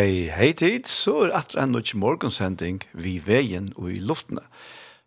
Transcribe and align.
Hei, 0.00 0.30
hei 0.32 0.54
tid, 0.56 0.86
så 0.88 1.26
er 1.26 1.34
atre 1.36 1.60
en 1.60 1.74
nødt 1.74 1.90
morgensending 1.98 2.78
vi 2.96 3.18
veien 3.20 3.66
og 3.76 3.90
i 3.92 3.98
luftene. 4.00 4.40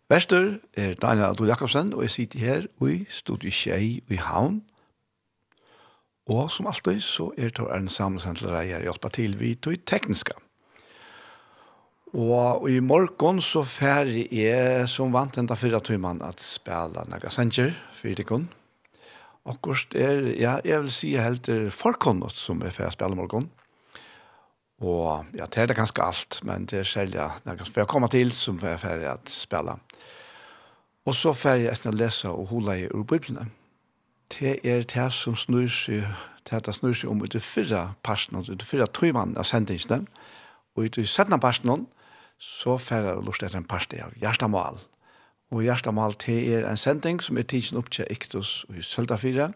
Bester 0.06 0.60
er 0.78 0.92
Daniel 1.02 1.32
Adol 1.32 1.48
Jakobsen, 1.50 1.88
og 1.96 2.04
jeg 2.04 2.12
sitter 2.14 2.38
her 2.44 2.68
i 2.86 3.00
Studio 3.10 3.50
Kjei 3.50 3.88
og 4.04 4.12
i 4.14 4.18
Havn. 4.22 4.60
Og 6.30 6.44
som 6.54 6.68
alltid 6.70 7.00
så 7.02 7.26
er 7.34 7.50
det 7.56 7.66
en 7.74 7.90
samlesendler 7.90 8.60
jeg 8.68 8.84
hjelper 8.86 9.14
til 9.16 9.34
vi 9.40 9.50
til 9.58 9.80
tekniske. 9.82 10.36
Og 12.14 12.70
i 12.70 12.78
morgen 12.78 13.42
så 13.42 13.64
færre 13.66 14.28
jeg 14.30 14.86
som 14.94 15.10
vant 15.16 15.40
enda 15.42 15.58
fyra 15.58 15.82
timen 15.82 16.22
at 16.22 16.38
spela 16.38 17.02
Naga 17.10 17.34
Sanger, 17.34 17.74
fyrdikon. 17.98 18.46
Og 19.42 19.58
kost 19.58 19.98
er, 19.98 20.22
ja, 20.38 20.60
jeg 20.62 20.86
vil 20.86 20.96
si 21.00 21.16
helt 21.18 21.50
er 21.50 21.66
forkommet 21.74 22.38
som 22.38 22.62
er 22.62 22.70
færre 22.70 22.94
spela 22.94 23.18
morgen. 23.18 23.50
Og 24.82 25.26
ja, 25.34 25.46
det 25.46 25.62
er 25.62 25.66
det 25.66 25.76
ganske 25.76 26.02
alt, 26.02 26.40
men 26.42 26.66
det 26.66 26.80
er 26.80 26.88
selv 26.88 27.14
ja, 27.14 27.28
når 27.44 27.62
jeg 27.64 27.74
kan 27.74 27.86
komme 27.86 28.08
til, 28.08 28.32
som 28.32 28.58
jeg 28.62 28.72
er 28.72 28.82
ferdig 28.82 29.10
å 29.10 29.18
spille. 29.30 29.76
Og 31.04 31.14
så 31.14 31.34
ferdig 31.36 31.68
etter 31.70 31.92
å 31.92 31.96
lese 31.96 32.30
og 32.32 32.48
holde 32.50 32.78
i 32.80 32.88
ur 32.88 33.04
Bibelen. 33.04 33.52
Det 34.32 34.58
er 34.64 34.86
det 34.88 35.10
som 35.12 35.36
snur 35.36 35.68
seg, 35.68 36.08
det 36.44 36.56
er 36.56 36.64
det 36.64 36.74
snur 36.74 36.94
seg 36.96 37.10
om 37.10 37.22
ut 37.22 37.36
i 37.36 37.40
fyrre 37.40 37.94
parten, 38.02 38.40
ut 38.40 38.62
i 38.62 38.66
fyrre 38.66 38.88
tøymannen 38.88 39.38
av 39.38 39.46
sendingsene, 39.46 40.06
og 40.74 40.88
ut 40.88 40.98
i 40.98 41.06
settende 41.06 41.38
parten, 41.38 41.86
så 42.40 42.78
ferdig 42.80 43.14
å 43.14 43.22
lort 43.22 43.44
etter 43.44 43.60
en 43.60 43.68
parten 43.68 44.02
av 44.02 44.16
Gjerstamal. 44.18 44.80
Og 45.54 45.62
Gjerstamal, 45.62 46.16
det 46.24 46.40
er 46.56 46.66
en 46.66 46.80
sending 46.80 47.20
som 47.22 47.38
er 47.38 47.46
tidsen 47.46 47.78
opp 47.78 47.92
til 47.94 48.10
Iktus 48.10 48.64
og 48.68 48.80
i 48.80 48.82
Sølda 48.82 49.20
4, 49.20 49.52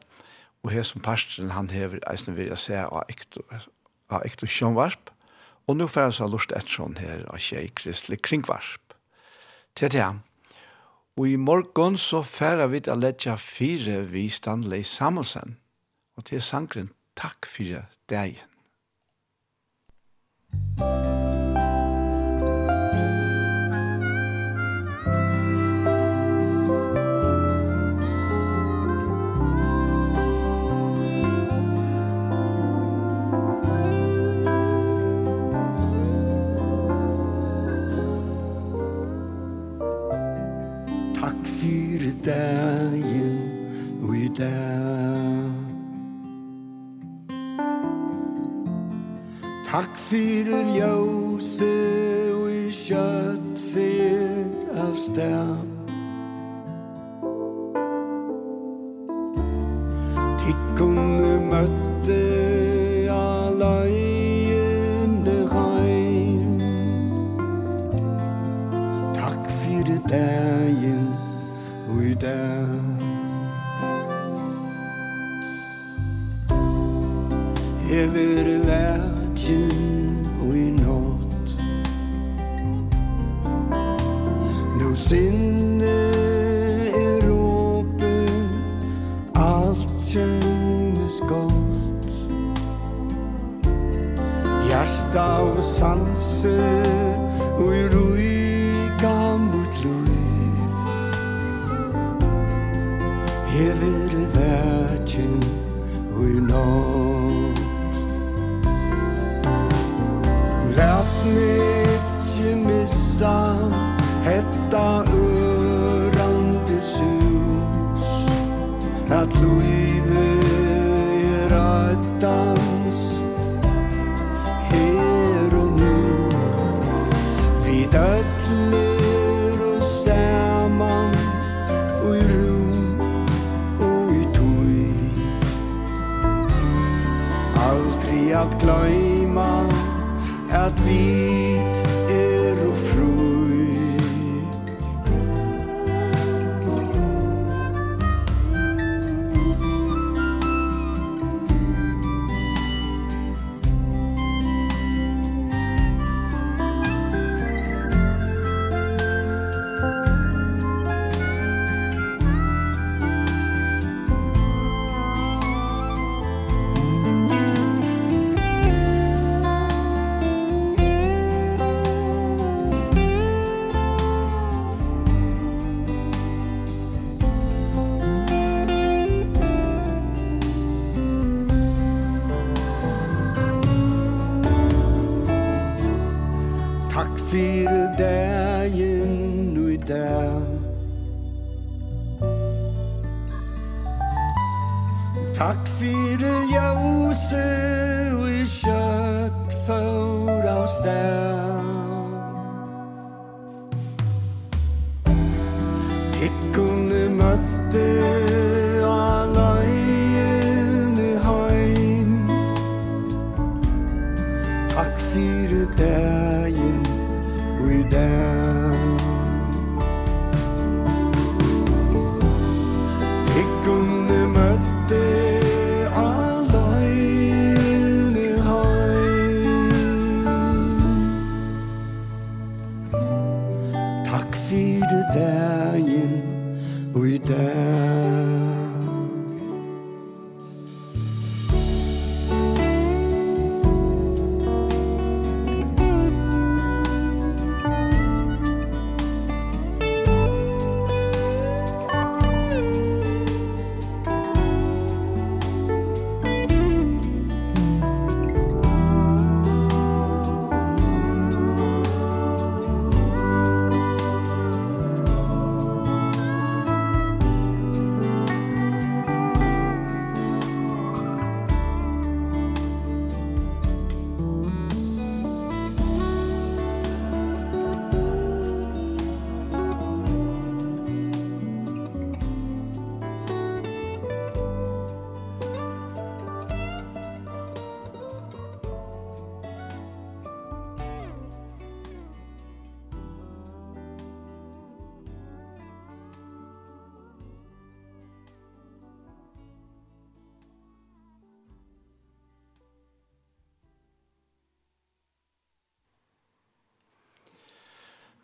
og 0.62 0.71
her 0.71 0.87
som 0.87 1.03
parten 1.03 1.50
han 1.50 1.71
hever 1.73 1.99
eisen 2.11 2.37
vil 2.37 2.53
jeg 2.53 2.62
se 2.62 2.79
av 2.85 3.09
Iktus, 3.11 3.67
av 4.11 4.25
ekte 4.27 4.49
sjønvarp, 4.49 5.13
og 5.69 5.77
nå 5.77 5.89
får 5.91 6.09
jeg 6.09 6.17
så 6.19 6.29
lyst 6.33 6.55
et 6.57 6.73
sånn 6.73 6.97
her 7.01 7.27
av 7.29 7.41
tjei 7.45 7.67
kristelig 7.77 8.23
kringvarp. 8.25 8.97
Til 9.77 9.93
det, 9.93 10.09
og 11.19 11.27
i 11.29 11.37
morgen 11.37 11.99
så 12.01 12.23
får 12.23 12.67
vi 12.73 12.83
til 12.87 12.95
å 12.95 13.03
lette 13.03 13.37
fire 13.43 14.03
vi 14.13 14.29
Stanley 14.33 14.87
sammelsen, 14.87 15.59
og 16.17 16.31
til 16.31 16.43
sangren 16.43 16.93
Takk 17.19 17.49
for 17.51 17.67
deg. 17.67 17.83
Takk 18.07 18.39
for 20.79 20.95
deg. 20.95 21.28
dag. 44.38 45.53
Takk 49.69 49.99
fyrir 50.00 50.71
ljøse 50.72 51.72
og 52.32 52.47
i 52.49 52.71
kjøtt 52.72 53.60
fyr 53.72 54.47
av 54.81 54.94
stær 54.97 55.59
Tikkum 60.41 60.97
du 61.20 61.34
møtte 61.50 62.48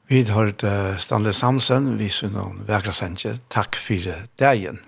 Vi 0.09 0.23
har 0.29 0.35
hørt 0.35 0.65
Stanley 1.01 1.33
Samson, 1.33 1.99
vi 1.99 2.11
synes 2.13 2.37
om 2.37 2.59
Vekla 2.69 2.93
Sentje, 2.93 3.39
takk 3.49 3.77
for 3.81 4.11
dagen. 4.39 4.83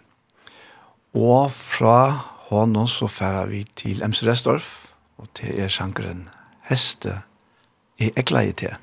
Og 1.17 1.49
fra 1.57 2.13
hånden 2.51 2.89
så 2.89 3.09
færer 3.09 3.49
vi 3.49 3.63
til 3.77 4.05
MC 4.05 4.27
Restorf, 4.29 4.69
og 5.17 5.31
til 5.35 5.57
er 5.61 5.73
sjankeren 5.73 6.27
Heste 6.69 7.23
i 7.99 8.11
Ekleie 8.17 8.53
til. 8.53 8.77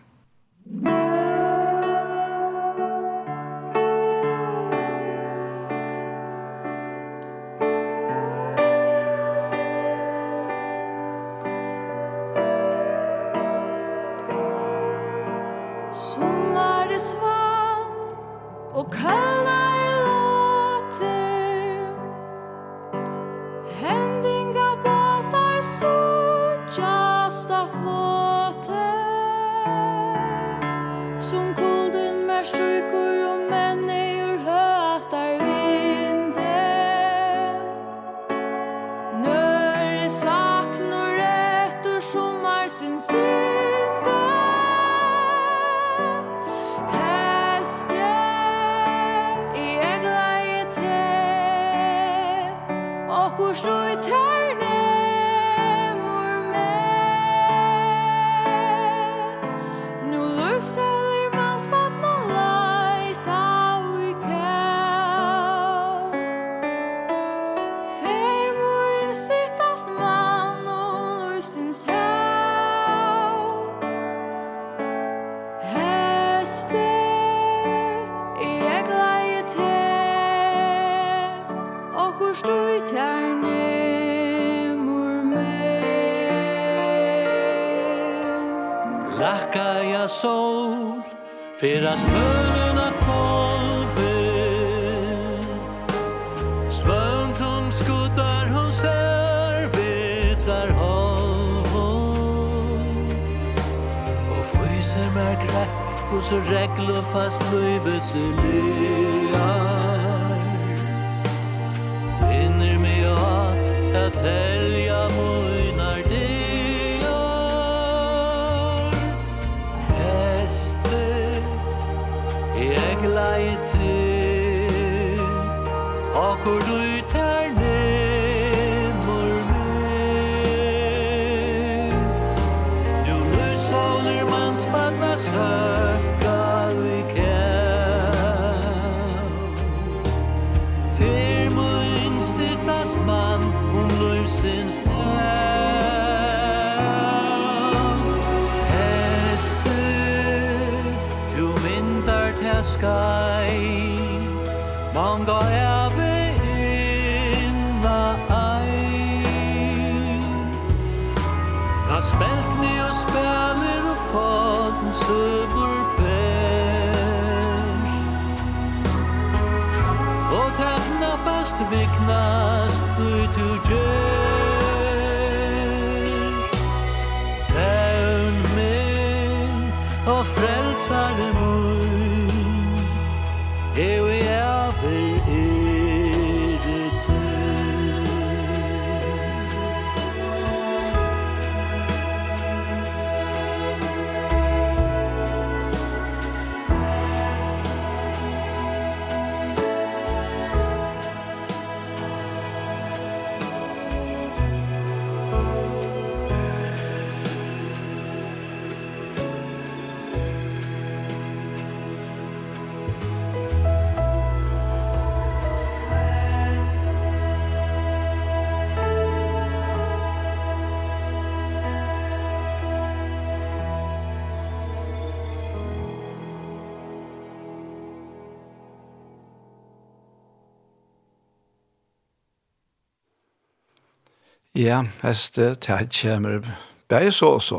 Ja, 234.63 234.77
heste, 235.01 235.57
det 235.59 235.67
her 235.67 235.87
kommer 235.91 236.45
bare 236.87 237.11
så 237.11 237.33
og 237.35 237.41
så. 237.43 237.57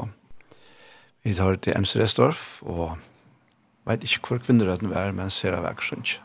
Vi 1.24 1.34
tar 1.36 1.58
til 1.60 1.76
MC 1.76 1.98
Restorff, 2.00 2.62
og 2.62 2.96
vet 3.84 4.06
ikke 4.06 4.28
hvor 4.28 4.40
kvinnerøden 4.40 4.88
var, 4.88 5.12
men 5.12 5.30
ser 5.30 5.52
av 5.52 5.66
Akersunds. 5.68 6.16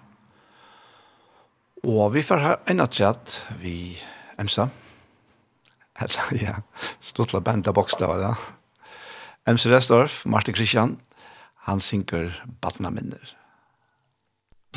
Og 1.83 2.13
vi 2.13 2.24
får 2.24 2.43
her 2.45 2.55
en 2.71 2.79
atrat 2.79 3.41
vi 3.59 4.00
MC. 4.39 4.69
Eller, 6.00 6.31
ja, 6.48 6.55
stortla 7.01 7.43
benda 7.43 7.75
bokstav, 7.75 8.15
ja. 8.24 8.33
MC 9.51 9.67
Restorff, 9.67 10.25
Martin 10.25 10.55
Christian, 10.55 11.00
han 11.67 11.83
synker 11.83 12.31
Batna 12.62 12.89
Minner. 12.89 13.36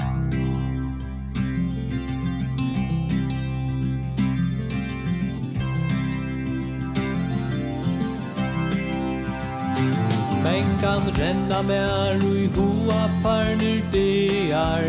Musik 0.03 0.42
kan 10.83 11.03
renna 11.19 11.63
mer 11.63 12.19
ui 12.27 12.47
hoa 12.55 13.03
farnir 13.23 13.83
dear 13.93 14.83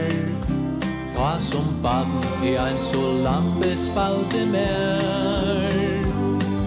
Ta 1.15 1.37
som 1.37 1.67
band 1.83 2.25
i 2.43 2.55
ein 2.57 2.77
så 2.77 3.03
lampe 3.25 3.75
spalte 3.77 4.45
mer. 4.45 5.75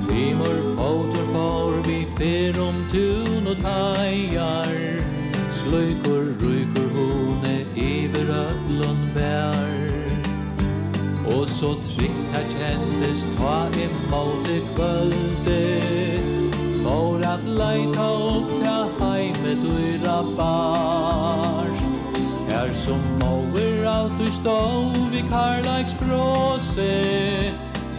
Vimor 0.08 0.58
fotor 0.76 1.26
for 1.32 1.72
vi 1.88 1.98
fer 2.18 2.60
om 2.66 2.78
tun 2.92 3.50
og 3.50 3.58
taiar 3.64 4.76
Sløykur 5.58 6.24
ruikur 6.42 6.88
hone 6.98 7.56
iver 7.74 8.30
ödlun 8.42 9.00
bär 9.14 9.74
Og 11.34 11.48
så 11.48 11.74
trygt 11.88 12.30
her 12.36 12.46
kjentes 12.54 13.26
ta 13.40 13.58
i 13.74 13.88
måte 14.10 14.60
kvölde 14.74 15.62
For 16.84 17.26
at 17.34 17.42
leita 17.58 18.06
opp 18.30 18.55
med 19.46 19.56
dyra 19.62 20.22
bar 20.36 21.66
Her 22.48 22.68
som 22.72 23.02
over 23.22 23.90
alt 23.90 24.18
du 24.18 24.26
stå 24.32 24.58
vi 25.12 25.20
karlags 25.28 25.94
bråse 25.94 26.90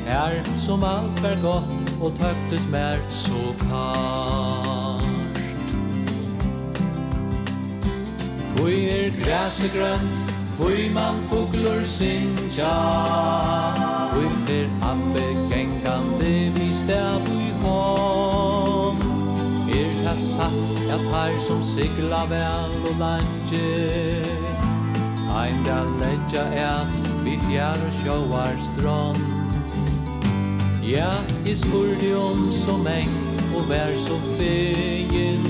Her 0.08 0.34
som 0.58 0.84
alt 0.84 1.24
var 1.24 1.38
godt 1.42 1.77
og 2.01 2.12
tøktes 2.20 2.66
mer 2.72 2.98
så 3.10 3.44
kart 3.60 5.04
Hvor 8.56 8.68
er 8.68 9.12
græset 9.24 9.72
grønt, 9.72 10.34
hvor 10.58 10.77
man 10.94 11.16
fugler 11.30 11.86
sinja 11.86 12.77
Hvor 14.12 14.32
er 14.58 14.68
abbe 14.92 15.27
gengande 15.54 16.60
vi 16.60 16.74
stav 16.74 17.22
i 17.32 17.51
hånd 17.62 18.37
satt 20.18 20.92
at 20.96 21.08
her 21.14 21.34
som 21.48 21.64
sigla 21.64 22.24
vel 22.30 22.78
og 22.90 23.00
landje 23.00 24.24
Ein 25.38 25.64
da 25.66 25.82
leggja 26.02 26.46
et 26.58 27.02
vi 27.24 27.36
fjær 27.48 27.84
og 27.88 27.94
sjåar 28.02 28.56
strån 28.72 29.20
Ja, 30.88 31.12
i 31.46 31.56
spurdi 31.56 32.14
om 32.16 32.48
så 32.56 32.78
meng 32.80 33.12
og 33.58 33.66
vær 33.70 33.92
så 34.00 34.16
fegin. 34.38 35.44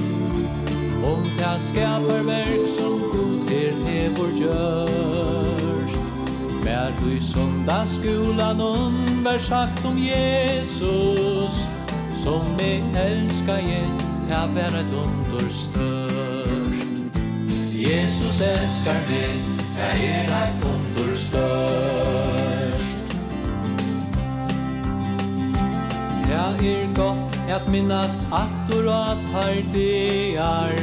Om 1.05 1.23
ta 1.37 1.59
skapar 1.61 2.23
verk 2.25 2.65
som 2.73 2.99
god 3.13 3.51
her 3.51 3.77
hevor 3.85 4.33
gjørst 4.41 6.01
Mer 6.65 6.89
du 6.99 7.11
i 7.13 7.21
sundagsskolan 7.21 8.59
vær 9.23 9.37
sagt 9.37 9.85
om 9.85 9.97
Jesus 10.01 11.63
Som 12.23 12.57
jeg 12.59 12.81
elskar 13.05 13.61
jeg 13.61 14.06
ta 14.27 14.47
vera 14.53 14.81
under 15.03 15.49
størst. 15.49 17.17
Jesus 17.87 18.41
elskar 18.41 18.99
meg 19.09 19.39
ta 19.77 19.89
er 20.07 20.31
et 20.43 20.65
under 20.71 21.15
størst. 21.15 22.85
Ta 26.27 26.43
er 26.63 26.87
gott 26.95 27.37
at 27.49 27.69
minnast 27.71 28.19
attur 28.31 28.89
at 28.91 29.17
har 29.33 29.55
dear 29.73 30.73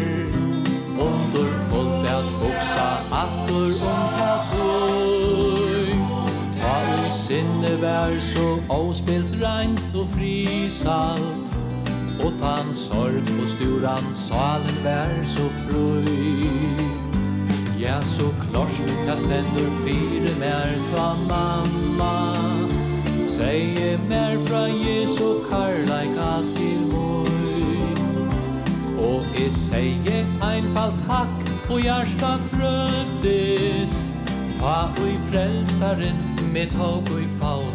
Under 0.98 1.50
fullt 1.70 2.08
at 2.08 2.28
buksa 2.40 2.88
attur 3.22 3.70
om 3.92 4.02
ta 4.16 4.32
tøy 4.50 5.92
Ta 6.56 6.78
sinne 7.12 7.74
vær 7.82 8.16
så 8.20 8.48
avspilt 8.70 9.36
reint 9.42 9.90
og 9.94 10.08
frisalt 10.16 11.53
Og 12.22 12.32
tan 12.40 12.68
sorg 12.78 13.30
og 13.40 13.48
sturan 13.48 14.10
salen 14.14 14.78
vær 14.84 15.14
så 15.26 15.48
frøy 15.64 16.44
Ja, 17.80 17.98
så 18.02 18.30
klart 18.42 18.78
jeg 19.06 19.18
stendur 19.18 19.72
fire 19.82 20.34
mer 20.40 20.70
ta 20.92 21.08
mamma 21.28 22.14
Seie 23.28 23.98
mer 24.08 24.38
fra 24.46 24.62
Jesu 24.70 25.42
karlaika 25.50 26.32
til 26.54 26.86
møy 26.92 27.82
Og 29.02 29.26
jeg 29.34 29.52
seie 29.58 30.22
einfalt 30.42 31.02
takk 31.08 31.40
og 31.70 31.80
hjärsta 31.80 32.36
frödist 32.52 34.12
Ta 34.60 34.76
ui 35.02 35.16
frelsaren 35.30 36.20
med 36.52 36.70
tag 36.78 37.14
ui 37.16 37.26
faun 37.40 37.73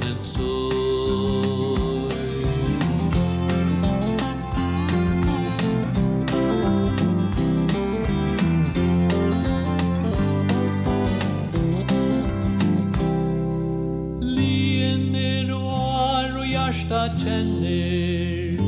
jeg 16.99 17.11
kjenner 17.23 18.59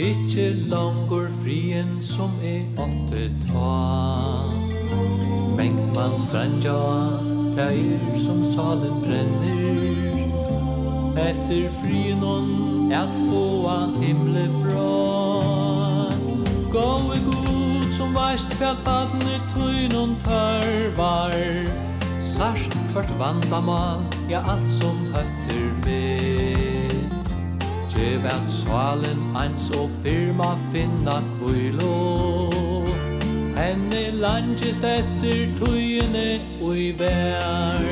Ikke 0.00 0.46
langer 0.70 1.28
frien 1.42 1.90
som 2.02 2.32
er 2.46 2.64
åtte 2.82 3.28
ta. 3.46 3.74
Mengt 5.58 5.86
man 5.94 6.14
strandja 6.24 6.78
Teir 7.54 8.00
som 8.24 8.40
salen 8.46 8.96
brenner 9.04 9.82
Etter 11.20 11.68
frien 11.82 12.24
on 12.24 12.48
Et 12.90 13.14
få 13.28 13.44
himle 14.00 14.46
fra 14.62 14.88
Gåe 16.74 17.20
god 17.26 17.86
som 17.94 18.14
veist 18.16 18.50
Fjall 18.58 18.78
badne 18.86 19.38
tøyn 19.54 19.94
on 20.00 20.16
tørvar 20.24 21.36
Sarst 22.34 22.74
hvert 22.94 23.14
vandamal 23.20 24.02
Ja 24.30 24.42
alt 24.54 24.70
som 24.80 24.98
høtt 25.14 25.39
vert 28.22 28.50
svalen 28.52 29.20
ein 29.36 29.54
og 29.78 29.90
firma 30.02 30.50
finna 30.72 31.20
kvilo 31.38 31.96
Henne 33.56 34.02
langest 34.16 34.84
etter 34.84 35.50
tøyene 35.58 36.40
ui 36.64 36.92
vær. 36.96 37.82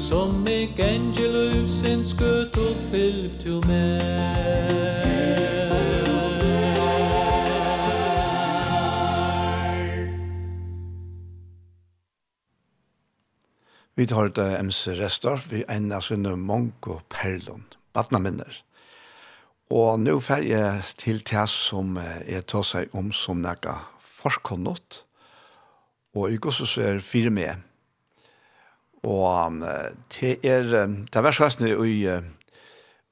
Som 0.00 0.40
meg 0.46 0.78
engeløvsen 0.80 2.04
skøt 2.06 2.56
og 2.62 2.74
fyllt 2.90 3.40
til 3.42 3.60
mer 3.68 4.96
Vi 13.96 14.04
tar 14.06 14.28
det 14.36 14.50
MC 14.60 14.92
Restorf, 14.98 15.50
vi 15.52 15.64
ender 15.72 16.04
sinne 16.04 16.34
Monko 16.36 16.98
perlon, 17.08 17.64
badna 17.96 18.20
minner. 18.20 18.65
Og 19.74 19.98
nå 19.98 20.20
fer 20.22 20.44
jeg 20.46 20.84
til 20.94 21.18
det 21.26 21.48
som 21.50 21.96
jeg 21.98 22.44
tar 22.46 22.62
seg 22.66 22.92
om 22.94 23.10
som 23.10 23.40
nekka 23.42 23.80
forskåndet. 24.20 25.00
Og 26.14 26.30
jeg 26.30 26.40
går 26.44 26.54
så 26.54 26.82
er 26.86 27.02
fire 27.02 27.32
med. 27.34 27.64
Og 29.06 29.58
det 30.14 30.38
er, 30.46 30.70
det 30.70 31.18
er 31.18 31.26
vært 31.26 31.38
sånn 31.38 31.66
i, 31.66 32.06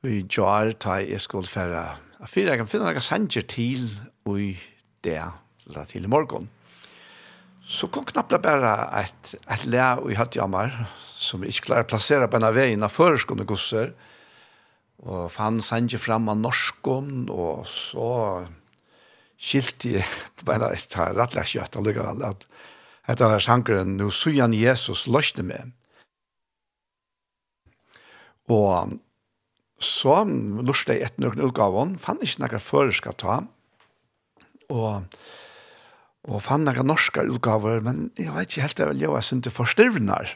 i 0.06 0.14
jar 0.30 0.73
da 0.78 1.00
jeg 1.02 1.23
skulle 1.26 1.50
fære. 1.50 1.84
Fire 2.30 2.54
jeg 2.54 2.62
kan 2.62 2.70
finne 2.70 2.87
noen 2.87 3.04
sanger 3.04 3.44
til 3.50 3.90
i 4.30 4.54
det, 5.04 5.20
eller 5.66 5.90
til 5.90 6.06
i 6.06 6.11
morgen. 6.11 6.49
Så 7.66 7.90
kom 7.90 8.06
knappt 8.06 8.38
bare 8.44 8.76
et, 9.02 9.37
et 9.50 9.66
le 9.66 9.84
i 10.12 10.16
høttjammer, 10.16 10.70
som 11.18 11.42
jeg 11.42 11.54
ikke 11.54 11.70
klarer 11.73 11.87
å 11.87 11.92
plassere 11.94 12.28
på 12.30 12.38
en 12.38 12.46
av 12.46 12.56
veien 12.56 12.84
av 12.84 12.92
føreskående 12.94 13.46
gosser. 13.49 13.90
Og 13.90 14.13
Og 15.04 15.28
fann 15.32 15.61
sendte 15.61 16.00
fram 16.00 16.30
av 16.32 16.38
norskom, 16.40 17.26
og 17.28 17.66
så 17.68 18.11
skilte 19.37 19.99
jeg, 19.99 20.06
bare 20.49 20.73
jeg 20.73 20.88
tar 20.92 21.16
rettelig 21.18 21.50
kjøtt 21.52 21.78
allikevel, 21.80 22.25
at 22.25 22.46
dette 23.04 23.28
var 23.28 23.42
sangeren, 23.44 23.99
nå 24.00 24.08
søgjen 24.14 24.56
Jesus 24.56 25.04
løsne 25.11 25.44
med. 25.44 25.75
Og 28.49 28.96
så 29.84 30.23
lurte 30.25 30.96
jeg 30.96 31.04
etter 31.04 31.26
noen 31.26 31.44
utgaven, 31.50 31.99
fann 32.00 32.23
ikke 32.25 32.46
noen 32.46 32.64
før 32.64 32.92
skal 32.96 33.16
ta, 33.20 33.37
og, 34.73 35.18
og 36.25 36.40
fann 36.44 36.64
noen 36.64 36.88
norske 36.88 37.26
utgaver, 37.28 37.84
men 37.84 38.08
jeg 38.16 38.32
vet 38.32 38.49
ikke 38.49 38.64
helt, 38.64 38.82
jeg 39.04 39.28
synes 39.28 39.44
det 39.44 39.52
forstyrvner. 39.52 40.32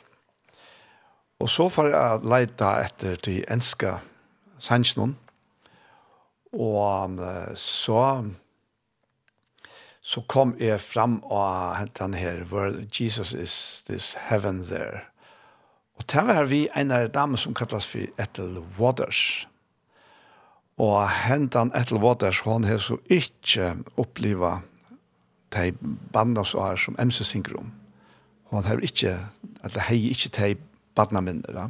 Og 1.40 1.48
så 1.48 1.68
får 1.72 1.92
jeg 1.94 2.28
leita 2.28 2.76
etter 2.82 3.20
til 3.22 3.44
enska 3.48 4.00
sannsjonen. 4.60 5.16
Og 6.52 7.18
så 7.60 8.02
så 10.08 10.22
kom 10.24 10.54
jeg 10.56 10.80
fram 10.80 11.18
og 11.28 11.76
hentet 11.76 12.00
han 12.00 12.14
her, 12.16 12.44
where 12.48 12.86
Jesus 12.88 13.34
is 13.36 13.84
this 13.88 14.14
heaven 14.30 14.62
there. 14.64 15.04
Og 15.98 16.06
til 16.08 16.24
var 16.30 16.46
vi 16.48 16.62
en 16.76 16.94
av 16.94 17.10
dame 17.12 17.36
som 17.36 17.54
kallas 17.54 17.86
for 17.86 18.06
Ethel 18.22 18.62
Waters. 18.78 19.46
Og 20.78 21.02
hentan 21.10 21.72
Ethel 21.76 21.98
Waters, 22.00 22.40
hon 22.46 22.64
har 22.64 22.78
så 22.78 22.96
ikke 23.10 23.74
opplivet 23.98 24.64
de 25.52 25.72
bandene 26.12 26.44
som 26.46 26.62
er 26.62 26.80
som 26.80 26.96
MC 27.02 27.24
synger 27.26 27.58
om. 27.58 27.72
Hon 28.52 28.64
har 28.64 28.80
ikke, 28.80 29.18
eller 29.64 29.80
har 29.80 29.94
ikke 29.94 30.32
de 30.38 30.54
bandene 30.96 31.24
minner. 31.26 31.52
Ja. 31.52 31.66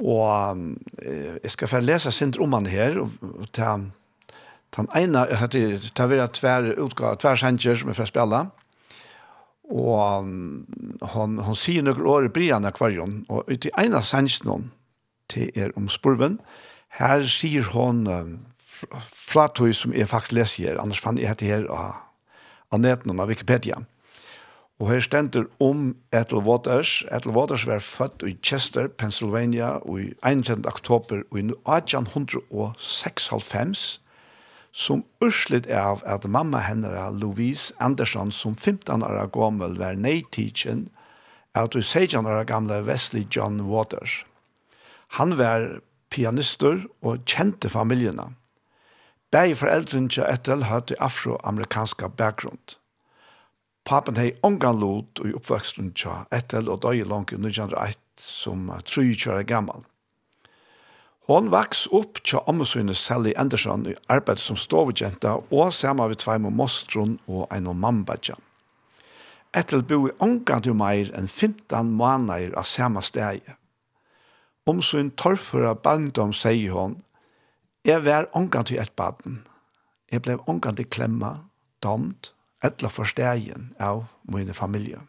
Og 0.00 0.60
eh, 1.02 1.36
jeg 1.42 1.54
skal 1.56 1.68
få 1.68 1.80
lese 1.84 2.12
sin 2.12 2.32
om 2.40 2.52
han 2.56 2.66
her, 2.66 3.00
og 3.00 3.10
og 3.20 3.52
ta 3.52 3.76
den 4.76 4.88
ene, 4.94 5.26
det 5.52 5.98
har 5.98 6.08
vært 6.08 6.38
tver 6.38 6.68
utgave, 6.78 7.16
tver 7.18 7.36
sanger 7.36 7.74
som 7.74 7.88
er 7.90 7.96
fra 7.98 8.06
spille, 8.06 8.44
og 9.70 10.22
um, 10.22 10.66
hon, 11.14 11.38
hon 11.38 11.58
sier 11.58 11.82
noen 11.82 12.06
år 12.06 12.26
i 12.26 12.32
Brian 12.34 12.66
akvarion, 12.66 13.24
og 13.30 13.50
ut 13.50 13.66
i 13.66 13.72
ene 13.78 14.02
sangen 14.02 14.50
hon, 14.50 14.70
til 15.30 15.50
er 15.54 15.74
om 15.78 15.88
spurven, 15.90 16.40
her 16.98 17.26
sier 17.30 17.66
hon 17.70 18.06
um, 18.10 18.32
flatøy 19.14 19.70
som 19.76 19.94
jeg 19.94 20.10
faktisk 20.10 20.34
leser 20.38 20.70
her, 20.70 20.80
annars 20.82 21.02
fann 21.02 21.18
jeg 21.18 21.30
hette 21.30 21.46
her 21.46 21.66
av, 21.70 22.00
av 22.70 22.82
neten 22.82 23.10
og 23.14 23.22
av 23.22 23.30
Wikipedia. 23.30 23.78
Og 24.80 24.88
her 24.88 25.02
stender 25.04 25.44
om 25.60 25.96
Ethel 26.12 26.38
Waters. 26.38 27.04
Ethel 27.12 27.32
Waters 27.36 27.66
var 27.66 27.78
født 27.78 28.22
i 28.24 28.38
Chester, 28.42 28.88
Pennsylvania, 28.88 29.76
i 29.76 30.14
21. 30.24 30.66
oktober 30.66 31.16
i 31.16 31.38
1896, 31.38 34.00
som 34.72 35.04
urslit 35.20 35.66
av 35.66 36.02
at 36.06 36.24
mamma 36.24 36.58
henne, 36.64 37.10
Louise 37.12 37.74
Andersson, 37.80 38.32
som 38.32 38.56
15 38.56 39.02
år 39.02 39.26
gammel 39.36 39.78
var 39.78 39.94
nei-teachen, 40.00 40.88
at 41.54 41.72
du 41.72 41.82
16 41.82 42.26
år 42.26 42.44
gamle 42.44 42.86
Wesley 42.86 43.26
John 43.36 43.60
Waters. 43.60 44.24
Han 45.18 45.38
var 45.38 45.80
pianister 46.10 46.86
og 47.02 47.18
kjente 47.26 47.68
familiene. 47.68 48.22
Begge 49.30 49.56
foreldrene 49.56 50.08
til 50.08 50.24
Ethel 50.24 50.64
hadde 50.64 50.94
afroamerikanska 50.98 52.08
bakgrunn. 52.08 52.58
Papen 53.84 54.16
hei 54.20 54.34
ongan 54.46 54.80
lot 54.80 55.22
i 55.24 55.32
oppvøksten 55.36 55.92
tja 55.96 56.24
etter 56.34 56.68
og 56.68 56.82
døy 56.84 57.02
langt 57.08 57.32
i 57.32 57.38
1901 57.40 57.96
som 58.20 58.68
23 58.84 59.32
år 59.32 59.46
gammal. 59.48 59.86
Hon 61.30 61.48
vaks 61.52 61.86
opp 61.94 62.20
tja 62.26 62.42
ommesynet 62.50 62.98
Sally 62.98 63.32
Anderson 63.38 63.86
i 63.86 63.96
arbeid 64.10 64.40
som 64.42 64.58
stovgjenta 64.58 65.36
og 65.40 65.72
sama 65.74 66.08
vi 66.10 66.18
tveim 66.18 66.48
og 66.50 66.56
mostron 66.58 67.18
og 67.26 67.46
ein 67.54 67.68
og 67.70 67.76
mambadja. 67.78 68.34
Etter 69.54 69.82
bo 69.82 70.04
i 70.08 70.16
ongan 70.22 70.66
jo 70.66 70.74
meir 70.74 71.10
enn 71.18 71.28
15 71.28 71.94
måneder 71.98 72.52
av 72.58 72.66
sama 72.70 73.02
steg. 73.02 73.46
Omsyn 74.70 75.12
torfura 75.18 75.72
bandom 75.74 76.34
sier 76.36 76.74
hon, 76.74 76.98
jeg 77.86 78.04
var 78.04 78.28
ongan 78.36 78.66
til 78.68 78.78
et 78.82 78.92
baden. 78.92 79.40
Jeg 80.12 80.22
blei 80.22 80.36
ongan 80.46 80.76
til 80.76 80.86
klemma, 80.90 81.32
domt, 81.82 82.32
etla 82.64 82.88
forstegen 82.88 83.72
av 83.80 84.04
mine 84.28 84.54
familie. 84.54 85.00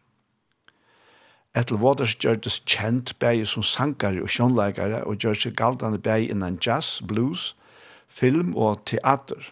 Etter 1.52 1.76
Waters 1.76 2.16
gjørtes 2.16 2.62
kjent 2.64 3.12
bæg 3.20 3.44
som 3.52 3.64
sankare 3.64 4.24
og 4.24 4.32
sjånleikare 4.32 5.02
og 5.04 5.20
gjør 5.20 5.36
seg 5.36 5.58
galdande 5.60 6.00
bæg 6.00 6.30
innan 6.32 6.60
jazz, 6.64 7.02
blues, 7.04 7.52
film 8.08 8.56
og 8.56 8.86
teater. 8.88 9.52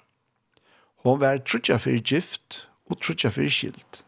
Hon 1.03 1.19
var 1.19 1.41
trutja 1.43 1.79
fyrir 1.79 2.03
gift 2.03 2.65
og 2.87 3.01
trutja 3.03 3.31
fyrir 3.35 3.51
skilt. 3.51 4.03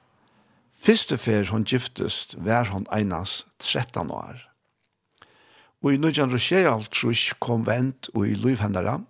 Fyrste 0.82 1.18
fyr 1.20 1.52
hon 1.52 1.68
giftest 1.68 2.38
var 2.40 2.72
hon 2.72 2.88
einas 2.96 3.44
13 3.60 4.10
år. 4.12 4.40
Og 5.84 5.94
i 5.94 6.00
1926 6.00 7.36
kom 7.44 7.68
vent 7.68 8.10
og 8.16 8.28
i 8.28 8.38
løyvhendere, 8.38 9.02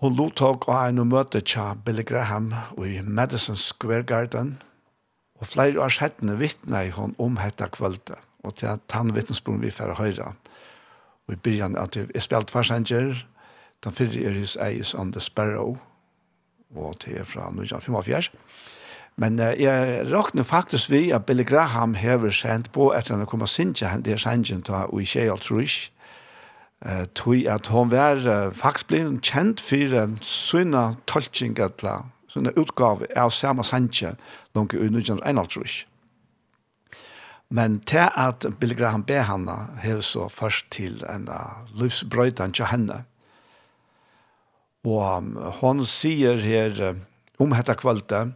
Hun 0.00 0.14
lovtog 0.16 0.62
av 0.72 0.86
en 0.88 1.02
møte 1.10 1.42
tja 1.44 1.74
Billy 1.84 2.00
Graham 2.08 2.54
i 2.80 3.02
Madison 3.04 3.58
Square 3.60 4.06
Garden, 4.08 4.54
og 5.36 5.50
flere 5.52 5.82
års 5.84 5.98
hettene 6.00 6.38
vittne 6.40 6.86
hun 6.96 7.12
om 7.20 7.36
hette 7.36 7.68
kvølte, 7.74 8.16
og 8.40 8.54
til 8.56 8.70
at 8.72 8.94
han 8.96 9.12
vittnesbron 9.12 9.60
vi 9.60 9.68
får 9.68 9.98
høyre. 9.98 10.30
Og 11.28 11.34
i 11.36 11.36
byrjan 11.44 11.76
at 11.76 12.00
jeg 12.00 12.24
spilte 12.24 12.56
farsanger, 12.56 13.20
den 13.84 13.96
fyrre 13.98 14.24
er 14.24 14.40
his 14.40 14.56
eis 14.56 14.94
on 14.96 15.12
the 15.12 15.20
Sparrow, 15.20 15.76
og 16.72 16.96
til 17.04 17.20
er 17.20 17.28
fra 17.28 17.50
1945. 17.52 18.32
Men 19.20 19.36
uh, 19.36 19.52
jeg 19.52 20.08
råkner 20.08 20.48
faktisk 20.48 20.90
vi 20.90 21.10
at 21.12 21.26
Billy 21.28 21.44
Graham 21.44 21.94
hever 21.94 22.32
sendt 22.32 22.72
på 22.72 22.88
etter 22.96 23.20
han 23.20 23.28
kom 23.28 23.44
og 23.44 23.52
synge 23.52 23.84
henne 23.84 24.08
der 24.08 24.16
sangen 24.16 24.64
ta 24.64 24.86
og 24.88 25.02
i 25.02 25.04
tjej 25.04 25.28
og 25.28 25.44
eh 26.84 27.04
tui 27.14 27.46
at 27.46 27.66
hon 27.66 27.90
var 27.90 28.16
uh, 28.16 28.52
faktisk 28.54 28.88
blei 28.88 29.04
kjent 29.20 29.60
for 29.60 30.16
sunna 30.22 30.96
tolking 31.06 31.58
atla, 31.60 32.04
sunna 32.28 32.50
utgave 32.56 33.06
av 33.16 33.30
Sama 33.30 33.62
Sanche, 33.62 34.16
langt 34.54 34.72
i 34.72 34.76
1921. 34.76 35.86
Men 37.50 37.80
til 37.80 38.08
at 38.16 38.46
Billy 38.60 38.74
Graham 38.74 39.02
be 39.02 39.24
henne, 39.24 39.56
her 39.82 40.00
så 40.00 40.28
først 40.28 40.70
til 40.70 41.04
en 41.10 41.28
uh, 41.28 41.66
livsbrøytan 41.74 42.52
til 42.52 42.64
henne. 42.64 43.04
Og 44.84 45.16
um, 45.16 45.36
hon 45.36 45.84
sier 45.84 46.36
her 46.36 46.94
om 47.38 47.50
um, 47.50 47.52
hette 47.52 47.74
kvalte, 47.74 48.32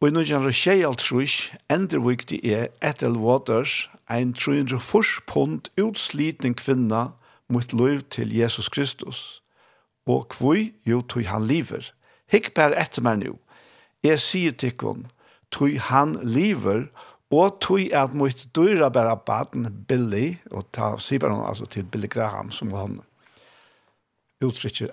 og 0.00 0.08
i 0.08 0.12
1921 0.12 1.56
endreviktig 1.72 2.40
er 2.44 2.66
Ethel 2.82 3.16
Waters, 3.16 3.88
ein 4.10 4.34
340 4.34 5.22
pund 5.26 5.70
utsliten 5.80 6.54
kvinna, 6.54 7.14
mot 7.48 7.72
liv 7.72 8.02
til 8.10 8.32
Jesus 8.34 8.68
Kristus. 8.68 9.42
Og 10.06 10.28
kvui, 10.28 10.74
jo, 10.86 11.00
tog 11.02 11.24
han 11.26 11.46
liver. 11.48 11.90
Hikk 12.32 12.52
bare 12.56 12.76
etter 12.80 13.04
meg 13.04 13.22
nå. 13.22 13.36
Jeg 14.04 14.20
sier 14.20 14.52
til 14.52 14.74
henne, 14.82 15.08
tog 15.52 15.78
han 15.88 16.18
liver, 16.22 16.88
og 17.34 17.56
tog 17.64 17.92
at 17.96 18.14
mot 18.14 18.44
dyra 18.54 18.90
bare 18.92 19.16
baden 19.26 19.70
Billy, 19.88 20.36
og 20.52 20.68
ta 20.76 20.94
sier 21.00 21.22
bare 21.24 21.40
altså 21.48 21.66
til 21.66 21.88
Billy 21.88 22.10
Graham, 22.10 22.52
som 22.52 22.72
han 22.76 23.00
uttrykker 24.44 24.92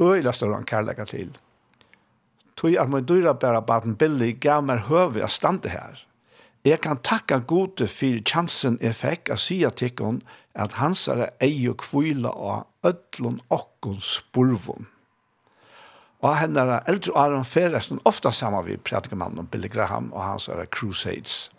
øyla 0.00 0.32
større 0.32 0.54
han 0.54 0.64
kærlega 0.64 1.04
til. 1.04 1.36
Tog 2.56 2.76
at 2.80 2.88
mot 2.88 3.08
dyra 3.08 3.32
bæra 3.32 3.60
baden 3.60 3.96
Billy 3.96 4.32
gav 4.40 4.64
meg 4.64 4.86
høve 4.88 5.22
av 5.22 5.32
stande 5.32 5.68
her. 5.68 6.00
Jeg 6.64 6.80
kan 6.82 6.98
takka 6.98 7.38
gode 7.38 7.86
for 7.88 8.22
chansen 8.26 8.78
jeg 8.82 8.96
fikk 8.96 9.30
å 9.30 9.36
si 9.38 9.60
til 9.76 9.92
henne, 10.00 10.24
at 10.56 10.78
hans 10.80 11.04
er 11.08 11.28
ei 11.44 11.66
og 11.68 11.78
kvila 11.84 12.32
av 12.32 12.90
ødlun 12.90 13.40
okkun 13.52 14.00
spurvun. 14.00 14.88
Og 16.24 16.38
henne 16.40 16.62
er 16.64 16.86
eldre 16.88 17.12
og 17.12 17.20
Aron 17.20 17.44
Ferresten 17.44 18.00
ofta 18.08 18.32
saman 18.32 18.64
vi 18.66 18.76
prædikamannen 18.76 19.38
om 19.38 19.46
Billy 19.46 19.68
Graham 19.68 20.12
og 20.12 20.24
hans 20.24 20.48
er 20.48 20.64
Crusades. 20.66 21.50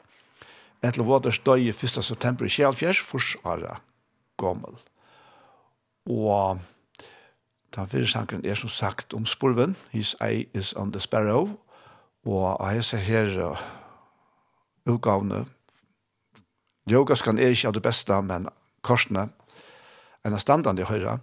Etter 0.84 1.06
Waters 1.06 1.40
døy 1.40 1.70
1. 1.70 2.04
september 2.04 2.46
i 2.46 2.50
Kjellfjers, 2.50 3.00
furs 3.00 3.36
er 3.46 3.82
Gommel. 4.38 4.78
Og 6.10 6.60
da 7.76 7.86
fyrir 7.86 8.10
sangren 8.10 8.46
er 8.46 8.56
som 8.56 8.70
sagt 8.70 9.14
om 9.14 9.26
spurven, 9.26 9.76
His 9.92 10.16
eye 10.22 10.46
is 10.54 10.74
on 10.74 10.92
the 10.92 11.00
sparrow, 11.00 11.50
og 12.26 12.74
jeg 12.74 12.84
ser 12.84 12.98
her 12.98 13.52
uh, 13.52 13.62
utgavne 14.86 15.46
Yoga 16.90 17.14
er 17.14 17.50
ikke 17.52 17.68
av 17.68 17.74
det 17.74 17.84
beste, 17.84 18.22
men 18.22 18.48
korsene, 18.88 19.28
en 20.26 20.40
standande 20.40 20.88
høyre. 20.88 21.20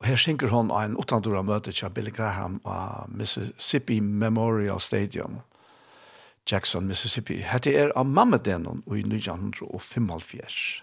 Og 0.00 0.06
her 0.08 0.16
synker 0.16 0.48
hun 0.48 0.70
av 0.72 0.86
en 0.86 0.96
utandura 0.96 1.42
møte 1.44 1.72
til 1.76 1.90
Billy 1.92 2.12
Graham 2.16 2.60
av 2.64 3.10
Mississippi 3.12 4.00
Memorial 4.00 4.80
Stadium, 4.80 5.40
Jackson, 6.50 6.86
Mississippi. 6.88 7.36
Hette 7.44 7.74
er 7.76 7.92
av 7.96 8.06
mammedenon 8.08 8.82
i 8.88 9.02
1975. 9.04 10.82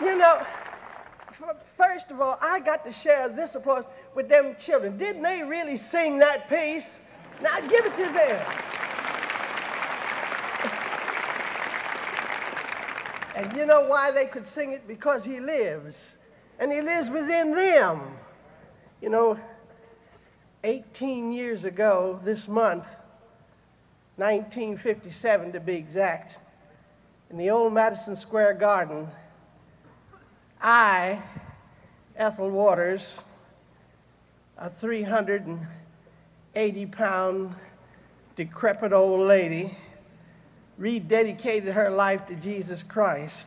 You 0.00 0.16
know, 0.16 0.42
first 1.76 2.10
of 2.10 2.20
all, 2.20 2.38
I 2.40 2.60
got 2.60 2.84
to 2.84 2.92
share 2.92 3.28
this 3.28 3.54
applause 3.54 3.84
with 4.16 4.28
them 4.28 4.56
children. 4.58 4.98
Didn't 4.98 5.22
they 5.22 5.42
really 5.42 5.76
sing 5.76 6.18
that 6.18 6.48
piece? 6.48 6.86
Now 7.40 7.60
give 7.60 7.86
it 7.86 7.96
to 7.96 8.12
them. 8.12 8.46
And 13.38 13.56
you 13.56 13.64
know 13.66 13.82
why 13.82 14.10
they 14.10 14.26
could 14.26 14.48
sing 14.48 14.72
it? 14.72 14.88
Because 14.88 15.24
he 15.24 15.38
lives. 15.38 16.16
And 16.58 16.72
he 16.72 16.82
lives 16.82 17.08
within 17.08 17.54
them. 17.54 18.16
You 19.00 19.10
know, 19.10 19.38
18 20.64 21.30
years 21.30 21.62
ago 21.62 22.18
this 22.24 22.48
month, 22.48 22.82
1957 24.16 25.52
to 25.52 25.60
be 25.60 25.76
exact, 25.76 26.36
in 27.30 27.38
the 27.38 27.50
old 27.50 27.72
Madison 27.72 28.16
Square 28.16 28.54
Garden, 28.54 29.06
I, 30.60 31.22
Ethel 32.16 32.50
Waters, 32.50 33.14
a 34.56 34.68
380 34.68 36.86
pound 36.86 37.54
decrepit 38.34 38.92
old 38.92 39.28
lady, 39.28 39.78
rededicated 40.80 41.72
her 41.72 41.90
life 41.90 42.26
to 42.26 42.34
Jesus 42.34 42.82
Christ. 42.82 43.46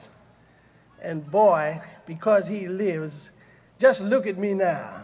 And 1.01 1.29
boy, 1.31 1.81
because 2.05 2.47
he 2.47 2.67
lives, 2.67 3.29
just 3.79 4.01
look 4.01 4.27
at 4.27 4.37
me 4.37 4.53
now. 4.53 5.03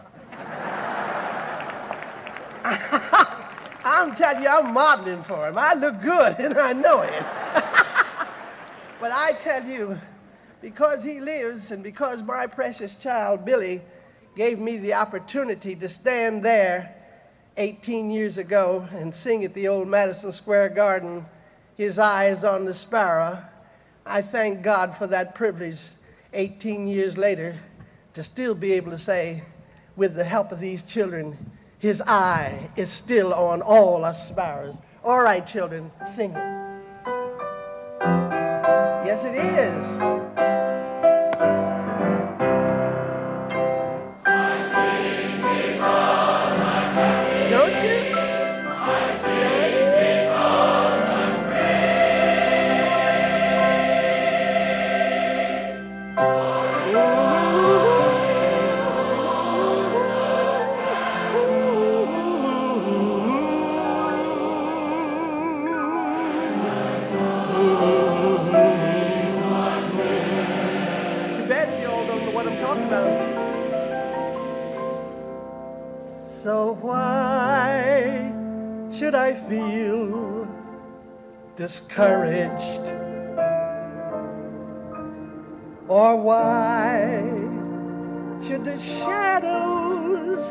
I'm 3.84 4.14
telling 4.14 4.42
you, 4.42 4.48
I'm 4.48 4.72
modeling 4.74 5.24
for 5.24 5.48
him. 5.48 5.56
I 5.56 5.74
look 5.74 6.00
good 6.02 6.38
and 6.38 6.58
I 6.58 6.72
know 6.72 7.00
it. 7.00 7.12
but 9.00 9.12
I 9.12 9.32
tell 9.40 9.64
you, 9.64 9.98
because 10.60 11.02
he 11.02 11.20
lives 11.20 11.70
and 11.70 11.82
because 11.82 12.22
my 12.22 12.46
precious 12.46 12.94
child, 12.96 13.44
Billy, 13.44 13.80
gave 14.36 14.58
me 14.58 14.76
the 14.76 14.94
opportunity 14.94 15.74
to 15.76 15.88
stand 15.88 16.44
there 16.44 16.94
18 17.56 18.10
years 18.10 18.38
ago 18.38 18.86
and 18.92 19.14
sing 19.14 19.44
at 19.44 19.54
the 19.54 19.68
old 19.68 19.88
Madison 19.88 20.30
Square 20.30 20.70
Garden 20.70 21.24
his 21.78 21.98
eyes 21.98 22.44
on 22.44 22.66
the 22.66 22.74
sparrow. 22.74 23.42
I 24.04 24.20
thank 24.20 24.62
God 24.62 24.96
for 24.98 25.06
that 25.06 25.34
privilege 25.34 25.78
18 26.34 26.88
years 26.88 27.16
later 27.16 27.56
to 28.14 28.22
still 28.22 28.54
be 28.54 28.72
able 28.72 28.90
to 28.90 28.98
say, 28.98 29.42
with 29.96 30.14
the 30.14 30.24
help 30.24 30.52
of 30.52 30.60
these 30.60 30.82
children, 30.82 31.36
his 31.78 32.02
eye 32.02 32.68
is 32.76 32.90
still 32.90 33.32
on 33.32 33.62
all 33.62 34.04
us 34.04 34.28
sparrows. 34.28 34.74
All 35.04 35.22
right, 35.22 35.46
children, 35.46 35.90
sing 36.16 36.32
it. 36.32 36.58
Yes, 39.06 39.24
it 39.24 39.36
is. 39.36 40.57
should 79.08 79.14
I 79.14 79.32
feel 79.48 80.46
discouraged 81.56 82.84
or 85.88 86.14
why 86.14 87.22
should 88.44 88.66
the 88.66 88.78
shadows 88.78 90.44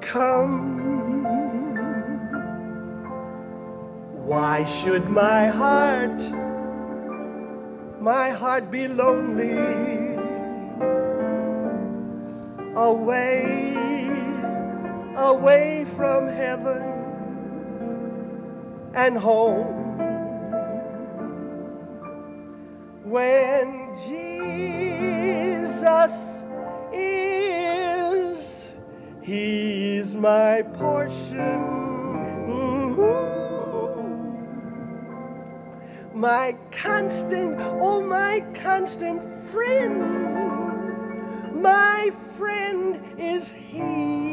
come? 0.00 1.22
Why 4.26 4.64
should 4.64 5.08
my 5.08 5.46
heart 5.46 6.20
my 8.00 8.30
heart 8.30 8.68
be 8.72 8.88
lonely 8.88 10.16
away 12.74 13.76
away 15.14 15.86
from 15.96 16.26
heaven? 16.26 16.89
and 18.94 19.16
home. 19.18 19.76
When 23.04 23.96
Jesus 24.06 25.80
is 26.92 28.68
he's 29.22 30.14
my 30.14 30.62
portion. 30.62 31.78
Mm 32.46 32.90
my 36.20 36.54
constant 36.70 37.58
oh 37.80 38.02
my 38.02 38.40
constant 38.54 39.22
friend. 39.46 40.02
My 41.62 42.10
friend 42.36 43.18
is 43.18 43.50
he. 43.50 44.29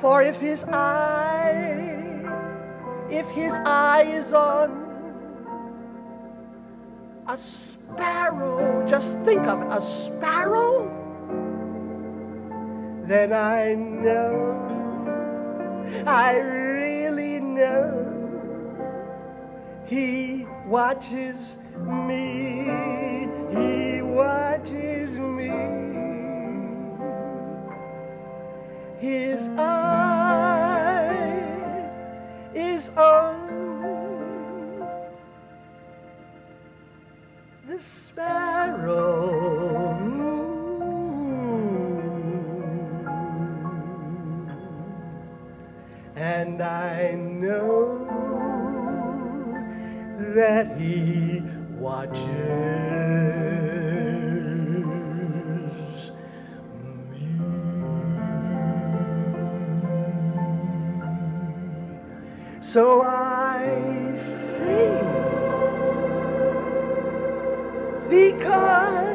for 0.00 0.22
if 0.22 0.36
his 0.36 0.64
eye 0.64 1.76
if 3.10 3.26
his 3.28 3.52
eye 3.64 4.04
is 4.04 4.32
on 4.32 4.70
a 7.28 7.36
sparrow 7.38 8.86
just 8.88 9.10
think 9.24 9.42
of 9.46 9.60
it 9.62 9.68
a 9.70 9.80
sparrow 9.82 10.88
then 13.06 13.32
i 13.32 13.74
know 13.74 14.56
i 16.06 16.36
really 16.36 17.40
know. 17.40 18.06
He 19.86 20.46
watches 20.66 21.36
me 21.76 23.28
he 23.52 24.02
watches 24.02 25.18
me. 25.18 25.79
His 29.00 29.48
eye 29.56 31.16
is 32.54 32.90
on 32.90 33.48
the 37.66 37.78
sparrow 37.78 39.30
And 46.16 46.60
I 46.60 47.12
know 47.12 48.04
that 50.34 50.76
he 50.78 51.42
watches. 51.78 53.59
So 62.72 63.02
I 63.02 64.14
sing. 64.14 65.02
Because 68.08 69.09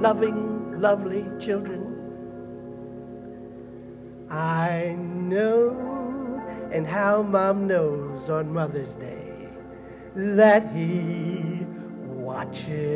loving, 0.00 0.80
lovely 0.80 1.26
children. 1.40 1.84
I 4.30 4.96
know, 4.98 5.70
and 6.72 6.86
how 6.86 7.22
Mom 7.22 7.66
knows 7.66 8.28
on 8.28 8.52
Mother's 8.52 8.94
Day, 8.94 9.48
that 10.14 10.70
he 10.72 11.64
watches. 12.06 12.87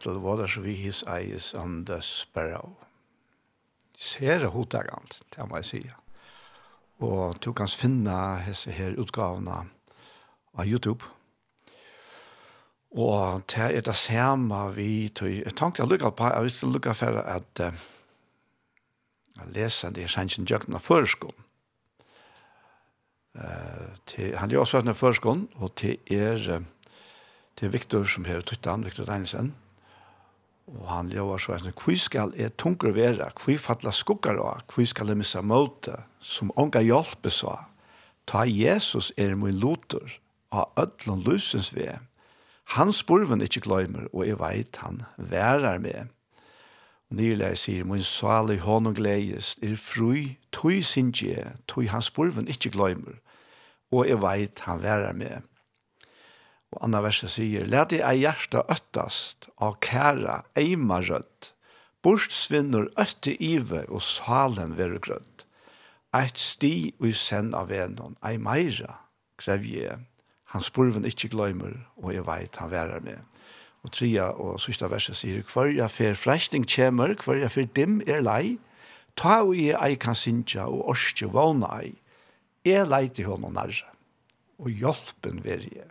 battle 0.00 0.18
waters 0.18 0.56
we 0.56 0.74
his 0.74 1.04
eyes 1.04 1.54
on 1.54 1.84
the 1.84 2.00
sparrow. 2.00 2.76
Ser 3.94 4.48
hotagant, 4.48 5.22
det 5.36 5.48
må 5.48 5.56
jeg 5.56 5.64
si. 5.64 5.80
Og 7.00 7.36
du 7.44 7.52
kan 7.52 7.68
finne 7.68 8.40
disse 8.46 8.72
her 8.72 8.96
utgavene 8.96 9.66
av 10.56 10.64
YouTube. 10.66 11.04
Og 12.96 13.44
det 13.52 13.76
er 13.76 13.84
det 13.84 13.96
samme 13.96 14.62
vi 14.74 15.08
tog. 15.08 15.28
Jeg 15.28 15.54
tenkte 15.54 15.82
jeg 15.82 15.90
lukket 15.90 16.16
på, 16.16 16.32
jeg 16.32 16.48
visste 16.48 16.66
lukket 16.66 16.96
for 16.96 17.20
at 17.20 17.60
uh, 17.60 17.84
jeg 19.36 19.52
leser 19.54 19.92
det 19.92 20.04
i 20.04 20.08
Sanchen 20.08 20.48
Jøkken 20.48 20.74
av 20.74 20.84
førskolen. 20.84 21.46
Uh, 23.36 23.92
til, 24.06 24.32
han 24.36 24.50
er 24.50 24.58
også 24.58 24.80
av 24.80 24.96
førskolen, 24.96 25.48
og 25.60 25.76
til 25.76 26.00
er, 26.10 26.40
uh, 26.56 26.62
Det 27.60 27.66
er 27.66 27.72
Viktor 27.76 28.04
som 28.08 28.24
har 28.24 28.40
tuttet 28.40 28.70
han, 28.72 28.84
Viktor 28.84 29.04
Deinesen. 29.04 29.52
Mm 29.52 29.69
Og 30.78 30.86
han 30.86 31.10
lovar 31.10 31.42
så 31.42 31.56
hvor 31.58 31.96
skal 31.98 32.34
jeg 32.38 32.54
tungur 32.56 32.94
vera, 32.94 33.30
hvor 33.34 33.58
fatla 33.58 33.90
skuggar 33.90 34.38
og 34.38 34.62
hvor 34.70 34.86
skal 34.86 35.10
jeg 35.10 35.18
missa 35.18 35.42
måte, 35.42 35.96
som 36.20 36.52
onga 36.56 36.82
hjelpe 36.84 37.30
så, 37.30 37.56
ta 38.26 38.44
Jesus 38.46 39.12
er 39.16 39.34
min 39.34 39.58
lotor, 39.58 40.20
av 40.50 40.70
ödlun 40.76 41.22
lusens 41.22 41.74
ve. 41.74 41.98
Han 42.76 42.92
spurven 42.92 43.42
ikkje 43.42 43.64
gløymer, 43.66 44.06
og 44.12 44.26
jeg 44.26 44.38
veit 44.38 44.78
han 44.82 45.02
værar 45.16 45.78
med. 45.82 46.10
Og 47.10 47.18
nyrleir 47.18 47.58
sier, 47.58 47.86
min 47.86 48.04
salig 48.06 48.60
hånd 48.62 48.90
og 48.90 48.98
gledes, 48.98 49.56
er 49.62 49.74
fru, 49.78 50.14
tui 50.54 50.82
sinje, 50.86 51.56
tui 51.70 51.88
han 51.90 52.02
spurven 52.02 52.50
ikkje 52.50 52.74
gløymer, 52.76 53.18
og 53.90 54.06
jeg 54.06 54.22
veit 54.22 54.62
han 54.66 54.82
værar 54.82 55.14
med. 55.18 55.46
Og 56.70 56.84
andre 56.86 57.02
verset 57.08 57.32
sier, 57.34 57.64
«Læt 57.66 57.90
deg 57.90 58.04
ei 58.06 58.20
hjärsta 58.22 58.62
öttast, 58.70 59.48
av 59.58 59.80
kæra 59.82 60.44
eima 60.58 61.00
rødt, 61.02 61.50
bortsvinner 62.04 62.86
øtte 63.00 63.34
ive, 63.42 63.82
og 63.90 64.04
salen 64.06 64.76
veru 64.78 65.00
grødt. 65.02 65.44
Eit 66.14 66.38
sti 66.38 66.92
og 67.00 67.10
i 67.10 67.12
send 67.14 67.56
av 67.58 67.70
venon, 67.70 68.14
ei 68.26 68.38
meira, 68.38 69.00
krevje, 69.38 69.98
han 70.54 70.66
spurven 70.66 71.06
ikkje 71.06 71.32
gløymer, 71.34 71.74
og 71.98 72.14
jeg 72.14 72.26
veit 72.30 72.62
han 72.62 72.70
værer 72.70 73.02
med.» 73.02 73.26
Og 73.80 73.94
tria 73.96 74.26
og 74.36 74.58
sista 74.60 74.90
verset 74.92 75.16
sier, 75.16 75.42
«Hver 75.42 75.72
jeg 75.72 75.90
fer 75.90 76.18
freisting 76.18 76.66
kjemer, 76.68 77.16
hver 77.18 77.40
jeg 77.40 77.54
fer 77.54 77.70
dim 77.74 78.02
er 78.06 78.22
lei, 78.22 78.58
ta 79.16 79.40
og 79.42 79.56
jeg 79.58 79.74
ei 79.74 79.96
kan 79.98 80.14
sinja, 80.14 80.68
og 80.68 80.92
orske 80.94 81.26
vana 81.32 81.80
ei, 81.80 81.96
jeg 82.62 82.86
leite 82.86 83.24
hånden 83.26 83.58
nærre, 83.58 83.88
og 84.60 84.70
hjelpen 84.70 85.42
verje.» 85.42 85.88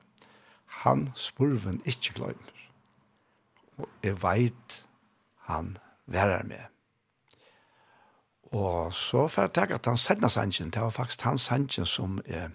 han 0.84 1.10
spurven 1.16 1.82
ikkje 1.86 2.16
gløymer. 2.18 2.60
Og 3.80 3.88
jeg 4.04 4.20
veit 4.24 4.84
han 5.50 5.78
værer 6.06 6.44
med. 6.48 6.68
Og 8.52 8.94
så 8.94 9.28
får 9.28 9.48
jeg 9.48 9.54
tenke 9.54 9.78
at 9.78 9.90
han 9.90 9.98
sendte 9.98 10.30
sannsyn. 10.34 10.72
Det 10.74 10.82
var 10.82 10.94
faktisk 10.96 11.22
hans 11.28 11.50
sannsyn 11.50 11.86
som 11.86 12.18
jeg, 12.28 12.50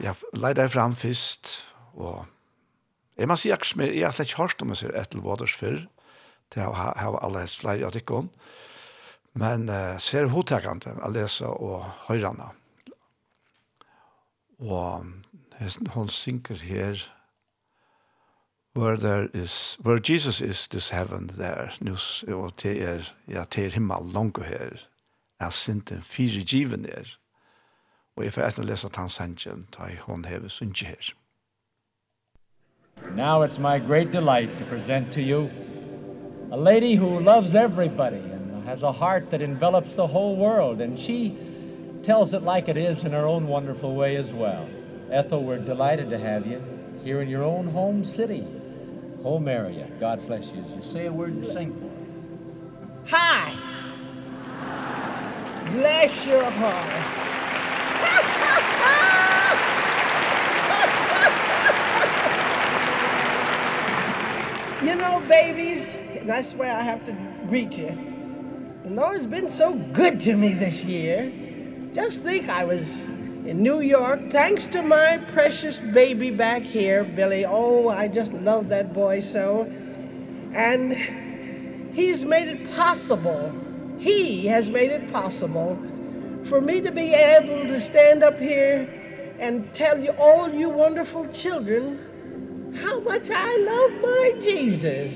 jeg 0.00 0.14
leide 0.32 0.68
fram 0.72 0.96
først. 0.96 1.58
Og 1.94 2.24
jeg 3.18 3.28
må 3.28 3.36
si 3.36 3.52
at 3.52 3.66
jeg 3.76 4.04
har 4.04 4.14
slett 4.16 4.32
ikke 4.32 4.42
hørt 4.42 4.62
om 4.64 4.72
jeg 4.72 4.84
ser 4.84 4.96
etter 4.96 5.20
Våders 5.20 5.54
før. 5.54 5.82
Det 6.54 6.62
har 6.62 6.96
jeg 6.96 7.20
alle 7.22 7.46
slett 7.48 7.84
av 7.84 7.92
dikken. 7.92 8.30
Men 9.32 9.68
uh, 9.68 9.96
ser 10.00 10.28
hodtakene 10.32 10.80
til 10.84 10.98
å 11.00 11.12
lese 11.12 11.48
og 11.48 11.86
hørene. 12.08 12.50
Og 14.62 15.06
hon 15.94 16.08
synker 16.08 16.60
her, 16.60 16.96
where 18.74 18.96
there 18.96 19.28
is 19.34 19.78
where 19.82 19.98
Jesus 19.98 20.40
is 20.40 20.66
this 20.66 20.90
heaven 20.90 21.26
there. 21.26 21.70
Nus 21.80 22.24
og 22.28 22.56
te 22.56 22.80
er 22.80 23.12
ja 23.28 23.44
til 23.44 23.72
himmel 23.72 24.12
langt 24.14 24.44
her. 24.44 24.88
Er 25.40 25.68
en 25.68 26.02
fire 26.02 26.44
given 26.44 26.84
der 26.84 27.16
og 28.16 28.24
if 28.26 28.32
får 28.32 28.42
etter 28.42 28.62
lese 28.62 28.86
at 28.86 28.96
han 28.96 29.08
sangen 29.08 29.66
ta 29.72 29.88
i 29.88 29.96
hånd 29.96 30.26
heve 30.26 30.50
her. 30.86 31.12
Now 33.16 33.42
it's 33.42 33.58
my 33.58 33.78
great 33.78 34.12
delight 34.12 34.58
to 34.58 34.64
present 34.64 35.12
to 35.12 35.20
you 35.20 35.50
a 36.52 36.56
lady 36.56 36.94
who 36.94 37.20
loves 37.20 37.54
everybody 37.54 38.18
and 38.18 38.68
has 38.68 38.82
a 38.82 38.92
heart 38.92 39.30
that 39.30 39.40
envelops 39.40 39.94
the 39.94 40.06
whole 40.06 40.36
world 40.36 40.80
and 40.80 40.98
she 40.98 41.34
tells 42.04 42.34
it 42.34 42.42
like 42.42 42.68
it 42.68 42.76
is 42.76 43.02
in 43.02 43.12
her 43.12 43.26
own 43.26 43.46
wonderful 43.48 43.94
way 43.96 44.16
as 44.16 44.30
well. 44.32 44.68
Ethel, 45.12 45.44
we're 45.44 45.58
delighted 45.58 46.08
to 46.08 46.18
have 46.18 46.46
you 46.46 46.62
here 47.04 47.20
in 47.20 47.28
your 47.28 47.42
own 47.42 47.68
home 47.68 48.02
city, 48.02 48.46
home 49.22 49.46
area. 49.46 49.86
God 50.00 50.26
bless 50.26 50.46
you. 50.46 50.62
As 50.62 50.70
you 50.70 50.82
say 50.82 51.04
a 51.04 51.12
word 51.12 51.34
and 51.34 51.46
sing 51.48 51.78
for 51.78 51.90
Hi. 53.10 53.54
Bless 55.72 56.24
your 56.24 56.42
heart. 56.42 56.88
you 64.82 64.94
know, 64.94 65.20
babies, 65.28 65.86
and 66.20 66.26
that's 66.26 66.54
why 66.54 66.70
I 66.70 66.82
have 66.82 67.04
to 67.04 67.12
greet 67.48 67.72
you. 67.72 67.94
The 68.84 68.90
Lord's 68.90 69.26
been 69.26 69.52
so 69.52 69.74
good 69.74 70.20
to 70.20 70.34
me 70.34 70.54
this 70.54 70.84
year. 70.84 71.30
Just 71.94 72.20
think 72.20 72.48
I 72.48 72.64
was 72.64 72.86
in 73.44 73.60
New 73.62 73.80
York, 73.80 74.30
thanks 74.30 74.66
to 74.66 74.82
my 74.82 75.18
precious 75.32 75.78
baby 75.92 76.30
back 76.30 76.62
here, 76.62 77.02
Billy. 77.02 77.44
Oh, 77.44 77.88
I 77.88 78.06
just 78.06 78.32
love 78.32 78.68
that 78.68 78.94
boy 78.94 79.20
so. 79.20 79.64
And 80.52 80.92
he's 81.92 82.24
made 82.24 82.48
it 82.48 82.70
possible. 82.70 83.52
He 83.98 84.46
has 84.46 84.70
made 84.70 84.92
it 84.92 85.12
possible 85.12 85.76
for 86.44 86.60
me 86.60 86.80
to 86.82 86.92
be 86.92 87.14
able 87.14 87.66
to 87.66 87.80
stand 87.80 88.22
up 88.22 88.38
here 88.38 89.36
and 89.40 89.74
tell 89.74 89.98
you 89.98 90.10
all 90.12 90.52
you 90.52 90.68
wonderful 90.68 91.26
children 91.28 91.98
how 92.74 93.00
much 93.02 93.28
I 93.28 93.58
love 93.58 94.02
my 94.02 94.40
Jesus. 94.40 95.12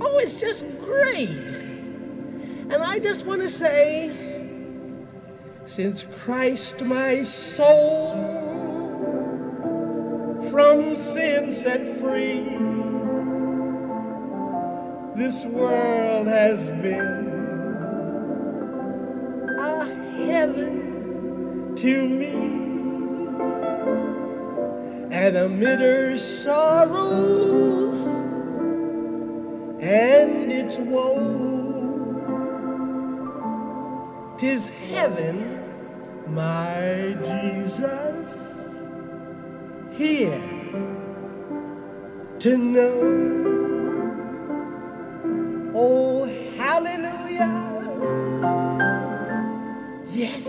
Oh, 0.00 0.20
it's 0.24 0.38
just 0.38 0.60
great. 0.84 1.30
And 2.68 2.82
I 2.82 2.98
just 2.98 3.24
want 3.24 3.40
to 3.42 3.48
say 3.48 4.25
since 5.76 6.06
Christ 6.24 6.80
my 6.80 7.22
soul 7.22 8.14
from 10.50 10.96
sin 11.12 11.52
set 11.62 12.00
free 12.00 12.44
this 15.22 15.44
world 15.44 16.28
has 16.28 16.58
been 16.80 17.28
a 19.60 19.84
heaven 20.24 21.76
to 21.76 22.08
me 22.08 22.32
and 25.14 25.36
amid 25.36 25.80
her 25.80 26.16
sorrows 26.16 28.00
and 29.82 30.50
its 30.50 30.78
woes 30.78 31.36
tis 34.38 34.70
heaven 34.88 35.55
my 36.28 37.16
Jesus 37.22 38.26
here 39.96 40.42
to 42.38 42.56
know. 42.56 43.32
Oh 45.74 46.24
hallelujah. 46.56 47.72
Yes 50.10 50.46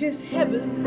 tis 0.00 0.18
heaven. 0.22 0.86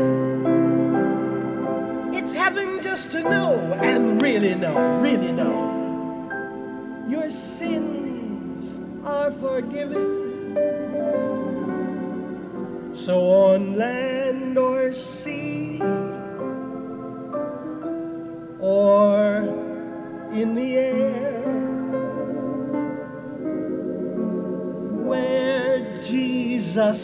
It's 2.12 2.32
heaven 2.32 2.82
just 2.82 3.12
to 3.12 3.22
know 3.22 3.54
and 3.80 4.20
really 4.20 4.56
know 4.56 5.00
really 5.00 5.30
know. 5.30 5.72
Your 7.08 7.30
sins 7.30 9.06
are 9.06 9.30
forgiven. 9.30 10.24
So 12.94 13.18
on 13.18 13.76
land 13.76 14.56
or 14.56 14.94
sea 14.94 15.80
or 18.60 19.38
in 20.32 20.54
the 20.54 20.76
air 20.76 21.42
where 25.04 26.04
Jesus 26.04 27.00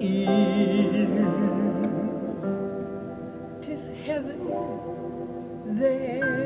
is 0.00 1.08
tis 3.60 3.88
heaven 4.06 4.40
there. 5.78 6.38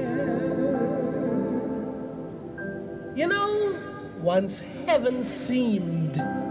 You 3.15 3.27
know 3.29 3.79
once 4.23 4.61
heaven 4.87 5.27
seemed 5.47 6.42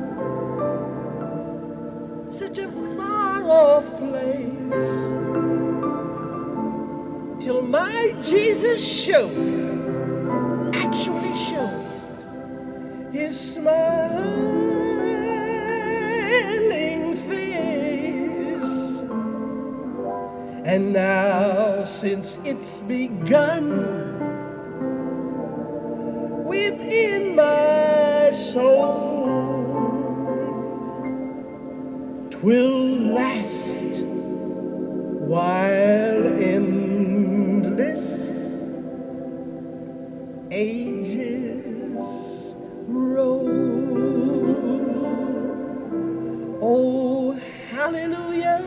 such 2.42 2.58
a 2.58 2.72
far 2.98 3.44
off 3.44 3.86
place. 4.00 4.90
Till 7.46 7.62
my 7.62 8.16
Jesus 8.24 8.84
showed 8.84 10.74
actually 10.74 11.36
showed 11.36 11.86
his 13.14 13.40
smiling 13.40 13.92
face. 17.30 18.74
And 20.66 20.94
now 20.94 21.84
since 21.84 22.40
it's 22.44 22.82
begun 22.88 23.68
within 26.48 27.36
my 27.36 28.32
soul 28.32 29.41
will 32.44 33.14
last 33.14 34.04
while 35.30 36.26
endless 36.42 38.00
ages 40.50 41.64
roll. 42.88 43.48
Oh 46.62 47.34
hallelujah 47.70 48.58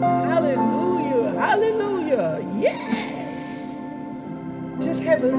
hallelujah 0.00 1.32
hallelujah 1.36 2.46
yes! 2.60 3.38
Just 4.84 5.00
heaven. 5.00 5.34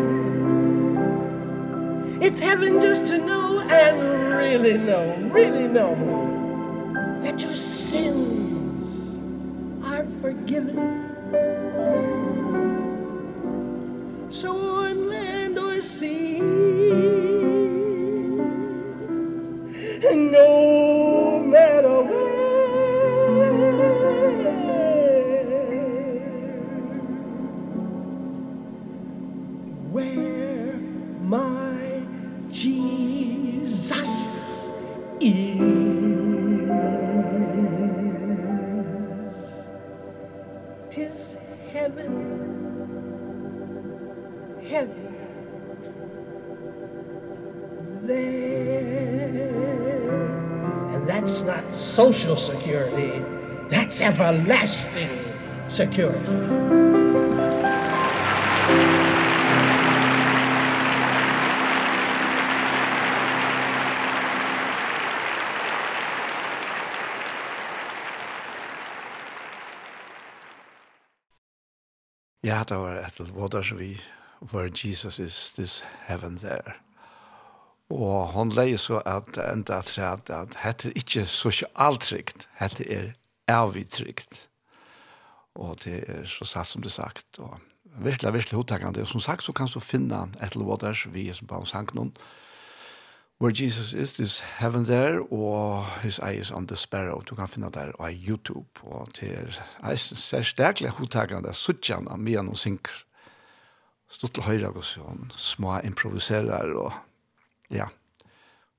It's 2.21 2.39
heaven 2.41 2.81
just 2.81 3.05
to 3.07 3.17
know 3.17 3.61
and 3.61 4.35
really 4.35 4.77
know 4.77 5.29
really 5.31 5.67
know 5.69 6.30
that 7.31 7.39
your 7.39 7.55
sins 7.55 9.15
are 9.85 10.05
forgiven. 10.21 10.75
So 14.29 14.70
a 54.31 54.33
lasting 54.33 55.09
security. 55.69 56.31
Ja, 72.43 72.63
det 72.69 72.77
var 72.77 72.95
et 72.95 73.19
eller 73.19 73.33
som 73.63 73.79
vi, 73.79 74.01
where 74.53 74.69
Jesus 74.83 75.19
is 75.19 75.51
this 75.51 75.85
heaven 76.07 76.37
there. 76.37 76.73
Og 77.89 78.27
hon 78.27 78.49
leier 78.49 78.77
så 78.77 79.01
at 79.05 79.37
enda 79.53 79.77
at 79.77 79.89
at 80.29 80.55
hette 80.63 80.89
er 80.89 80.93
ikke 80.95 81.25
sosialtrygt, 81.25 82.47
hette 82.59 82.91
er 82.91 83.11
er 83.51 83.73
vi 83.75 83.83
trygt. 83.83 84.47
Og 85.59 85.75
det 85.83 86.03
er 86.07 86.23
så 86.31 86.47
satt 86.47 86.69
som 86.69 86.83
det 86.83 86.93
sagt, 86.95 87.39
og 87.39 87.57
virkelig, 87.99 88.33
virkelig 88.33 88.57
hodtakende. 88.57 89.03
Og 89.03 89.11
som 89.11 89.23
sagt 89.23 89.43
så 89.43 89.51
kan 89.51 89.67
du 89.67 89.79
finne 89.79 90.29
et 90.41 90.55
eller 90.55 90.65
annet 90.65 90.81
der, 90.81 91.09
vi 91.11 91.27
er 91.29 91.37
som 91.37 91.47
bare 91.47 91.67
sang 91.67 91.91
noen, 91.95 92.15
Where 93.41 93.49
Jesus 93.49 93.91
is, 93.93 94.19
is 94.19 94.39
heaven 94.59 94.85
there, 94.85 95.23
og 95.33 95.85
his 96.03 96.19
eyes 96.19 96.51
on 96.51 96.67
the 96.67 96.75
sparrow. 96.75 97.21
Du 97.21 97.35
kan 97.35 97.47
finna 97.47 97.69
der 97.69 97.91
på 97.97 98.09
YouTube, 98.11 98.67
og 98.83 99.13
til 99.13 99.57
eisen 99.83 100.17
ser 100.17 100.45
sterklig 100.45 100.89
hodtakene 100.89 101.41
der, 101.41 101.57
suttjan 101.57 102.05
av 102.07 102.21
mye 102.21 102.43
noen 102.45 102.55
synker. 102.55 102.93
Stått 104.13 104.35
til 104.37 104.45
høyre 104.45 104.69
og 104.69 104.85
sånn, 104.85 105.31
små 105.33 105.79
improviserer, 105.81 106.75
og 106.77 106.93
ja, 107.73 107.89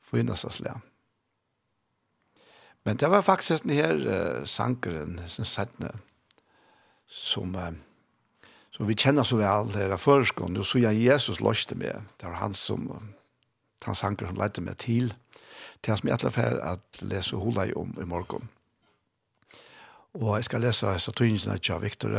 for 0.06 0.22
innast 0.22 0.46
oss 0.46 0.60
lær. 0.62 0.78
Men 2.84 2.98
det 2.98 3.10
var 3.10 3.22
faktisk 3.22 3.62
den 3.62 3.70
her 3.70 3.94
uh, 3.94 4.46
sankeren, 4.46 5.20
som 5.30 5.46
sattne, 5.46 5.92
som, 7.06 7.54
uh, 7.54 7.70
som 8.74 8.88
vi 8.88 8.96
kjenner 8.98 9.26
så 9.26 9.38
vel, 9.38 9.70
det 9.70 9.86
er 9.86 10.00
førskånd, 10.00 10.58
og 10.58 10.66
så 10.66 10.82
jeg 10.82 11.04
Jesus 11.06 11.40
løste 11.40 11.78
med. 11.78 12.08
Det 12.18 12.28
var 12.28 12.40
han 12.40 12.54
som, 12.58 12.88
han 13.84 13.98
sanker 13.98 14.26
som 14.26 14.40
leite 14.40 14.64
meg 14.64 14.80
til, 14.82 15.12
til 15.82 15.98
som 15.98 16.10
jeg 16.10 16.18
etter 16.18 16.34
for 16.34 16.58
at 16.72 17.02
lese 17.02 17.38
hula 17.38 17.68
om 17.78 17.94
i 18.02 18.06
morgen. 18.08 18.50
Og 20.18 20.36
jeg 20.36 20.44
skal 20.44 20.66
lese 20.66 20.98
Saturnsen 21.00 21.54
av 21.54 21.82
Victor, 21.82 22.16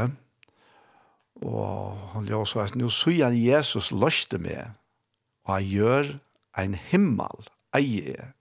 og 1.43 1.97
han 2.13 2.25
gjør 2.25 2.45
så 2.47 2.63
at 2.63 2.77
nå 2.79 2.87
så 2.89 3.11
jeg 3.11 3.43
Jesus 3.43 3.91
løste 3.91 4.39
med, 4.41 4.71
og 5.43 5.57
han 5.57 5.67
gjør 5.67 6.13
en 6.57 6.77
himmel, 6.89 7.51
eier 7.75 8.31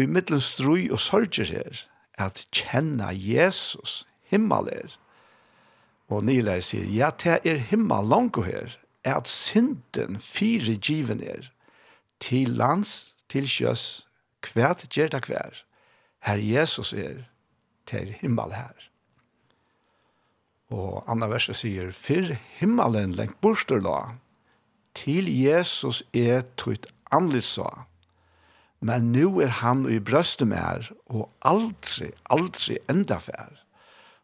i 0.00 0.06
middelen 0.06 0.40
strøy 0.40 0.90
og 0.90 1.00
sørger 1.00 1.44
her, 1.44 1.84
at 2.18 2.46
kjenne 2.52 3.08
Jesus 3.12 4.06
himmel 4.30 4.68
er. 4.72 4.96
Og 6.10 6.24
Nile 6.24 6.58
sier, 6.62 6.84
ja, 6.90 7.10
det 7.22 7.40
er 7.46 7.62
himmel 7.70 8.08
langt 8.10 8.38
her, 8.44 8.76
at 9.04 9.28
synden 9.28 10.20
fire 10.20 10.76
given 10.76 11.22
er, 11.22 11.50
til 12.20 12.50
lands, 12.50 13.14
til 13.28 13.48
sjøs, 13.48 14.06
kvært 14.42 14.88
gjør 14.90 15.14
det 15.14 15.22
kvær. 15.28 15.62
Her 16.26 16.36
Jesus 16.36 16.92
er, 16.92 17.24
til 17.86 18.14
himmel 18.20 18.52
her. 18.52 18.90
Og 20.70 21.04
andre 21.10 21.30
verset 21.30 21.58
sier, 21.58 21.90
«Fyr 21.90 22.36
himmelen 22.60 23.14
lengt 23.18 23.40
borster 23.42 23.80
la, 23.82 24.14
til 24.94 25.26
Jesus 25.26 26.02
er 26.14 26.44
tøyt 26.58 26.86
anlitt 27.10 27.46
sa, 27.46 27.86
Men 28.80 29.10
nu 29.12 29.40
er 29.44 29.52
han 29.60 29.84
i 29.92 29.98
brøstet 30.00 30.48
mer, 30.48 30.88
og 31.12 31.28
aldri, 31.44 32.08
aldri 32.32 32.78
enda 32.88 33.18
fær. 33.20 33.58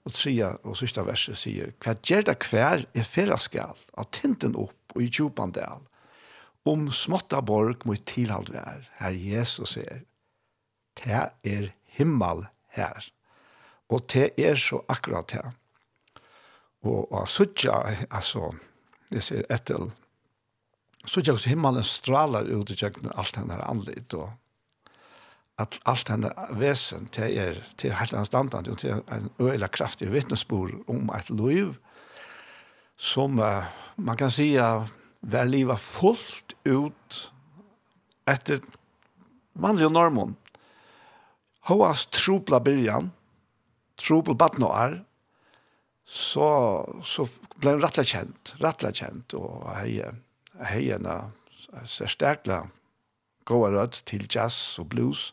Og 0.06 0.14
tredje 0.16 0.52
og 0.64 0.78
sørste 0.78 1.04
verset 1.04 1.36
sier, 1.40 1.74
hva 1.82 1.96
gjør 1.98 2.28
det 2.30 2.36
hver 2.46 2.86
er 2.94 3.08
færa 3.08 3.36
skal, 3.42 3.76
av 3.98 4.08
tinten 4.14 4.56
opp 4.56 4.94
og 4.94 5.02
i 5.04 5.10
djupan 5.12 5.52
del, 5.52 5.82
om 6.66 6.88
småtta 6.94 7.42
borg 7.44 7.84
mot 7.86 8.00
tilhald 8.08 8.48
vær, 8.54 8.86
her 8.98 9.18
Jesus 9.18 9.76
er, 9.78 10.00
te 10.98 11.26
er 11.44 11.68
himmel 11.98 12.46
her, 12.78 13.10
og 13.92 14.06
te 14.10 14.30
er 14.40 14.56
så 14.58 14.80
akkurat 14.90 15.28
te. 15.34 15.42
Og, 16.86 17.12
og 17.12 17.28
suttja, 17.28 17.76
altså, 18.10 18.54
jeg 19.12 19.26
sier 19.26 19.46
etter, 19.52 19.90
så 21.06 21.22
hos 21.28 21.46
himmelen 21.46 21.86
stralar 21.86 22.48
ut 22.50 22.70
i 22.70 22.78
tjekkene 22.78 23.14
alt 23.14 23.38
henne 23.38 23.54
er 23.54 23.66
anlitt, 23.68 24.14
og 24.14 24.32
at 25.58 25.78
alt 25.88 26.10
henne 26.12 26.30
vesen 26.60 27.08
til 27.14 27.36
er, 27.40 27.60
til 27.80 27.94
helt 27.96 28.12
annet 28.12 28.28
standard, 28.28 28.68
og 28.68 28.78
til 28.78 29.00
en 29.12 29.30
øyla 29.40 29.68
kraftig 29.72 30.10
vittnesbord 30.12 30.74
om 30.88 31.10
et 31.16 31.30
liv, 31.30 31.74
som 32.96 33.38
uh, 33.40 33.64
man 33.96 34.16
kan 34.16 34.30
si 34.32 34.54
at 34.60 34.88
var 35.26 35.48
livet 35.48 35.80
fullt 35.80 36.54
ut 36.68 37.20
etter 38.28 38.60
vanlige 39.54 39.90
normen. 39.90 40.36
Hoas 41.66 42.06
tropla 42.12 42.60
byrjan, 42.62 43.10
tropla 43.98 44.36
badnoar, 44.38 45.00
så, 46.06 46.48
så 47.02 47.26
ble 47.58 47.74
hun 47.74 47.82
rettelig 47.82 48.12
kjent, 48.12 48.54
rettelig 48.62 49.00
kjent, 49.00 49.34
og 49.34 49.66
hei, 49.74 49.98
hei 50.62 50.84
henne 50.92 51.16
særsterkla 51.82 52.66
goa 53.46 53.70
rød 53.70 54.02
til 54.06 54.26
jazz 54.30 54.78
og 54.78 54.90
blues, 54.90 55.32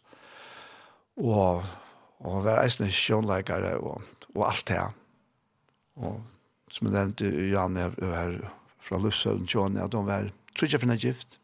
og, 1.18 1.64
og 2.24 2.44
var 2.46 2.64
eisne 2.64 2.90
sjånleikare 2.92 3.76
og, 3.78 4.04
og 4.34 4.46
alt 4.50 4.68
det. 4.70 4.82
Og 6.02 6.20
som 6.74 6.90
jeg 6.90 6.96
nevnte, 6.96 7.30
Janne 7.52 7.90
her 8.02 8.38
fra 8.84 9.00
Lussøen, 9.00 9.46
Johnny, 9.46 9.82
at 9.84 9.94
de 9.94 10.02
var 10.06 10.32
trodde 10.58 10.80
for 10.80 10.90
en 10.90 10.98
gift. 10.98 11.40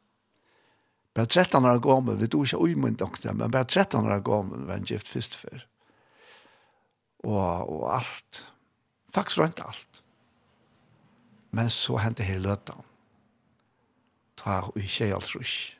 Bare 1.14 1.26
13 1.26 1.66
år 1.66 1.82
gammel, 1.84 2.20
vi 2.20 2.28
tog 2.28 2.46
ikke 2.46 2.58
umynd 2.58 2.98
doktor, 2.98 3.34
men 3.34 3.52
bare 3.52 3.66
13 3.66 4.06
år 4.06 4.22
gammel 4.26 4.66
var 4.68 4.80
en 4.80 4.88
gift 4.90 5.10
først 5.10 5.36
før. 5.36 5.66
Og, 7.24 7.70
og 7.70 7.96
alt, 7.98 8.46
faktisk 9.14 9.40
rundt 9.40 9.62
alt. 9.66 10.04
Men 11.52 11.70
så 11.70 11.98
hendte 11.98 12.24
her 12.24 12.40
løtten 12.40 12.86
Ta 14.40 14.62
og 14.70 14.78
ikke 14.80 15.10
alt 15.12 15.36
rusk 15.36 15.79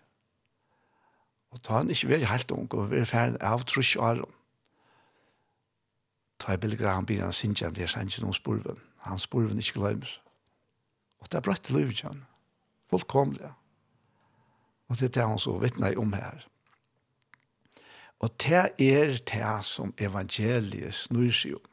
Og 1.52 1.62
ta 1.64 1.80
han 1.80 1.90
ikke 1.90 2.12
veldig 2.12 2.30
helt 2.30 2.52
ung, 2.52 2.68
og 2.74 2.92
veri 2.92 3.06
ferdig 3.10 3.42
av 3.42 3.66
trus 3.66 3.96
og 3.98 4.06
aron. 4.10 4.36
Ta 6.40 6.54
i 6.56 6.62
bilgra 6.62 6.96
han 6.96 7.08
blir 7.10 7.24
han 7.26 7.36
sinja 7.36 7.72
det 7.74 7.84
er 7.84 7.92
sannsyn 7.92 8.24
noen 8.24 8.38
spurven. 8.38 8.78
Han 9.08 9.20
spurven 9.20 9.60
ikke 9.60 9.80
glemmer. 9.80 10.12
Og 11.20 11.28
det 11.28 11.40
er 11.40 11.44
brøtt 11.44 11.66
til 11.68 11.80
livet 11.80 12.04
han. 12.06 12.24
Fullkomlig. 12.90 13.52
Og 14.90 15.00
det 15.00 15.10
er 15.10 15.16
det 15.18 15.28
han 15.28 15.42
så 15.42 15.58
vittner 15.62 15.98
om 16.00 16.14
her. 16.14 16.46
Og 18.20 18.32
det 18.42 18.64
er 18.80 19.18
det 19.32 19.66
som 19.66 19.94
evangeliet 19.98 20.94
snur 20.94 21.32
seg 21.32 21.58
om. 21.60 21.66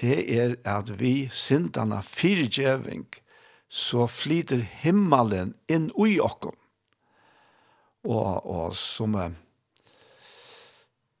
Det 0.00 0.18
er 0.38 0.56
at 0.68 0.90
vi 1.00 1.28
syndene 1.32 2.02
fyrtjøving, 2.02 3.06
så 3.68 4.06
flyter 4.06 4.60
himmelen 4.82 5.54
inn 5.68 5.90
i 6.06 6.18
okken 6.20 6.56
og, 8.04 8.46
og 8.46 8.76
som, 8.76 9.16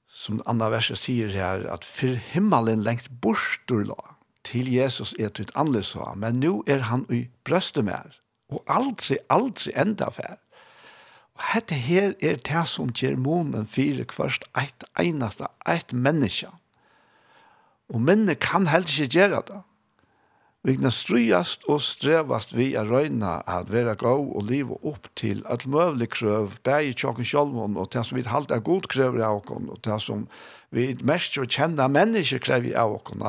som 0.08 0.42
andre 0.46 0.70
verset 0.76 1.00
sier 1.00 1.32
her, 1.34 1.66
at 1.72 1.86
for 1.86 2.18
himmelen 2.32 2.84
lengt 2.86 3.10
bort 3.22 3.72
la, 3.72 3.98
til 4.48 4.70
Jesus 4.72 5.14
er 5.18 5.32
til 5.34 5.50
andre 5.58 5.82
så, 5.84 6.06
men 6.16 6.40
nå 6.40 6.62
er 6.66 6.86
han 6.88 7.04
i 7.12 7.26
brøstet 7.44 7.84
mer, 7.84 8.14
og 8.48 8.62
aldri, 8.70 9.18
aldri 9.28 9.74
enda 9.76 10.08
fer. 10.14 10.38
Og 11.38 11.44
dette 11.54 11.76
her 11.78 12.14
er 12.24 12.40
det 12.42 12.64
som 12.66 12.90
gjør 12.90 13.18
månen 13.20 13.68
fire 13.70 14.06
kvart 14.08 14.46
et 14.58 14.86
eneste, 14.98 15.46
et 15.68 15.92
menneske. 15.92 16.48
Og 17.92 18.02
mennene 18.02 18.34
kan 18.34 18.66
heller 18.66 18.88
ikke 18.88 19.18
gjøre 19.18 19.42
det. 19.46 19.60
Vi 20.66 20.74
kan 20.74 20.90
strøyast 20.90 21.68
og 21.70 21.78
strevast 21.86 22.50
vi 22.56 22.72
er 22.76 22.88
røyna 22.90 23.38
at 23.46 23.70
vera 23.70 23.94
gau 23.98 24.24
og 24.34 24.48
liva 24.48 24.74
opp 24.82 25.06
til 25.16 25.44
at 25.46 25.68
møvlig 25.70 26.10
krøv 26.16 26.58
bæg 26.66 26.90
i 26.90 26.96
tjokken 26.98 27.28
sjolvån 27.30 27.78
og 27.78 27.92
til 27.94 28.04
som 28.04 28.18
vi 28.18 28.26
halte 28.26 28.56
er 28.58 28.64
god 28.66 28.88
krøv 28.90 29.20
av 29.22 29.38
okken 29.38 29.70
og 29.70 29.78
til 29.86 30.02
som 30.02 30.26
vi 30.74 30.90
mest 31.06 31.38
jo 31.38 31.46
kjenne 31.46 31.86
mennesker 31.94 32.42
krøv 32.42 32.66
av 32.74 32.98
okken 32.98 33.22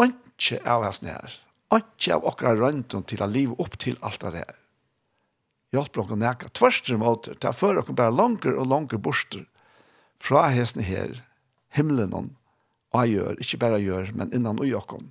ikke 0.00 0.62
av 0.64 0.86
hans 0.86 1.02
nær 1.02 1.34
ikke 1.74 2.14
av 2.16 2.24
okker 2.32 2.62
røyntun 2.62 3.04
til 3.10 3.26
at 3.26 3.34
liva 3.34 3.58
opp 3.58 3.76
til 3.82 3.98
alt 4.00 4.24
av 4.24 4.38
det 4.38 4.46
her 4.46 4.56
hjelp 5.74 6.02
okken 6.04 6.22
nekka 6.22 6.54
tverster 6.54 7.02
måter 7.02 7.34
til 7.34 7.50
at 7.50 7.58
før 7.58 7.82
okken 7.82 7.98
bare 7.98 8.14
langer 8.14 8.54
og 8.54 8.70
langer 8.70 9.02
borster 9.02 9.44
fra 10.22 10.48
hesten 10.54 10.86
her 10.86 11.18
himmelen 11.74 12.14
og 12.90 13.04
jeg 13.04 13.18
gjør, 13.18 13.36
ikke 13.38 13.58
bare 13.62 13.78
gjør, 13.78 14.08
men 14.14 14.32
innan 14.34 14.58
og 14.58 14.78
okken 14.80 15.10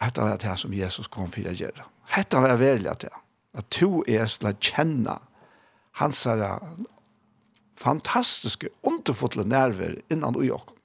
Hetta 0.00 0.24
var 0.24 0.38
det 0.42 0.56
som 0.58 0.74
Jesus 0.74 1.06
kom 1.06 1.30
for 1.32 1.46
å 1.46 1.54
gjøre. 1.54 1.86
Hetta 2.10 2.40
var 2.42 2.58
veldig 2.60 2.90
at 2.90 3.06
det. 3.06 3.12
At 3.56 3.68
to 3.72 4.02
er 4.08 4.26
til 4.28 4.50
å 4.50 4.54
kjenne 4.60 5.18
hans 6.00 6.26
fantastiske, 7.76 8.68
underfotle 8.84 9.44
nerver 9.48 10.00
innan 10.12 10.36
ui 10.36 10.48
jokken. 10.48 10.76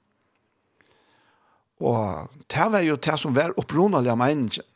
Og 1.82 2.30
det 2.52 2.68
var 2.70 2.84
jo 2.86 2.96
det 2.96 3.18
som 3.18 3.34
var 3.34 3.56
opprunnelige 3.58 4.16
meningen. 4.16 4.68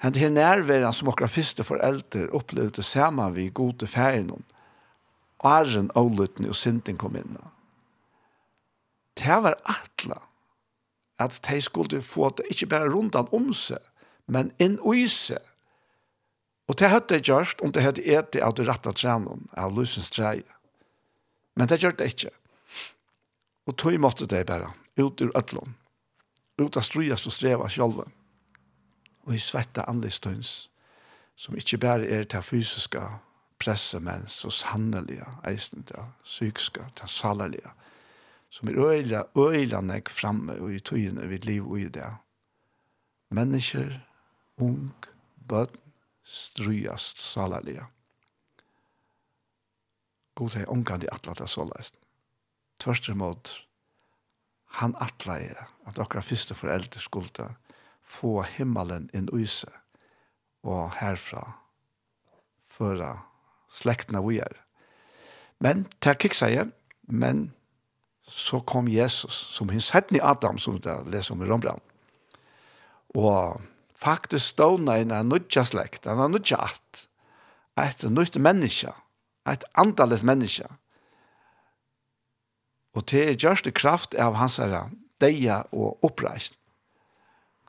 Men 0.00 0.16
her 0.16 0.32
nerverene 0.32 0.92
som 0.96 1.10
okra 1.12 1.28
første 1.28 1.64
foreldre 1.64 2.28
opplevde 2.36 2.82
sammen 2.84 3.34
vi 3.36 3.50
gode 3.52 3.88
ferien. 3.88 4.30
Og 5.40 5.50
æren, 5.50 5.90
ålutene 5.96 6.52
og 6.52 6.56
synden 6.56 6.96
kom 7.00 7.16
inn. 7.16 7.36
Det 9.16 9.40
var 9.44 9.58
atlet 9.68 10.29
at 11.20 11.40
de 11.48 11.60
skulle 11.60 12.02
få 12.02 12.30
det 12.36 12.46
ikke 12.50 12.66
bare 12.66 12.90
rundt 12.90 13.14
om 13.16 13.52
seg, 13.54 13.80
men 14.26 14.52
inn 14.58 14.78
i 14.94 15.06
seg. 15.08 15.42
Og 16.70 16.78
det 16.78 16.90
hadde 16.90 17.18
jeg 17.18 17.26
gjort 17.28 17.60
om 17.60 17.72
det 17.72 17.82
hadde 17.82 18.06
et 18.06 18.36
av 18.38 18.54
det 18.54 18.66
rette 18.68 18.92
trenen, 18.94 19.48
av 19.58 19.74
lysens 19.74 20.10
treie. 20.10 20.46
Men 21.58 21.68
det 21.68 21.80
gjør 21.82 21.96
det 21.98 22.12
ikke. 22.14 22.30
Og 23.66 23.76
tog 23.76 23.98
måtte 24.00 24.26
det 24.30 24.46
bare, 24.46 24.70
ut 24.96 25.20
ur 25.20 25.32
ødlån. 25.36 25.74
Ut 26.62 26.76
av 26.76 26.86
strøyest 26.86 27.26
og 27.26 27.34
streva 27.34 27.68
selv. 27.68 28.04
Og 29.26 29.34
i 29.34 29.42
svette 29.42 29.84
anlistøyns, 29.90 30.70
som 31.36 31.58
ikke 31.58 31.80
bare 31.82 32.06
er 32.06 32.24
det 32.24 32.44
fysiske 32.44 33.02
presse, 33.60 34.00
men 34.00 34.24
så 34.28 34.50
sannelige, 34.50 35.26
eisen 35.48 35.82
til 35.84 36.08
psykiske, 36.24 36.86
til 36.96 37.08
salerlige 37.08 37.74
som 38.50 38.68
er 38.68 38.78
øyla, 38.78 39.24
øyla 39.36 39.80
nek 39.80 40.10
framme 40.10 40.58
og 40.60 40.74
i 40.74 40.80
tøyene 40.80 41.28
vid 41.30 41.46
liv 41.46 41.70
og 41.70 41.80
i 41.80 41.88
det. 41.88 42.08
Mennesker, 43.30 44.00
ung, 44.58 44.92
bøtten, 45.48 45.78
strøyast 46.30 47.22
salalia. 47.22 47.88
God 50.38 50.54
hei 50.54 50.66
ungan 50.70 51.02
de 51.02 51.10
atla 51.12 51.34
er 51.34 51.50
såleist. 51.50 51.96
Tvørst 52.80 53.08
imot, 53.10 53.50
han 54.80 54.94
atla 55.02 55.40
er 55.42 55.64
at 55.90 55.98
okra 55.98 56.22
fyrste 56.22 56.54
foreldre 56.54 57.02
skulda 57.02 57.50
få 58.10 58.40
himmelen 58.56 59.08
inn 59.14 59.30
uise 59.34 59.70
og 60.66 60.94
herfra 61.00 61.42
føra 62.70 63.12
slektene 63.70 64.22
vi 64.26 64.38
er. 64.42 64.54
Men, 65.60 65.86
til 66.00 66.16
kiksa 66.16 66.48
igjen, 66.50 66.72
men 67.06 67.50
så 68.30 68.60
kom 68.62 68.88
Jesus, 68.88 69.34
som 69.50 69.68
hins 69.68 69.90
i 69.94 70.20
Adam, 70.22 70.58
som 70.58 70.78
det 70.80 70.94
leser 71.10 71.34
om 71.34 71.42
i 71.42 71.48
Rombrand. 71.48 71.80
Og 73.14 73.60
faktisk 73.98 74.54
stående 74.54 74.98
i 74.98 75.02
en 75.02 75.28
nødja 75.28 75.64
slekt, 75.64 76.06
en 76.06 76.30
nødja 76.30 76.62
at, 76.70 77.06
et 77.80 78.04
nødt 78.10 78.36
menneske, 78.40 78.92
et 79.48 79.64
andalet 79.74 80.22
menneske. 80.22 80.68
Og 82.94 83.06
til 83.06 83.32
er 83.32 83.38
gjørste 83.38 83.72
kraft 83.72 84.14
av 84.14 84.34
hans 84.38 84.58
herre, 84.58 84.88
deia 85.20 85.62
og 85.72 85.98
oppreist. 86.06 86.56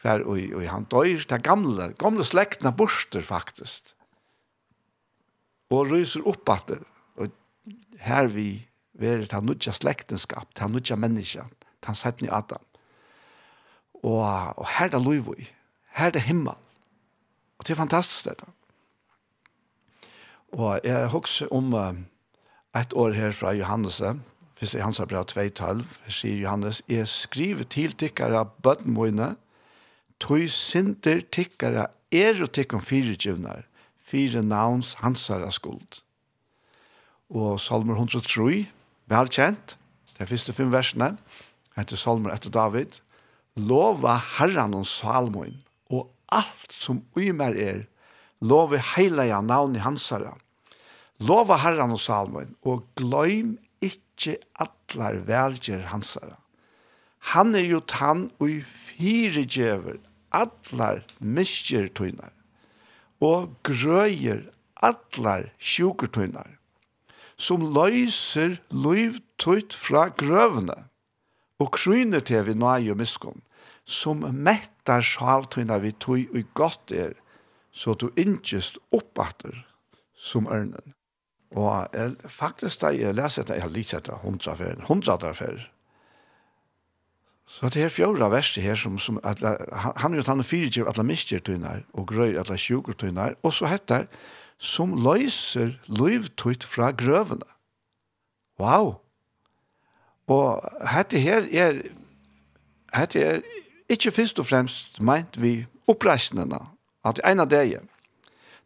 Hver 0.02 0.24
og, 0.26 0.40
og 0.58 0.66
han 0.66 0.88
døyr, 0.90 1.22
til 1.30 1.44
gamle, 1.46 1.92
gamle 1.98 2.26
slektene 2.26 2.74
borster 2.74 3.22
faktisk. 3.22 3.94
Og 5.72 5.92
ryser 5.92 6.26
opp 6.28 6.50
at 6.50 6.68
det, 6.68 6.80
og 7.16 7.30
her 8.02 8.28
vi 8.34 8.66
være 9.02 9.26
til 9.26 9.44
nødja 9.44 9.72
slektenskap, 9.72 10.56
til 10.56 10.72
nødja 10.72 10.96
menneska, 10.96 11.44
til 11.86 11.96
sætten 11.96 12.26
i 12.26 12.32
Adam. 12.32 12.64
Og, 14.04 14.24
og 14.58 14.68
her 14.78 14.86
er 14.86 14.90
det 14.90 15.02
lov 15.02 15.36
i, 15.38 15.50
her 15.98 16.06
er 16.08 16.16
det 16.16 16.22
himmel. 16.22 16.58
Og 17.60 17.68
det 17.68 17.74
er 17.74 17.82
fantastisk 17.84 18.26
det 18.26 18.40
da. 18.40 18.50
Og 20.52 20.82
jeg 20.84 21.08
husker 21.08 21.48
om 21.54 21.74
uh, 21.74 21.96
et 22.76 22.94
år 22.94 23.12
her 23.16 23.32
fra 23.32 23.54
Johannes, 23.56 24.02
hvis 24.60 24.74
jeg 24.76 24.84
hans 24.84 24.98
har 24.98 25.06
brev 25.06 25.24
2.12, 25.32 25.86
sier 26.12 26.42
Johannes, 26.42 26.82
jeg 26.90 27.08
skriver 27.08 27.64
til 27.64 27.96
tikkere 27.98 28.46
bøttenmøyne, 28.64 29.36
tog 30.20 30.50
synder 30.50 31.22
tikkere 31.32 31.88
er 32.12 32.42
og 32.44 32.52
tikkum 32.54 32.82
fire 32.82 33.16
tjuvnar, 33.16 33.64
fire 33.98 34.44
navns 34.44 34.94
hansara 35.00 35.52
skuld. 35.52 36.02
Og 37.30 37.60
salmer 37.60 37.96
103, 37.96 38.68
velkjent, 39.12 39.76
de 40.18 40.28
første 40.30 40.54
fem 40.56 40.72
versene, 40.74 41.16
etter 41.80 42.00
Salmer 42.00 42.34
etter 42.36 42.54
David, 42.54 43.00
lova 43.60 44.18
herran 44.38 44.76
og 44.78 44.86
Salmoen, 44.88 45.58
og 45.92 46.10
alt 46.32 46.72
som 46.76 47.02
uimer 47.18 47.58
er, 47.58 47.82
lova 48.42 48.80
heilige 48.96 49.42
navn 49.46 49.76
i 49.76 49.84
hansara. 49.84 50.36
Lova 51.22 51.60
herran 51.62 51.94
og 51.96 52.02
Salmoen, 52.02 52.56
og 52.64 52.88
gløym 53.00 53.58
ikkje 53.84 54.38
atlar 54.62 55.20
velger 55.28 55.84
hansara. 55.92 56.38
Han 57.36 57.54
er 57.56 57.68
jo 57.68 57.82
tann 57.86 58.30
og 58.42 58.64
fire 58.66 59.44
djever, 59.46 60.00
atlar 60.34 61.04
miskjer 61.20 61.92
tøynar, 61.94 62.32
og 63.22 63.52
grøyer 63.68 64.48
atlar 64.82 65.52
sjukertøynar 65.60 66.61
som 67.42 67.64
løyser 67.74 68.60
løyv 68.70 69.18
tøyt 69.42 69.74
fra 69.74 70.10
grøvene, 70.14 70.78
og 71.62 71.74
kryner 71.78 72.22
til 72.26 72.46
vi 72.48 72.56
nøy 72.58 72.92
og 72.94 73.00
miskunn, 73.02 73.42
som 73.86 74.24
mettar 74.46 75.04
sjaltøyna 75.06 75.80
vi 75.82 75.94
tøy 75.98 76.28
og 76.30 76.56
godt 76.58 76.94
er, 76.94 77.14
så 77.72 77.96
du 77.96 78.10
innkjøst 78.20 78.78
oppatter 78.94 79.64
som 80.18 80.50
ørnen. 80.52 80.94
Og 81.56 81.88
jeg, 81.94 82.16
faktisk 82.32 82.84
da 82.84 82.94
jeg 82.96 83.16
leser 83.18 83.44
dette, 83.44 83.58
jeg 83.58 83.66
har 83.66 83.76
lyst 83.76 83.96
etter 83.98 84.20
hundra 84.24 84.56
fer, 84.56 84.84
hundra 84.88 85.18
der 85.20 85.36
fer. 85.36 85.64
Så 87.52 87.68
det 87.74 87.82
er 87.84 87.92
fjorda 87.92 88.30
verset 88.32 88.64
her, 88.64 88.78
som, 88.80 88.96
som 89.02 89.18
at, 89.28 89.42
han 89.44 89.98
han 90.00 90.14
er 90.14 90.22
jo 90.22 90.28
tannet 90.28 90.48
fyrtjøv, 90.48 90.88
at 90.88 91.02
han 91.02 91.10
mister 91.10 91.42
tøyner, 91.44 91.82
og 91.94 92.08
grøy, 92.08 92.38
at 92.40 92.48
han 92.48 92.62
sjuker 92.62 92.96
tøyner, 92.96 93.36
og 93.44 93.54
så 93.54 93.68
heter 93.68 94.06
det, 94.06 94.22
som 94.62 94.94
løyser 95.02 95.74
løyvtøyt 95.90 96.64
fra 96.64 96.92
grøvene. 96.94 97.48
Wow! 98.62 99.00
Og 100.30 100.62
dette 100.86 101.20
her 101.20 101.48
er, 101.50 101.82
dette 102.94 103.24
er 103.26 103.42
ikke 103.90 104.14
først 104.14 104.40
og 104.40 104.46
fremst 104.46 105.02
meint 105.02 105.42
vi 105.42 105.66
oppreisnene, 105.90 106.62
at 107.04 107.20
en 107.26 107.42
av 107.42 107.50
det 107.50 107.64
er. 107.74 107.88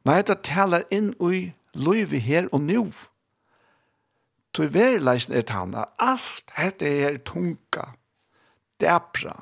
Nei, 0.05 0.19
dette 0.19 0.35
taler 0.45 0.83
inn 0.93 1.13
i 1.23 1.47
løyve 1.73 2.19
her 2.21 2.51
og 2.51 2.67
nå. 2.67 2.83
Til 4.55 4.71
verileisen 4.75 5.33
er 5.35 5.47
tanna, 5.47 5.87
alt 5.99 6.43
dette 6.51 6.91
er 7.07 7.17
tunga, 7.23 7.89
dæpra, 8.83 9.37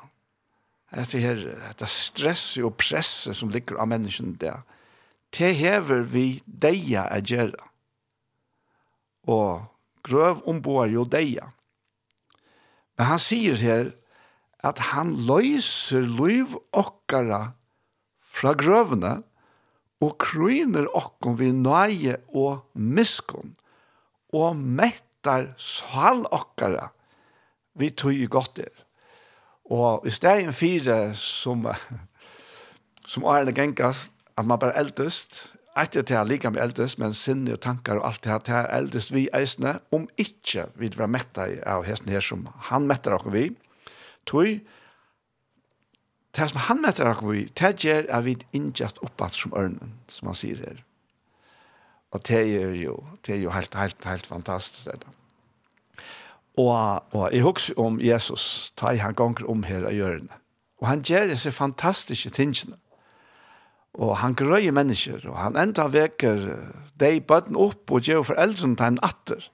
dette 0.94 1.18
her 1.18 1.42
dette 1.42 1.90
stresset 1.90 2.62
og 2.64 2.76
presset 2.78 3.36
som 3.36 3.50
ligger 3.50 3.82
av 3.82 3.90
menneskene 3.90 4.38
der, 4.38 4.62
te 5.34 5.50
hever 5.58 6.04
vi 6.14 6.26
deia 6.46 7.08
a 7.10 7.18
gjera. 7.18 7.66
Og 9.26 9.66
grøv 10.06 10.44
omboar 10.46 10.92
jo 10.92 11.04
deia. 11.08 11.50
Men 12.94 13.10
han 13.10 13.22
sier 13.22 13.58
her 13.58 13.90
at 14.64 14.80
han 14.92 15.12
løyser 15.28 16.06
løyv 16.06 16.54
okkara 16.72 17.54
fra 18.34 18.54
grøvene 18.58 19.16
og 20.04 20.16
kryner 20.22 20.86
okkom 20.94 21.38
vi 21.40 21.50
nøye 21.56 22.18
og 22.34 22.64
miskon 22.74 23.54
og 24.34 24.56
mettar 24.58 25.52
sal 25.60 26.24
okkara 26.34 26.90
vi 27.78 27.90
tog 27.90 28.14
i 28.14 28.30
godt 28.30 28.60
er. 28.62 28.74
Og 29.74 30.06
i 30.06 30.12
stegen 30.12 30.52
fire 30.54 31.14
som, 31.18 31.66
som 33.10 33.26
Arne 33.26 33.54
Genkas, 33.56 34.10
at 34.38 34.46
man 34.46 34.58
bare 34.58 34.76
eldest, 34.78 35.44
etter 35.78 36.02
til 36.06 36.16
han 36.16 36.28
liker 36.30 36.50
med 36.54 36.62
eldest, 36.62 36.98
men 36.98 37.14
sinne 37.14 37.56
og 37.56 37.60
tankar 37.62 37.98
og 37.98 38.08
alt 38.08 38.24
det 38.24 38.32
her, 38.32 38.38
til 38.38 38.54
han 38.54 38.70
eldest 38.82 39.12
vi 39.14 39.26
eisne, 39.34 39.78
om 39.94 40.08
ikke 40.18 40.68
vi 40.74 40.88
vil 40.88 40.98
være 40.98 41.14
mettet 41.16 41.60
av 41.66 41.84
hesten 41.86 42.12
her 42.14 42.22
som 42.22 42.46
han 42.70 42.86
metta 42.90 43.14
dere 43.14 43.34
vi, 43.34 43.44
tog, 44.26 44.60
det 46.34 46.48
som 46.50 46.62
han 46.66 46.82
metta 46.82 47.06
dere 47.06 47.30
vi, 47.30 47.44
det 47.46 47.74
gjør 47.84 48.08
at 48.08 48.26
vi 48.26 48.36
innkjast 48.52 49.02
oppbatt 49.06 49.38
som 49.38 49.54
ørnen, 49.58 49.94
som 50.08 50.30
han 50.30 50.38
sier 50.38 50.62
her. 50.62 50.82
Og 52.14 52.22
det 52.28 52.40
er 52.54 52.74
jo, 52.78 52.94
det 53.26 53.34
er 53.34 53.42
jo 53.42 53.50
helt, 53.50 53.74
helt, 53.74 54.04
helt 54.06 54.26
fantastisk 54.26 54.86
det 54.86 55.00
da. 55.02 55.14
Og, 56.54 57.02
og 57.10 57.32
jeg 57.34 57.42
husker 57.42 57.78
om 57.82 57.98
Jesus, 58.00 58.72
da 58.80 58.92
han 59.02 59.14
ganger 59.18 59.42
om 59.50 59.64
her 59.66 59.88
av 59.88 59.94
hjørnet. 59.94 60.36
Og 60.78 60.86
han 60.86 61.02
gjør 61.02 61.32
disse 61.32 61.50
fantastiske 61.50 62.30
tingene 62.30 62.76
Og 63.94 64.16
han 64.18 64.34
grøyer 64.34 64.74
mennesker, 64.74 65.22
og 65.30 65.36
han 65.38 65.58
enda 65.60 65.86
veker 65.92 66.48
de 66.98 67.18
bøtten 67.22 67.58
opp 67.58 67.92
og 67.94 68.06
gjør 68.06 68.24
foreldrene 68.30 68.78
til 68.78 68.90
en 68.90 69.02
atter. 69.06 69.44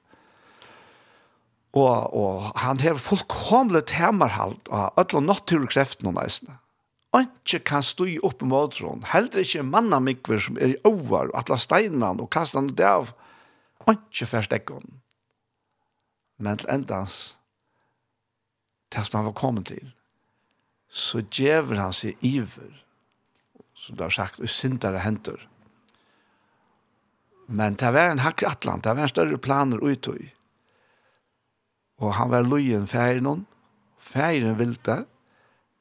Og, 1.77 2.15
og 2.17 2.49
han 2.59 2.81
har 2.83 2.99
fullkomlig 2.99 3.85
temerhalt 3.93 4.71
av 4.75 4.97
alle 4.99 5.23
naturkreftene 5.27 6.15
nesten. 6.17 6.57
Anke 7.15 7.59
kan 7.67 7.83
stå 7.83 8.07
i 8.07 8.19
oppe 8.23 8.47
mådron, 8.47 9.05
heller 9.11 9.43
ikke 9.43 9.67
mannamikver 9.67 10.39
som 10.43 10.59
er 10.59 10.75
i 10.75 10.81
over, 10.87 11.31
og 11.31 11.39
atle 11.39 11.59
steinene 11.59 12.23
og 12.23 12.31
kastene 12.31 12.75
av. 12.87 13.13
Anke 13.91 14.29
først 14.31 14.55
ekon. 14.55 15.01
Men 16.41 16.61
til 16.61 16.71
endans, 16.73 17.37
til 18.91 19.05
som 19.05 19.21
han 19.21 19.31
var 19.31 19.39
kommet 19.39 19.69
til, 19.73 19.91
så 20.89 21.23
djever 21.23 21.79
han 21.79 21.95
seg 21.95 22.19
iver 22.27 22.71
som 23.91 23.97
det 23.97 24.05
har 24.05 24.15
sagt, 24.15 24.41
og 24.41 24.49
syndere 24.49 25.03
henter. 25.03 25.49
Men 27.51 27.75
det 27.75 27.91
var 27.93 28.13
en 28.13 28.23
hakker 28.23 28.49
atlant, 28.49 28.85
det 28.85 28.95
var 28.95 29.03
en 29.03 29.11
større 29.11 29.39
planer 29.39 29.83
uttøy. 29.83 30.31
Og 31.99 32.15
han 32.15 32.31
var 32.31 32.47
løyen 32.47 32.87
færen 32.87 33.27
hon, 33.27 33.47
færen 33.99 34.59
vilte, 34.59 35.05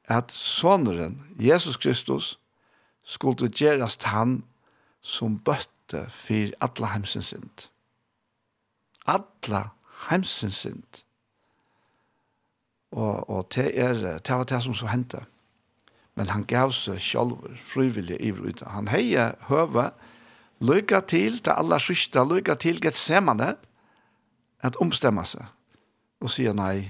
at 0.09 0.31
soneren, 0.31 1.21
Jesus 1.39 1.77
Kristus, 1.77 2.39
skulle 3.03 3.49
gjerast 3.49 4.03
han 4.03 4.43
som 5.01 5.37
bøtte 5.39 6.07
for 6.09 6.49
alle 6.61 6.93
hemsens 6.93 7.29
synd. 7.29 7.69
Alle 9.05 9.69
hemsens 10.09 10.65
synd. 10.65 11.03
Og, 12.91 13.29
og 13.29 13.47
det, 13.55 13.69
er, 13.79 13.93
det 14.17 14.35
var 14.35 14.43
det 14.43 14.63
som 14.63 14.73
så 14.73 14.89
hentet 14.89 15.25
men 16.17 16.29
han 16.33 16.45
gav 16.47 16.73
seg 16.75 16.99
sjálfur 17.03 17.57
frivillig 17.63 18.17
i 18.19 18.31
ut. 18.31 18.63
Han 18.67 18.89
heier 18.91 19.35
høve, 19.49 19.89
lykka 20.59 21.01
til, 21.07 21.39
til 21.39 21.53
alla 21.55 21.79
sista, 21.79 22.23
lykka 22.23 22.55
til 22.59 22.81
Getsemane, 22.83 23.55
at 24.59 24.79
omstemme 24.83 25.23
seg, 25.25 25.45
og 26.19 26.31
sier 26.33 26.55
nei, 26.55 26.89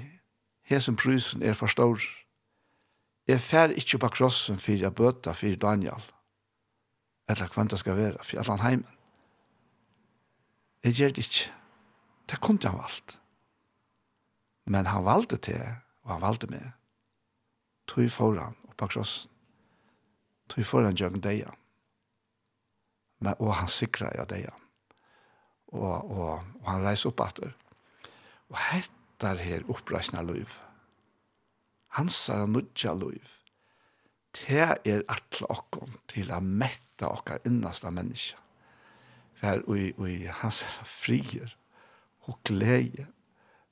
hesen 0.70 0.97
prysen 0.97 1.43
er 1.45 1.57
for 1.57 1.70
stor. 1.70 2.01
Jeg 3.30 3.41
fer 3.45 3.76
ikke 3.78 3.99
på 4.01 4.09
krossen 4.15 4.57
for 4.57 4.74
jeg 4.74 4.95
bøter 4.95 5.38
for 5.38 5.61
Daniel, 5.61 6.01
eller 7.30 7.53
hva 7.53 7.67
det 7.70 7.78
skal 7.78 7.97
være, 7.97 8.24
for 8.26 8.41
allan 8.41 8.65
heimen. 8.65 8.95
Jeg 10.84 10.95
gjør 10.95 11.13
det 11.13 11.26
ikke. 11.28 11.51
Det 12.30 12.39
kom 12.41 12.57
til 12.57 12.70
han 12.70 12.80
valgt. 12.80 13.20
Men 14.65 14.86
han 14.86 15.05
valgte 15.05 15.38
til, 15.38 15.61
og 16.03 16.13
han 16.13 16.22
valgte 16.22 16.47
med. 16.47 16.72
Tog 17.88 18.11
foran, 18.11 18.55
på 18.80 18.88
krossen. 18.92 19.30
Tog 20.50 20.66
for 20.66 20.88
han 20.88 20.98
jøgn 20.98 21.22
deg. 21.24 21.46
Men, 23.20 23.36
og 23.38 23.54
han 23.60 23.70
sikrer 23.72 24.16
jeg 24.18 24.30
deg. 24.32 24.48
Og, 25.76 26.10
og, 26.10 26.40
og 26.64 26.70
han 26.72 26.86
reiser 26.86 27.12
opp 27.12 27.22
etter. 27.28 27.54
Og 28.50 28.58
hettar 28.72 29.42
her 29.44 29.68
oppreisende 29.70 30.24
liv. 30.26 30.56
Hans 32.00 32.22
er 32.34 32.48
nødja 32.50 32.96
liv. 32.98 33.36
Det 34.40 34.62
er 34.86 35.06
atle 35.10 35.50
okkom 35.50 35.98
til 36.10 36.30
å 36.34 36.40
mette 36.42 37.08
okkar 37.08 37.42
innast 37.50 37.86
av 37.86 37.96
menneska. 37.98 38.38
For 39.40 39.64
i, 39.76 40.14
han 40.42 40.52
sa 40.54 40.70
frier 40.86 41.54
og 42.28 42.42
glede 42.46 43.08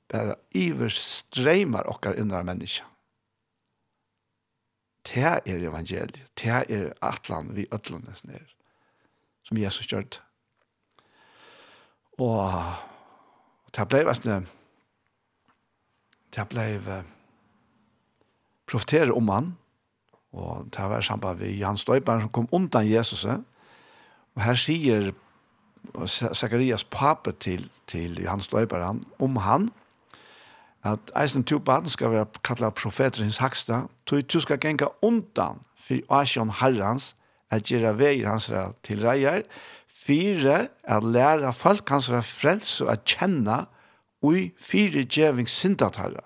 bare 0.08 0.38
iver 0.56 0.90
streimar 0.92 1.88
okkar 1.90 2.16
innast 2.16 2.40
av 2.40 2.48
menneska 2.48 2.86
Det 5.08 5.24
er 5.24 5.40
evangeliet. 5.46 6.24
Det 6.38 6.50
er 6.50 6.92
atlan 7.02 7.56
vi 7.56 7.66
ødlandes 7.72 8.24
ned. 8.24 8.44
Som 9.42 9.56
Jesus 9.56 9.86
gjør 9.86 10.00
det. 10.00 10.20
Og 12.18 12.52
det 13.76 13.88
ble 13.88 14.04
vettne 14.08 14.42
det 16.34 16.44
ble 16.50 16.64
profetere 18.68 19.14
om 19.16 19.30
han 19.32 19.52
og 20.36 20.68
det 20.74 20.88
var 20.90 21.00
sammen 21.00 21.38
med 21.38 21.56
Jan 21.56 21.78
Støyberg 21.80 22.20
som 22.26 22.32
kom 22.32 22.48
undan 22.52 22.88
Jesus 22.88 23.24
og 23.24 23.44
her 24.38 24.58
sier 24.58 25.12
Zacharias 26.06 26.84
pape 26.84 27.32
til, 27.40 27.70
til 27.86 28.20
Jan 28.22 28.42
Støyberg 28.44 29.00
om 29.18 29.36
han 29.36 29.70
at 30.84 31.10
eisen 31.16 31.44
to 31.44 31.58
baden 31.58 31.90
skal 31.90 32.10
være 32.10 32.26
kallet 32.44 32.74
profeter 32.74 33.22
hins 33.22 33.40
haksta, 33.42 33.86
tog 34.06 34.22
du 34.32 34.40
skal 34.40 34.60
genga 34.60 34.86
undan 35.02 35.60
for 35.86 36.20
asjon 36.20 36.52
herrans, 36.60 37.14
at 37.50 37.64
gjøre 37.64 37.96
veier 37.98 38.28
hans 38.28 38.50
til 38.84 39.02
reier, 39.02 39.42
fire, 39.88 40.68
at 40.84 41.04
lære 41.04 41.52
folk 41.52 41.88
hans 41.88 42.10
frels 42.28 42.80
og 42.84 42.92
at 42.92 43.04
kjenne, 43.08 43.64
ui 44.22 44.52
fire 44.58 45.04
djeving 45.04 45.48
syndat 45.48 45.96
herre. 45.96 46.24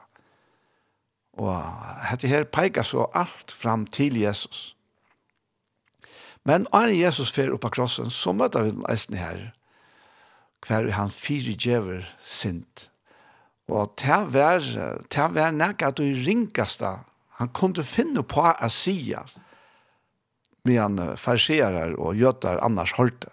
Og 1.32 1.62
dette 2.10 2.28
her 2.28 2.44
peker 2.44 2.82
så 2.82 3.06
alt 3.14 3.52
fram 3.52 3.86
til 3.86 4.18
Jesus. 4.20 4.76
Men 6.44 6.66
når 6.72 6.92
Jesus 6.98 7.30
fer 7.32 7.52
opp 7.54 7.64
av 7.64 7.70
krossen, 7.70 8.10
så 8.10 8.32
møter 8.34 8.66
vi 8.66 8.74
den 8.74 8.86
eisen 8.90 9.16
her, 9.16 9.52
hver 10.66 10.90
han 10.90 11.10
fire 11.10 11.54
djever 11.54 12.06
synd 12.24 12.88
Og 13.72 13.94
det 14.02 14.18
var, 14.34 14.60
det 15.08 15.28
var 15.34 15.54
nek 15.56 15.82
at 15.86 15.96
du 15.96 16.04
ringast 16.04 16.82
Han 16.82 17.48
kunne 17.56 17.84
finne 17.84 18.22
på 18.22 18.44
å 18.44 18.68
si 18.68 19.14
med 19.16 19.40
medan 20.68 21.16
farserer 21.18 21.96
og 21.98 22.14
gjøter 22.14 22.60
annars 22.62 22.92
holdt 22.94 23.24
det. 23.24 23.32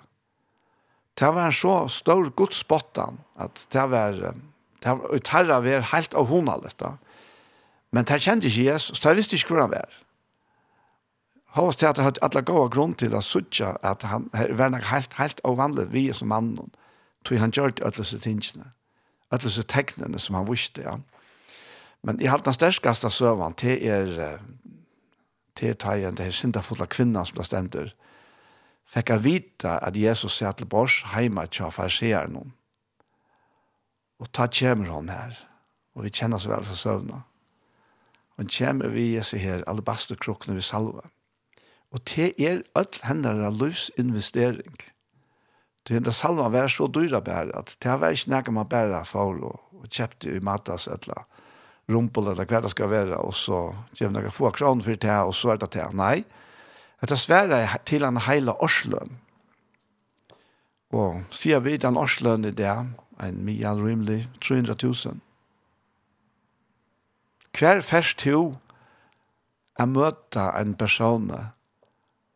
Det 1.19 1.27
var 1.35 1.49
en 1.49 1.53
så 1.53 1.73
stor 1.91 2.31
godspottan 2.31 3.19
at 3.37 3.65
det 3.73 3.85
var, 3.91 4.17
det 4.81 4.95
var 4.95 5.13
utarra 5.13 5.59
var 5.61 5.85
helt 5.91 6.15
av 6.15 6.29
hona 6.31 6.55
litt 6.63 6.79
da, 6.79 6.95
Men 7.91 8.05
det 8.05 8.21
kjente 8.21 8.47
ikke 8.47 8.71
Jesus, 8.71 8.97
så 8.97 9.09
det 9.09 9.17
visste 9.17 9.35
ikke 9.35 9.53
hvor 9.53 9.61
han 9.63 9.71
var. 9.71 9.93
Hos 11.57 11.75
til 11.75 11.89
at 11.89 11.97
det 11.97 12.05
hadde 12.05 12.21
alle 12.21 12.43
gode 12.45 12.69
grunn 12.75 12.93
til 12.93 13.15
å 13.17 13.21
sutja 13.25 13.75
at 13.81 14.05
han 14.05 14.29
var 14.33 14.75
helt, 14.91 15.13
helt 15.17 15.41
av 15.43 15.57
vanlig 15.57 15.87
vi 15.89 16.03
som 16.13 16.29
mannen, 16.29 16.69
tog 17.25 17.41
han 17.41 17.51
gjør 17.51 17.73
det 17.73 17.85
alle 17.85 18.05
sine 18.05 18.21
tingene 18.21 18.69
alle 19.31 19.43
disse 19.43 20.19
som 20.25 20.35
han 20.35 20.47
visste, 20.49 20.81
ja. 20.81 20.97
Men 22.01 22.21
i 22.21 22.29
halte 22.31 22.47
den 22.47 22.55
sterskaste 22.55 23.09
søvann 23.11 23.53
til 23.59 23.83
er 23.83 24.39
til 25.59 25.75
tagen, 25.75 26.15
det 26.15 26.25
er 26.25 26.35
sindafulla 26.35 26.87
kvinna 26.87 27.25
som 27.27 27.39
det 27.39 27.45
stender, 27.45 27.89
fikk 28.89 29.11
jeg 29.13 29.23
vite 29.25 29.75
at 29.83 29.97
Jesus 29.97 30.37
sier 30.39 30.55
til 30.55 30.69
bors 30.71 31.01
heima 31.13 31.45
å 31.45 31.71
farseer 31.71 32.29
noen. 32.31 32.53
Og 34.19 34.31
ta 34.35 34.47
kjemer 34.47 34.91
hon 34.91 35.11
her, 35.11 35.35
og 35.95 36.05
vi 36.05 36.13
kjenner 36.15 36.39
så 36.39 36.51
vel 36.51 36.65
som 36.67 36.79
søvna. 36.79 37.23
Og 38.39 38.47
kjemer 38.47 38.91
vi 38.91 39.13
Jesu 39.15 39.37
her, 39.37 39.63
alabasterkrukkene 39.67 40.55
vi 40.55 40.63
salva. 40.63 41.05
Og 41.91 42.03
til 42.07 42.33
er 42.39 42.63
all 42.75 42.91
hendene 43.03 43.49
løs 43.51 43.89
investering. 43.97 44.77
Det 45.83 45.93
hända 45.93 46.11
salva 46.11 46.49
var 46.49 46.67
så 46.67 46.87
dyra 46.87 47.21
bär 47.21 47.55
at 47.57 47.77
det 47.79 47.97
var 47.99 48.11
ikke 48.11 48.29
nægge 48.29 48.51
man 48.51 48.67
bära 48.67 49.05
för 49.05 49.43
och 49.43 49.87
kjøpte 49.89 50.29
i 50.29 50.39
matas 50.39 50.87
eller 50.87 51.23
rumpel 51.87 52.27
eller 52.27 52.45
hva 52.45 52.61
det 52.61 52.69
skal 52.69 52.89
være, 52.89 53.17
og 53.17 53.33
så 53.33 53.75
ger 53.97 54.09
några 54.09 54.31
få 54.31 54.51
kroner 54.51 54.83
for 54.83 54.95
det 54.95 55.17
og 55.25 55.33
så 55.35 55.49
er 55.49 55.57
det 55.57 55.71
det. 55.73 55.93
Nei, 55.93 56.23
Det 57.01 57.11
er 57.11 57.15
svære 57.15 57.77
til 57.85 58.03
en 58.03 58.17
heile 58.17 58.53
Oslo. 58.61 58.99
Og 60.91 61.21
sier 61.31 61.59
vi 61.63 61.77
den 61.77 61.97
Oslo 61.97 62.33
i 62.35 62.51
det, 62.51 62.75
en 63.23 63.45
mye 63.45 63.71
rimelig 63.71 64.27
300 64.41 64.75
000. 64.83 65.21
Hver 67.55 67.81
fers 67.81 68.13
to 68.15 68.57
er 69.79 69.85
møte 69.85 70.43
en 70.59 70.75
person 70.75 71.31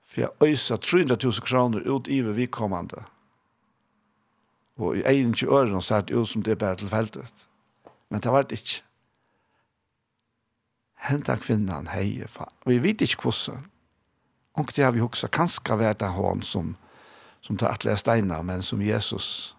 for 0.07 0.31
å 0.31 0.47
øse 0.47 0.77
300 0.77 1.19
000 1.23 1.43
kroner 1.43 1.83
ut 1.83 2.07
i 2.07 2.21
vedkommende 2.21 3.03
Og 4.78 4.97
i 4.97 5.03
egen 5.05 5.34
til 5.34 5.49
øren 5.53 5.82
så 5.82 5.95
er 5.95 6.01
det 6.01 6.15
jo 6.15 6.26
som 6.26 6.43
det 6.43 6.51
er 6.51 6.55
bare 6.55 6.76
tilfeldet. 6.76 7.47
Men 8.09 8.21
det 8.21 8.32
var 8.32 8.41
det 8.41 8.59
ikke. 8.59 8.84
Hentan 11.03 11.39
kvinnan 11.39 11.88
heier 11.88 12.28
fa. 12.28 12.47
Og 12.65 12.71
vi 12.71 12.84
vet 12.84 13.01
ikke 13.01 13.21
hvordan. 13.21 13.65
Og 14.53 14.69
det 14.76 14.86
har 14.86 14.91
vi 14.91 15.01
også 15.01 15.28
kanskje 15.28 15.78
vært 15.78 16.01
av 16.05 16.13
hon 16.17 16.41
som, 16.41 16.76
som 17.41 17.57
tar 17.57 17.74
atle 17.74 17.97
steiner, 17.97 18.41
men 18.41 18.61
som 18.61 18.82
Jesus 18.82 19.55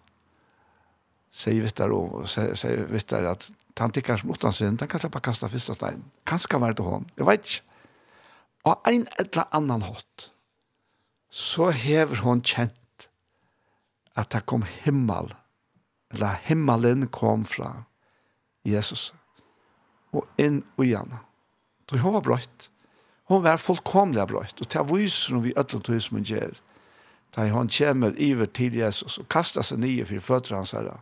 sier 1.35 1.61
vittar 1.65 1.91
om, 1.91 2.21
og 2.21 2.29
sier 2.31 2.85
vittar 2.91 3.27
at 3.27 3.49
han 3.79 3.91
tikkar 3.91 4.21
som 4.21 4.31
utan 4.31 4.53
sin, 4.55 4.77
han 4.79 4.87
kan 4.87 4.99
slippe 4.99 5.19
kasta 5.19 5.49
fyrsta 5.51 5.75
stein. 5.75 6.03
Kanskje 6.27 6.61
vært 6.63 6.79
av 6.79 6.87
hon, 6.87 7.09
Jeg 7.17 7.27
vet 7.27 7.45
ikke. 7.45 7.61
Og 8.65 8.87
en 8.89 9.07
eller 9.19 9.43
annan 9.51 9.83
hatt, 9.85 10.31
så 11.29 11.69
hever 11.69 12.23
hon 12.23 12.41
kjent 12.41 12.73
at 14.15 14.31
det 14.31 14.45
kom 14.47 14.63
himmel, 14.83 15.33
eller 16.13 16.39
himmelen 16.47 17.07
kom 17.07 17.43
fra 17.45 17.71
Jesus, 18.65 19.11
og 20.15 20.27
inn 20.41 20.63
og 20.77 20.85
igjen. 20.85 21.17
Så 21.89 21.99
hun 22.01 22.15
var 22.15 22.23
brøtt. 22.25 22.69
Hun 23.29 23.43
var 23.43 23.61
fullkomlig 23.61 24.27
brøtt, 24.29 24.61
og 24.61 24.69
det 24.69 24.85
viser 24.91 25.35
hun 25.35 25.43
vi 25.45 25.55
ødler 25.57 25.83
til 25.85 26.01
som 26.01 26.19
hun 26.19 26.29
gjør. 26.29 26.55
Da 27.35 27.47
hun 27.51 27.69
kommer 27.69 28.15
iver 28.21 28.45
til 28.45 28.77
Jesus 28.77 29.17
og 29.19 29.27
kastar 29.29 29.65
seg 29.65 29.81
nye 29.81 30.05
for 30.07 30.23
føtter 30.23 30.55
hans 30.55 30.71
herre, 30.77 31.01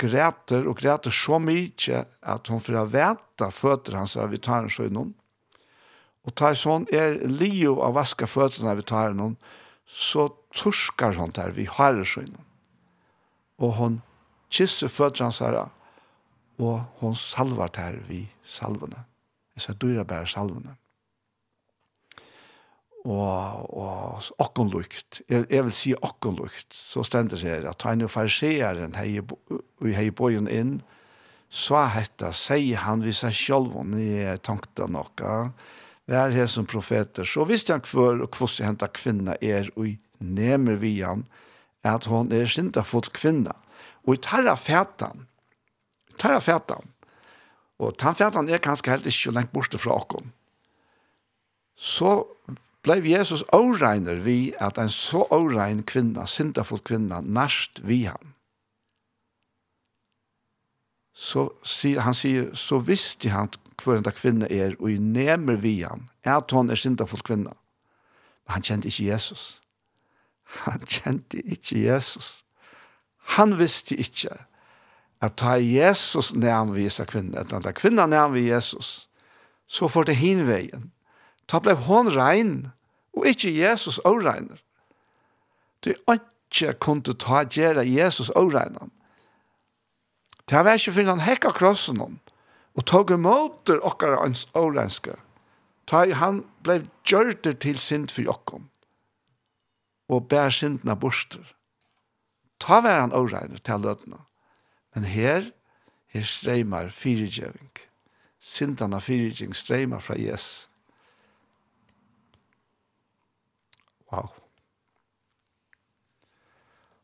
græter 0.00 0.66
og 0.66 0.80
græter 0.80 1.14
så 1.14 1.38
mye 1.38 2.04
at 2.22 2.48
hun 2.48 2.62
får 2.64 2.88
vete 2.90 3.50
føtter 3.52 3.98
hans 4.00 4.16
herre 4.16 4.32
vi 4.32 4.40
tar 4.42 4.64
en 4.64 4.72
sjønnen, 4.72 5.14
og 6.26 6.34
tar 6.36 6.56
sånn 6.58 6.88
er 6.92 7.20
lio 7.28 7.78
av 7.84 7.94
vaska 7.96 8.26
føtterne 8.28 8.74
vi 8.80 8.84
tar 8.88 9.14
noen, 9.16 9.36
så 9.86 10.28
torskar 10.56 11.16
hon 11.18 11.34
der 11.36 11.54
vi 11.56 11.66
har 11.70 11.98
skjønnen. 12.04 12.46
Og 13.60 13.76
hon 13.76 14.00
kysser 14.50 14.90
føtter 14.90 15.26
hans 15.26 15.40
herre, 15.44 15.68
og 16.60 16.84
hon 17.00 17.16
salvar 17.16 17.72
der 17.76 18.00
vi 18.08 18.26
salvene. 18.42 19.04
Jeg 19.56 19.64
sier, 19.64 19.80
du 19.80 19.90
er 19.94 20.08
bare 20.08 20.28
salvene. 20.28 20.76
Og, 23.00 23.76
og 23.80 24.26
okkonlukt, 24.42 25.22
jeg, 25.28 25.46
jeg 25.48 25.64
vil 25.64 25.72
si 25.72 25.94
okkonlukt, 25.96 26.74
så 26.76 27.02
stender 27.06 27.40
det 27.40 27.68
at 27.70 27.84
han 27.88 28.04
og 28.04 28.10
farseeren 28.12 28.96
hei, 28.98 29.22
hei 29.96 30.10
bojen 30.12 30.50
inn, 30.52 30.74
så 31.50 31.80
hetta, 31.90 32.30
sier 32.36 32.84
han 32.84 33.00
vi 33.02 33.14
seg 33.16 33.32
i 33.32 33.56
og 33.56 33.86
nye 33.88 34.36
tankta 34.44 34.86
nokka, 34.86 35.50
vær 36.10 36.34
her 36.34 36.46
som 36.46 36.68
profeter, 36.68 37.24
så 37.24 37.46
visste 37.48 37.72
han 37.72 37.82
hver, 37.86 38.20
og 38.20 38.36
hvordan 38.36 38.68
henta 38.68 38.90
kvinna 38.92 39.38
er, 39.40 39.72
og 39.76 39.88
i 39.88 39.96
nemer 40.20 40.78
vi 40.80 41.00
han 41.02 41.26
at 41.86 42.06
hon 42.10 42.32
er 42.32 42.48
sindafull 42.48 43.08
kvinna. 43.16 43.54
Og 44.06 44.16
i 44.16 44.22
tarra 44.24 44.56
fætan, 44.56 45.26
tarra 46.18 46.40
fætan, 46.40 46.92
og 47.80 47.96
tarra 47.98 48.18
fætan 48.18 48.48
er 48.48 48.60
kanskje 48.62 48.92
helt 48.92 49.08
ikke 49.08 49.32
lengt 49.34 49.52
borte 49.52 49.80
fra 49.80 49.96
okken, 49.96 50.32
så 51.76 52.26
blei 52.84 53.00
Jesus 53.12 53.44
åregner 53.56 54.20
vi 54.24 54.52
at 54.60 54.78
en 54.78 54.92
så 54.92 55.24
åregn 55.32 55.82
kvinna, 55.88 56.26
sindafull 56.26 56.82
kvinna, 56.84 57.20
nærst 57.20 57.80
vi 57.84 58.04
han. 58.04 58.34
Så 61.16 61.48
han 62.00 62.16
sier, 62.16 62.52
så 62.56 62.78
visste 62.84 63.32
han 63.32 63.50
hver 63.80 63.98
enda 64.00 64.12
kvinna 64.12 64.48
er, 64.48 64.76
og 64.80 64.92
i 64.92 64.98
nemer 65.00 65.56
vi 65.60 65.80
han, 65.82 66.08
at 66.24 66.52
hon 66.52 66.70
er 66.70 66.80
sindafull 66.80 67.24
kvinna. 67.24 67.52
Men 68.44 68.56
han 68.56 68.64
kjente 68.64 68.88
ikke 68.88 69.08
Jesus. 69.08 69.60
Han 70.50 70.86
kjente 70.86 71.40
ikke 71.40 71.78
Jesus. 71.78 72.44
Han 73.36 73.58
visste 73.58 73.96
ikke 73.96 74.34
at 75.20 75.36
ta 75.36 75.58
Jesus 75.60 76.32
nærm 76.34 76.72
vi 76.74 76.88
seg 76.88 77.10
kvinne, 77.12 77.38
at 77.38 77.52
han 77.52 77.62
ta 77.62 77.72
kvinna 77.76 78.06
nærm 78.08 78.34
vi 78.34 78.48
Jesus, 78.48 79.08
så 79.68 79.88
får 79.88 80.08
det 80.08 80.16
hinveien. 80.16 80.90
Ta 81.48 81.60
blev 81.60 81.84
hon 81.86 82.08
rein, 82.14 82.70
og 83.12 83.26
ikke 83.26 83.52
Jesus 83.52 84.00
åregner. 84.04 84.62
Det 85.84 85.96
er 86.08 86.18
ikke 86.18 86.72
kunne 86.80 87.14
ta 87.14 87.44
gjøre 87.44 87.86
Jesus 87.86 88.30
åregner. 88.34 88.88
Det 90.50 90.64
var 90.64 90.78
ikke 90.78 90.92
for 90.92 91.12
han 91.12 91.22
hekka 91.22 91.52
krossen 91.54 92.00
hon, 92.00 92.18
og 92.74 92.86
tog 92.86 93.10
imot 93.10 93.70
okkar 93.70 94.18
hans 94.22 94.48
åregnske. 94.54 95.14
Ta 95.86 96.06
han 96.14 96.44
ble 96.64 96.80
gjørt 97.06 97.46
til 97.60 97.78
synd 97.78 98.08
for 98.10 98.30
okkom 98.30 98.69
og 100.10 100.26
bær 100.28 100.50
syndene 100.50 100.96
borster. 100.98 101.44
Ta 102.60 102.80
vær 102.84 103.00
han 103.00 103.14
åregne 103.16 103.60
til 103.62 103.84
løtene. 103.84 104.18
Men 104.94 105.06
her, 105.06 105.50
her 106.10 106.26
streimar 106.26 106.90
fyrirgjøving. 106.90 107.70
Syndene 108.40 109.00
fyrirgjøving 109.00 109.56
streimar 109.56 110.02
fra 110.02 110.18
Jesus. 110.18 110.66
Wow. 114.10 114.28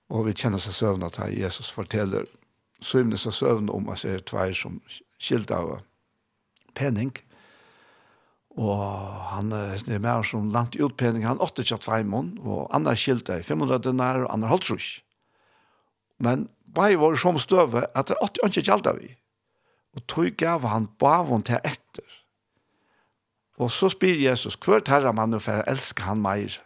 Og 0.09 0.26
vi 0.26 0.34
kjenner 0.34 0.59
seg 0.62 0.74
søvn 0.74 1.07
at 1.07 1.18
Jesus 1.30 1.70
forteller 1.70 2.26
søvnes 2.82 3.26
av 3.26 3.34
søvn 3.34 3.70
om 3.72 3.88
at 3.90 4.02
det 4.02 4.12
er 4.12 4.26
tvær 4.26 4.52
som 4.54 4.80
skilt 5.18 5.50
av 5.54 5.78
penning. 6.74 7.14
Og 8.57 8.80
han 9.34 9.52
er 9.52 9.98
med 9.98 10.12
oss 10.14 10.32
som 10.32 10.48
lant 10.52 10.78
utpenning, 10.80 11.26
han 11.28 11.42
åtte 11.44 11.64
kjatt 11.66 11.84
feimon, 11.84 12.38
og 12.40 12.70
andre 12.74 12.96
skilte 12.96 13.42
500 13.44 13.82
dinar, 13.84 14.22
og 14.24 14.32
andre 14.32 14.48
holdt 14.48 14.68
trus. 14.70 14.86
Men 16.18 16.48
bare 16.74 16.96
var 16.96 17.18
som 17.20 17.38
støve 17.38 17.84
at 17.94 18.09
det 18.09 18.16
åtte 18.24 18.48
ikke 18.48 18.64
kjalte 18.64 18.94
vi. 18.96 19.11
Og 19.96 20.04
tog 20.09 20.36
gav 20.40 20.64
han 20.68 20.88
bavon 21.00 21.44
til 21.44 21.61
etter. 21.64 22.04
Og 23.57 23.70
så 23.72 23.88
spyr 23.88 24.16
Jesus, 24.20 24.57
hver 24.61 24.84
terra 24.84 25.12
man 25.16 25.34
er 25.34 25.40
for 25.40 25.61
å 25.61 25.68
elske 25.68 26.04
han 26.04 26.20
meir. 26.20 26.59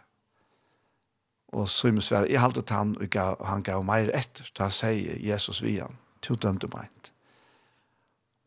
Og 1.51 1.67
så 1.69 1.87
i 1.91 1.95
det 1.95 2.31
jeg 2.31 2.39
halte 2.39 2.63
han, 2.73 2.95
og 2.95 3.45
han 3.47 3.63
gav 3.63 3.83
meir 3.83 4.11
etter. 4.15 4.47
Da 4.57 4.69
sier 4.71 5.19
Jesus 5.19 5.61
vi 5.63 5.79
han, 5.79 5.97
to 6.21 6.35
dømte 6.35 6.67
meint. 6.71 7.11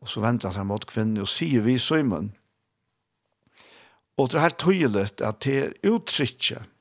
Og 0.01 0.09
så 0.09 0.21
venter 0.21 0.49
han 0.49 0.57
seg 0.57 0.67
mot 0.69 0.85
kvinnen 0.85 1.21
og 1.21 1.29
sier 1.29 1.61
vi 1.65 1.77
Simon, 1.81 2.33
Og 4.17 4.31
det 4.31 4.39
er 4.39 4.47
helt 4.47 4.61
tydelig 4.63 5.07
at 5.19 5.41
det 5.43 5.57
er 5.59 5.91
uttrykket. 5.91 6.71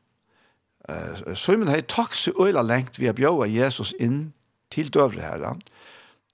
Uh, 0.84 1.66
har 1.68 1.80
takk 1.88 2.14
så 2.14 2.32
øyla 2.36 2.62
lengt 2.62 2.98
vi 3.00 3.06
har 3.06 3.16
bjøret 3.16 3.54
Jesus 3.54 3.94
inn 3.98 4.34
til 4.70 4.90
døvre 4.92 5.22
herre. 5.22 5.54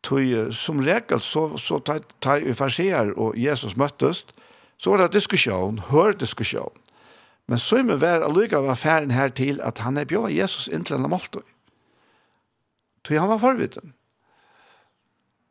Tøy, 0.02 0.50
som 0.50 0.80
regel 0.80 1.20
så, 1.20 1.56
så 1.60 1.78
tar 1.78 2.00
ta, 2.24 2.38
farsier 2.56 3.12
og 3.16 3.36
Jesus 3.38 3.76
møttes, 3.76 4.24
så 4.80 4.90
var 4.90 5.04
det 5.04 5.12
diskusjon, 5.18 5.78
hør 5.90 6.16
diskusjon. 6.16 6.72
Men 7.46 7.58
Søymen 7.58 8.00
var 8.00 8.24
allukka 8.24 8.56
av 8.56 8.70
affæren 8.72 9.10
her 9.10 9.28
til 9.28 9.60
at 9.60 9.82
han 9.84 9.98
er 9.98 10.08
bjøret 10.08 10.36
Jesus 10.36 10.68
inn 10.72 10.86
til 10.86 10.96
en 10.96 11.08
måltøy. 11.10 11.44
Tøy 13.04 13.18
han 13.18 13.28
var 13.28 13.42
forvitten. 13.42 13.92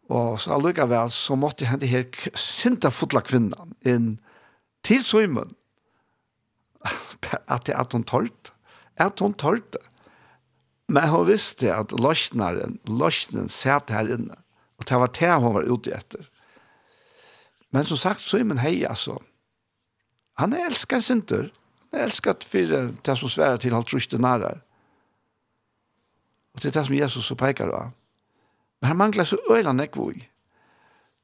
Og 0.10 0.40
så 0.42 0.56
allukka 0.56 0.88
var 0.90 1.12
så 1.14 1.38
måtte 1.38 1.70
han 1.70 1.82
det 1.82 1.92
her 1.92 2.08
sinta 2.34 2.90
fotla 2.90 3.22
kvinnan 3.22 3.76
inn 3.86 4.18
til 4.90 5.06
Simon 5.06 5.54
at, 7.48 7.70
at 7.70 7.94
hun 7.94 8.04
tørt. 8.04 8.54
At 8.98 9.20
hun 9.20 9.34
tørte. 9.34 9.82
Men 10.90 11.10
hun 11.10 11.28
visste 11.28 11.74
at 11.76 11.94
løsneren, 11.94 12.80
løsnen 12.88 13.50
satt 13.50 13.94
her 13.94 14.10
inne. 14.16 14.36
Og 14.80 14.88
det 14.90 15.00
var 15.00 15.12
det 15.14 15.34
hun 15.44 15.56
var 15.56 15.68
ute 15.70 15.94
etter. 15.94 16.26
Men 17.72 17.86
som 17.86 18.00
sagt, 18.02 18.24
Simon 18.26 18.64
hei, 18.64 18.82
altså. 18.84 19.20
Han 20.42 20.54
er 20.54 20.66
elsket 20.72 21.06
sinter. 21.06 21.52
Han 21.92 22.00
er 22.00 22.08
elsket 22.08 22.48
for 22.48 22.74
det 23.06 23.18
som 23.20 23.30
sværer 23.30 23.62
til 23.62 23.76
alt 23.76 23.94
ruste 23.94 24.18
nærer. 24.18 24.64
Og 26.56 26.64
det 26.64 26.72
er 26.72 26.80
det 26.80 26.86
som 26.88 26.96
Jesus 26.96 27.30
så 27.30 27.36
peker 27.38 27.70
av. 27.70 27.92
Men 28.82 28.88
han 28.88 28.98
mangler 28.98 29.28
så 29.28 29.38
øyne 29.52 29.74
nekvåg 29.74 30.24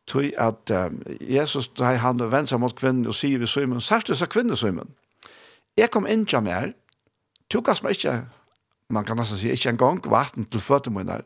tog 0.08 0.24
at 0.38 0.72
um, 0.72 1.01
Jesus, 1.22 1.68
da 1.68 1.95
han 1.97 2.22
vendt 2.32 2.51
seg 2.51 2.62
mot 2.62 2.76
kvinnen 2.78 3.08
og 3.10 3.18
sier 3.18 3.41
vi 3.41 3.49
søymen, 3.49 3.82
det 3.82 4.18
sa 4.18 4.28
kvinnen 4.30 4.58
søymen. 4.58 4.93
Jeg 5.78 5.91
kom 5.91 6.06
inn 6.08 6.26
til 6.30 6.43
meg, 6.45 6.76
tog 7.49 7.68
oss 7.70 7.84
meg 7.84 7.97
ikke, 7.97 8.26
man 8.89 9.06
kan 9.06 9.18
nesten 9.18 9.41
si, 9.41 9.49
ikke 9.49 9.74
en 9.74 9.82
gang 9.82 10.03
vatten 10.12 10.45
til 10.45 10.62
føttene. 10.62 11.22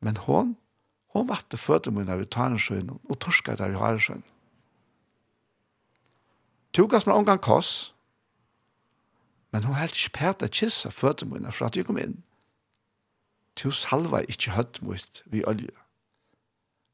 Men 0.00 0.20
hon, 0.26 0.54
hon 1.12 1.28
vatten 1.28 1.58
føttene 1.58 1.98
mine 1.98 2.18
ved 2.18 2.30
Tarensjøen, 2.30 2.94
og 2.94 3.18
torska 3.20 3.56
der 3.58 3.74
i 3.74 3.80
Harensjøen. 3.80 4.22
Tog 6.74 6.94
oss 6.94 7.06
meg 7.06 7.18
omgang 7.18 7.42
koss, 7.42 7.92
men 9.54 9.66
hon 9.66 9.78
helt 9.78 9.94
ikke 9.94 10.18
pært 10.18 10.42
å 10.42 10.50
kissa 10.50 10.90
føttene 10.90 11.52
for 11.52 11.68
at 11.68 11.76
jeg 11.78 11.86
kom 11.86 11.98
inn. 11.98 12.20
Tog 13.58 13.74
salva 13.74 14.24
ikke 14.26 14.54
høtt 14.54 14.80
mot 14.82 15.22
vi 15.30 15.44
olje 15.46 15.74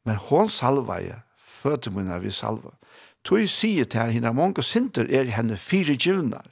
Men 0.04 0.16
hon 0.16 0.48
salva 0.48 1.00
jeg, 1.02 1.20
fødte 1.36 1.90
munna 1.90 2.18
vi 2.18 2.30
salva. 2.30 2.72
Tui 3.24 3.46
sier 3.46 3.84
til 3.84 4.00
henne, 4.00 4.12
hinna 4.12 4.32
mange 4.32 4.62
sinter 4.62 5.06
er 5.10 5.28
henne 5.34 5.56
fire 5.56 5.96
givnar. 5.96 6.46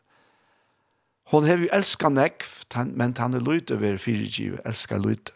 Hon 1.32 1.44
hev 1.44 1.64
jo 1.64 1.68
elska 1.72 2.08
nekv, 2.08 2.48
men 2.96 3.14
han 3.18 3.34
er 3.34 3.44
løyte 3.44 3.80
ved 3.80 3.98
fire 3.98 4.28
giv, 4.28 4.58
elska 4.64 4.96
løyte. 4.96 5.32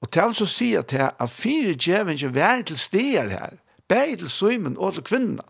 Og 0.00 0.10
til 0.10 0.22
han 0.22 0.34
så 0.34 0.46
sier 0.46 0.82
til 0.82 0.98
her, 0.98 1.10
at 1.20 1.30
fire 1.30 1.74
givingen 1.74 2.34
vær 2.34 2.62
til 2.62 2.78
steder 2.78 3.28
her, 3.28 3.56
bæg 3.88 4.18
til 4.18 4.30
søymen 4.30 4.76
og 4.78 4.94
til 4.94 5.02
kvinna. 5.02 5.42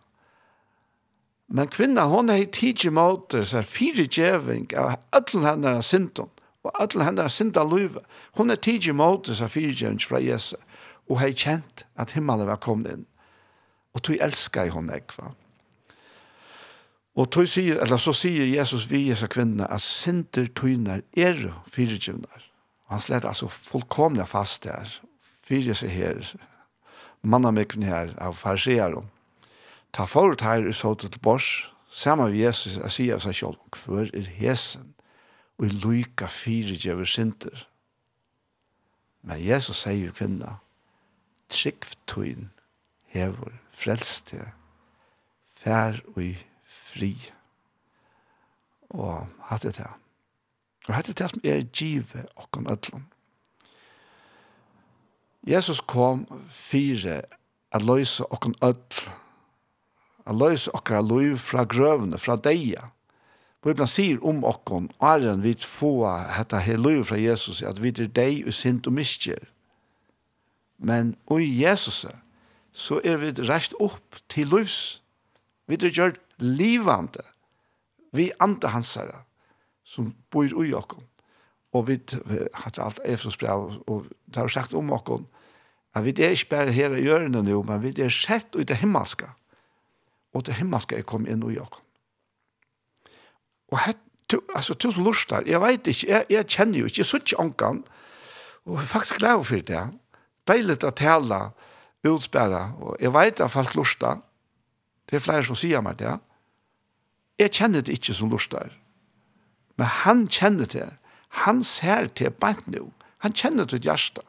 Men 1.49 1.69
kvinna, 1.69 2.07
hon 2.11 2.31
er 2.31 2.43
i 2.43 2.47
tidsi 2.47 2.89
måte, 2.89 3.45
så 3.47 3.59
er 3.59 3.63
fire 3.63 4.07
giving 4.07 4.73
av 4.75 4.97
alle 5.13 5.43
henne 5.45 5.83
sinton, 5.83 6.31
og 6.63 6.73
alle 6.83 7.05
henne 7.05 7.29
sinta 7.31 7.63
løyve. 7.65 8.03
Hon 8.35 8.51
er 8.51 8.57
tidsi 8.57 8.93
måte, 8.93 9.35
så 9.35 9.45
er 9.45 9.53
fire 9.53 9.75
giving 9.75 10.01
fra 10.03 10.19
Jesus 10.19 10.59
og 11.09 11.21
hei 11.21 11.33
kjent 11.37 11.85
at 11.97 12.15
himmelen 12.17 12.49
var 12.49 12.63
kommet 12.63 12.93
inn. 12.93 13.05
Og 13.95 14.03
tog 14.05 14.21
elska 14.21 14.67
i 14.67 14.73
hon 14.75 14.91
ekva. 14.93 15.33
Og 17.17 17.31
tog 17.33 17.49
sier, 17.49 17.79
eller 17.81 18.01
så 18.01 18.13
sier 18.13 18.45
Jesus 18.45 18.91
vi 18.91 19.07
disse 19.09 19.29
kvinnene 19.33 19.69
at 19.73 19.81
sinter 19.81 20.51
tøyner 20.53 21.01
er 21.17 21.39
fyrirgjivnar. 21.73 22.43
Og 22.87 22.97
han 22.99 23.03
slett 23.03 23.25
altså 23.25 23.49
fullkomlig 23.49 24.27
fast 24.29 24.67
der, 24.67 24.91
fyrir 25.47 25.75
seg 25.79 25.95
her, 25.95 26.35
mannamikven 27.23 27.87
her 27.87 28.13
av 28.23 28.37
farsier. 28.37 28.99
Ta 29.97 30.05
forut 30.05 30.45
her 30.45 30.69
i 30.69 30.75
såtet 30.77 31.17
til 31.17 31.25
bors, 31.25 31.49
saman 31.89 32.35
vi 32.35 32.45
Jesus 32.45 32.77
jeg 32.77 32.93
sier 32.93 33.25
seg 33.25 33.39
selv, 33.41 33.59
hver 33.73 34.13
er 34.13 34.29
hesen, 34.37 34.93
og 35.57 35.71
i 35.71 35.73
lyka 35.73 36.29
fyrirgjivur 36.29 37.09
sinter. 37.09 37.65
Men 39.25 39.41
Jesus 39.41 39.81
sier 39.87 40.13
kvinna, 40.13 40.59
trygg 41.53 41.87
tøyn 42.11 42.51
hever 43.13 43.55
frelste 43.73 44.51
fær 45.57 46.01
og 46.15 46.41
fri 46.65 47.13
og 48.91 49.27
hatt 49.51 49.67
det 49.67 49.77
her 49.83 49.95
og 50.87 50.95
hatt 50.95 51.11
det 51.11 51.23
her 51.25 51.33
som 51.35 51.45
er 51.45 51.65
give 51.75 52.25
okkom 52.39 52.69
ødlom. 52.71 53.07
Jesus 55.47 55.81
kom 55.81 56.27
fire 56.49 57.23
at 57.75 57.83
løysa 57.83 58.25
okkom 58.31 58.55
ødl. 58.63 59.09
at 60.27 60.35
løysa 60.35 60.71
okkara 60.75 61.01
løy 61.01 61.37
fra 61.39 61.65
grøvene, 61.65 62.19
fra 62.19 62.37
deia 62.37 62.91
Bibelen 63.67 63.89
sier 63.91 64.21
om 64.23 64.45
okkon, 64.47 64.91
enn 65.03 65.43
vi 65.43 65.57
få 65.59 66.07
hetta 66.07 66.61
her 66.63 66.79
løy 66.79 67.01
fra 67.07 67.19
Jesus, 67.19 67.65
at 67.67 67.81
vi 67.83 67.91
er 67.91 68.07
deg 68.07 68.47
og 68.47 68.55
sint 68.55 68.87
og 68.87 68.95
miskjer 68.95 69.43
Men 70.79 71.17
og 71.27 71.43
i 71.43 71.65
Jesus 71.65 72.05
så 72.77 73.01
er 73.05 73.17
vi 73.17 73.33
rest 73.49 73.75
opp 73.81 74.19
til 74.29 74.51
livs. 74.53 75.03
Vi 75.67 75.79
er 75.81 75.91
gjort 75.91 76.21
livande. 76.39 77.25
Vi 78.13 78.31
ante 78.41 78.69
hans 78.69 78.95
hansere 78.95 79.23
som 79.87 80.15
bor 80.31 80.45
i 80.45 80.75
okken. 80.75 81.05
Og 81.77 81.89
vi 81.89 81.99
har 82.55 82.79
alt 82.83 83.01
Efsos 83.05 83.37
brev, 83.37 83.83
og 83.87 84.07
det 84.27 84.37
har 84.37 84.49
sagt 84.49 84.75
om 84.75 84.93
okken, 84.93 85.27
at 85.95 86.05
vi 86.05 86.15
er 86.19 86.35
ikke 86.35 86.49
bare 86.51 86.73
her 86.73 86.95
i 86.97 87.05
hjørnet 87.05 87.45
nå, 87.45 87.63
men 87.63 87.83
vi 87.83 87.93
er 88.03 88.13
sett 88.13 88.57
ut 88.57 88.69
det 88.69 88.81
himmelske. 88.81 89.29
Og 90.35 90.47
det 90.47 90.59
himmelske 90.59 90.97
er 90.97 91.07
kommet 91.07 91.33
inn 91.33 91.45
i 91.49 91.59
okken. 91.61 91.83
Og 93.73 93.81
hett, 93.83 94.01
to, 94.31 94.41
altså, 94.55 94.75
to 94.75 94.93
som 94.93 95.07
lort 95.07 95.27
der, 95.31 95.47
jeg 95.47 95.61
vet 95.63 95.87
ikke, 95.87 96.09
jeg, 96.09 96.27
jeg 96.31 96.47
kjenner 96.47 96.79
jo 96.79 96.91
ikke, 96.91 97.01
jeg 97.01 97.07
sitter 97.07 97.27
ikke 97.27 97.41
ångan, 97.45 97.85
og 98.67 98.75
jeg 98.75 98.83
er 98.83 98.91
faktisk 98.91 99.19
glad 99.23 99.45
for 99.45 99.57
det, 99.57 99.75
ja 99.75 99.87
deilig 100.49 100.83
å 100.85 100.93
tale, 100.95 101.41
utspære, 102.07 102.63
og 102.79 102.97
jeg 103.03 103.13
vet 103.15 103.41
at 103.43 103.51
folk 103.51 103.75
lurer 103.75 104.21
det 105.07 105.19
er 105.19 105.23
flere 105.23 105.45
som 105.47 105.59
sier 105.59 105.83
meg 105.83 105.99
det, 106.01 106.17
jeg 107.39 107.53
kjenner 107.55 107.85
det 107.85 107.95
ikke 107.99 108.15
som 108.17 108.31
lurer, 108.33 108.73
men 109.77 109.91
han 110.03 110.25
kjenner 110.33 110.67
det, 110.71 110.89
han 111.45 111.63
ser 111.67 112.09
det 112.19 112.33
bare 112.41 112.65
nå, 112.67 112.89
han 113.23 113.35
kjenner 113.37 113.69
det 113.71 113.85
hjerte, 113.85 114.25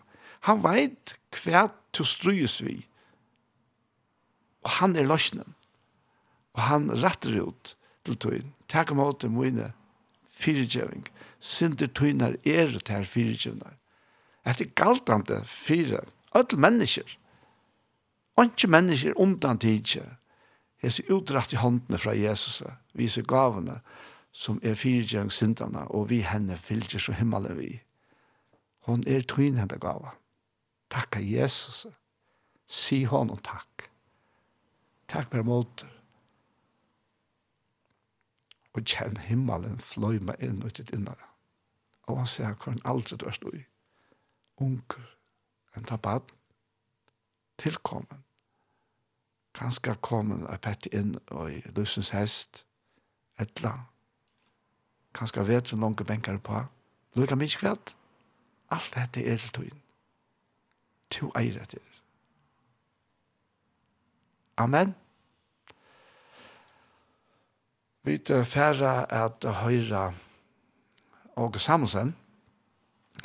han 0.46 0.62
vet 0.66 1.16
hva 1.44 1.68
du 1.98 2.04
strøs 2.06 2.60
vi, 2.66 2.80
og 4.66 4.76
han 4.82 4.96
er 5.00 5.10
løsnen, 5.10 5.56
og 6.58 6.62
han 6.68 6.90
retter 6.92 7.40
ut 7.42 7.74
til 8.06 8.18
tøyen, 8.22 8.54
takk 8.70 8.94
om 8.94 9.02
åter 9.06 9.34
mine, 9.34 9.72
fyrirgjøving, 10.38 11.08
Sinter 11.38 11.90
tøyner 11.94 12.34
er 12.50 12.72
til 12.86 13.06
fyrirgjøvner, 13.06 13.76
at 14.48 14.62
det 14.62 14.76
galtande 14.80 15.42
fire, 15.46 16.00
alle 16.32 16.60
mennesker, 16.60 17.18
ikke 18.44 18.68
mennesker 18.68 19.18
undan 19.20 19.60
tidsi, 19.60 20.02
hese 20.78 21.04
utdratt 21.12 21.54
i 21.54 21.60
håndene 21.60 21.98
fra 21.98 22.14
Jesus, 22.16 22.62
vise 22.94 23.24
gavene, 23.26 23.82
som 24.32 24.60
er 24.64 24.78
fyrirgjeng 24.78 25.32
syndene. 25.32 25.88
og 25.92 26.10
vi 26.10 26.22
henne 26.22 26.58
fylgjer 26.58 27.00
så 27.00 27.12
himmelen 27.12 27.58
vi. 27.58 27.82
Hon 28.80 29.04
er 29.08 29.22
tøyn 29.22 29.58
henne 29.58 29.80
gava. 29.80 30.16
av 30.94 31.22
Jesus. 31.22 31.88
Si 32.68 33.04
honom 33.04 33.38
takk. 33.38 33.90
Takk 35.08 35.34
mer 35.34 35.44
måter. 35.44 35.90
Og 38.74 38.84
kjenn 38.86 39.18
himmelen 39.18 39.80
fløyma 39.80 40.36
inn 40.40 40.64
ut 40.64 40.80
i 40.80 40.84
dinnara. 40.84 41.28
Og 42.08 42.18
han 42.18 42.28
sier 42.28 42.54
hvordan 42.54 42.82
aldri 42.86 43.18
du 43.18 43.26
er 43.26 43.36
stå 43.36 43.52
i 43.56 43.64
unger, 44.58 45.18
en 45.76 45.84
tabat, 45.84 46.34
tilkommen. 47.58 48.24
Ganske 49.58 49.96
kommen 50.02 50.46
er 50.46 50.60
pett 50.62 50.86
inn 50.94 51.16
i 51.50 51.62
lusens 51.76 52.12
hest, 52.14 52.66
etla. 53.42 53.74
Ganske 55.18 55.46
vet 55.48 55.70
som 55.70 55.82
noen 55.82 55.98
benker 55.98 56.38
på. 56.38 56.62
Lukka 57.18 57.38
mye 57.38 57.58
kveld. 57.58 57.94
Alt 58.70 58.94
dette 58.94 59.24
er 59.26 59.42
til 59.42 59.54
tøyen. 59.56 59.82
To 61.16 61.32
eier 61.40 61.58
etter. 61.62 61.82
Amen. 64.58 64.94
Vi 68.04 68.20
færre 68.46 68.94
at 69.12 69.46
høyre 69.64 70.14
Åge 71.38 71.60
Samuelsen. 71.60 72.14
Amen 72.14 72.27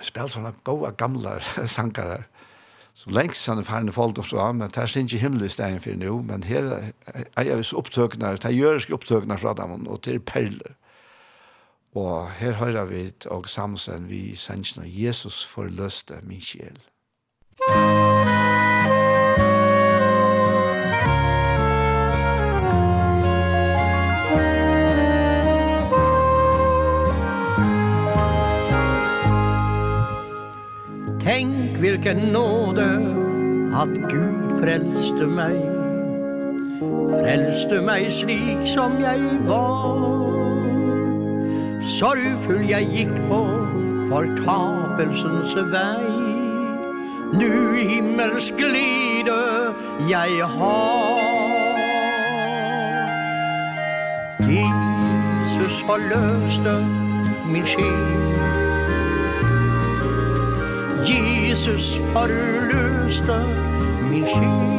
spela 0.03 0.31
sånne 0.33 0.55
gode 0.67 0.93
gamle 0.99 1.39
sankere 1.79 2.25
som 2.95 3.15
lengst 3.17 3.49
han 3.49 3.63
er 3.63 3.67
ferdig 3.67 3.95
folk 3.97 4.19
og 4.21 4.27
fra, 4.29 4.51
men 4.53 4.69
det 4.69 4.83
er 4.83 4.99
ikke 5.01 5.23
himmelig 5.23 5.55
stein 5.55 5.81
for 5.81 5.97
nå, 5.97 6.19
men 6.29 6.45
her 6.45 6.69
er 7.09 7.47
jeg 7.49 7.57
visse 7.63 7.77
opptøkene, 7.77 8.35
det 8.37 8.45
er 8.51 8.59
jøreske 8.59 8.95
opptøkene 8.95 9.39
fra 9.41 9.55
dem, 9.57 9.87
og 9.89 10.03
til 10.05 10.21
perler. 10.21 10.77
Og 11.97 12.31
her 12.37 12.53
hører 12.61 12.85
vi 12.89 13.03
og 13.31 13.49
samsen 13.49 14.09
vi 14.11 14.37
sender 14.37 14.85
Jesus 14.85 15.45
forløste 15.45 16.21
min 16.23 16.41
sjel. 16.41 16.79
Musikk 17.69 18.42
vilken 31.83 32.19
nåde 32.19 32.87
att 33.75 34.11
Gud 34.11 34.59
frälste 34.61 35.27
mig 35.27 35.69
Frälste 37.11 37.81
mig 37.81 38.13
slik 38.13 38.69
som 38.69 38.93
jag 39.01 39.47
var. 39.47 40.13
Sorgfull 41.83 42.71
jag 42.71 42.83
gick 42.83 43.17
på 43.29 43.67
fortapelsens 44.09 45.57
väg 45.57 46.13
Nu 47.33 47.77
himmelsk 47.77 48.57
glide 48.57 49.73
jag 50.11 50.47
har. 50.47 51.23
Jesus 54.51 55.87
förlöste 55.87 56.87
min 57.53 57.67
själ 57.67 58.42
Jesus 61.07 61.97
forløste 62.13 63.39
min 64.11 64.25
skyld 64.27 64.73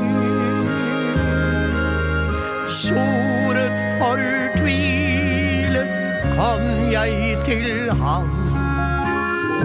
Soret 2.69 3.79
fortvile 3.99 5.83
kom 6.37 6.63
jeg 6.91 7.37
til 7.45 7.91
ham 7.91 8.29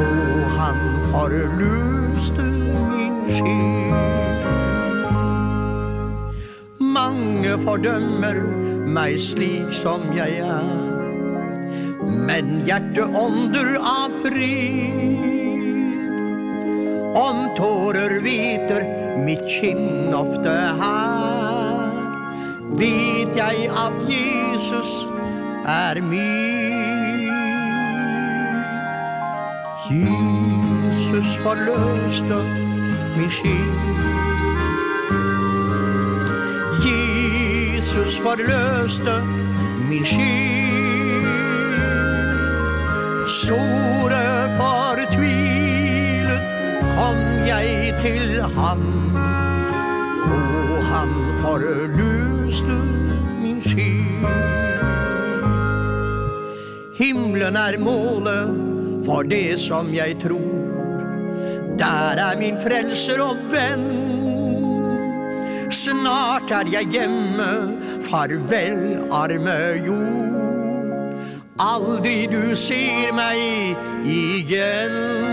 Og 0.03 0.51
han 0.59 0.79
forløste 1.13 2.43
min 2.43 3.17
skyld 3.31 4.45
Mange 6.81 7.59
fordømmer 7.65 8.43
meg 8.99 9.21
slik 9.23 9.71
som 9.71 10.11
jeg 10.17 10.43
er 10.43 10.69
Men 12.29 12.63
hjerte 12.67 13.07
ånder 13.07 13.77
av 13.79 14.23
fri 14.25 15.38
Om 17.15 17.49
tårer 17.57 18.21
viter 18.21 18.85
mitt 19.25 19.45
kinn 19.49 20.15
ofte 20.15 20.53
her 20.81 21.49
Vet 22.79 23.37
jeg 23.37 23.71
at 23.73 24.03
Jesus 24.07 24.91
er 25.67 26.01
min. 26.03 27.29
Jesus 29.91 31.37
forløste 31.43 32.39
min 33.17 33.31
skinn. 33.31 33.75
Jesus 36.87 38.19
forløste 38.19 39.23
min 39.91 40.05
skinn. 40.05 41.29
Store 43.29 44.25
fortvil 44.59 45.58
kom 47.09 47.47
jeg 47.49 47.95
til 48.03 48.43
ham. 48.57 48.83
Og 50.29 50.85
han 50.85 51.13
forløste 51.41 52.77
min 53.43 53.61
sky 53.65 53.93
Himlen 56.99 57.57
er 57.57 57.79
målet 57.79 58.51
for 59.07 59.23
det 59.23 59.61
som 59.61 59.89
jeg 59.95 60.19
tror. 60.23 60.57
Der 61.79 62.21
er 62.29 62.39
min 62.41 62.59
frelser 62.59 63.23
og 63.23 63.37
venn. 63.53 63.87
Snart 65.71 66.51
er 66.51 66.69
jeg 66.73 66.91
hjemme, 66.93 67.49
farvel 68.09 68.99
arme 69.13 69.59
jord. 69.87 71.25
Aldri 71.63 72.27
du 72.33 72.55
ser 72.57 73.15
meg 73.15 73.77
igjen. 74.05 75.28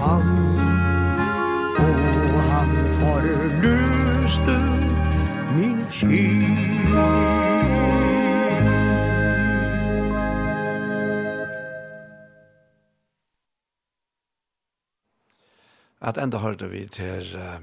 han. 0.00 0.24
Og 1.82 2.40
han 2.52 2.70
forluste 3.00 4.56
min 5.56 5.84
kjær 5.84 7.52
At 16.02 16.18
enda 16.18 16.40
hørte 16.42 16.66
vi 16.66 16.86
til 16.90 17.36
uh, 17.38 17.62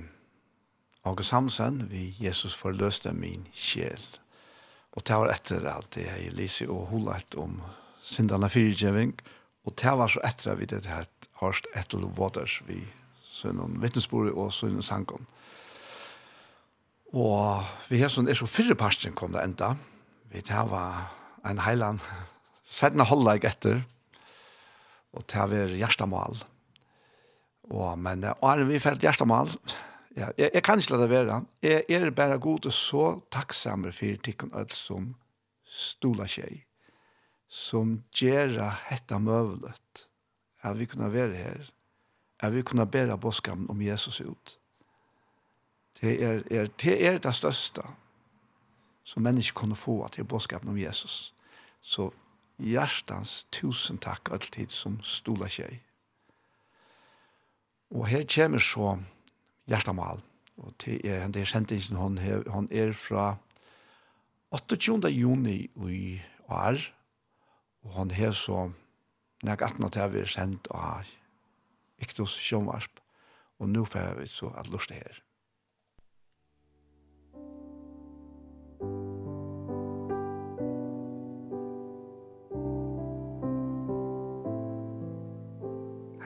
Åge 1.12 1.24
Samsen, 1.24 1.90
vi 1.92 2.14
Jesus 2.20 2.56
forløste 2.56 3.12
min 3.12 3.48
sjel. 3.54 4.00
Og 4.96 5.04
det 5.08 5.16
var 5.16 5.34
etter 5.34 5.68
at 5.68 5.98
jeg, 5.98 6.32
Lise 6.32 6.70
og 6.70 6.88
Holat 6.88 7.36
om 7.36 7.62
sindene 8.04 8.50
fyrtjeving, 8.50 9.14
og 9.20 9.39
Og 9.70 9.76
det 9.78 9.92
var 10.00 10.10
så 10.10 10.22
etter 10.26 10.50
at 10.50 10.58
vi 10.58 10.66
det 10.66 10.88
her 10.90 11.06
hørst 11.44 11.68
etter 11.78 12.02
Waters 12.18 12.58
vi 12.66 12.82
sønnen 13.30 13.78
vittnesbordet 13.84 14.34
og 14.34 14.50
sønnen 14.54 14.84
sangen. 14.84 15.28
Og 17.14 17.62
vi 17.90 18.02
har 18.02 18.10
sånn, 18.10 18.30
er 18.30 18.38
så 18.38 18.50
fyrre 18.50 18.78
parten 18.78 19.14
kom 19.18 19.34
det 19.34 19.44
enda. 19.46 19.76
Vi 20.34 20.42
det 20.46 20.64
var 20.70 21.12
en 21.46 21.62
heiland, 21.62 22.02
sættene 22.66 23.06
holdet 23.10 23.40
jeg 23.40 23.50
etter, 23.50 23.84
og 25.14 25.26
det 25.30 25.46
var 25.54 25.76
hjertemål. 25.78 26.42
Og, 27.70 27.94
men 28.02 28.26
er 28.26 28.64
vi 28.66 28.82
ferdig 28.82 29.08
hjertemål, 29.08 29.54
ja, 30.18 30.32
jeg, 30.36 30.50
jeg 30.58 30.64
kan 30.66 30.82
ikke 30.82 30.96
la 30.96 31.02
det 31.04 31.10
være. 31.14 31.42
Jeg 31.66 31.86
jeg 31.90 32.02
er 32.02 32.16
bare 32.18 32.42
god 32.42 32.66
og 32.66 32.74
så 32.74 33.04
takksammer 33.32 33.94
for 33.96 34.22
tikkene 34.26 34.58
alt 34.58 34.74
som 34.76 35.14
stola 35.70 36.26
tjej 36.26 36.66
som 37.50 37.98
gjør 38.14 38.54
dette 38.90 39.20
møvlet, 39.20 40.06
at 40.62 40.80
vi 40.80 40.86
kunne 40.86 41.10
være 41.14 41.36
her, 41.36 41.72
at 42.40 42.54
vi 42.54 42.62
kunne 42.62 42.86
bære 42.86 43.18
boskapen 43.18 43.70
om 43.70 43.82
Jesus 43.82 44.22
ut. 44.22 44.60
Det 46.02 46.24
er 46.24 46.44
er 46.52 46.68
det, 46.82 47.06
er 47.06 47.18
det 47.18 47.36
største 47.36 47.84
som 49.04 49.24
mennesker 49.24 49.58
kunne 49.58 49.76
få 49.76 50.08
til 50.08 50.24
boskapen 50.24 50.70
om 50.70 50.78
Jesus. 50.78 51.34
Så 51.82 52.12
hjertens 52.60 53.48
tusen 53.52 53.98
takk 53.98 54.30
alltid 54.32 54.70
som 54.70 55.00
stola 55.04 55.50
seg. 55.50 55.80
Og 57.90 58.06
her 58.08 58.26
kommer 58.30 58.62
så 58.62 58.98
hjertemål. 59.68 60.22
Og 60.60 60.74
det 60.86 61.00
er, 61.08 61.28
det 61.28 61.42
er 61.42 61.46
sendingen 61.46 61.98
hon, 61.98 62.18
hun 62.48 62.68
er 62.72 62.92
fra 62.94 63.36
28. 64.52 65.10
juni 65.10 65.70
i 65.90 66.22
år, 66.50 66.78
Og 67.86 67.96
han 67.96 68.12
her 68.12 68.32
så, 68.36 68.70
når 69.44 69.56
18 69.56 69.66
atna 69.70 69.90
til 69.94 70.14
vi 70.14 70.24
er 70.24 70.30
sendt 70.30 70.68
av 70.76 71.08
Iktus 72.04 72.36
Sjønvarsp, 72.40 73.00
og 73.60 73.72
nå 73.72 73.86
får 73.88 74.20
vi 74.20 74.28
så 74.28 74.52
at 74.60 74.68
lust 74.72 74.92
her. 74.92 75.20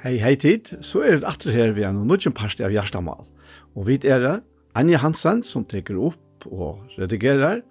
Hei, 0.03 0.17
hei 0.19 0.33
tid, 0.35 0.67
så 0.83 0.99
er 0.99 1.21
det 1.21 1.29
atter 1.29 1.53
her 1.55 1.71
vi 1.77 1.85
er 1.87 1.93
noen 1.95 2.09
nødgjent 2.11 2.35
parst 2.35 2.59
av 2.59 2.73
Gjerstamal. 2.73 3.23
Og 3.77 3.87
vi 3.87 3.95
er 4.03 4.41
Anja 4.75 4.99
Hansen 4.99 5.45
som 5.47 5.63
teker 5.63 5.95
opp 6.09 6.47
og 6.49 6.81
redigerer, 6.99 7.61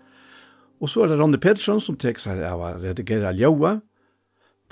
Og 0.82 0.90
så 0.90 1.04
er 1.04 1.12
det 1.12 1.18
Ronny 1.20 1.38
Pettersson 1.38 1.80
som 1.80 1.96
tekst 2.00 2.26
seg 2.26 2.42
av 2.42 2.60
å 2.60 2.72
redigere 2.82 3.30
Ljøa, 3.38 3.76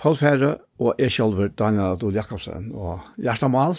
Paul 0.00 0.16
Ferre 0.18 0.56
og 0.80 0.98
jeg 0.98 1.12
selv, 1.12 1.42
Daniel 1.60 1.94
Adol 1.94 2.16
Jakobsen 2.16 2.70
og 2.72 3.04
Gjerta 3.20 3.50
Mal. 3.52 3.76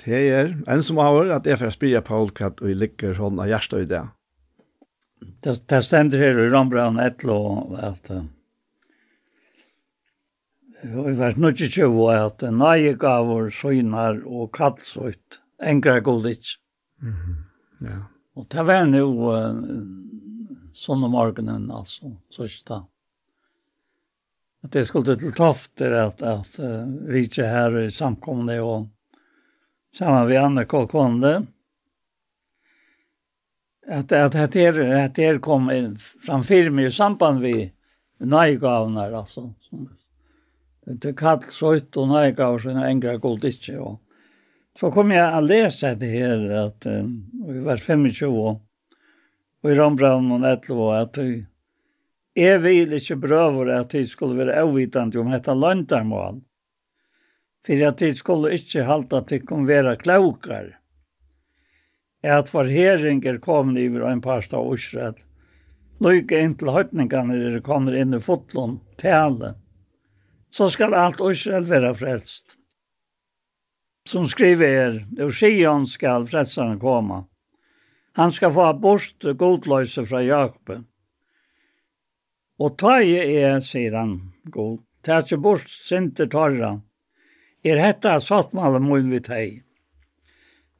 Det 0.00 0.20
er 0.30 0.52
en 0.70 0.84
som 0.86 1.00
har 1.02 1.32
at 1.36 1.46
jeg 1.46 1.60
får 1.60 1.74
spille 1.74 2.02
Paul 2.06 2.30
hva 2.34 2.52
vi 2.62 2.76
ligger 2.78 3.16
sånn 3.18 3.40
av 3.42 3.50
Gjerta 3.50 3.82
i 3.82 3.88
det. 3.90 4.04
Det, 5.44 5.56
det 5.70 5.82
stender 5.84 6.20
her 6.20 6.40
i 6.40 6.48
Rambrand 6.52 7.02
Etlo 7.02 7.36
at 7.80 8.10
vi 10.84 11.14
var 11.16 11.38
nødt 11.40 11.62
til 11.72 11.88
å 11.88 12.08
at 12.12 12.42
nøye 12.52 12.92
gaver, 13.00 13.48
søgner 13.48 14.18
og 14.28 14.50
kallsøyt, 14.56 15.40
engra 15.60 16.00
god 16.04 16.26
ikke. 16.28 16.58
Mm 17.00 17.12
-hmm. 17.12 17.38
ja. 17.88 18.00
Og 18.36 18.46
det 18.50 18.66
var 18.66 18.84
nå 18.84 19.06
sånn 20.74 21.04
om 21.06 21.14
morgenen, 21.14 21.68
altså, 21.72 22.16
sørsta. 22.32 22.82
At 24.64 24.72
det 24.72 24.86
skulle 24.88 25.16
til 25.20 25.34
Tofter, 25.36 25.92
at, 26.06 26.22
at 26.24 26.58
uh, 26.58 26.84
vi 27.08 27.26
ikke 27.26 27.48
her 27.48 27.78
i 27.84 27.90
samkomne, 27.92 28.56
og 28.64 28.88
sammen 29.94 30.26
med 30.28 30.40
andre 30.40 30.64
Kåkonde, 30.68 31.34
at, 33.84 34.12
at, 34.12 34.34
at, 34.34 34.54
her, 34.54 34.80
at 34.96 35.20
her 35.20 35.38
kom 35.44 35.68
framfyr 36.24 36.70
meg 36.72 36.88
i 36.88 36.94
samband 36.94 37.42
vi 37.44 37.58
nøygavner, 38.24 39.12
altså. 39.12 39.50
Som, 39.60 39.84
det 40.84 41.12
er 41.12 41.16
kallt 41.16 41.52
ut 41.52 42.00
og 42.00 42.08
nøygavner, 42.08 42.62
så 42.62 42.72
jeg 42.72 42.96
engrer 42.96 43.20
god 43.20 43.44
ikke, 43.50 43.78
og 43.80 44.00
Så 44.74 44.88
kom 44.90 45.12
jeg 45.14 45.22
å 45.22 45.38
lese 45.38 45.92
det 45.94 46.08
her, 46.10 46.40
at 46.64 46.86
um, 46.90 47.10
vi 47.46 47.60
var 47.62 47.78
25 47.78 48.26
år, 48.26 48.56
og 49.64 49.72
i 49.72 49.76
Rambraun 49.78 50.28
og 50.36 50.44
Etlo 50.44 50.80
og 50.90 50.94
at 50.98 51.16
du 51.16 51.26
er 52.36 52.58
vil 52.60 52.92
ikke 52.92 53.16
brøver 53.22 53.70
at 53.78 53.94
de 53.94 54.02
skulle 54.06 54.36
være 54.36 54.58
avvitende 54.60 55.20
om 55.22 55.30
dette 55.32 55.54
landarmål, 55.54 56.40
for 57.64 57.84
at 57.88 58.00
de 58.02 58.10
skulle 58.14 58.52
ikke 58.58 58.84
halte 58.84 59.20
at 59.22 59.30
de 59.30 59.38
kunne 59.40 59.70
være 59.70 59.96
klokere. 59.96 60.74
At 62.24 62.48
forheringer 62.48 63.38
kom 63.38 63.76
over 63.76 64.08
en 64.10 64.20
par 64.20 64.44
av 64.52 64.66
Osred, 64.66 65.20
lykke 66.00 66.40
inn 66.40 66.56
til 66.58 66.72
høytningene 66.74 67.38
de 67.38 67.60
kommer 67.64 67.96
inn 67.96 68.16
i 68.16 68.20
fotlån, 68.20 68.80
tale, 69.00 69.54
så 70.50 70.68
skal 70.68 70.94
alt 70.94 71.20
Osred 71.20 71.68
være 71.70 71.94
frelst. 71.94 72.58
Som 74.08 74.26
skriver 74.28 74.68
er, 74.68 74.98
og 75.24 75.32
Sion 75.32 75.86
skal 75.88 76.26
frelsene 76.28 76.76
komme, 76.80 77.24
Han 78.14 78.32
skal 78.32 78.52
få 78.54 78.72
bort 78.78 79.26
godløse 79.38 80.04
fra 80.06 80.22
Jakob. 80.22 80.84
Og 82.62 82.76
ta 82.78 83.00
i 83.02 83.16
er, 83.18 83.58
sier 83.58 83.96
han, 83.98 84.12
god, 84.54 84.78
ta 85.02 85.18
ikke 85.24 85.40
bort 85.42 85.70
sinter 85.70 86.28
torra. 86.30 86.76
Er 87.66 87.80
hetta 87.82 88.20
sattmale 88.22 88.78
mun 88.78 89.10
vi 89.10 89.18
teg. 89.24 89.56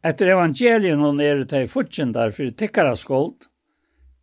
Etter 0.05 0.31
evangelien 0.35 1.01
hun 1.01 1.19
er 1.25 1.41
det 1.41 1.49
teg 1.51 1.67
fortjendar 1.73 2.31
for 2.37 2.53
tikkara 2.55 2.95
skuld, 3.01 3.49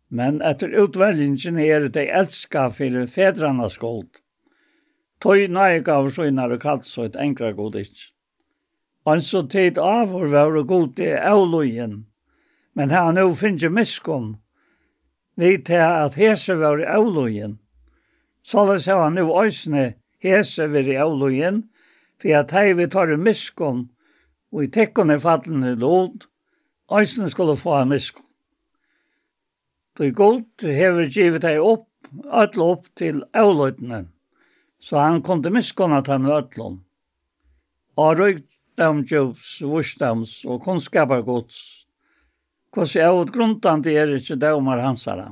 men 0.08 0.38
etter 0.46 0.72
utvelgingen 0.78 1.58
er 1.60 1.84
det 1.84 1.92
teg 1.98 2.12
elska 2.20 2.68
for 2.72 3.06
fedrana 3.10 3.68
skuld. 3.72 4.22
Tøy 5.22 5.50
nøyga 5.52 5.98
av 6.00 6.08
søgnar 6.14 6.54
og 6.54 6.62
kalt 6.62 6.86
så 6.88 7.10
et 7.10 7.18
enkla 7.18 7.52
god 7.58 7.76
ikk. 7.82 8.06
Anså 9.04 9.42
tid 9.50 9.78
avhår 9.78 10.30
var 10.32 10.56
god 10.70 11.02
i 11.02 11.10
avløyen, 11.18 12.06
Men 12.74 12.90
han 12.90 13.14
nu 13.14 13.34
finnes 13.34 13.70
miskunn 13.70 14.36
vi 15.34 15.56
til 15.64 15.80
at 15.80 16.14
hese 16.14 16.58
var 16.60 16.78
i 16.78 16.88
avlojen. 16.88 17.58
Således 18.44 18.86
har 18.86 19.02
han 19.04 19.16
nå 19.16 19.28
òsne 19.30 19.94
hese 20.22 20.68
var 20.72 20.88
i 20.88 20.98
avlojen, 21.00 21.64
for 22.20 22.36
at 22.38 22.52
hei 22.52 22.72
vi 22.76 22.86
tar 22.90 23.12
i 23.12 23.16
miskunn, 23.16 23.86
og 24.52 24.64
i 24.64 24.70
tekkun 24.70 25.14
i 25.14 25.18
fallen 25.18 25.64
lod, 25.80 26.26
òsne 26.92 27.30
skulle 27.32 27.56
få 27.56 27.78
av 27.80 27.88
miskunn. 27.88 28.28
Du 29.98 30.10
god 30.12 30.64
hever 30.64 31.08
givet 31.08 31.44
hei 31.44 31.58
opp, 31.60 31.88
öll 32.28 32.60
opp 32.64 32.88
til 32.96 33.22
avlojtene, 33.36 34.06
så 34.80 34.98
han 35.00 35.22
kom 35.22 35.42
til 35.42 35.52
miskunn 35.52 35.96
at 35.96 36.10
han 36.12 36.28
öllom. 36.28 36.82
Og 37.96 38.18
røykdamdjøvs, 38.18 39.62
vursdams 39.68 40.42
og 40.48 40.62
kunnskapargods, 40.64 41.81
Hva 42.72 42.86
sier 42.88 43.04
jeg 43.04 43.20
ut 43.20 43.32
grunden 43.34 43.82
til 43.84 43.98
er 44.00 44.14
ikke 44.16 44.38
dømer 44.40 44.80
hansara. 44.80 45.26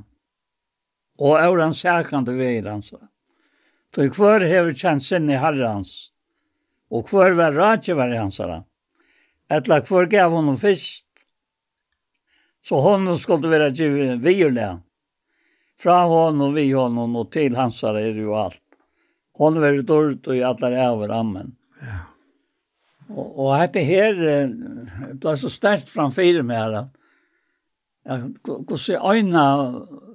Og 1.21 1.39
er 1.41 1.63
han 1.63 1.73
sækande 1.77 2.35
veier 2.37 2.69
hansara. 2.69 3.09
Så 3.95 4.07
hver 4.15 4.45
hever 4.47 4.77
kjent 4.77 5.05
sinne 5.05 5.39
herre 5.41 5.73
hans. 5.73 6.13
Og 6.93 7.09
hver 7.09 7.35
var 7.39 7.57
rådgiver 7.57 8.13
hansara. 8.19 8.61
Etla 9.51 9.81
hver 9.81 10.11
gav 10.13 10.37
honom 10.37 10.59
fyrst. 10.61 11.07
Så 12.63 12.77
honom 12.85 13.17
skulle 13.17 13.49
være 13.49 13.73
givet 13.73 14.21
viola. 14.23 14.77
Fra 15.81 16.05
honom, 16.05 16.53
vi 16.55 16.69
honom 16.73 17.17
og 17.17 17.33
til 17.33 17.57
hansara 17.57 18.03
er 18.05 18.21
jo 18.21 18.37
alt. 18.37 18.63
Hon 19.41 19.57
var 19.63 19.81
dårlig 19.81 20.21
og 20.29 20.37
i 20.37 20.45
alla 20.45 20.69
ræver, 20.69 21.13
amen. 21.17 21.55
Ja. 21.81 22.01
Og, 23.09 23.29
og 23.41 23.55
dette 23.63 23.83
her, 23.89 24.19
det 25.17 25.37
så 25.41 25.49
sterkt 25.51 25.89
framfyrir 25.89 26.45
med 26.47 26.61
her, 26.61 26.75
at 26.83 27.00
hvordan 28.11 29.17
ena 29.17 29.45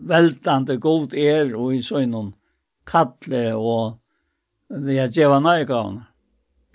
veltande 0.01 0.77
god 0.77 1.13
er 1.13 1.55
og 1.55 1.75
i 1.75 1.81
så 1.81 2.05
någon 2.05 2.33
kattle 2.85 3.53
og 3.55 3.99
vi 4.69 4.97
har 4.97 5.07
djeva 5.13 5.39
nøygavne. 5.39 6.03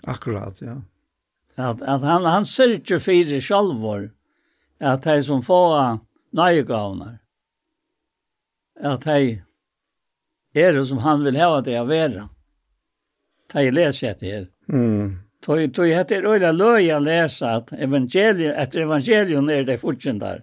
Akkurat, 0.07 0.61
ja. 0.61 0.79
At, 1.55 1.81
at 1.81 2.01
han, 2.01 2.25
han 2.25 2.45
sørger 2.45 2.99
fire 2.99 3.41
sjalvor 3.41 4.09
at 4.79 5.03
de 5.03 5.23
som 5.23 5.43
får 5.45 5.99
nøygavne 6.33 7.17
at 8.81 9.03
de 9.05 9.41
er 10.55 10.73
det 10.73 10.85
som 10.87 10.97
han 10.97 11.23
vil 11.23 11.37
ha 11.37 11.59
det 11.61 11.77
å 11.79 11.87
være. 11.87 12.27
De 13.53 13.67
leser 13.71 14.15
etter 14.15 14.31
her. 14.31 14.47
Mm. 14.71 15.19
Tog, 15.43 15.61
tog 15.75 15.89
etter 15.89 16.25
øyla 16.25 16.51
løy 16.53 16.89
å 16.93 16.99
lese 17.03 17.49
at 17.59 17.71
evangeliet, 17.73 18.55
etter 18.57 18.85
evangelion 18.85 19.49
er 19.49 19.65
det 19.67 19.79
fortsatt 19.81 20.19
der 20.21 20.41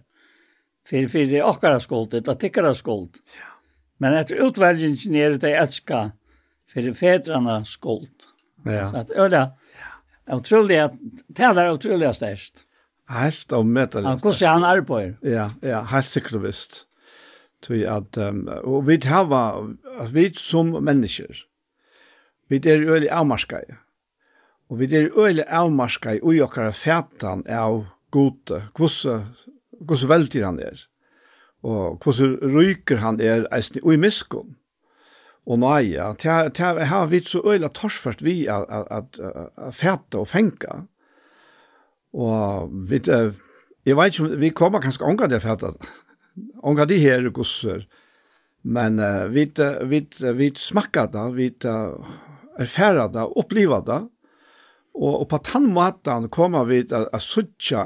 för 0.88 1.08
för 1.08 1.18
det 1.18 1.40
akkurat 1.40 1.82
skuld 1.82 2.10
det 2.10 2.28
att 2.28 2.40
tickara 2.40 2.74
skuld. 2.74 3.10
Ja. 3.40 3.46
Men 3.98 4.14
efter 4.14 4.34
utväljningen 4.48 5.14
är 5.14 5.30
det 5.30 5.56
älska 5.56 6.10
för 6.72 6.92
fäderna 6.92 7.64
skuld. 7.64 8.18
Ja. 8.64 8.86
Så 8.86 8.96
att 8.96 9.10
öla 9.10 9.50
ja. 10.26 10.36
otroligt 10.36 10.92
talar 11.34 11.70
otroligt 11.70 12.16
starkt. 12.16 12.64
Helt 13.08 13.52
om 13.52 13.72
metal. 13.72 14.04
Han 14.04 14.20
kus 14.20 14.40
han 14.40 14.64
arbetar. 14.64 15.16
Ja, 15.20 15.50
ja, 15.62 15.80
helt 15.80 16.08
säkert 16.08 16.42
visst. 16.42 16.84
Tui 17.60 17.86
at, 17.86 18.16
um, 18.16 18.44
og 18.46 18.84
vi 18.86 19.00
hava, 19.02 19.40
vi 20.12 20.28
som 20.36 20.70
mennesker, 20.84 21.40
vi 22.48 22.60
er 22.62 22.84
øyelig 22.86 23.08
avmarskai, 23.10 23.64
og 24.70 24.78
vi 24.78 24.86
er 24.94 25.08
øyelig 25.10 25.44
avmarskai 25.48 26.20
ui 26.22 26.38
okkara 26.40 26.70
fætan 26.70 27.42
av 27.48 27.86
gode, 28.14 28.62
kvosse 28.74 29.16
hvordan 29.80 30.08
veldig 30.08 30.44
han 30.44 30.60
er, 30.60 30.86
og 31.62 31.98
hvordan 32.02 32.38
ryker 32.54 33.02
han 33.02 33.20
er 33.20 33.46
eisen 33.54 33.80
i 33.82 33.96
miskon. 33.96 34.56
Og 35.48 35.58
nøya, 35.62 36.12
til 36.20 36.60
jeg 36.60 36.88
har 36.90 37.06
vidt 37.08 37.28
så 37.28 37.40
øyla 37.40 37.70
torsført 37.72 38.20
vi 38.24 38.46
at 38.46 39.20
fæta 39.72 40.20
og 40.20 40.28
fenga. 40.28 40.82
Og 42.12 42.68
vi, 42.90 43.00
jeg 43.86 43.96
vet 43.96 44.18
ikke 44.18 44.36
vi 44.36 44.50
kommer 44.50 44.84
kanskje 44.84 45.08
ånga 45.08 45.26
det 45.26 45.40
fæta, 45.42 45.72
ånga 46.62 46.84
de 46.84 46.98
her 47.00 47.30
gosser, 47.30 47.86
men 48.62 48.98
uh, 49.00 49.24
vi, 49.32 49.46
vi, 49.88 50.02
vi 50.34 50.50
smakka 50.54 51.06
det, 51.12 51.26
vi 51.36 51.48
erfæra 52.58 53.08
det, 53.08 53.24
oppliva 53.36 53.80
det, 53.86 54.02
Og, 54.94 55.20
og 55.20 55.26
på 55.30 55.38
den 55.52 55.68
måten 55.74 56.28
kommer 56.34 56.64
vi 56.66 56.80
til 56.90 57.04
å 57.14 57.18
suttje 57.22 57.84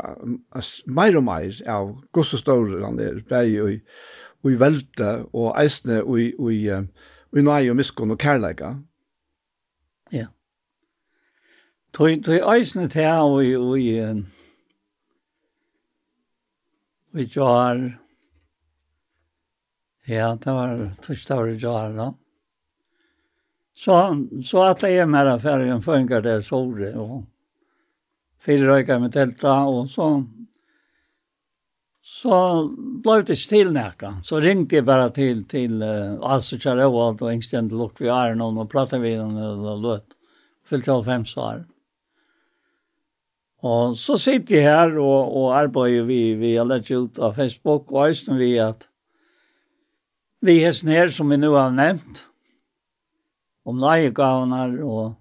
mer 0.87 1.17
og 1.19 1.25
mer 1.27 1.59
av 1.69 1.91
gossestålene 2.15 3.05
er, 3.05 3.19
bare 3.29 3.75
i, 3.75 3.81
i 4.49 4.55
velte 4.59 5.11
og 5.33 5.53
eisne 5.61 6.01
og 6.03 6.21
i, 6.23 6.31
i, 6.33 6.61
i 6.73 7.45
nøye 7.45 7.73
og 7.73 7.77
miskunn 7.77 8.15
og 8.15 8.21
kærleika. 8.23 8.73
Ja. 10.13 10.31
Tøy, 11.93 12.17
tøy 12.25 12.41
eisne 12.55 12.89
til 12.89 13.13
og 13.13 13.45
i, 13.45 13.53
og 13.61 13.77
i, 13.77 13.91
og 17.13 17.21
i 17.21 17.29
jar, 17.29 17.85
ja, 20.09 20.33
det 20.41 20.57
var 20.57 20.79
tørste 21.05 21.37
år 21.37 21.53
i 21.53 21.61
jar, 21.61 21.93
da. 21.99 22.09
Så, 23.75 24.27
så 24.43 24.63
att 24.63 24.83
jag 24.83 24.93
är 24.93 25.07
med 25.07 25.27
affären 25.27 25.81
funkar 25.81 26.23
det 26.23 26.43
sore, 26.43 26.95
og 26.95 27.11
Och 27.17 27.25
fyrrökar 28.45 28.99
med 28.99 29.13
tälta 29.13 29.65
och 29.65 29.91
så 29.91 30.25
så 32.03 32.69
blev 32.77 33.25
det 33.25 33.35
till 33.35 33.73
näka. 33.73 34.21
Så 34.23 34.41
ringde 34.41 34.77
jag 34.77 34.85
bara 34.85 35.11
till 35.11 35.45
till 35.45 35.83
uh, 35.83 36.19
Asse 36.23 36.59
Charoald 36.59 37.23
och 37.23 37.33
Engsten 37.33 37.69
lok 37.69 38.01
vi 38.01 38.09
är 38.09 38.35
någon 38.35 38.59
och 38.59 38.71
pratade 38.71 39.03
vi 39.03 39.19
om 39.19 39.35
det 39.35 39.77
låt. 39.77 40.07
Fyllt 40.69 40.89
av 40.89 41.05
fem 41.05 41.25
år. 41.37 41.67
Och 43.61 43.97
så 43.97 44.19
sitter 44.19 44.55
jag 44.55 44.63
här 44.63 44.99
och, 44.99 45.43
och 45.43 45.57
arbetar 45.57 46.03
vi, 46.05 46.35
vi 46.35 46.57
har 46.57 46.65
lett 46.65 46.91
ut 46.91 47.19
av 47.19 47.35
Facebook 47.35 47.93
och 47.93 48.09
östen 48.09 48.37
vi 48.37 48.59
att 48.59 48.89
vi 50.41 50.65
är 50.65 50.73
snär 50.73 51.09
som 51.09 51.29
vi 51.29 51.37
nu 51.37 51.49
har 51.49 51.71
nämnt 51.71 52.29
om 53.65 53.79
leiegavnar 53.79 54.79
og 54.83 55.19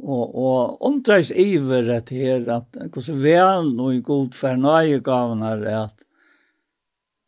og 0.00 0.34
og 0.44 0.82
omtræs 0.82 1.30
iver 1.30 1.90
at 1.96 2.08
her 2.08 2.46
at 2.56 2.78
kussu 2.92 3.12
vel 3.20 3.74
og 3.80 3.94
i 3.94 4.00
god 4.00 4.32
fernøye 4.32 5.00
gavnar 5.04 5.64
at 5.82 5.96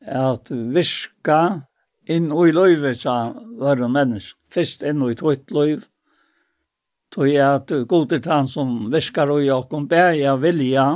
at 0.00 0.50
viska 0.50 1.40
inn 2.08 2.32
og 2.32 2.48
i 2.48 2.52
løyve 2.56 2.94
sa 2.94 3.32
var 3.58 3.88
mennesk 3.88 4.36
Først 4.52 4.82
inn 4.82 5.02
og 5.02 5.12
i 5.12 5.20
tøyt 5.20 5.52
løyv 5.52 5.84
tøy 7.12 7.36
at 7.36 7.70
god 7.88 8.12
er 8.12 8.28
han 8.32 8.48
som 8.48 8.90
viskar 8.92 9.30
og 9.30 9.44
jakom 9.44 9.88
bæja 9.88 10.36
vilja 10.36 10.86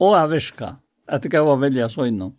og 0.00 0.16
er 0.16 0.28
viska 0.32 0.76
at 1.08 1.22
det 1.22 1.32
gav 1.32 1.60
vilja 1.60 1.88
så 1.88 2.08
innom 2.08 2.37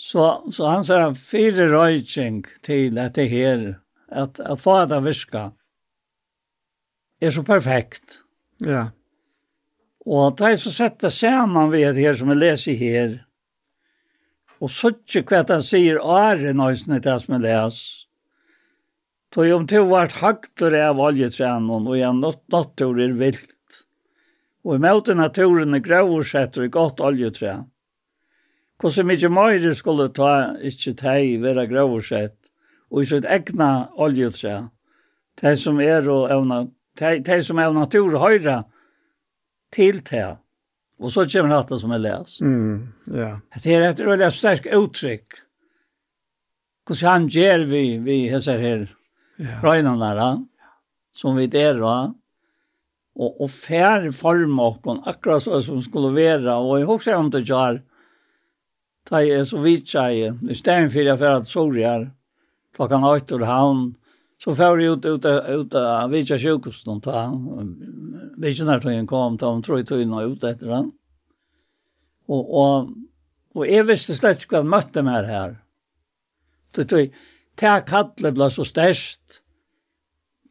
Så, 0.00 0.44
så 0.52 0.68
han 0.70 0.84
sier 0.86 1.02
han 1.04 1.16
fire 1.18 1.66
røyking 1.68 2.44
til 2.64 2.96
at 2.98 3.18
det 3.18 3.26
her, 3.28 3.64
at, 4.08 4.38
at 4.40 4.60
få 4.60 4.78
det 4.88 5.00
virka, 5.04 5.50
er 7.20 7.34
så 7.34 7.42
perfekt. 7.44 8.22
Ja. 8.64 8.86
Og 10.08 10.38
det 10.38 10.54
er 10.54 10.60
så 10.62 10.72
sett 10.72 11.02
det 11.04 11.10
sammen 11.12 11.68
ved 11.72 11.98
det 11.98 12.06
her 12.06 12.16
som 12.16 12.32
jeg 12.32 12.40
leser 12.40 12.78
her, 12.80 13.18
og 14.60 14.72
så 14.72 14.94
ikke 14.94 15.26
hva 15.28 15.42
han 15.50 15.64
sier 15.64 16.00
åre 16.00 16.54
nøysene 16.56 16.96
til 17.00 17.10
det 17.10 17.18
som 17.20 17.36
jeg 17.36 17.44
leser. 17.44 18.06
Då 19.30 19.44
om 19.54 19.66
til 19.68 19.84
vart 19.86 20.16
haktor 20.18 20.74
av 20.74 20.98
oljetrænen, 21.00 21.86
och 21.86 21.98
jeg 21.98 22.14
nått 22.14 22.48
natur 22.48 23.00
är 23.00 23.12
vilt. 23.12 23.84
Och 24.64 24.74
i 24.74 24.78
möten 24.78 25.16
naturen 25.16 25.74
är 25.74 25.78
grovursetter 25.78 26.62
i 26.62 26.68
godt 26.68 27.00
oljetrænen 27.00 27.70
hur 28.82 28.90
så 28.90 29.04
mycket 29.04 29.32
mer 29.32 29.72
skulle 29.72 30.08
ta 30.08 30.56
ikke 30.62 30.94
teg 30.96 31.40
være 31.42 31.66
grøversett, 31.66 32.36
och 32.90 33.02
i 33.02 33.06
sitt 33.06 33.24
egna 33.24 33.88
oljetre, 33.94 34.68
det 35.40 35.56
som 35.56 35.80
är 35.80 36.08
og 36.08 36.30
ävna 36.30 36.70
det 36.98 37.44
som 37.44 37.58
är 37.58 37.72
natur 37.72 38.18
høyre, 38.18 38.64
till 39.72 40.00
det. 40.10 40.36
och 40.98 41.12
så 41.12 41.28
kommer 41.28 41.68
det 41.68 41.80
som 41.80 41.90
är 41.90 41.98
läs 41.98 42.40
Mm, 42.40 42.92
ja. 43.06 43.40
Det 43.62 43.66
er 43.66 43.82
et 43.82 44.00
veldig 44.00 44.32
sterk 44.32 44.66
uttrykk. 44.66 45.34
Hvordan 46.86 47.12
han 47.12 47.28
ger 47.28 47.58
vi, 47.58 47.98
vi 47.98 48.28
hälsar 48.28 48.58
här 48.58 48.96
ja. 49.36 49.60
røynene 49.62 50.14
der, 50.14 50.44
som 51.12 51.36
vi 51.36 51.46
der 51.46 51.80
var, 51.80 52.14
og, 53.16 53.40
og 53.40 53.50
form 53.50 54.12
former, 54.12 55.08
akkurat 55.08 55.42
så 55.42 55.60
som 55.60 55.80
skulle 55.80 56.14
være, 56.14 56.54
og 56.54 56.78
jeg 56.78 56.86
husker 56.86 57.14
om 57.14 57.30
det 57.30 57.44
gjør, 57.44 57.80
Da 59.10 59.24
jeg 59.24 59.40
er 59.40 59.46
så 59.48 59.58
vidt 59.58 59.90
seg, 59.90 60.38
i 60.46 60.54
stedet 60.54 60.92
for 60.92 61.02
jeg 61.02 61.18
fikk 61.18 61.48
sorg 61.48 61.78
her, 61.82 62.06
klokken 62.76 63.06
8 63.06 63.40
og 63.40 63.46
havn, 63.48 63.82
så 64.40 64.54
fikk 64.54 64.80
jeg 64.80 64.94
ut, 64.94 65.08
ut, 65.10 65.26
ut 65.26 65.74
av 65.80 66.12
vidt 66.14 66.30
seg 66.30 66.44
sjukhusene, 66.44 67.00
da 67.02 67.24
vidt 68.40 69.10
kom, 69.10 69.36
ta 69.36 69.50
hun 69.50 69.64
tror 69.66 69.80
jeg 69.80 69.88
tog 69.90 70.04
inn 70.04 70.14
og 70.14 70.36
ut 70.36 70.46
etter 70.46 70.70
den. 70.70 70.92
Og, 72.30 72.54
og, 72.62 72.94
og 73.58 73.66
jeg 73.66 73.88
visste 73.88 74.14
slett 74.14 74.44
ikke 74.44 74.60
hva 74.60 74.62
jeg 74.62 74.72
møtte 74.76 75.04
meg 75.04 75.26
her. 75.26 75.58
Så 76.76 76.86
tog, 76.86 77.18
ta 77.58 77.80
kallet 77.82 78.36
ble 78.36 78.48
så 78.54 78.64
størst, 78.68 79.40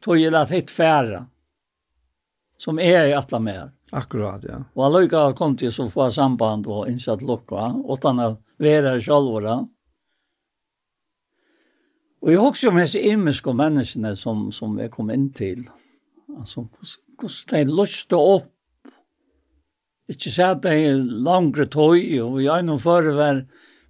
tog 0.04 0.20
jeg 0.20 0.36
lett 0.36 0.52
hitt 0.52 0.70
færre, 0.72 1.24
som 2.60 2.78
er 2.78 3.08
i 3.08 3.16
alle 3.16 3.40
mer. 3.40 3.70
Akkurat, 3.96 4.44
ja. 4.44 4.60
Og 4.76 4.84
alløyga 4.86 5.24
kom 5.34 5.56
til 5.58 5.72
så 5.74 5.88
få 5.90 6.10
samband 6.14 6.68
og 6.70 6.84
innsatt 6.92 7.24
lukka, 7.26 7.72
utan 7.88 8.20
den 8.20 8.36
være 8.60 8.98
sjálvåra. 9.02 9.58
Og 12.20 12.32
jeg 12.32 12.40
husker 12.42 12.68
om 12.68 12.80
disse 12.80 13.00
imenske 13.00 13.52
menneskene 13.56 14.12
som, 14.18 14.48
som 14.52 14.76
jeg 14.80 14.92
kom 14.92 15.10
inn 15.12 15.30
til. 15.36 15.64
Altså, 16.36 16.66
hvordan 17.20 17.68
de 17.70 17.76
løste 17.76 18.16
opp. 18.16 18.50
Ikke 20.10 20.32
se 20.34 20.42
at 20.42 20.64
de 20.64 20.74
er 20.74 21.02
langre 21.24 21.68
tøy, 21.70 22.18
og 22.18 22.40
jeg 22.42 22.64
nå 22.66 22.76
før 22.82 23.12
var, 23.14 23.44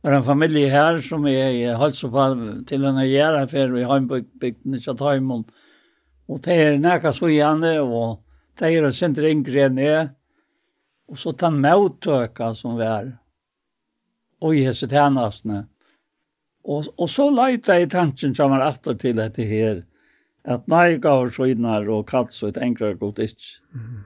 var 0.05 0.17
en 0.19 0.27
familie 0.27 0.69
her 0.71 1.01
som 1.03 1.25
jeg 1.27 1.79
holdt 1.81 1.97
så 1.97 2.11
på 2.13 2.27
til 2.69 2.85
en 2.85 3.01
gjerne 3.01 3.47
for 3.49 3.79
i 3.81 3.87
Heimbygden, 3.89 4.77
ikke 4.77 4.93
at 4.93 5.05
Heimund. 5.07 5.49
Og 6.29 6.43
de 6.45 6.55
er 6.55 6.79
nækka 6.79 7.15
så 7.17 7.31
gjerne, 7.33 7.73
og 7.81 8.21
de 8.61 8.69
er 8.77 8.91
sindre 8.95 9.33
yngre 9.33 9.65
enn 9.67 9.81
jeg. 9.81 10.11
Og 11.11 11.19
så 11.19 11.33
den 11.35 11.57
møttøka 11.65 12.53
som 12.55 12.77
vi 12.79 12.87
er 12.87 13.15
og 14.41 14.57
i 14.57 14.65
hese 14.65 14.89
tjenestene. 14.89 15.65
Og, 16.65 16.91
og 17.01 17.09
så 17.11 17.29
leite 17.33 17.79
jeg 17.79 17.91
tanken 17.93 18.35
som 18.37 18.53
er 18.57 18.67
etter 18.69 18.99
til 19.01 19.17
dette 19.17 19.47
her, 19.49 19.83
at 20.45 20.67
nei 20.73 20.99
gav 21.01 21.29
så 21.35 21.49
innar 21.53 21.89
og 21.93 22.07
kalt 22.09 22.33
så 22.33 22.51
et 22.51 22.61
enkla 22.61 22.95
godt 23.01 23.21
ikke. 23.25 23.51
Mm. 23.77 23.99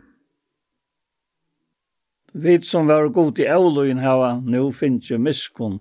Vi 2.35 2.59
som 2.67 2.89
var 2.91 3.07
god 3.15 3.39
i 3.39 3.47
avløyen 3.47 4.03
her, 4.03 4.41
nå 4.43 4.67
finnes 4.75 5.11
jo 5.11 5.21
miskunn, 5.23 5.79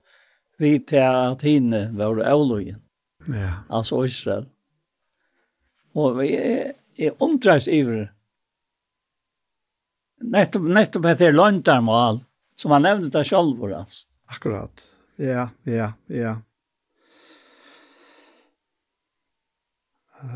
vi 0.62 0.78
til 0.86 1.02
at 1.02 1.42
henne 1.42 1.88
var 1.98 2.22
avløyen. 2.30 2.82
Ja. 3.26 3.64
Altså 3.70 4.04
Israel. 4.06 4.46
Og 5.98 6.20
vi 6.20 6.34
er, 6.38 6.74
er 6.98 7.18
omtreis 7.22 7.68
iver. 7.68 8.12
Nettopp, 10.24 10.70
nettopp 10.70 11.10
etter 11.10 11.34
landarmal, 11.34 12.22
som 12.58 12.74
han 12.76 12.86
nevnte 12.86 13.12
det 13.18 13.26
selv, 13.28 13.58
altså. 13.74 14.06
Akkurat. 14.34 14.88
Ja, 15.22 15.50
ja, 15.70 15.94
ja. 16.10 16.34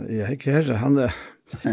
Ja, 0.07 0.27
jeg 0.29 0.41
her, 0.45 0.73
han 0.81 0.99
er, 1.01 1.15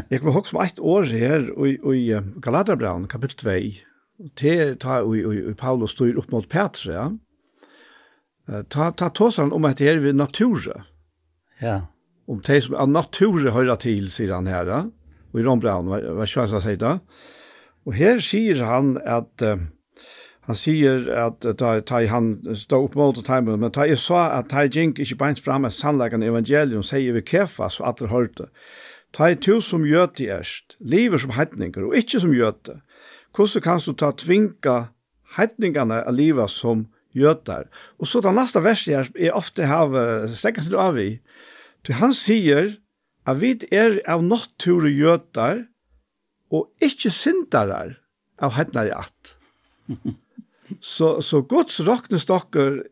jeg 0.08 0.20
kommer 0.20 0.38
hokk 0.38 0.48
som 0.48 0.62
eit 0.62 0.80
år 0.80 1.10
her 1.10 1.50
i, 1.66 1.74
i 1.76 2.04
Galaterbraun, 2.40 3.08
kapittel 3.10 3.42
2, 3.42 4.30
til 4.38 4.74
ta 4.80 5.02
i, 5.02 5.20
i, 5.20 5.44
i 5.50 5.54
Paulus 5.58 5.96
styr 5.96 6.18
opp 6.20 6.32
mot 6.32 6.48
Petra. 6.48 6.92
ja. 6.94 7.12
Ta, 8.44 8.90
ta 8.92 9.08
tåsan 9.08 9.54
om 9.56 9.64
at 9.64 9.80
her 9.80 10.02
ved 10.04 10.18
naturen. 10.18 10.84
Ja. 11.62 11.86
Om 12.28 12.42
det 12.44 12.58
som 12.66 12.74
er 12.76 12.90
natura 12.92 13.52
høyra 13.54 13.76
til, 13.80 14.10
sier 14.12 14.34
han 14.36 14.48
her, 14.48 14.68
og 14.68 15.40
i 15.40 15.44
Rombraun, 15.44 15.88
hva 15.88 16.26
kjøysa 16.28 16.60
sier 16.60 16.80
da? 16.80 16.98
Og 17.84 17.96
her 17.96 18.20
sier 18.24 18.60
han 18.64 18.94
at, 19.00 19.44
uh, 19.44 19.64
han 20.44 20.56
sier 20.58 21.06
at 21.16 21.44
ta, 21.56 21.78
ta 21.80 22.02
han 22.10 22.34
stod 22.52 22.90
opp 22.90 22.96
mot 23.00 23.20
timen, 23.24 23.56
men 23.62 23.72
ta 23.72 23.86
jeg 23.88 24.00
sa 24.02 24.26
at 24.38 24.50
ta 24.52 24.66
gink 24.68 24.98
ikke 25.00 25.16
beint 25.22 25.40
fram 25.40 25.64
et 25.64 25.76
sannleggen 25.76 26.24
evangelium 26.26 26.84
sier 26.84 27.16
vi 27.16 27.22
kefa 27.24 27.70
så 27.72 27.86
at 27.88 28.02
det 28.02 28.10
hørte. 28.12 28.50
Ta 29.14 29.30
jeg 29.30 29.40
to 29.46 29.60
som 29.64 29.86
gjøte 29.88 30.26
erst, 30.34 30.76
livet 30.80 31.22
som 31.22 31.32
heitninger, 31.36 31.86
og 31.86 31.96
ikke 31.96 32.20
som 32.20 32.34
gjøte. 32.34 32.80
Hvordan 33.34 33.64
kan 33.64 33.80
du 33.86 33.94
ta 33.96 34.10
tvinga 34.12 34.74
heitningene 35.38 36.02
av 36.04 36.14
livet 36.14 36.52
som 36.52 36.88
gjøter? 37.16 37.70
Og 37.98 38.10
så 38.10 38.20
den 38.20 38.36
neste 38.36 38.60
verset 38.64 38.92
her, 38.92 39.12
jeg 39.16 39.32
ofte 39.32 39.70
har 39.70 39.94
stekket 40.34 40.68
til 40.68 40.76
av 40.82 40.98
i, 41.00 41.14
til 41.86 42.00
han 42.02 42.12
sier 42.16 42.74
at 43.24 43.40
vi 43.40 43.54
er 43.72 43.96
av 44.10 44.20
nattur 44.26 44.84
gjøter, 44.90 45.64
og 46.52 46.68
ikke 46.84 47.10
syndarar 47.10 47.96
av 48.44 48.58
heitnare 48.58 49.00
at. 49.00 49.34
Så, 50.80 51.20
så 51.20 51.42
Guds 51.42 51.80
stocker 52.22 52.82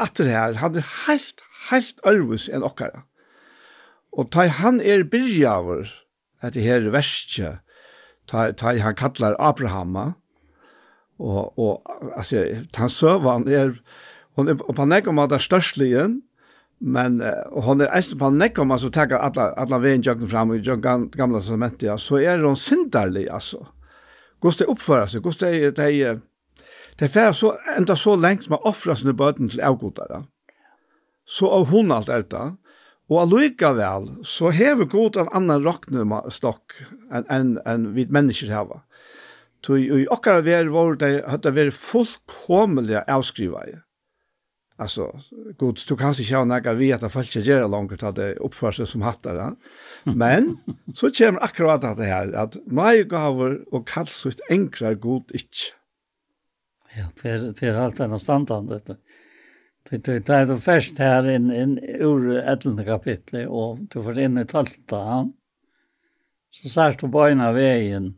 etter 0.00 0.30
her, 0.30 0.56
han 0.60 0.76
er 0.76 0.86
helt, 1.06 1.42
helt 1.70 2.00
arvus 2.08 2.48
enn 2.48 2.64
okkara. 2.64 3.04
Og 4.12 4.30
ta 4.32 4.46
han 4.60 4.80
er 4.80 5.04
byrjaver, 5.08 5.90
etter 6.44 6.64
her 6.64 6.90
verste, 6.92 7.58
ta, 8.28 8.50
ta 8.52 8.74
han 8.76 8.96
kallar 8.98 9.36
Abrahama, 9.40 10.12
og, 11.22 11.58
og 11.58 12.16
altså, 12.16 12.44
han 12.76 12.90
søvan 12.90 13.46
er, 13.48 13.76
hon 14.36 14.48
er 14.50 14.58
på 14.58 14.86
nekka 14.88 15.14
måte 15.14 15.38
størstligen, 15.40 16.20
men 16.82 17.20
uh, 17.22 17.46
hon 17.62 17.84
er 17.84 17.92
eisen 17.94 18.18
på 18.18 18.32
nekka 18.34 18.64
måte 18.66 18.88
som 18.88 18.94
tekker 18.94 19.20
alla, 19.22 19.52
alla 19.60 19.78
veien 19.78 20.02
jøkken 20.02 20.28
fram 20.28 20.54
i 20.56 20.60
gamla 20.64 21.38
testamentet, 21.38 21.86
ja, 21.86 21.96
så 22.00 22.18
er 22.18 22.42
hon 22.42 22.58
syndarlig, 22.58 23.28
altså. 23.30 23.62
Hvordan 24.42 24.58
det 24.58 24.72
oppfører 24.72 25.10
seg, 25.12 25.22
hvordan 25.22 25.76
det 25.78 25.88
er, 26.02 26.22
Det 26.98 27.10
er 27.16 27.32
så 27.32 27.54
enda 27.76 27.96
så 27.96 28.16
lengt 28.16 28.46
som 28.46 28.58
å 28.58 28.64
offre 28.68 28.96
sine 28.98 29.14
bøten 29.16 29.50
til 29.52 29.62
avgodere. 29.64 30.24
Så 31.24 31.48
av 31.48 31.70
hun 31.72 31.92
alt 31.94 32.10
ute. 32.12 32.52
Og 33.10 33.18
allikevel 33.20 34.08
så 34.24 34.52
hever 34.54 34.88
god 34.88 35.18
en 35.20 35.30
annan 35.36 35.64
rocknumma 35.66 36.22
stokk 36.32 36.78
enn 37.12 37.26
en, 37.28 37.56
en 37.68 37.90
vi 37.96 38.06
mennesker 38.08 38.52
heva. 38.52 38.82
Så 39.62 39.78
i 39.78 40.06
okkar 40.10 40.42
ver 40.46 40.70
var 40.74 40.96
det 40.98 41.20
at 41.28 41.44
det 41.44 41.52
var 41.54 41.70
fullkomlige 41.76 43.04
avskrivare. 43.06 43.82
Alltså, 44.82 45.10
god, 45.58 45.78
du 45.88 45.94
kan 45.96 46.14
ikke 46.16 46.34
ha 46.34 46.46
nekka 46.48 46.72
vi 46.74 46.88
at 46.94 47.04
det 47.04 47.12
folk 47.12 47.28
ikke 47.28 47.44
gjør 47.46 47.68
langt 47.70 48.02
at 48.02 48.16
det 48.16 48.30
oppfører 48.42 48.80
seg 48.80 48.88
som 48.90 49.04
hattar. 49.06 49.38
Men 50.08 50.56
så 50.98 51.12
kommer 51.14 51.44
akkurat 51.46 51.84
det 51.84 52.08
her, 52.08 52.32
at 52.34 52.56
meg 52.66 53.06
gaver 53.12 53.60
og 53.70 53.86
kallsutt 53.86 54.42
enkrar 54.50 54.98
god 54.98 55.30
ikke. 55.36 55.76
Ja, 56.96 57.04
det 57.22 57.30
er 57.30 57.52
det 57.52 57.62
är 57.62 57.74
allt 57.74 58.00
en 58.00 58.18
standard 58.18 58.68
detta. 58.68 58.96
Det 59.90 60.04
det 60.04 60.26
det 60.26 60.34
är 60.34 60.56
först 60.56 60.98
här 60.98 61.28
in 61.28 61.50
in 61.50 61.78
ur 61.78 62.32
11 62.36 62.84
kapitlet 62.84 63.48
och 63.48 63.78
du 63.78 64.02
får 64.02 64.18
in 64.18 64.38
i 64.38 64.44
12 64.44 64.66
Så 66.50 66.68
särs 66.68 66.96
du 66.96 67.10
på 67.10 67.28
ena 67.28 67.52
vägen. 67.52 68.14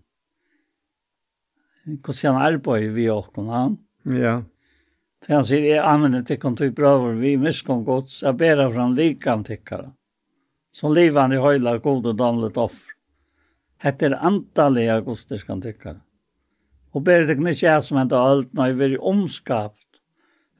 han 2.22 2.36
arboj 2.36 2.88
vi 2.88 3.10
och 3.10 3.44
han. 3.44 3.78
Ja. 4.02 4.42
Så 5.26 5.34
han 5.34 5.44
säger, 5.44 5.76
jag 5.76 5.84
använder 5.84 6.22
till 6.22 6.40
kontor 6.40 6.70
bröver 6.70 7.12
vi 7.12 7.36
miskom 7.36 7.84
gods, 7.84 8.22
jag 8.22 8.36
ber 8.36 8.72
fram 8.72 8.94
likam 8.94 9.44
tyckare. 9.44 9.92
Som 10.72 10.94
livan 10.94 11.32
i 11.32 11.36
höjla 11.36 11.78
god 11.78 12.06
och 12.06 12.14
damlet 12.14 12.56
offer. 12.56 12.92
Hette 13.78 14.06
är 14.06 14.12
antaliga 14.12 15.00
gods 15.00 15.42
kan 15.42 15.62
tyckare. 15.62 16.00
Og 16.94 17.02
ber 17.02 17.26
det 17.26 17.36
ikke 17.36 17.66
jeg 17.66 17.82
som 17.82 17.98
hentet 17.98 18.18
alt, 18.18 18.52
når 18.54 18.70
jeg 18.70 18.76
blir 18.78 19.00
omskapt. 19.02 19.80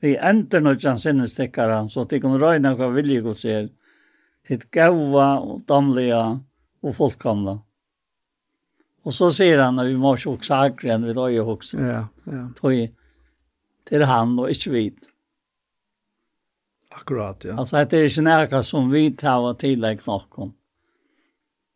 Vi 0.02 0.16
ender 0.19 0.61
noe 0.61 0.77
kjent 0.77 1.01
sinnestikkere, 1.01 1.85
så 1.89 2.05
de 2.11 2.19
kan 2.20 2.35
røyne 2.40 2.74
hva 2.77 2.90
vilje 2.93 3.23
god 3.24 3.39
ser. 3.39 3.70
Hitt 4.44 4.66
gaua 4.74 5.39
og 5.40 5.62
damlige 5.69 6.19
og 6.85 6.97
folkkamla. 6.98 7.55
Og 9.05 9.12
så 9.12 9.31
sier 9.36 9.62
han 9.62 9.81
at 9.81 9.89
vi 9.89 9.97
må 10.01 10.15
ikke 10.16 10.35
hoksa 10.35 10.61
akkurat 10.66 10.97
enn 10.97 11.09
vi 11.09 11.16
da 11.16 11.31
gjør 11.32 11.48
hoksa. 11.48 11.81
Ja, 11.81 12.02
ja. 12.28 12.44
Tøy 12.59 12.86
til 13.89 14.05
han 14.09 14.36
og 14.40 14.51
ikke 14.52 14.73
vidt. 14.74 15.09
Akkurat, 16.94 17.44
ja. 17.44 17.56
Altså, 17.59 17.82
det 17.85 17.98
er 17.98 18.09
ikke 18.09 18.24
nærkast 18.28 18.73
som 18.73 18.93
vi 18.93 19.09
tar 19.19 19.44
og 19.44 19.59
tillegg 19.61 20.05
noen. 20.09 20.55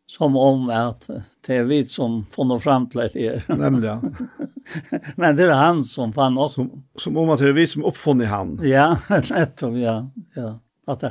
som 0.09 0.35
om 0.37 0.69
at 0.73 1.05
det 1.45 1.55
er 1.55 1.67
vi 1.69 1.83
som 1.85 2.23
får 2.33 2.45
noe 2.49 2.59
frem 2.59 2.87
til 2.89 3.01
det. 3.13 3.43
Nämligen. 3.47 4.15
Men 5.15 5.35
det 5.35 5.43
är 5.43 5.49
han 5.49 5.83
som 5.83 6.13
fann 6.13 6.37
upp. 6.37 6.51
Som, 6.51 6.83
som 6.95 7.17
om 7.17 7.29
att 7.29 7.39
det 7.39 7.47
är 7.47 7.53
vi 7.53 7.67
som 7.67 7.85
uppfann 7.85 8.21
han. 8.21 8.59
Ja, 8.63 8.97
nettom, 9.29 9.79
ja. 9.79 10.11
ja. 10.35 10.59
Att, 10.87 11.03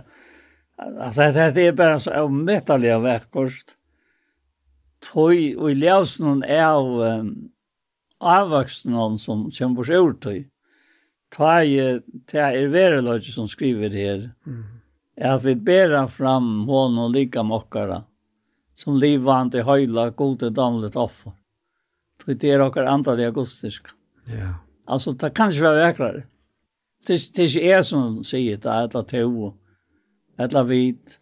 alltså 1.00 1.22
det, 1.22 1.50
det 1.50 1.66
är 1.66 1.72
bara 1.72 1.98
så 1.98 2.22
omättliga 2.22 2.98
verkost. 2.98 3.74
Tøy 4.98 5.54
og 5.54 5.70
i 5.70 5.76
ljøsen 5.78 6.40
er 6.42 6.64
av 6.72 6.88
um, 6.98 7.28
avvaksen 8.18 8.96
som 9.22 9.44
kommer 9.46 9.78
på 9.78 9.86
sjordtøy. 9.86 10.40
Ta 11.30 11.60
i, 11.62 11.76
det 12.32 12.46
i 12.58 12.64
vereløyde 12.72 13.30
som 13.30 13.46
skriver 13.46 13.94
her. 13.94 14.24
Mm. 14.46 14.64
Er 15.18 15.36
at 15.36 15.44
vi 15.46 15.54
ber 15.54 15.94
fram 16.10 16.66
hånden 16.66 17.04
og 17.04 17.14
lika 17.14 17.42
mokkara 17.46 18.02
som 18.78 18.98
livvant 18.98 19.54
i 19.58 19.64
høyla 19.66 20.10
gode 20.16 20.50
damlet 20.54 20.96
offer. 20.96 21.32
För 22.28 22.34
det 22.34 22.50
är 22.50 22.60
också 22.60 22.80
andra 22.80 23.12
augustiska. 23.12 23.90
Ja. 24.24 24.54
Alltså 24.86 25.12
det 25.12 25.30
kan 25.30 25.50
inte 25.50 25.62
vara 25.62 25.74
verkligare. 25.74 26.22
Det, 27.06 27.34
det 27.34 27.42
är 27.42 27.46
inte 27.46 27.66
jag 27.66 27.84
som 27.84 28.24
säger 28.24 28.56
det, 28.56 28.70
eller 28.70 29.02
Teo, 29.02 29.54
eller 30.38 30.64
Vit. 30.64 31.18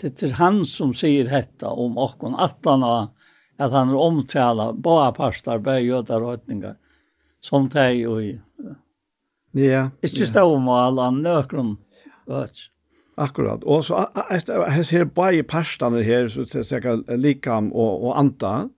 Det 0.00 0.22
är 0.22 0.30
han 0.30 0.64
som 0.64 0.94
säger 0.94 1.24
detta 1.24 1.68
om 1.68 1.98
åkon 1.98 2.34
attarna, 2.34 3.10
att 3.56 3.72
han 3.72 3.88
omtalar 3.88 4.72
bara 4.72 5.12
parstar, 5.12 5.58
bara 5.58 5.80
göda 5.80 6.20
rötningar, 6.20 6.76
som 7.40 7.68
det 7.68 8.06
och 8.06 8.22
i. 8.22 8.40
Ja. 9.52 9.90
Ikke 10.02 10.26
stå 10.26 10.42
om 10.42 10.68
alle 10.68 11.10
nøkron. 11.10 11.76
Akkurat. 13.16 13.64
Og 13.64 13.84
så 13.84 14.06
jeg 14.76 14.86
ser 14.86 15.04
bare 15.04 15.42
parstene 15.42 16.02
her, 16.02 16.28
så 16.28 16.44
det 16.44 16.84
er 16.84 17.16
likam 17.16 17.72
og, 17.72 18.04
og 18.04 18.18
anta 18.18 18.68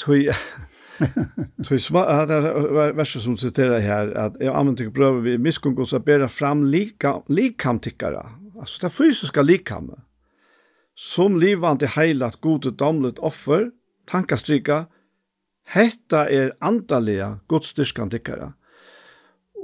tui 0.00 0.26
tui 1.66 1.78
små 1.78 2.04
det 2.28 2.40
vers 2.96 3.22
som 3.22 3.36
citerar 3.36 3.78
här 3.78 4.14
att 4.16 4.36
jag 4.40 4.56
använder 4.56 4.84
till 4.84 4.92
prøva 4.92 5.20
vi 5.20 5.38
miskungo 5.38 5.84
så 5.84 5.98
bera 5.98 6.28
fram 6.28 6.64
lika 6.64 7.22
likam 7.28 7.78
tickare. 7.78 8.26
Alltså 8.60 8.86
det 8.86 8.90
fysiska 8.90 9.42
likam. 9.42 9.90
Som 10.94 11.40
livandi 11.40 11.86
heilat 11.86 12.36
damlet 12.78 13.18
offer, 13.18 13.70
tankastryka, 14.06 14.86
hetta 15.66 16.28
er 16.28 16.52
andaliga 16.60 17.38
godstyrkan 17.46 18.10
tickare. 18.10 18.52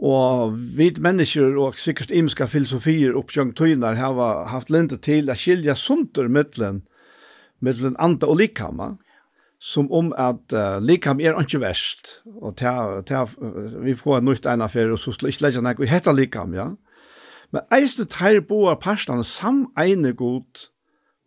Og 0.02 0.52
vi 0.76 0.90
mennesker 1.00 1.56
og 1.56 1.78
sikkert 1.80 2.10
imska 2.10 2.46
filosofier 2.46 3.16
oppgjøng 3.16 3.54
tøyner 3.56 3.96
har 3.96 4.44
haft 4.48 4.70
lente 4.70 4.96
til 4.96 5.30
å 5.30 5.34
skilja 5.34 5.74
sunter 5.74 6.28
mittlen, 6.28 6.82
mittlen 7.60 7.96
anda 7.98 8.28
og 8.28 8.40
likama 8.40 8.96
som 9.58 9.88
om 9.92 10.12
at 10.18 10.52
uh, 10.52 10.78
likam 10.84 11.20
er 11.20 11.38
ikke 11.40 11.60
verst, 11.62 12.20
og 12.26 12.56
ta, 12.60 13.00
ta, 13.08 13.24
vi 13.82 13.94
får 13.96 14.24
nytt 14.24 14.46
en 14.46 14.64
affære, 14.66 14.92
og 14.92 15.00
så 15.00 15.14
skal 15.16 15.32
ikke 15.32 15.46
legge 15.46 15.64
noe, 15.64 15.88
hette 15.88 16.12
likam, 16.12 16.54
ja. 16.56 16.70
Men 17.54 17.64
eisne 17.72 18.04
teir 18.10 18.42
boar 18.44 18.76
parstane 18.82 19.24
sam 19.24 19.66
eine 19.78 20.12
god, 20.16 20.66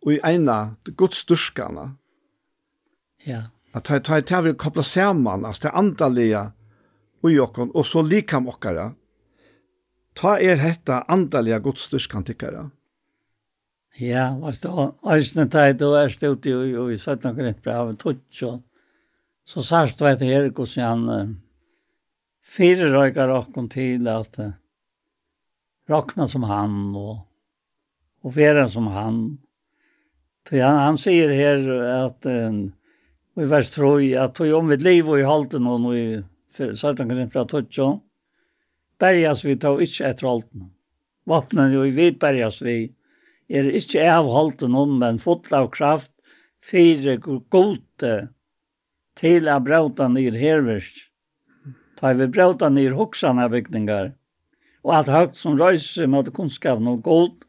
og 0.04 0.14
i 0.14 0.20
eina 0.24 0.76
godstyrskane. 0.96 1.90
Ja. 3.26 3.48
At 3.74 3.88
teir 3.88 4.04
teir 4.04 4.24
teir 4.26 4.46
vil 4.46 4.58
koppla 4.58 4.84
saman, 4.86 5.44
altså 5.44 5.66
teir 5.66 5.78
andalega 5.80 6.50
og 7.24 7.38
okkon, 7.48 7.72
og 7.74 7.84
så 7.84 8.02
likam 8.04 8.48
okkara. 8.48 8.92
Ta 10.16 10.36
er 10.40 10.60
hetta 10.60 11.04
andalega 11.08 11.60
godstyrskane 11.64 12.30
tikkara. 12.30 12.68
Ja 12.68 12.79
Ja, 13.98 14.36
og 14.38 14.54
så 14.54 14.92
øyne 15.02 15.48
teg 15.50 15.78
då 15.80 15.94
er 15.98 16.08
stod 16.08 16.44
satt 16.96 17.24
i 17.26 17.32
17 17.34 17.34
bra 17.62 17.84
brev, 17.84 17.96
tutsk, 17.96 18.42
og 18.42 18.62
så 19.44 19.62
sørst 19.62 20.00
vet 20.00 20.20
jeg 20.20 20.30
her 20.30 20.50
hvordan 20.50 21.08
han 21.08 21.40
fire 22.42 22.90
røyker 22.92 23.32
åkken 23.34 23.68
til 23.68 24.08
at 24.08 24.38
råkna 25.90 26.26
som 26.26 26.42
han 26.42 26.94
og, 26.94 27.26
og 28.22 28.36
være 28.36 28.68
som 28.68 28.86
han. 28.86 29.38
Så 30.48 30.62
han, 30.62 30.78
han 30.78 30.96
sier 30.98 31.30
her 31.34 31.66
at 32.06 32.26
vi 32.26 33.46
vers 33.46 33.70
troi 33.70 34.14
at 34.18 34.34
tog 34.34 34.54
om 34.54 34.70
vi 34.70 34.76
liv 34.76 35.08
og 35.08 35.20
i 35.20 35.26
halten 35.26 35.66
og 35.66 35.90
i 35.94 36.22
17 36.54 37.08
grint 37.08 37.32
brev, 37.32 37.46
tutsk, 37.46 38.00
berjas 39.00 39.44
vi 39.44 39.56
tog 39.56 39.82
ikke 39.82 40.08
etter 40.10 40.28
halten. 40.28 40.70
Vapnen 41.26 41.72
jo 41.72 41.84
i 41.86 41.94
vid 41.94 42.18
berjas 42.20 42.60
vi, 42.62 42.90
er 43.50 43.66
ikke 43.74 44.06
avholdt 44.06 44.62
noen, 44.70 44.98
men 45.02 45.18
fotla 45.18 45.64
av 45.64 45.70
kraft 45.74 46.12
fire 46.62 47.16
gode 47.18 48.14
til 49.18 49.48
å 49.50 49.58
brauta 49.64 50.08
nyr 50.08 50.36
herverst. 50.38 51.06
Ta 51.98 52.14
vi 52.16 52.28
brauta 52.32 52.70
nyr 52.72 52.96
hoksana 52.96 53.48
bygninger, 53.52 54.14
Og 54.80 54.94
alt 54.96 55.10
høyt 55.12 55.34
som 55.36 55.58
røyser 55.60 56.06
mot 56.08 56.24
kunnskapen 56.32 56.86
og 56.88 57.02
god, 57.04 57.42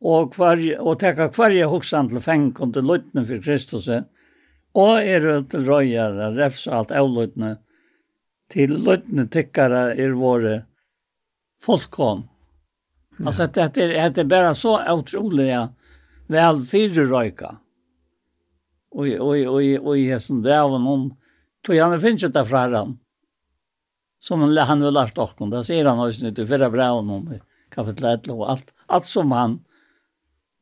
og, 0.00 0.32
kvar, 0.34 0.60
og 0.80 0.98
teka 1.00 1.30
kvarje 1.32 1.64
hoksan 1.68 2.10
til 2.10 2.20
feng 2.20 2.50
til 2.52 2.84
løytene 2.84 3.24
for 3.24 3.40
Kristus, 3.40 3.88
og 3.88 5.00
er 5.00 5.24
til 5.48 5.64
røyer, 5.64 6.18
refsa 6.36 6.80
alt 6.80 6.92
avløytene, 6.92 7.54
til 8.52 8.76
løytene 8.76 9.24
tikkara 9.32 9.94
er 9.94 10.12
våre 10.12 10.54
folkkom. 11.64 12.29
Alltså 13.26 13.42
att 13.42 13.54
det 13.54 13.62
är 13.62 14.10
det 14.10 14.20
är 14.20 14.24
bara 14.24 14.54
så 14.54 14.92
otroligt 14.92 15.70
väl 16.26 16.66
fyrröjka. 16.66 17.56
Och 18.90 19.06
och 19.06 19.36
och 19.36 19.86
och 19.86 19.98
i 19.98 20.20
som 20.20 20.42
där 20.42 20.68
var 20.68 20.78
någon 20.78 21.14
tog 21.62 21.76
han 21.76 22.00
finns 22.00 22.22
det 22.22 22.44
från. 22.44 22.98
Som 24.18 24.40
han 24.40 24.56
han 24.56 24.82
har 24.82 24.90
lärt 24.90 25.18
och 25.18 25.36
kom 25.36 25.50
där 25.50 25.62
ser 25.62 25.84
han 25.84 25.98
oss 25.98 26.22
inte 26.22 26.46
förra 26.46 26.70
bra 26.70 26.90
om 26.90 27.34
kapitel 27.70 28.04
1 28.04 28.28
och 28.28 28.50
allt 28.50 28.74
allt 28.86 29.04
som 29.04 29.32
han 29.32 29.64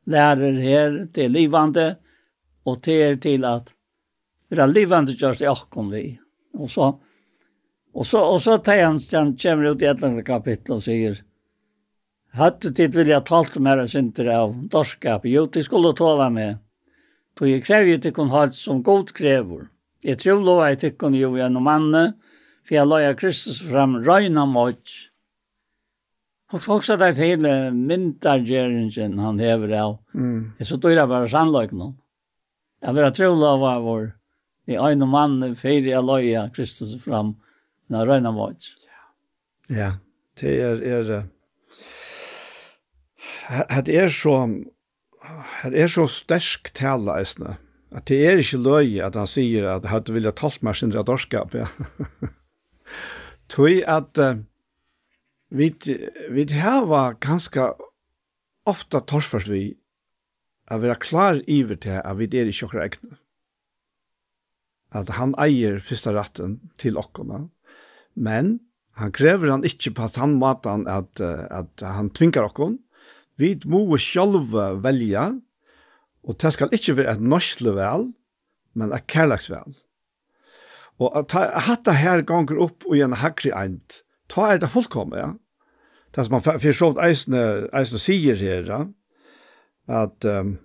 lärer 0.06 0.52
här 0.52 1.08
till 1.12 1.32
livande 1.32 1.96
och 2.62 2.82
till 2.82 3.20
till 3.20 3.44
att 3.44 3.74
vara 4.48 4.66
livande 4.66 5.12
just 5.12 5.42
i 5.42 5.48
och 5.48 5.92
vi. 5.92 6.20
Och 6.52 6.70
så 6.70 7.00
och 7.92 8.06
så 8.06 8.20
och 8.20 8.42
så 8.42 8.58
tar 8.58 8.82
han 8.82 9.36
kommer 9.36 9.64
ut 9.64 9.82
i 9.82 9.86
ett 9.86 10.26
kapitel 10.26 10.74
och 10.74 10.82
säger 10.82 11.27
Hadde 12.36 12.72
tid 12.76 12.94
vilja 12.94 13.20
talt 13.24 13.56
mer 13.62 13.80
og 13.82 13.88
synder 13.90 14.28
av 14.34 14.54
dorskap, 14.72 15.24
jo, 15.26 15.46
de 15.46 15.62
skulle 15.64 15.94
tåla 15.96 16.28
med. 16.30 16.58
Då 17.38 17.46
jeg 17.46 17.64
krev 17.64 17.86
jo 17.88 17.98
tikkun 18.02 18.32
hatt 18.32 18.54
som 18.54 18.82
god 18.82 19.12
krevor. 19.14 19.68
Jeg 20.02 20.18
tror 20.18 20.42
lova 20.42 20.68
jeg 20.72 20.80
tikkun 20.82 21.14
jo 21.14 21.36
gjennom 21.38 21.64
manne, 21.64 22.02
for 22.66 22.74
jeg 22.74 22.88
loja 22.88 23.14
Kristus 23.18 23.60
fram 23.64 23.96
røyna 24.02 24.44
mot. 24.46 24.94
Og 26.52 26.62
folk 26.64 26.84
sa 26.84 26.96
der 26.96 27.14
til 27.16 27.44
myndargjeringen 27.74 29.18
han 29.20 29.40
hever 29.40 29.74
av. 29.78 29.96
Mm. 30.12 30.54
Jeg 30.58 30.66
så 30.66 30.78
dyra 30.82 31.06
bare 31.06 31.28
sannløyk 31.30 31.74
noen. 31.76 31.96
Jeg 32.82 32.94
vil 32.94 33.06
ha 33.06 33.12
tro 33.14 33.30
av 33.44 33.82
vår, 33.84 34.04
i 34.68 34.76
øyne 34.78 35.06
manne, 35.08 35.54
fyrir 35.58 35.90
jeg 35.90 36.04
loja 36.04 36.44
Kristus 36.54 36.94
fram, 37.02 37.34
na 37.88 38.04
røyna 38.06 38.30
mot. 38.34 38.68
Ja, 39.68 39.94
det 40.40 40.54
er, 40.62 40.82
er, 40.82 41.26
det 43.86 43.96
er 43.96 44.12
så 44.12 44.34
det 45.64 45.80
er 45.82 45.90
så 45.90 46.06
sterk 46.10 46.70
tala 46.76 47.18
eisne. 47.18 47.56
At 47.90 48.06
det 48.10 48.20
er 48.26 48.40
ikke 48.40 48.60
løy 48.60 48.98
at 49.02 49.16
han 49.16 49.28
sier 49.28 49.66
at 49.72 49.88
hadde 49.88 50.14
vilja 50.14 50.34
talt 50.36 50.62
meg 50.62 50.76
sin 50.78 50.92
radarskap, 50.94 51.56
ja. 51.56 51.66
Tui 53.52 53.80
at 53.88 54.20
uh, 54.20 54.42
vi, 55.48 55.72
vi 56.30 56.44
hava 56.60 57.14
ganske 57.16 57.70
ofta 58.68 59.00
torsførst 59.00 59.48
vi 59.48 59.62
at 60.68 60.82
være 60.82 61.00
klar 61.00 61.40
iver 61.48 61.80
til 61.80 61.96
at 62.02 62.18
vi 62.18 62.28
er 62.28 62.50
ikke 62.50 62.68
okra 62.68 62.84
egne. 62.84 63.16
At 64.92 65.14
han 65.16 65.34
eier 65.40 65.80
fyrsta 65.84 66.12
ratten 66.16 66.58
til 66.80 67.00
okkona, 67.00 67.46
men 68.14 68.58
han 69.00 69.12
krever 69.14 69.52
han 69.52 69.64
ikke 69.64 69.94
på 69.96 70.04
at 70.08 70.20
han 70.20 70.36
matan 70.40 70.84
at, 70.90 71.20
at 71.20 71.84
han 71.84 72.12
tvinkar 72.12 72.50
okkona, 72.50 72.76
Vi 73.38 73.54
må 73.70 73.84
sjálva 74.02 74.72
velja, 74.82 75.30
og 76.26 76.38
det 76.42 76.52
skal 76.54 76.72
ikkje 76.74 76.96
være 76.98 77.16
et 77.16 77.22
norsle 77.22 77.74
vel, 77.76 78.08
men 78.78 78.92
et 78.94 79.06
kærleksvel. 79.10 79.76
Og 80.98 81.14
at 81.20 81.34
hatta 81.68 81.94
her 81.94 82.24
ganger 82.26 82.58
opp 82.66 82.86
og 82.88 82.98
en 82.98 83.14
hakri 83.20 83.52
eint, 83.54 84.02
ta 84.30 84.52
er 84.52 84.62
det 84.62 84.70
fullkomme, 84.72 85.18
ja. 85.18 85.34
Det 86.14 86.24
som 86.24 86.34
man 86.34 86.42
for 86.42 86.72
så 86.74 86.88
vidt 86.90 87.02
eisne, 87.04 87.42
eisne 87.76 88.00
sier 88.02 88.40
her, 88.40 88.66
ja, 88.66 88.80
at, 89.88 90.24
um, 90.24 90.56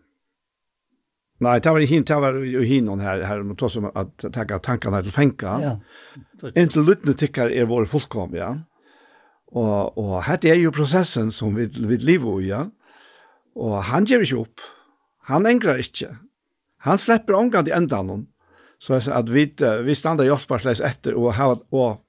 nei, 1.44 1.58
det 1.62 1.74
var 1.76 1.84
i 1.84 1.88
hin, 1.88 2.06
det 2.08 2.20
var 2.26 2.40
i 2.42 2.66
hin 2.68 2.88
noen 2.90 3.04
her, 3.04 3.22
her, 3.28 3.44
man 3.46 3.60
ta 3.60 3.70
som 3.72 3.90
at 3.92 4.26
takka 4.26 4.60
tankene 4.64 5.04
til 5.06 5.16
fenka, 5.16 5.58
ja. 5.62 5.74
inntil 6.56 6.88
lyttene 6.88 7.16
tykkar 7.20 7.54
er 7.54 7.70
våre 7.70 7.90
fullkomme, 7.92 8.40
ja. 8.40 8.54
Og, 9.54 9.98
og 10.02 10.14
dette 10.26 10.50
er 10.50 10.62
jo 10.62 10.74
prosessen 10.74 11.30
som 11.32 11.54
vi, 11.58 11.68
vi 11.70 11.98
lever 12.02 12.42
i, 12.42 12.50
ja. 12.50 12.64
Og 13.54 13.76
han 13.86 14.08
gjør 14.10 14.26
ikke 14.26 14.40
opp. 14.42 14.64
Han 15.30 15.46
engrer 15.46 15.82
ikke. 15.84 16.10
Han 16.88 16.98
slipper 17.00 17.38
omgang 17.38 17.68
til 17.68 17.76
enda 17.78 18.02
noen. 18.04 18.26
Så 18.82 18.98
jeg 18.98 19.06
sier 19.06 19.20
at 19.22 19.30
vi, 19.32 19.46
vi 19.86 19.96
stander 19.96 20.28
hjelpbarsleis 20.28 20.82
etter 20.84 21.16
og 21.16 21.36
har, 21.38 21.62
og 21.72 22.02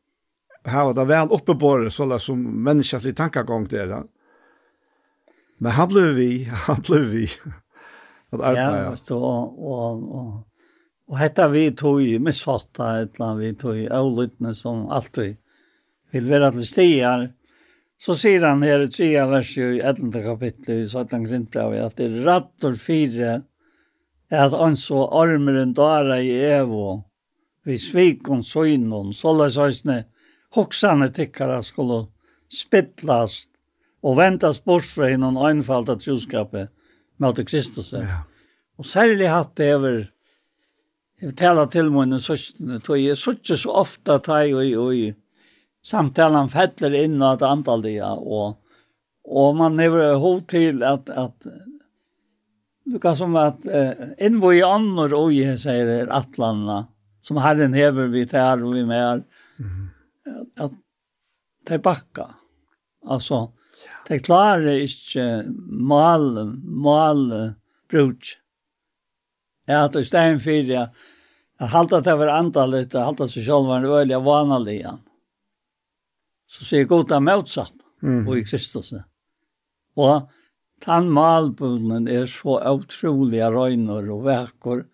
har 0.66 0.95
det 0.97 1.05
vel 1.07 1.31
oppebåret 1.37 1.93
så 1.95 2.09
det 2.11 2.19
som 2.25 2.41
menneskelig 2.41 3.15
tankegang 3.15 3.69
der. 3.71 3.93
Ja. 3.93 4.01
Men 5.62 5.77
han 5.77 5.93
ble 5.93 6.09
vi, 6.16 6.31
han 6.66 6.83
ble 6.87 7.05
vi. 7.12 7.29
at 8.35 8.59
ja, 8.59 8.97
Så, 8.99 9.21
og, 9.21 9.61
og, 9.62 10.03
og, 10.11 10.33
og 11.12 11.21
hette 11.21 11.47
vi 11.53 11.69
tog 11.77 12.01
misfatta 12.25 12.89
et 13.05 13.15
eller 13.15 13.29
annet, 13.29 13.45
vi 13.45 13.53
tog 13.61 13.79
avlyttene 14.01 14.55
som 14.59 14.89
alltid 14.91 15.37
vil 16.15 16.28
være 16.31 16.53
til 16.55 16.66
stier, 16.66 17.24
så 17.99 18.15
sier 18.19 18.45
han 18.47 18.62
her 18.62 18.85
i 18.85 18.91
tredje 18.93 19.24
vers 19.31 19.51
i 19.59 19.66
11. 19.81 20.12
kapittel 20.23 20.82
i 20.82 20.86
Svartan 20.91 21.24
Grindbrevet 21.27 21.82
at 21.82 21.99
det 21.99 22.11
er 22.11 22.23
rett 22.27 22.66
og 22.69 22.78
fire 22.78 23.35
at 24.35 24.55
han 24.57 24.77
så 24.78 25.05
armeren 25.15 25.74
dara 25.77 26.19
i 26.23 26.32
evo 26.57 27.05
vi 27.65 27.78
svikon 27.81 28.43
søgnon, 28.45 29.12
såleis 29.16 29.57
høysne 29.57 30.03
hoksane 30.55 31.09
tikkara 31.15 31.62
skulle 31.65 32.05
spittlast 32.53 33.51
og 34.05 34.19
ventas 34.19 34.61
bort 34.61 34.85
fra 34.85 35.09
innan 35.15 35.39
einfalda 35.41 35.97
troskapet 35.97 36.69
mot 37.23 37.39
Kristus. 37.49 37.95
Ja. 37.97 38.24
Og 38.77 38.86
særlig 38.86 39.31
hatt 39.32 39.57
det 39.57 39.74
over 39.77 40.05
Jeg 41.23 41.36
taler 41.39 41.66
til 41.73 41.86
mine 41.95 42.19
søskene, 42.20 42.81
tog 42.85 42.99
jeg 43.01 43.16
suttje 43.16 43.57
så 43.57 43.70
ofte 43.81 44.19
teg 44.20 44.51
og 44.53 44.91
i 44.93 45.07
samtalen 45.85 46.48
fettler 46.52 46.97
inn 47.05 47.23
at 47.24 47.44
antallet, 47.44 48.01
og, 48.02 48.56
og 49.24 49.56
man 49.59 49.81
er 49.81 50.16
hod 50.20 50.44
til 50.51 50.82
at, 50.86 51.11
at 51.11 51.48
Lukas 52.85 53.19
som 53.19 53.36
at 53.40 53.65
eh, 53.66 54.12
innvå 54.27 54.52
i 54.59 54.65
andre 54.65 55.16
og 55.16 55.32
i 55.32 55.44
sier 55.61 56.11
atlanna, 56.12 56.82
som 57.24 57.40
Herren 57.40 57.77
hever 57.77 58.11
vi 58.12 58.27
til 58.28 58.65
og 58.65 58.74
vi 58.77 58.85
med 58.85 59.01
her, 59.01 59.23
at, 60.28 60.66
at 60.66 60.74
de 61.70 61.78
bakka. 61.81 62.27
Altså, 63.09 63.47
ja. 63.81 63.97
de 64.09 64.20
klarer 64.24 64.85
ikke 64.85 65.24
mal, 65.48 66.28
mal 66.61 67.24
bruk. 67.89 68.35
Ja, 69.65 69.86
at 69.86 69.97
i 69.97 70.05
stedet 70.05 70.44
for 70.44 70.77
at 71.65 71.73
halte 71.73 72.02
at 72.02 72.09
det 72.09 72.19
var 72.20 72.36
antallet, 72.36 72.93
at 72.93 73.09
halte 73.09 73.31
seg 73.32 73.48
selv 73.48 73.70
var 73.70 73.81
en 73.81 73.89
øyelig 73.89 74.20
vanaligen. 74.24 75.01
Mm 75.01 75.14
så 76.55 76.66
sier 76.66 76.86
Gud 76.86 77.12
er 77.12 77.22
motsatt 77.24 77.74
mm. 78.05 78.22
og 78.28 78.39
i 78.39 78.44
Kristus. 78.47 78.93
Og 79.98 80.28
den 80.85 81.10
malbunnen 81.14 82.06
er 82.10 82.28
så 82.31 82.60
utrolig 82.74 83.43
røyner 83.55 84.10
og 84.14 84.24
vekker. 84.28 84.85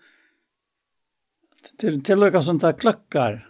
Til, 1.81 2.01
til 2.05 2.21
lukka 2.21 2.41
som 2.45 2.61
det 2.61 2.77
klokkar. 2.81 3.43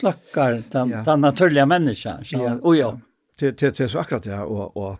Klokkar 0.00 0.60
den, 0.72 0.92
ja. 0.92 1.02
den 1.06 1.24
naturlige 1.24 1.66
menneskene. 1.70 2.28
Ja. 2.34 2.56
Og 2.60 2.76
ja. 2.76 2.92
Til, 3.38 3.54
til, 3.56 3.72
til 3.74 3.88
så 3.90 4.02
akkurat 4.04 4.26
ja, 4.26 4.44
og, 4.44 4.76
og 4.76 4.98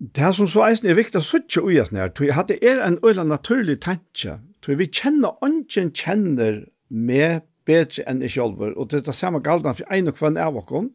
Det 0.00 0.24
er 0.24 0.32
som 0.32 0.48
så 0.48 0.64
eisen 0.64 0.88
er 0.88 0.96
viktig 0.96 1.20
å 1.20 1.24
suttje 1.24 1.60
ui 1.60 1.76
at 1.78 1.90
nær, 1.92 2.08
tog 2.16 2.30
at 2.32 2.48
det 2.48 2.56
er 2.64 2.80
en 2.80 2.96
øyla 3.04 3.26
naturlig 3.28 3.82
tanke, 3.84 4.38
tog 4.64 4.78
vi 4.80 4.86
kjenner 4.88 5.36
ånden 5.44 5.90
kjenner 5.92 6.62
med 6.88 7.44
bedre 7.70 8.04
enn 8.10 8.22
i 8.22 8.30
selv. 8.30 8.60
Og 8.74 8.90
det 8.90 9.00
er 9.00 9.08
det 9.08 9.16
samme 9.16 9.42
galdan 9.44 9.78
for 9.78 9.94
en 9.94 10.10
og 10.10 10.18
kvann 10.18 10.38
av 10.40 10.58
oss. 10.58 10.90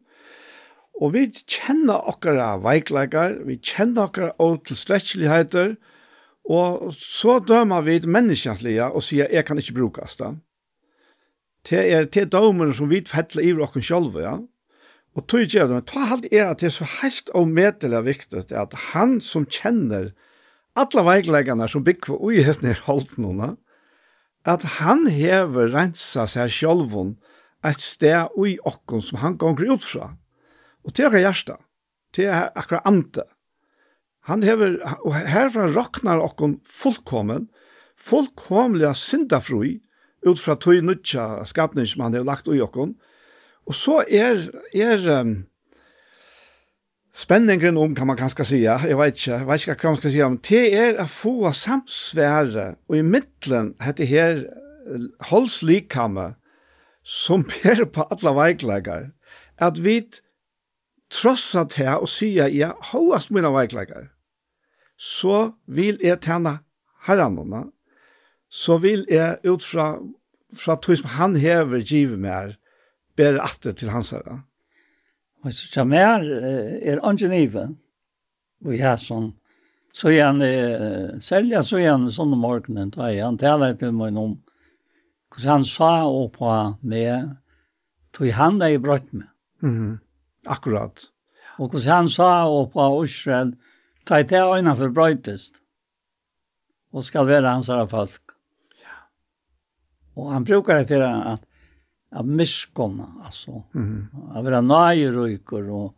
Og 0.96 1.12
vi 1.12 1.26
kjenner 1.44 2.08
okkara 2.08 2.54
veikleikar, 2.64 3.42
vi 3.44 3.58
kjenner 3.60 4.08
okkara 4.08 4.32
åtilstrekkeligheter, 4.40 5.74
og 6.46 6.92
så 6.94 7.40
dømer 7.42 7.84
vi 7.84 7.98
menneskjentlige 8.06 8.86
og 8.86 9.04
sier 9.04 9.32
jeg 9.34 9.44
kan 9.48 9.58
ikke 9.60 9.76
brukes 9.80 10.16
da. 10.20 10.36
Det 11.66 11.82
er 11.92 12.06
det 12.06 12.28
dømer 12.32 12.70
som 12.76 12.88
vi 12.88 13.02
fettler 13.04 13.44
i 13.44 13.52
oss 13.52 13.76
selv, 13.84 14.14
ja. 14.22 14.38
Og 15.16 15.24
tog 15.32 15.48
gjør 15.48 15.70
det, 15.70 15.86
ta 15.88 16.06
halt 16.10 16.26
er 16.28 16.50
at 16.50 16.60
det 16.60 16.68
er 16.68 16.76
så 16.76 16.86
helt 17.00 17.30
og 17.34 17.48
medelig 17.48 18.02
viktig 18.04 18.44
at 18.52 18.74
han 18.92 19.16
som 19.24 19.46
kjenner 19.48 20.12
alle 20.76 21.04
veikleikene 21.06 21.68
som 21.72 21.84
bygger 21.84 22.18
og 22.18 22.36
i 22.36 22.44
høyne 22.44 22.74
i 22.74 22.82
holdt 22.84 23.16
noen, 23.20 23.56
at 24.46 24.62
han 24.78 25.08
hever 25.10 25.72
rensa 25.74 26.26
seg 26.30 26.52
sjolvun 26.54 27.16
et 27.66 27.82
sted 27.82 28.30
ui 28.38 28.56
okkon 28.68 29.02
som 29.02 29.18
han 29.22 29.38
gonger 29.40 29.72
ut 29.74 29.84
fra. 29.84 30.12
Og 30.86 30.94
til 30.94 31.08
akkurat 31.08 31.26
hjärsta, 31.26 31.56
til 32.14 32.30
akkurat 32.30 32.86
ante. 32.86 33.24
Han 34.30 34.42
hever, 34.46 34.78
og 35.02 35.14
herfra 35.14 35.66
roknar 35.70 36.22
okkon 36.22 36.60
fullkommen, 36.66 37.48
fullkomliga 37.98 38.92
syndafrui, 38.94 39.80
ut 40.26 40.40
fra 40.42 40.56
tøy 40.58 40.80
nutja 40.82 41.44
skapning 41.46 41.86
som 41.86 42.06
han 42.06 42.16
har 42.18 42.26
lagt 42.26 42.48
ui 42.50 42.60
okkon. 42.62 42.96
Og 43.66 43.74
så 43.74 44.00
er, 44.06 44.46
er 44.74 45.02
um, 45.20 45.36
spenningen 47.16 47.78
om 47.80 47.94
kan 47.96 48.06
man 48.06 48.18
kanskje 48.18 48.44
si, 48.44 48.62
jeg 48.64 48.98
vet 48.98 49.16
ikke, 49.16 49.38
jeg 49.38 49.48
vet 49.48 49.64
ikke 49.64 49.76
hva 49.80 49.92
man 49.94 50.00
skal 50.00 50.12
si 50.12 50.22
om. 50.24 50.38
Det 50.44 50.62
er 50.76 51.00
å 51.00 51.06
få 51.10 51.52
samsvære, 51.52 52.66
og 52.88 52.96
i 52.96 53.02
mitten 53.02 53.74
hette 53.80 54.04
här 54.04 54.44
holdslikkamme, 55.30 56.34
som 57.02 57.42
ber 57.62 57.84
på 57.84 58.02
alla 58.02 58.32
veikleggere, 58.34 59.10
at 59.58 59.78
vi 59.84 60.00
trossa 61.10 61.64
det 61.64 61.88
og 61.96 62.08
säga 62.08 62.48
ja, 62.48 62.72
hoast 62.92 63.30
mina 63.30 63.50
veikleggere, 63.50 64.08
Så 64.98 65.52
vil 65.66 65.98
jeg 66.00 66.22
tjene 66.24 66.58
herrannene, 67.04 67.66
så 68.48 68.78
vil 68.78 69.04
jeg 69.10 69.36
ut 69.44 69.64
fra, 69.64 69.98
fra 70.54 70.76
tog 70.80 70.96
som 70.96 71.10
han 71.18 71.36
hever 71.36 71.84
givet 71.84 72.18
mer, 72.18 72.56
ber 73.16 73.36
atter 73.44 73.72
til 73.72 73.90
hans 73.90 74.10
herre. 74.10 74.40
Og 75.44 75.52
så 75.52 75.66
som 75.68 75.92
er, 75.92 76.24
er 76.82 77.02
ungen 77.04 77.76
og 78.64 78.72
jeg 78.72 78.98
sånn, 78.98 79.30
så 79.92 80.10
er 80.10 80.24
han, 80.26 81.20
selja 81.22 81.62
så 81.64 81.78
er 81.80 81.90
han 81.92 82.08
sånn 82.12 82.32
om 82.34 82.42
morgenen, 82.44 82.90
da 82.92 83.10
er 83.10 83.24
han 83.24 83.38
taler 83.40 83.76
til 83.78 83.92
meg 83.96 84.16
om, 84.20 84.34
hvordan 85.32 85.58
han 85.58 85.66
sa 85.68 85.90
oppa 86.08 86.56
med, 86.80 87.36
tog 88.16 88.32
han 88.36 88.60
deg 88.60 88.76
i 88.76 88.82
brøtt 88.82 89.12
med. 89.12 89.28
Mm 89.64 89.98
Akkurat. 90.46 91.08
Og 91.58 91.72
hvordan 91.72 91.90
han 91.90 92.08
sa 92.08 92.46
oppa 92.46 92.84
Israel, 93.02 93.56
ta 94.06 94.20
i 94.22 94.26
te 94.30 94.38
øyne 94.38 94.76
for 94.78 94.92
brøttest, 94.94 95.58
og 96.94 97.04
skal 97.04 97.26
være 97.26 97.50
hans 97.50 97.66
herre 97.66 97.88
folk. 97.90 98.36
Ja. 98.78 98.94
Og 100.14 100.30
han 100.32 100.44
brukar 100.44 100.78
det 100.78 100.86
til 100.92 101.02
at, 101.02 101.42
av 102.14 102.28
miskunna, 102.28 103.08
altså. 103.24 103.62
Mm. 103.74 104.06
Av 104.34 104.44
våra 104.44 104.60
nöjeröjkor 104.60 105.70
och 105.70 105.94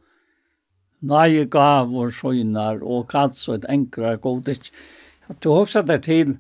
nöje 0.99 1.45
gavor, 1.45 2.11
skönar 2.11 2.83
og 2.83 3.09
kats 3.11 3.49
og 3.49 3.55
et 3.55 3.69
enklare 3.71 4.17
godis. 4.17 4.73
Du 5.43 5.51
hoksa 5.51 5.83
der 5.83 5.99
til 6.03 6.39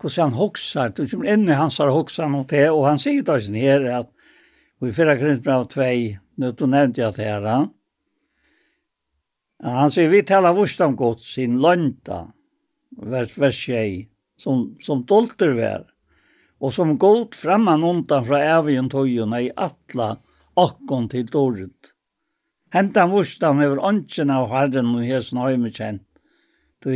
hvordan 0.00 0.30
han 0.30 0.38
hoxar. 0.38 0.88
Du 0.88 1.06
kommer 1.06 1.32
inn 1.32 1.48
i 1.48 1.56
hans 1.56 1.78
har 1.78 1.92
hoksa 1.94 2.28
noe 2.28 2.44
til, 2.50 2.72
og 2.74 2.88
han 2.88 3.00
sier 3.00 3.22
da 3.24 3.38
sin 3.40 3.54
her 3.54 3.86
at 4.00 4.10
vi 4.82 4.88
i 4.88 4.92
förra 4.92 5.16
Korinthierbrevet 5.16 5.70
tvei, 5.70 6.18
nu 6.36 6.52
du 6.52 6.66
nämnde 6.66 7.00
jeg 7.00 7.14
til 7.14 7.24
her, 7.24 7.68
Han 9.62 9.90
sier 9.90 10.08
vi 10.08 10.22
talar 10.22 10.52
vurst 10.52 10.80
om 10.80 10.96
Guds 10.96 11.34
sin 11.34 11.60
lønta, 11.62 12.34
vers 12.90 13.38
vers 13.38 13.56
6 13.66 14.08
som 14.36 14.76
som 14.80 15.04
dolter 15.06 15.54
vär 15.54 15.93
og 16.60 16.72
som 16.72 16.98
god 16.98 17.34
framman 17.34 17.84
undan 17.84 18.24
fra 18.24 18.40
evigjen 18.58 18.90
tøyene 18.92 19.42
i 19.46 19.50
atla 19.56 20.14
akkon 20.56 21.08
til 21.10 21.26
dåret. 21.30 21.92
Hentan 22.74 23.12
vursdam 23.12 23.60
hever 23.62 23.82
åndsjen 23.86 24.32
av 24.34 24.48
herren 24.50 24.94
og 24.96 25.06
hesen 25.06 25.38
høyme 25.42 25.70
kjent. 25.70 26.06
Du 26.82 26.90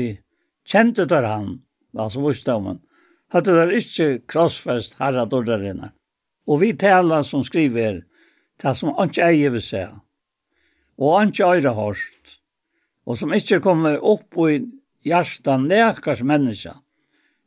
kjente 0.69 1.07
der 1.09 1.27
han, 1.27 1.61
altså 1.95 2.23
vursdamen, 2.23 2.81
hadde 3.33 3.55
der 3.55 3.75
ikke 3.77 4.25
krossfest 4.27 4.99
herra 4.99 5.27
dårerina. 5.29 5.93
Og 6.49 6.63
vi 6.63 6.73
taler 6.81 7.23
som 7.23 7.45
skriver, 7.45 8.03
det 8.59 8.75
som 8.75 8.95
åndsje 8.97 9.27
eier 9.27 9.53
vil 9.55 9.63
se, 9.63 9.85
og 10.99 11.15
åndsje 11.21 11.47
øyre 11.47 11.75
hårst, 11.77 12.39
og 13.07 13.19
som 13.21 13.33
ikke 13.37 13.61
kommer 13.63 14.01
opp 14.03 14.35
i 14.49 14.59
hjertan 15.07 15.69
nekars 15.71 16.25
menneska. 16.27 16.75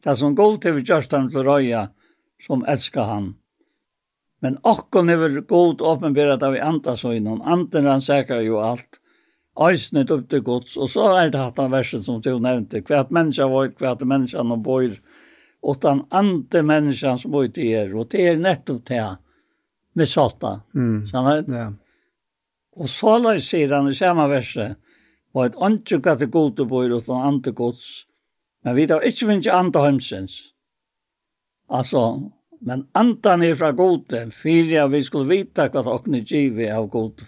Det 0.01 0.15
som 0.17 0.35
god 0.35 0.61
til 0.61 0.77
vi 0.77 0.85
gjørstam 0.87 1.27
til 1.29 1.45
røya, 1.45 1.89
som 2.41 2.65
elskar 2.67 3.03
han. 3.03 3.35
Men 4.41 4.57
okkon 4.65 5.09
hefur 5.09 5.41
god 5.47 5.81
åpenberet 5.81 6.43
av 6.43 6.55
i 6.55 6.59
andasøgnen. 6.59 7.41
Anden 7.41 7.85
han 7.85 8.01
säkrar 8.01 8.41
jo 8.41 8.59
alt. 8.59 8.97
Øysnet 9.59 10.11
upp 10.11 10.29
til 10.29 10.41
gods. 10.41 10.77
Og 10.77 10.89
så 10.89 11.11
er 11.19 11.29
det 11.29 11.39
hatt 11.39 11.59
han 11.59 11.71
verset 11.71 12.03
som 12.03 12.21
du 12.21 12.39
nevnte. 12.39 12.81
Hvert 12.81 13.11
menneske 13.11 13.45
var, 13.45 13.69
at 13.91 14.07
menneske 14.07 14.37
han 14.37 14.63
bor. 14.63 14.97
Og 15.61 15.81
den 15.81 16.01
andre 16.09 16.63
menneska 16.63 17.17
som 17.17 17.31
bor 17.31 17.47
til 17.47 17.75
er. 17.75 17.93
Og 17.95 18.09
det 18.09 18.27
er 18.27 18.41
nettopp 18.41 18.85
det. 18.89 19.17
Med 19.93 20.07
salta, 20.07 20.61
Mm. 20.73 21.05
Sånn 21.05 21.49
Ja. 21.51 21.73
Og 22.77 22.87
så 22.87 23.17
la 23.21 23.33
jeg 23.33 23.41
sier 23.41 23.75
han 23.75 23.87
i 23.87 23.93
samme 23.93 24.29
verset. 24.29 24.77
Var 25.33 25.45
et 25.45 25.55
andre 25.59 26.01
kategorier 26.01 26.65
bor 26.65 26.89
utan 26.89 27.27
andre 27.27 27.51
gods. 27.51 28.05
Men 28.63 28.75
vi 28.75 28.87
tar 28.87 29.01
ikke 29.01 29.27
finnes 29.27 29.47
andre 29.47 29.81
heimsens. 29.81 30.50
Alltså, 31.71 32.31
men 32.59 32.87
antan 32.91 33.43
er 33.43 33.55
från 33.55 33.75
gode, 33.75 34.31
för 34.31 34.87
vi 34.87 35.03
skulle 35.03 35.29
vita 35.29 35.69
vad 35.69 35.87
åkne 35.87 36.17
givet 36.17 36.75
av 36.75 36.87
god. 36.87 37.21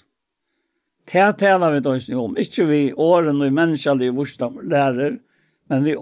Det 1.11 1.34
talar 1.34 1.72
vi 1.72 1.80
då 1.80 2.20
om, 2.20 2.38
ikke 2.38 2.65
vi 2.65 2.94
åren 2.94 3.41
og 3.41 3.53
menneskelig 3.53 4.11
vursdom 4.15 4.60
lærer, 4.68 5.18
men 5.70 5.84
vi 5.84 5.95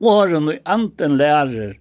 åren 0.00 0.48
og 0.48 0.62
anten 0.64 1.16
lærer, 1.18 1.76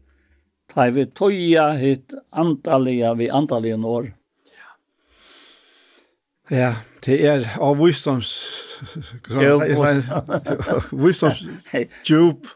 tar 0.73 0.91
vi 0.97 1.05
toja 1.05 1.71
hit 1.77 2.13
antaliga 2.29 3.13
vi 3.13 3.29
antaliga 3.29 3.77
år. 3.77 4.13
Ja, 6.49 6.73
det 7.05 7.21
er 7.25 7.45
av 7.61 7.77
visdoms... 7.85 8.33
Djup. 9.29 9.61
Djup. 12.05 12.47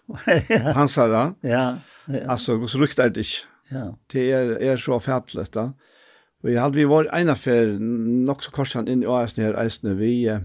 Hansara. 0.73 1.33
Ja. 1.41 1.77
Ja. 2.05 2.27
Alltså 2.27 2.53
och 2.53 2.69
så 2.69 2.79
ryktar 2.79 3.09
det 3.09 3.19
inte. 3.19 3.29
Ja. 3.69 3.97
Det 4.13 4.31
är 4.31 4.45
är 4.45 4.77
så 4.77 4.99
färdligt 4.99 5.51
då. 5.51 5.73
Och 6.43 6.51
jag 6.51 6.61
hade 6.61 6.75
vi 6.75 6.85
var 6.85 7.05
en 7.05 7.29
affär 7.29 7.65
nog 8.25 8.43
så 8.43 8.51
korsan 8.51 8.87
in 8.87 9.03
i 9.03 9.05
AS 9.05 9.37
ner 9.37 9.53
Eisne 9.53 9.93
vi 9.93 10.39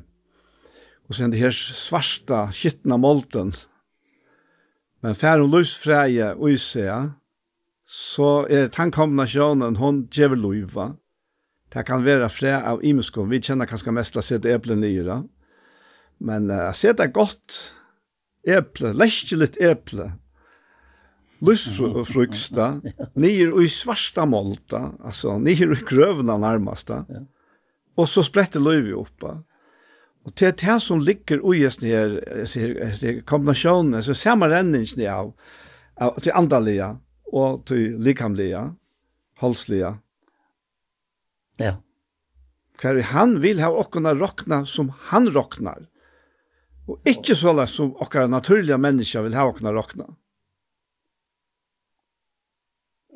och 1.08 1.14
sen 1.14 1.30
det 1.30 1.36
här 1.36 1.50
svarta 1.50 2.52
skitna 2.52 2.96
molten. 2.96 3.52
Men 5.00 5.14
fär 5.14 5.40
och 5.40 5.48
lus 5.48 5.76
fräje 5.76 6.34
och 6.34 6.50
ise 6.50 6.80
ja. 6.80 7.10
Så 7.86 8.46
är 8.46 8.68
tankombinationen 8.68 9.76
hon 9.76 10.08
geveluiva. 10.12 10.96
Det 11.72 11.82
kan 11.82 12.04
vara 12.04 12.28
frä 12.28 12.62
av 12.62 12.84
Imusko. 12.84 13.24
Vi 13.24 13.42
känner 13.42 13.66
kanske 13.66 13.90
mest 13.90 14.16
att 14.16 14.24
sätta 14.24 14.48
äpplen 14.48 14.84
i 14.84 15.02
det. 15.02 15.22
Men 16.18 16.50
att 16.50 16.66
uh, 16.66 16.72
sätta 16.72 17.06
gott 17.06 17.74
äpple, 18.46 18.92
läskigt 18.92 19.56
äpple, 19.56 20.12
lustfruksta, 21.40 22.80
nir 23.14 23.52
i 23.62 23.68
svarsta 23.68 24.26
molta, 24.26 24.92
alltså 25.04 25.38
nir 25.38 25.72
i 25.72 25.82
grøvna 25.88 26.38
nærmasta, 26.38 27.04
og 27.08 27.26
Och 27.98 28.08
så 28.08 28.22
sprätter 28.22 28.60
löv 28.60 28.92
upp. 28.92 29.22
Och 30.24 30.32
det 30.34 30.62
är 30.62 30.74
det 30.74 30.80
som 30.80 31.00
ligger 31.00 31.40
ojäst 31.42 31.80
ner, 31.80 33.20
kombinasjonen, 33.20 34.02
så 34.02 34.14
ser 34.14 34.36
man 34.36 34.50
renningsni 34.50 35.06
av, 35.06 35.32
av 36.00 36.20
till 36.20 36.32
andalia 36.32 36.98
och 37.32 37.66
till 37.66 37.98
likamlia, 37.98 38.74
holslia. 39.38 39.98
Ja. 41.56 41.82
Kvar 42.78 43.02
han 43.02 43.40
vill 43.40 43.60
ha 43.60 43.70
okkona 43.70 44.14
rokna 44.14 44.66
som 44.66 44.92
han 45.00 45.30
roknar, 45.30 45.86
Och 46.86 47.00
inte 47.04 47.34
såla 47.36 47.66
som 47.66 47.96
åkarna 47.96 48.26
naturliga 48.26 48.78
människor 48.78 49.22
vill 49.22 49.34
ha 49.34 49.44
okkona 49.44 49.72
rockna. 49.72 50.04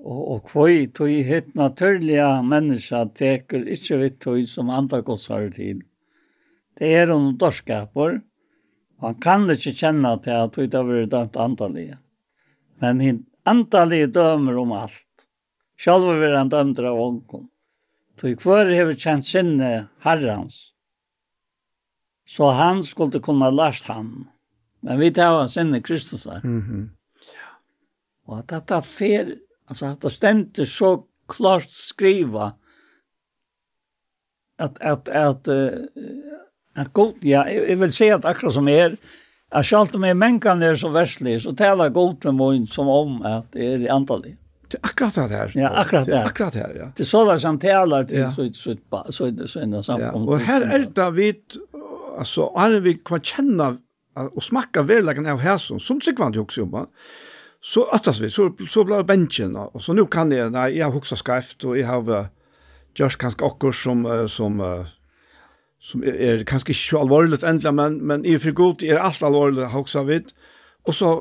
Og, 0.02 0.22
og 0.34 0.38
kvøy 0.50 0.88
tog 0.94 1.12
hitt 1.26 1.52
naturliga 1.54 2.40
menneska 2.42 3.04
teker 3.14 3.68
ikkje 3.70 3.98
vitt 4.00 4.20
tog 4.22 4.40
som 4.50 4.72
andre 4.74 5.02
godsar 5.06 5.46
til. 5.54 5.84
Det 6.78 6.90
er 6.90 7.12
om 7.14 7.36
dorskapor. 7.38 8.18
Han 9.02 9.18
kan 9.22 9.46
ikkje 9.50 9.76
kjenne 9.78 10.16
til 10.24 10.34
at 10.38 10.54
tog 10.54 10.70
det 10.70 10.78
har 10.78 10.88
vært 10.88 11.12
dømt 11.12 11.38
andalige. 11.38 12.00
Men 12.82 13.02
hinn 13.02 13.22
andalige 13.46 14.10
dømer 14.14 14.58
om 14.58 14.74
alt. 14.74 15.26
Sjálfur 15.78 16.18
vil 16.18 16.36
han 16.36 16.50
dømt 16.50 16.82
av 16.82 16.98
ånkom. 16.98 17.46
Tog 18.18 18.42
kvøy 18.42 18.74
hever 18.74 18.98
kjent 18.98 19.26
sinne 19.26 19.70
herrans. 20.02 20.72
Så 22.26 22.50
han 22.56 22.82
skulle 22.86 23.22
kunne 23.22 23.50
lært 23.54 23.86
han. 23.90 24.28
Men 24.82 24.98
vi 24.98 25.10
tar 25.14 25.38
av 25.40 25.46
sinne 25.46 25.80
Kristusar. 25.80 26.40
Mm 26.44 26.62
-hmm. 26.62 26.84
Og 28.26 28.38
at 28.38 28.48
dette 28.48 28.82
fer 28.82 29.34
Alltså 29.66 29.86
att 29.86 30.00
det 30.00 30.10
stendte 30.10 30.66
så 30.66 31.04
klart 31.28 31.70
skriva 31.70 32.52
att 34.58 34.80
att 34.80 35.08
att 35.08 35.48
at, 36.74 36.92
god 36.92 37.14
ja 37.20 37.48
jag 37.50 37.76
vill 37.76 37.92
säga 37.92 38.16
att 38.16 38.24
akkurat 38.24 38.54
som 38.54 38.68
är 38.68 38.96
att 39.48 39.94
om 39.94 40.00
med 40.00 40.16
mänkan 40.16 40.62
er 40.62 40.74
så 40.74 40.88
verslig, 40.88 41.42
så 41.42 41.52
taler 41.52 41.88
god 41.88 42.20
til 42.20 42.32
mun 42.32 42.66
som 42.66 42.88
om 42.88 43.22
att 43.22 43.52
det 43.52 43.74
är 43.74 43.92
antalig. 43.92 44.36
Det 44.72 44.78
er 44.78 44.80
akkurat 44.82 45.14
det 45.14 45.28
her. 45.28 45.52
Ja, 45.54 45.68
akkurat 45.68 46.06
det. 46.06 46.24
Akkurat 46.24 46.52
det 46.52 46.60
her, 46.60 46.74
ja. 46.74 46.92
Det 46.96 47.04
sådär 47.04 47.38
som 47.38 47.58
talar 47.58 48.04
till 48.04 48.26
så 48.32 48.52
så, 48.52 48.76
så 49.12 49.12
så 49.12 49.48
så 49.48 49.60
en 49.60 49.82
samkom. 49.82 50.28
Och 50.28 50.38
här 50.38 50.60
är 50.60 50.86
det 50.94 51.10
vi, 51.10 51.34
alltså 52.18 52.52
är 52.56 52.80
vi 52.80 52.94
kan 52.94 53.20
känna 53.20 53.78
och 54.34 54.42
smaka 54.42 54.82
väl 54.82 55.08
av 55.08 55.38
hässon 55.38 55.80
som 55.80 56.00
tycker 56.00 56.24
man 56.24 56.32
ju 56.32 56.40
också 56.40 56.62
om 56.62 56.86
så 57.62 57.84
attas 57.94 58.18
vi, 58.18 58.30
så, 58.30 58.48
så 58.68 58.82
ble 58.82 58.98
det 58.98 59.06
bensjen, 59.06 59.54
og 59.54 59.82
så 59.82 59.94
nå 59.94 60.08
kan 60.10 60.32
jeg, 60.34 60.50
nei, 60.50 60.72
jeg 60.74 60.82
har 60.82 60.94
hoksa 60.96 61.14
skreft, 61.18 61.62
og 61.62 61.76
jeg 61.78 61.86
har 61.86 62.08
uh, 62.10 62.24
gjørs 62.98 63.16
kanskje 63.22 63.46
akkur 63.46 63.76
som, 63.76 64.02
uh, 64.02 64.24
som, 64.30 64.58
uh, 64.58 64.88
som 65.78 66.02
er, 66.02 66.18
er 66.26 66.42
kanskje 66.48 66.72
ikke 66.72 66.80
så 66.80 67.04
alvorlig 67.04 67.38
endelig, 67.38 67.74
men, 67.78 68.00
men 68.02 68.26
i 68.26 68.34
fri 68.42 68.54
god 68.58 68.82
er 68.82 68.98
alt 68.98 69.22
alvorlig 69.22 69.70
hoksa 69.70 70.02
vidt, 70.10 70.34
og 70.90 70.98
så, 70.98 71.12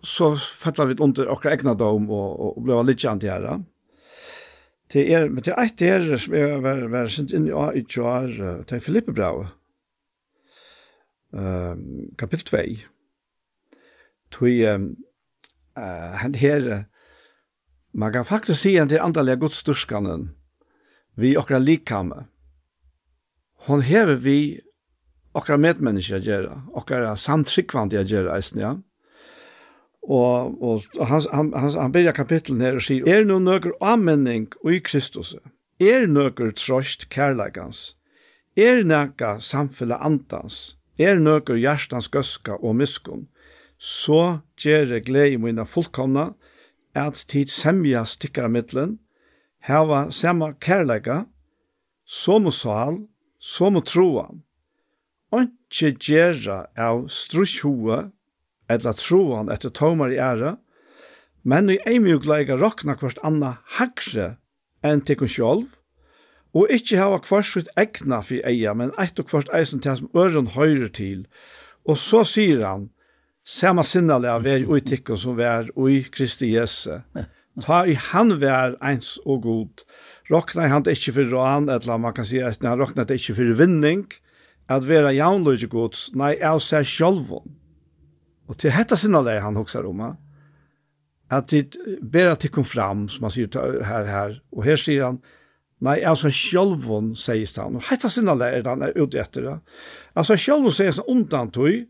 så 0.00 0.32
fattar 0.38 0.88
vi 0.88 0.96
under 1.04 1.28
akkur 1.34 1.52
egna 1.52 1.76
dom, 1.76 2.08
og, 2.08 2.40
og 2.40 2.56
og 2.56 2.66
ble 2.70 2.80
litt 2.88 3.04
kjent 3.04 3.28
her, 3.28 3.44
ja. 3.50 3.60
Det 4.92 5.06
er, 5.08 5.28
men 5.28 5.44
det 5.44 5.52
er 5.52 5.60
et 5.60 5.78
der 5.80 6.18
som 6.20 6.34
er 6.36 6.58
vær, 6.60 6.82
vær 6.92 7.12
sendt 7.12 7.36
inn 7.36 7.46
i 7.48 7.52
A, 7.56 7.68
i 7.76 7.84
år, 8.00 8.32
det 8.64 8.76
er 8.76 8.84
Filippe 8.84 9.12
Brau, 9.12 9.44
um, 11.36 11.86
kapittel 12.20 12.48
2, 12.48 12.66
Tui, 14.32 14.56
um, 14.68 14.94
uh, 15.78 16.18
han 16.22 16.34
her, 16.34 16.84
man 17.92 18.12
kan 18.12 18.24
faktisk 18.24 18.62
si 18.62 18.76
han 18.76 18.88
til 18.88 19.02
andalega 19.02 19.40
godstyrskanen, 19.40 20.30
vi 21.16 21.36
okra 21.36 21.58
likame. 21.58 22.26
Hon 23.66 23.82
hever 23.82 24.14
vi 24.14 24.60
okra 25.34 25.56
medmenneske 25.56 26.20
gjøre, 26.20 26.62
okra 26.74 27.16
samtryggvande 27.16 28.04
gjøre, 28.04 28.36
eisen, 28.36 28.60
ja. 28.60 28.74
Og, 30.02 30.58
og 30.62 31.06
han, 31.06 31.22
han, 31.32 31.52
han, 31.54 31.74
han 31.78 31.92
byrja 31.94 32.12
kapitlen 32.12 32.60
her 32.60 32.80
og 32.80 32.82
sier, 32.82 33.06
er 33.06 33.22
no 33.24 33.38
nøkker 33.38 33.76
anmenning 33.80 34.48
i 34.66 34.80
Kristus, 34.82 35.36
er 35.78 36.08
nøkker 36.10 36.50
trost 36.58 37.06
kærleikans, 37.12 37.92
er 38.58 38.82
nøkker 38.82 39.38
samfunnet 39.38 40.02
antans? 40.02 40.72
er 40.98 41.20
nøkker 41.20 41.60
hjertans 41.60 42.08
gøska 42.12 42.58
og 42.60 42.76
miskunn, 42.76 43.26
så 43.82 44.38
gjør 44.62 44.94
jeg 44.94 45.06
glede 45.08 45.40
mine 45.42 45.66
fullkomne, 45.66 46.32
at 46.94 47.24
tid 47.28 47.50
semja 47.50 48.04
stikker 48.06 48.46
middelen, 48.52 49.00
heva 49.66 50.04
samme 50.14 50.52
kærleika, 50.62 51.24
som 52.06 52.46
og 52.46 52.54
sal, 52.54 53.00
som 53.42 53.80
og 53.80 53.86
troa. 53.90 54.28
Ikke 55.34 55.96
gjøre 55.96 56.60
av 56.78 57.08
strusjhoa, 57.10 58.04
eller 58.70 58.98
troan 59.00 59.50
etter 59.50 59.72
tomar 59.74 60.14
i 60.14 60.20
ære, 60.20 60.56
men 61.42 61.72
i 61.72 61.80
eimjugleika 61.88 62.54
rokna 62.60 62.94
kvart 62.94 63.18
anna 63.26 63.56
hagre 63.80 64.36
enn 64.86 65.02
tikkun 65.02 65.30
sjolv, 65.30 65.74
og 66.54 66.70
ikkje 66.70 67.00
hava 67.00 67.18
kvart 67.24 67.48
sitt 67.48 67.70
egna 67.80 68.20
fyr 68.22 68.44
eia, 68.46 68.76
men 68.78 68.94
eit 69.00 69.18
og 69.18 69.26
kvart 69.32 69.50
eisen 69.56 69.82
til 69.82 69.98
som 69.98 70.10
øren 70.14 70.52
høyre 70.54 70.92
til. 70.92 71.26
Og 71.88 71.96
så 71.98 72.22
sier 72.28 72.62
han, 72.62 72.91
samma 73.42 73.84
sinnale 73.86 74.30
av 74.30 74.44
vei 74.46 74.62
og 74.64 74.86
tikkun 74.86 75.18
som 75.18 75.36
ver 75.38 75.70
og 75.74 75.90
i 75.90 76.02
Kristi 76.12 76.52
Jesu. 76.54 77.00
Ta 77.62 77.82
i 77.84 77.94
han 77.98 78.38
vær 78.40 78.78
eins 78.80 79.18
og 79.26 79.42
god. 79.46 79.84
Rokna 80.30 80.68
han 80.70 80.86
ikkje 80.88 81.16
for 81.18 81.32
råan, 81.34 81.68
eller 81.68 82.00
man 82.00 82.14
kan 82.16 82.26
si 82.26 82.40
at 82.40 82.62
han 82.62 82.78
rokna 82.80 83.04
ikkje 83.04 83.36
for 83.36 83.58
vinning, 83.58 84.06
at 84.70 84.86
vera 84.88 85.12
jaunløyge 85.12 85.68
gods, 85.68 86.10
nei, 86.16 86.38
av 86.40 86.62
seg 86.64 86.86
sjolvun. 86.88 87.58
Og 88.48 88.56
til 88.58 88.72
hetta 88.72 88.96
sinnale 88.96 89.36
han 89.42 89.58
hoksar 89.58 89.84
om, 89.88 90.00
at 91.32 91.52
det 91.52 91.76
bera 92.00 92.36
tikkum 92.36 92.64
fram, 92.64 93.06
som 93.08 93.26
han 93.26 93.34
sier 93.34 93.84
her, 93.84 94.08
her, 94.08 94.40
og 94.52 94.64
her 94.64 94.80
sier 94.80 95.08
han, 95.10 95.22
Nei, 95.82 95.96
altså 96.06 96.30
sjølvun, 96.30 97.16
sier 97.18 97.48
han. 97.58 97.74
Og 97.74 97.86
hetta 97.88 98.06
sinna 98.12 98.36
lærer 98.38 98.68
han 98.70 98.84
er 98.86 98.94
ute 98.94 99.18
etter 99.18 99.48
det. 99.48 99.54
Altså 100.14 100.36
sjølvun 100.38 100.74
sier 100.74 100.94
han 100.94 101.08
undan 101.10 101.50
tog, 101.50 101.88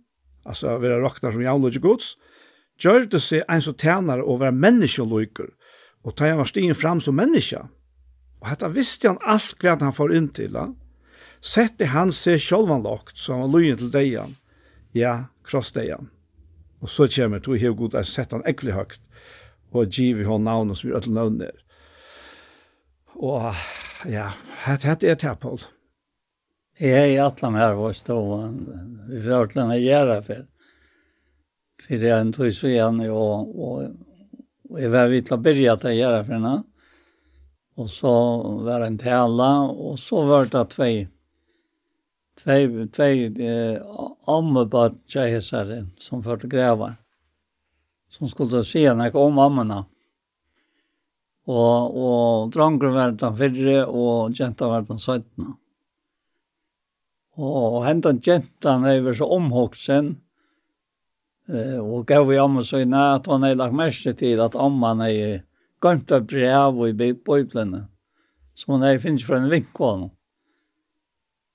altså 0.48 0.76
være 0.82 1.00
roknar 1.02 1.34
som 1.34 1.42
jaunløyge 1.44 1.82
gods, 1.82 2.14
gjør 2.80 3.06
det 3.10 3.20
seg 3.22 3.44
en 3.48 3.62
som 3.62 3.76
tjener 3.78 4.22
å 4.22 4.38
være 4.40 4.56
menneskeløyker, 4.56 5.50
og 6.02 6.16
ta 6.16 6.30
han 6.30 6.40
var 6.40 6.50
stigen 6.50 6.78
fram 6.78 7.00
som 7.00 7.18
menneske. 7.18 7.62
Og 8.42 8.48
dette 8.50 8.72
visste 8.74 9.10
han 9.10 9.20
alt 9.22 9.54
hva 9.62 9.76
han 9.78 9.94
får 9.94 10.14
inn 10.18 10.30
til, 10.34 10.56
ja. 10.58 10.70
sette 11.40 11.90
han 11.92 12.12
seg 12.14 12.40
sjølvan 12.42 12.82
lagt, 12.86 13.18
så 13.18 13.36
han 13.36 13.44
var 13.44 13.54
løyen 13.54 13.78
til 13.78 13.92
deian, 13.94 14.36
ja, 14.98 15.28
kross 15.46 15.70
deian. 15.76 16.10
Og 16.82 16.90
så 16.90 17.06
kommer, 17.06 17.38
to 17.38 17.54
hev 17.54 17.76
god, 17.78 17.94
jeg 18.00 18.10
sett 18.10 18.34
han 18.34 18.42
ekkelig 18.48 18.74
høyt, 18.74 18.98
og 19.72 19.92
giv 19.94 20.20
i 20.20 20.26
hånd 20.26 20.44
navnet 20.44 20.80
som 20.80 20.90
vi 20.90 20.96
ødel 20.98 21.14
navnet. 21.14 21.62
Og 23.22 23.52
ja, 24.10 24.32
hette 24.64 25.06
er 25.06 25.14
det, 25.14 25.38
Paul. 25.38 25.62
Ja. 25.62 25.81
Jeg 26.82 26.98
er 26.98 27.12
i 27.12 27.18
alle 27.22 27.48
her 27.54 27.76
var 27.78 27.92
ståan. 27.94 28.54
Vi 29.06 29.20
får 29.22 29.44
alle 29.44 29.66
her 29.70 29.82
gjøre 29.84 30.16
for. 30.26 30.40
For 31.82 31.94
jeg 31.94 32.10
er 32.10 32.22
en 32.24 32.32
tog 32.34 32.48
så 32.56 32.72
igjen, 32.72 32.98
og, 33.06 33.52
og, 33.54 33.92
og 34.66 34.80
jeg 34.82 34.90
var 34.90 35.12
vidt 35.12 35.30
å 35.30 35.38
begynne 35.38 35.76
til 35.78 35.92
å 35.92 35.94
gjøre 35.94 36.24
for 36.24 36.34
henne. 36.34 36.54
Og 37.78 37.88
så 37.90 38.16
var 38.66 38.82
det 38.82 38.90
en 38.90 38.98
tale, 38.98 39.52
og 39.70 39.94
så 40.02 40.24
var 40.26 40.50
det 40.50 40.64
tve, 40.74 40.90
tve, 42.42 42.58
tve 42.98 43.08
eh, 43.30 44.02
ammebad 44.34 44.98
kjøyhesere 45.14 45.84
som 46.02 46.26
førte 46.26 46.50
grever. 46.50 46.98
Som 48.10 48.26
skulle 48.26 48.66
si 48.66 48.82
henne 48.88 49.06
om 49.22 49.38
ammene. 49.38 49.84
Og, 51.46 51.94
og 51.94 52.52
dronker 52.54 52.90
var 52.90 53.14
den 53.14 53.38
fyrre, 53.38 53.82
og 53.86 54.34
jenta 54.34 54.66
var 54.74 54.82
den 54.90 54.98
søttene. 54.98 55.61
Og 57.40 57.84
hentan 57.86 58.20
gentan 58.20 58.84
hefur 58.84 59.14
så 59.16 59.28
omhoksen, 59.32 60.10
eh, 61.48 61.78
og 61.80 62.04
gav 62.06 62.26
vi 62.28 62.36
amma 62.36 62.64
så 62.64 62.82
i 62.82 62.88
at 62.92 63.26
han 63.26 63.44
er 63.44 63.56
lagt 63.56 63.74
mest 63.74 64.18
til 64.18 64.40
at 64.40 64.56
amman 64.56 65.00
er 65.00 65.44
gømt 65.80 66.12
av 66.12 66.26
brev 66.28 66.82
i 66.88 66.92
bøyblene, 66.92 67.86
som 68.54 68.74
han 68.76 68.84
er 68.84 69.00
finnes 69.00 69.24
fra 69.24 69.40
en 69.40 69.48
vinkvån, 69.48 70.10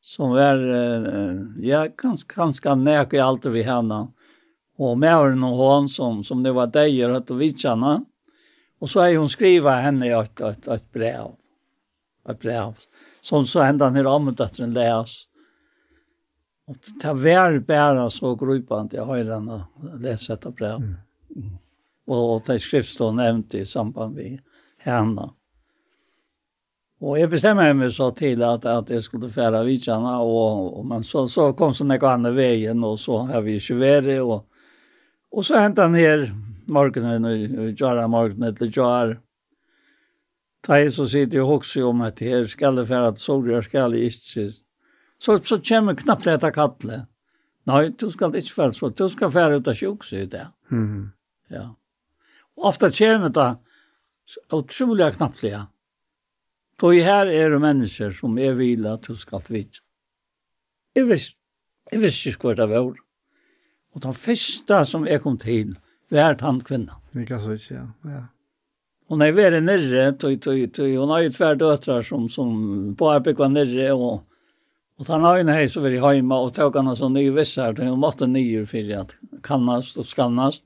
som 0.02 0.34
er, 0.34 0.58
eh, 0.58 1.46
ja, 1.62 1.86
ganske, 1.88 2.34
ganske 2.34 2.76
nek 2.76 3.14
i 3.14 3.22
alt 3.22 3.46
vi 3.46 3.62
henne, 3.62 4.08
og 4.80 4.98
mæren 4.98 5.40
noen 5.40 5.58
hon 5.58 5.88
som, 5.88 6.24
som 6.24 6.42
det 6.44 6.54
var 6.54 6.74
deier 6.74 7.14
at 7.14 7.30
og 7.30 7.38
vidtjene, 7.38 8.00
og 8.82 8.90
så 8.90 9.06
er 9.06 9.18
hun 9.18 9.30
skriva 9.30 9.80
henne 9.82 10.10
et, 10.10 10.42
et, 10.42 10.68
et 10.68 10.92
brev, 10.94 11.38
et 12.30 12.40
brev, 12.40 12.74
som 13.22 13.46
så 13.46 13.62
hendan 13.62 13.96
her 13.96 14.10
ammedatteren 14.10 14.74
leser, 14.74 15.28
Og 16.68 16.76
ta 17.02 17.14
vär 17.14 17.60
bära 17.60 18.10
så 18.10 18.36
grupant 18.36 18.94
jag 18.94 19.06
har 19.06 19.16
redan 19.16 19.62
lese 20.00 20.34
etter 20.34 20.52
brev. 20.52 20.82
Mm. 20.82 21.58
Og, 22.08 22.30
og 22.34 22.42
det 22.48 22.60
skriftstånd 22.60 23.22
nevnt 23.22 23.56
i 23.56 23.66
samband 23.66 24.16
med 24.16 24.40
henne. 24.84 25.30
Og 26.98 27.20
jeg 27.20 27.30
bestemmer 27.30 27.76
meg 27.78 27.92
så 27.94 28.10
til 28.18 28.42
at, 28.44 28.66
at 28.66 28.90
jeg 28.90 29.04
skulle 29.06 29.30
fære 29.30 29.62
vidtjene, 29.68 30.16
og, 30.18 30.80
og, 30.80 30.86
men 30.90 31.04
så, 31.06 31.28
så 31.30 31.52
kom 31.54 31.76
sånn 31.78 31.94
jeg 31.94 32.04
andra 32.04 32.32
veien, 32.34 32.84
og 32.84 32.98
så 33.00 33.22
har 33.30 33.46
vi 33.46 33.60
ikke 33.62 33.78
vært 33.78 34.14
og, 34.24 34.48
og 35.32 35.46
så 35.46 35.62
hentet 35.62 35.86
han 35.86 35.96
her 35.96 36.26
ner 36.26 36.36
morgonen, 36.68 37.26
och 37.26 38.10
morgenen 38.10 38.56
til 38.56 38.72
gjør. 38.72 39.18
Da 40.68 40.82
jeg 40.82 40.92
så 40.92 41.06
sitter 41.06 41.38
jeg 41.38 41.46
også 41.46 41.86
om 41.88 42.02
at 42.02 42.20
her 42.20 42.46
skal 42.46 42.76
det 42.76 42.88
fære 42.88 43.14
till 43.14 43.24
Solgjør, 43.24 43.62
skal 43.62 43.94
jeg 43.94 44.12
ikke 44.12 44.50
så, 45.20 45.40
så 45.40 45.60
kommer 45.60 45.96
knappt 45.96 46.24
detta 46.24 46.52
kattle. 46.52 47.06
Nej, 47.64 47.94
du 47.98 48.12
ska 48.12 48.26
inte 48.26 48.42
färd 48.42 48.76
så. 48.76 48.90
Du 48.90 49.10
ska 49.10 49.32
färd 49.32 49.54
ut 49.54 49.68
av 49.68 49.76
sjukhus 49.76 50.14
det. 50.26 50.48
Mhm. 50.68 51.12
Ja. 51.48 51.76
Och 52.56 52.66
ofta 52.66 52.92
kommer 52.92 53.30
det 53.30 53.58
otroliga 54.50 55.12
knappliga. 55.12 55.68
Då 56.80 56.94
i 56.94 57.02
här 57.02 57.28
är 57.28 57.50
det 57.50 57.60
människor 57.60 58.12
som 58.12 58.38
är 58.38 58.54
vila 58.54 58.94
att 58.94 59.04
du 59.04 59.16
ska 59.16 59.42
vid. 59.50 59.70
Jag 60.94 61.06
visste, 61.06 61.38
jag 61.92 62.00
inte 62.00 62.50
ju 62.50 62.56
det 62.56 62.66
var. 62.66 62.96
Och 63.94 64.02
den 64.02 64.14
första 64.14 64.86
som 64.86 65.08
jag 65.08 65.24
kom 65.24 65.38
till 65.38 65.76
var 66.10 66.20
han 66.42 66.60
kvinna. 66.60 66.96
Vilka 67.12 67.40
så 67.40 67.74
ja. 67.74 67.92
Ja. 68.02 68.28
Hon 69.08 69.22
är 69.22 69.32
väl 69.32 69.64
nere, 69.64 70.12
tog, 70.12 70.42
tog, 70.42 70.74
tog, 70.74 70.96
hon 70.96 71.10
har 71.10 71.20
ju 71.20 71.30
tvär 71.30 71.56
döttrar 71.56 72.02
som, 72.02 72.30
som 72.30 72.96
på 72.96 73.12
arbetet 73.12 73.40
var 73.40 73.50
nere 73.50 73.92
och 73.92 74.24
Och 74.98 75.08
han 75.08 75.24
har 75.24 75.38
en 75.38 75.48
hej 75.48 75.70
så 75.70 75.82
var 75.82 75.90
i 75.90 76.00
hemma 76.00 76.40
och 76.40 76.54
tog 76.54 76.76
han 76.76 76.96
sån 76.96 77.14
ny 77.14 77.30
vissar 77.32 77.80
og 77.80 77.92
och 77.92 77.98
matte 77.98 78.28
nyer 78.28 78.66
för 78.66 79.06
kannast 79.44 79.98
och 79.98 80.06
skannast. 80.06 80.66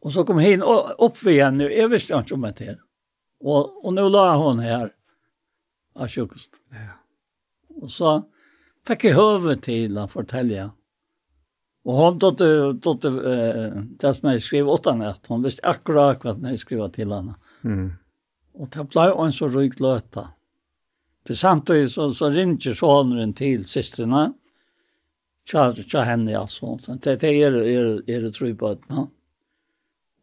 Och 0.00 0.12
så 0.12 0.24
kom 0.24 0.38
hin 0.38 0.62
upp 0.98 1.22
vi 1.22 1.40
henne. 1.40 1.64
jeg 1.64 1.90
visste 1.90 2.14
ikke 2.14 2.34
om 2.34 2.42
det 2.42 2.60
här. 2.60 2.80
Och, 3.40 3.84
och 3.84 3.94
nu 3.94 4.08
la 4.08 4.36
hon 4.36 4.58
här 4.58 4.92
av 5.94 6.08
sjukhuset. 6.08 6.52
Ja. 6.70 6.92
Och 7.82 7.90
så 7.90 8.22
fick 8.86 9.04
jag 9.04 9.14
hövet 9.14 9.62
til 9.62 9.98
å 9.98 10.08
fortälja. 10.08 10.70
Och 11.84 11.94
hon 11.94 12.18
tog 12.18 12.36
det, 12.36 13.08
eh, 13.08 13.82
det 14.00 14.14
som 14.14 14.30
jag 14.30 14.42
skrev 14.42 14.68
åt 14.68 14.86
henne. 14.86 15.14
Hon 15.28 15.42
visste 15.42 15.62
akkurat 15.62 16.24
vad 16.24 16.50
jeg 16.50 16.58
skrev 16.58 16.90
till 16.90 17.12
henne. 17.12 17.34
Mm. 17.64 17.92
Och 18.54 18.68
det 18.68 18.84
ble 18.84 19.24
en 19.24 19.32
så 19.32 19.48
rykt 19.48 19.80
löta. 19.80 20.28
Til 21.26 21.36
samtidig 21.36 21.90
så, 21.90 22.10
så 22.14 22.30
ringer 22.30 22.74
sonen 22.78 23.32
til 23.34 23.64
systrene, 23.66 24.28
tja, 25.46 25.72
tja 25.74 26.04
henne 26.06 26.36
altså. 26.38 26.76
Det, 26.86 27.18
det 27.22 27.32
er, 27.42 27.56
er, 27.66 27.92
er 28.06 28.26
det 28.26 28.34
tro 28.36 28.52
på 28.54 28.74
et, 28.76 28.88
no? 28.92 29.08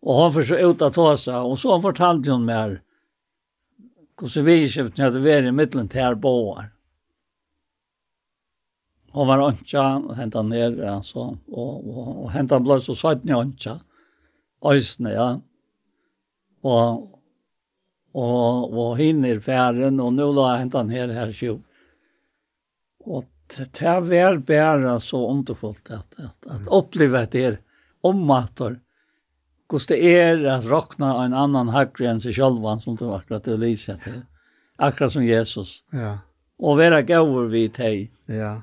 Og 0.03 0.19
hun 0.19 0.33
får 0.35 0.47
så 0.49 0.59
ut 0.59 0.81
av 0.83 0.91
tåsa, 0.95 1.41
og 1.47 1.55
så 1.59 1.77
fortalte 1.79 2.31
hun 2.31 2.43
mer, 2.47 2.81
hvordan 4.19 4.45
vi 4.47 4.55
ikke 4.65 4.89
hadde 4.99 5.21
vært 5.23 5.47
i 5.47 5.53
midten 5.55 5.87
til 5.91 6.03
her 6.03 6.17
båer. 6.19 6.69
Hun 9.13 9.29
var 9.29 9.45
ønska, 9.45 9.83
og 10.01 10.15
hentet 10.17 10.49
ned, 10.49 10.79
altså, 10.89 11.29
og, 11.51 11.73
og, 11.87 12.11
og 12.25 12.31
hentet 12.33 12.65
ble 12.65 12.79
så 12.83 12.95
søtten 12.97 13.29
ned 13.31 13.39
ønska, 13.45 13.77
øysene, 14.73 15.13
ja. 15.13 15.29
Og, 16.63 17.03
og, 18.13 18.73
og 18.73 18.97
hinner 18.97 19.39
færen, 19.41 19.99
og 19.99 20.13
nå 20.13 20.29
la 20.35 20.53
jeg 20.53 20.65
hentan 20.65 20.91
her 20.93 21.13
her 21.13 21.31
sjå. 21.33 21.57
Og 23.09 23.25
det 23.53 23.93
vel 24.07 24.39
bare 24.45 24.99
så 25.03 25.19
underfullt 25.29 25.91
at, 25.91 26.17
at, 26.17 26.37
at 26.49 26.67
oppleve 26.67 27.25
det 27.31 27.45
er 27.45 27.57
ommater, 28.03 28.79
hvordan 29.69 29.89
det 29.89 30.11
er 30.13 30.43
at 30.55 30.67
råkna 30.69 31.15
en 31.23 31.33
annan 31.33 31.71
hakre 31.73 32.11
enn 32.11 32.21
seg 32.21 32.37
selv, 32.37 32.61
som 32.83 32.97
det 32.99 33.07
var 33.07 33.23
akkurat 33.23 33.47
det 33.47 33.57
lyset 33.61 34.05
til, 34.05 34.21
akkurat 34.77 35.15
som 35.15 35.25
Jesus. 35.25 35.81
Ja. 35.93 36.19
Og 36.61 36.77
være 36.77 37.01
gøver 37.07 37.49
vi 37.51 37.67
til. 37.73 38.07
Ja. 38.29 38.59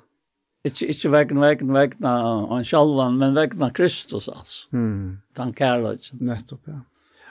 Ikke, 0.64 0.90
ikke 0.92 1.10
vegna, 1.10 1.40
vegna, 1.42 1.72
vegna 1.74 2.14
en 2.56 2.66
sjalvan, 2.68 3.18
men 3.18 3.34
vegna 3.34 3.70
Kristus, 3.74 4.28
altså. 4.28 4.68
Mm. 4.76 5.20
Den 5.36 5.54
kærløysen. 5.56 6.20
Nettopp, 6.24 6.68
ja. 6.68 6.82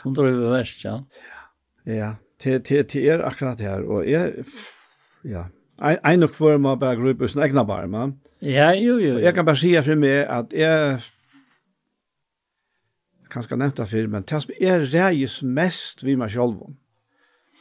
Som 0.02 0.16
driver 0.18 0.58
verst, 0.58 0.84
ja. 0.84 0.98
Ja. 1.00 1.39
Ja, 1.86 2.14
til, 2.40 2.62
til, 2.64 2.84
til 2.86 3.08
er 3.08 3.24
akkurat 3.26 3.62
her, 3.62 3.84
og 3.84 4.10
jeg, 4.10 4.46
ja, 5.28 5.46
en 5.82 6.24
og 6.24 6.34
kvar 6.36 6.58
må 6.58 6.76
bare 6.76 7.00
gruppe 7.00 7.28
sin 7.28 7.42
egna 7.44 7.64
barma. 7.64 8.10
Ja, 8.42 8.72
jo, 8.72 8.98
jo, 8.98 9.14
jo. 9.14 9.24
Jeg 9.24 9.34
kan 9.34 9.46
bare 9.46 9.60
si 9.60 9.72
for 9.84 10.00
meg 10.00 10.26
at 10.28 10.54
jeg, 10.56 11.00
kanskje 13.32 13.58
nevnt 13.60 13.78
det 13.78 13.88
før, 13.88 14.12
men 14.12 14.28
det 14.28 14.44
som 14.44 14.54
jeg 14.60 14.94
reis 14.94 15.42
mest 15.44 16.06
vi 16.06 16.16
meg 16.20 16.32
selv 16.32 16.64
om, 16.68 16.78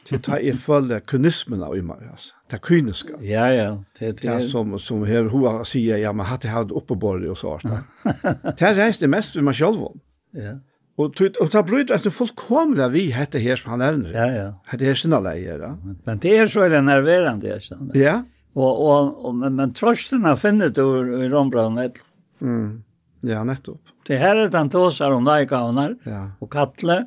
til 0.07 0.21
ta 0.23 0.39
jeg 0.41 0.57
følge 0.57 1.01
kynismen 1.07 1.63
av 1.63 1.75
meg, 1.85 2.05
altså. 2.11 2.33
Det 2.49 2.57
er 2.57 2.63
kyniska. 2.65 3.19
Ja, 3.21 3.45
ja. 3.53 3.67
Det 3.99 4.25
er 4.25 4.39
som, 4.39 4.77
som 4.79 5.03
her 5.05 5.27
hoa 5.29 5.59
sier, 5.67 5.99
ja, 6.01 6.13
men 6.15 6.25
hatt 6.25 6.47
jeg 6.47 6.55
hatt 6.55 6.71
oppe 6.71 6.95
på 6.95 6.99
borre 7.03 7.29
og 7.29 7.37
så. 7.37 7.57
Det 8.59 8.71
reis 8.77 8.97
det 8.97 9.11
mest 9.11 9.37
vi 9.37 9.43
meg 9.45 9.55
selv 9.59 9.91
om. 9.91 9.99
Ja. 10.33 10.57
Og, 10.99 11.21
og 11.39 11.47
ta 11.53 11.61
bryter 11.63 11.95
at 11.95 12.03
det 12.03 12.11
fullkomlig 12.11 12.89
vi 12.91 13.05
hette 13.15 13.39
her 13.39 13.59
som 13.59 13.71
han 13.73 13.81
nevner. 13.83 14.11
Ja, 14.11 14.25
ja. 14.33 14.47
Hette 14.67 14.89
her 14.89 14.97
sinne 14.99 15.21
leier. 15.23 15.61
Ja. 15.63 15.71
Men 16.07 16.19
det 16.23 16.33
er 16.35 16.51
så 16.51 16.65
er 16.65 16.73
det 16.73 16.81
nerverende, 16.83 17.47
jeg 17.53 17.63
kjenner. 17.69 17.95
Ja. 17.95 18.17
Og, 18.59 18.67
og, 18.67 19.13
og, 19.23 19.37
men, 19.39 19.55
men 19.55 19.71
trøsten 19.77 20.27
har 20.27 20.39
finnet 20.41 20.79
i 20.79 21.31
Rombrand 21.31 21.99
Mm. 22.39 22.83
Ja, 23.27 23.41
nettopp. 23.43 23.91
Det 24.07 24.15
her 24.15 24.37
er 24.45 24.51
den 24.51 24.69
tåsar 24.71 25.11
om 25.11 25.25
leikavner 25.27 25.97
ja. 26.07 26.21
og 26.39 26.47
kattle, 26.53 27.01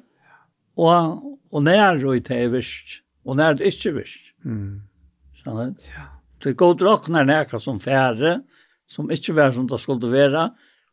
og, 0.77 1.23
og 1.49 1.65
nær 1.65 2.03
og 2.05 2.19
det 2.29 2.37
er 2.37 2.51
visst, 2.53 2.99
og 3.25 3.39
nær 3.41 3.57
det 3.57 3.71
ikke 3.73 3.95
visst. 3.97 4.35
Mm. 4.45 4.83
Sånn 5.41 5.73
Ja. 5.89 6.11
Det 6.45 6.53
går 6.61 6.75
drakner 6.83 7.25
nærka 7.25 7.57
som 7.63 7.81
færre, 7.81 8.43
som 8.91 9.09
ikke 9.15 9.33
var 9.39 9.57
som 9.57 9.65
det 9.71 9.81
skulle 9.81 10.13
være, 10.13 10.51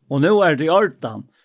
og 0.07 0.23
nå 0.23 0.31
er 0.45 0.55
det 0.55 0.69
i 0.69 0.71
ordan. 0.71 1.25
Mm 1.27 1.38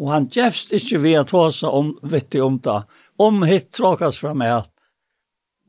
og 0.00 0.12
han 0.14 0.28
gjefst 0.32 0.72
ikkje 0.76 1.00
vi 1.02 1.14
at 1.18 1.32
håsa 1.36 1.70
om 1.76 1.92
vittig 2.02 2.40
om 2.42 2.56
det, 2.64 2.78
om 3.20 3.42
hitt 3.44 3.68
tråkas 3.76 4.18
fra 4.22 4.32
meg 4.34 4.62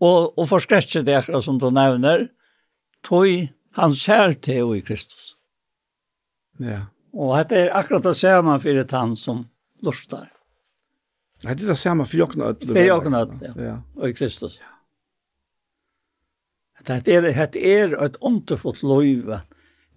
og, 0.01 0.31
og 0.39 0.47
forskrettje 0.49 1.03
det 1.05 1.19
akkurat 1.19 1.45
som 1.45 1.59
du 1.61 1.67
nevner, 1.69 2.29
tog 3.05 3.27
han 3.77 3.93
ser 3.95 4.33
til 4.41 4.73
i 4.75 4.81
Kristus. 4.81 5.35
Ja. 6.61 6.87
Og 7.13 7.35
dette 7.37 7.59
er 7.59 7.75
akkurat 7.77 8.07
det 8.07 8.15
samme 8.17 8.57
for 8.63 8.81
et 8.81 8.95
han 8.95 9.15
som 9.19 9.43
lustar. 9.85 10.29
Nei, 11.41 11.55
det 11.57 11.65
er 11.65 11.73
det 11.73 11.79
samme 11.81 12.05
for 12.05 12.21
jokkene. 12.21 12.53
For 12.61 12.81
jokkene 12.85 13.23
ja. 13.41 13.53
ja. 13.57 13.77
Og 13.97 14.09
i 14.09 14.15
Kristus. 14.17 14.59
Ja. 14.61 14.69
Det 16.81 17.13
er, 17.13 17.27
det 17.53 17.61
er 17.61 17.93
et 18.01 18.17
ondefullt 18.25 18.81
løyve. 18.81 19.43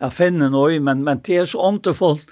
Jeg 0.02 0.12
finner 0.12 0.50
noe, 0.52 0.76
men, 0.84 1.04
men 1.06 1.22
det 1.24 1.38
er 1.40 1.48
så 1.48 1.62
ondefullt 1.64 2.28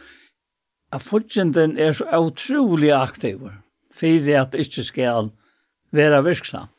at 0.93 1.05
fortjenten 1.05 1.79
er 1.81 1.95
så 1.97 2.07
utrolig 2.19 2.93
aktiv 2.95 3.49
for 3.93 4.33
at 4.39 4.53
det 4.53 4.67
ikke 4.67 4.85
skal 4.85 5.31
være 5.93 6.25
virksom. 6.25 6.71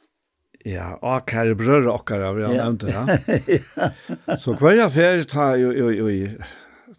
Ja, 0.65 0.93
og 1.01 1.25
kære 1.27 1.57
brødre 1.59 1.91
okkar, 1.91 2.29
vi 2.37 2.45
har 2.45 2.53
nevnt 2.55 2.85
det, 2.85 2.93
ja. 2.95 4.37
Så 4.39 4.55
hver 4.55 4.77
jeg 4.77 4.91
fer 4.95 5.23
ta 5.27 5.49
jo, 5.59 5.73
jo, 5.75 5.89
jo, 5.91 6.29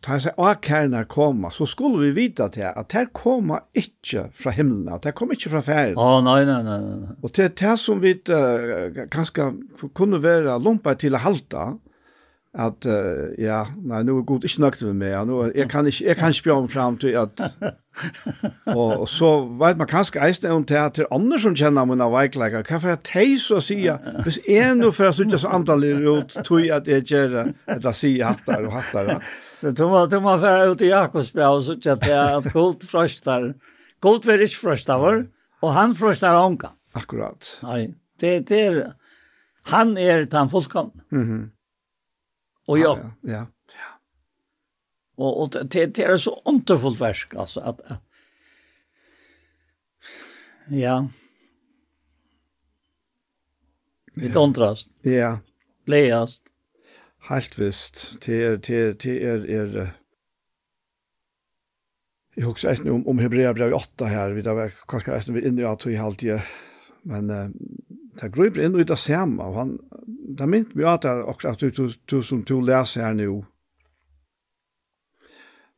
ta 0.05 0.19
seg 0.20 0.36
og 0.36 0.61
kærne 0.65 1.05
koma, 1.09 1.49
så 1.55 1.65
skulle 1.69 2.03
vi 2.03 2.11
vite 2.19 2.51
til 2.53 2.66
at 2.69 2.91
det 2.93 3.07
koma 3.16 3.62
ikke 3.73 4.27
fra 4.36 4.53
himmelen, 4.53 4.91
at 4.93 5.07
det 5.07 5.15
kom 5.16 5.32
ikke 5.32 5.55
fra 5.55 5.62
ferien. 5.65 5.97
Å, 5.97 6.11
oh, 6.19 6.20
nei, 6.24 6.43
nei, 6.49 6.61
nei, 6.66 6.78
nei. 6.85 7.16
Og 7.24 7.32
til 7.32 7.49
det 7.57 7.74
som 7.81 8.03
vi 8.05 8.12
uh, 8.28 9.05
ganske 9.12 9.49
kunne 9.97 10.20
være 10.24 10.59
lumpa 10.61 10.97
til 11.01 11.16
å 11.16 11.24
halte, 11.24 11.66
at 12.55 12.86
uh, 12.86 13.32
ja, 13.39 13.64
nei, 13.82 14.05
nå 14.06 14.14
er 14.20 14.26
god 14.28 14.44
ikke 14.47 14.62
nøkt 14.62 14.82
med 14.86 14.98
meg, 15.01 15.14
nu, 15.26 15.40
jeg 15.51 15.66
kan 15.70 15.86
ikke, 15.90 16.05
jeg 16.06 16.16
kan 16.16 16.31
ikke 16.31 16.47
bjørn 16.47 16.68
frem 16.70 16.98
til 17.02 17.16
at, 17.18 17.40
og, 18.78 18.90
og 19.02 19.09
så 19.10 19.31
vet 19.59 19.81
man 19.81 19.89
kanskje 19.90 20.20
eisne 20.22 20.52
om 20.55 20.62
til 20.66 20.78
at 20.78 20.94
til 20.94 21.09
andre 21.14 21.40
som 21.43 21.56
kjenner 21.59 21.89
mine 21.90 22.06
veikleger, 22.12 22.62
hva 22.62 22.78
for 22.78 22.94
at 22.94 23.10
jeg 23.10 23.40
så 23.43 23.59
sier, 23.64 23.98
hvis 24.22 24.39
jeg 24.47 24.76
nå 24.78 24.93
for 24.94 25.09
jeg 25.09 25.18
sitter 25.18 25.43
så 25.43 25.51
antallig 25.56 25.97
ut, 26.06 26.36
tog 26.47 26.62
jeg 26.62 26.76
at 26.76 26.90
jeg 26.90 27.09
gjør 27.10 27.35
det, 27.35 27.44
at 27.74 27.89
jeg 27.90 28.01
sier 28.02 28.31
hattar 28.31 28.68
og 28.68 28.76
hattar. 28.76 29.10
tog 29.64 29.90
man, 29.90 30.06
tog 30.12 30.22
man 30.22 30.43
være 30.44 30.68
ut 30.70 30.85
i 30.86 30.93
Jakobsbjerg 30.93 31.59
og 31.59 31.64
så 31.66 31.76
at 31.97 32.06
jeg 32.06 32.36
at 32.39 32.52
god 32.55 32.86
frøstar, 32.86 33.48
god 34.05 34.31
vil 34.31 34.47
ikke 34.47 34.60
frøstar 34.60 35.02
vår, 35.02 35.24
og 35.64 35.74
han 35.74 35.97
frøstar 35.98 36.39
ånka. 36.39 36.70
Akkurat. 36.94 37.56
Nei, 37.66 37.89
det, 38.22 38.36
det 38.47 38.62
er, 38.62 38.81
han 39.74 39.97
er 39.98 40.28
den 40.31 40.55
fullkomne. 40.55 41.02
Mhm. 41.10 41.35
Mm 41.35 41.51
Og. 42.66 42.78
Ja. 42.78 42.95
ja. 43.23 43.45
Og 45.16 45.36
og 45.41 45.53
det, 45.53 45.97
det 45.97 45.99
är 46.05 46.16
så 46.16 46.43
underfullt 46.45 47.01
verk 47.01 47.35
alltså 47.35 47.61
at 47.61 47.81
Ja. 50.70 51.09
Vi 54.15 54.31
kontrast. 54.32 54.91
Ja. 55.03 55.39
Least. 55.86 56.47
Helt 57.28 57.59
visst. 57.59 58.16
Det 58.27 58.43
er, 58.43 58.57
det 58.57 58.78
er, 58.78 58.93
det 58.93 59.23
er, 59.23 59.45
er, 59.61 59.91
Jeg 62.36 62.45
husker 62.45 62.70
eisen 62.70 62.91
om, 62.91 63.07
om 63.09 63.19
Hebrea 63.19 63.53
brev 63.53 63.74
8 63.74 64.07
her, 64.11 64.32
vi 64.35 64.43
da 64.43 64.53
var 64.53 64.73
kanskje 64.91 65.15
eisen 65.15 65.36
vi 65.36 65.45
inne 65.47 65.62
i 65.62 65.66
at 65.69 65.86
vi 65.86 65.95
halte 65.95 66.41
men 67.05 67.31
det 68.20 68.31
grøyper 68.35 68.65
inn 68.65 68.78
i 68.78 68.86
det 68.86 68.99
samme, 68.99 69.43
og 69.43 69.59
han, 69.59 69.74
det 70.39 70.49
mynt 70.49 70.74
meg 70.77 70.86
at 70.91 71.05
det 71.05 71.11
er 71.11 71.28
akkurat 71.31 71.61
du 71.61 71.70
du, 71.74 71.89
du 72.11 72.23
som 72.23 72.45
du 72.47 72.61
leser 72.61 73.07
her 73.07 73.16
nå. 73.19 73.43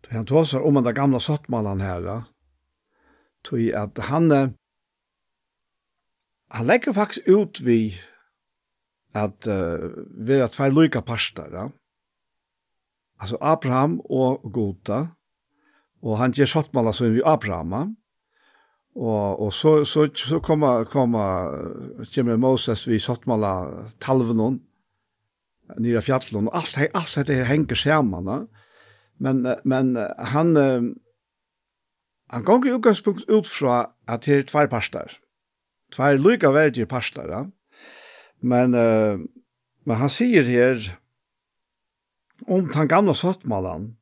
Så 0.04 0.14
han 0.14 0.26
tåsar 0.26 0.62
om 0.62 0.78
den 0.78 0.94
gamla 0.94 1.18
sottmannen 1.18 1.80
her, 1.82 2.04
da, 2.04 2.18
tog 3.42 3.64
at 3.74 3.98
han, 4.06 4.30
han 6.54 6.66
legger 6.66 6.94
faktisk 6.94 7.26
ut 7.26 7.60
vi 7.66 7.96
at 9.16 9.48
uh, 9.48 9.90
vi 10.28 10.38
er 10.38 10.52
tvær 10.52 10.74
lykka 10.76 11.02
parster, 11.02 11.50
ja. 11.50 11.68
Altså 13.18 13.38
Abraham 13.40 14.00
og 14.12 14.44
Gota, 14.52 15.06
og 16.04 16.18
han 16.20 16.34
gjør 16.36 16.52
sottmannen 16.52 16.92
som 16.92 17.14
vi 17.14 17.24
Abraham, 17.24 17.96
Og, 18.96 19.40
og 19.44 19.52
så, 19.52 19.84
så, 19.84 20.06
så 20.16 20.38
kommer, 20.40 20.84
kommer, 20.88 21.52
kommer 22.14 22.36
Moses 22.40 22.86
vi 22.88 22.98
Sottmala 22.98 23.84
talven 24.00 24.40
hon, 24.40 24.56
nere 25.82 26.00
fjallen, 26.00 26.48
og 26.48 26.56
alt, 26.56 26.78
alt 26.94 27.18
dette 27.18 27.44
henger 27.44 27.76
sammen. 27.76 28.46
Men, 29.20 29.44
men 29.64 29.92
han, 30.32 30.56
han 32.32 32.48
går 32.48 32.66
i 32.66 32.72
utgangspunkt 32.78 33.28
ut 33.28 33.48
fra 33.48 33.82
at 34.08 34.24
det 34.24 34.38
er 34.38 34.48
tvær 34.48 34.72
parster. 34.72 35.18
Tvær 35.92 36.16
lykke 36.16 36.54
verdige 36.56 36.88
parster, 36.88 37.28
ja. 37.28 37.44
Men, 38.40 38.72
men 39.84 40.00
han 40.00 40.12
sier 40.12 40.48
her, 40.48 40.80
om 42.48 42.68
den 42.68 42.88
gamle 42.88 43.14
Sottmalan, 43.16 43.96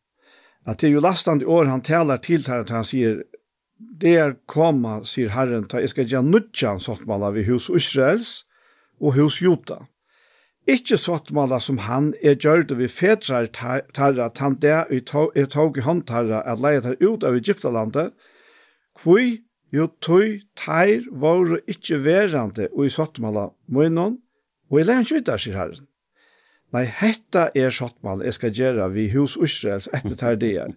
at 0.66 0.80
det 0.80 0.88
er 0.88 0.96
jo 0.96 1.02
lastande 1.04 1.46
år 1.46 1.68
han 1.68 1.82
taler 1.84 2.16
til 2.22 2.46
her, 2.46 2.62
at 2.64 2.72
han 2.72 2.86
sier, 2.86 3.22
der 3.78 4.36
koma, 4.46 5.00
sier 5.04 5.32
Herren, 5.34 5.66
ta 5.68 5.80
jeg 5.82 5.92
skal 5.92 6.06
gjøre 6.08 6.28
nødjan 6.28 6.80
sottmala 6.82 7.32
vi 7.34 7.44
hus 7.48 7.70
Israels 7.70 8.44
og 9.00 9.16
hus 9.18 9.40
Jota. 9.42 9.84
Ikke 10.70 10.96
sottmala 10.96 11.58
som 11.60 11.82
han 11.84 12.12
er 12.24 12.38
gjørd 12.40 12.72
vi 12.78 12.88
fedrar 12.88 13.50
tarra 13.52 14.30
tan 14.32 14.56
det 14.62 14.72
er 14.72 15.46
tog 15.52 15.76
i 15.78 15.84
håndtarra 15.84 16.40
at 16.48 16.62
leie 16.64 16.80
tar 16.80 16.96
ut 17.02 17.24
av 17.24 17.36
Egyptalandet, 17.36 18.14
kvui 18.96 19.42
jo 19.74 19.90
tøy 20.00 20.40
teir 20.56 21.04
våre 21.10 21.58
ikkje 21.68 21.98
verande 22.04 22.70
og 22.72 22.86
i 22.86 22.94
sottmala 22.94 23.50
munnen, 23.66 24.20
og 24.70 24.80
i 24.80 24.86
leien 24.86 25.04
skydda, 25.04 25.36
sier 25.36 25.58
Herren. 25.58 25.84
Nei, 26.72 26.86
hetta 26.88 27.50
er 27.54 27.74
sottmala 27.74 28.24
jeg 28.24 28.38
skal 28.38 28.54
gjøre 28.56 28.88
vi 28.94 29.10
hus 29.12 29.36
Israels 29.36 29.90
etter 29.92 30.16
tar 30.18 30.40
det 30.40 30.54
er. 30.64 30.72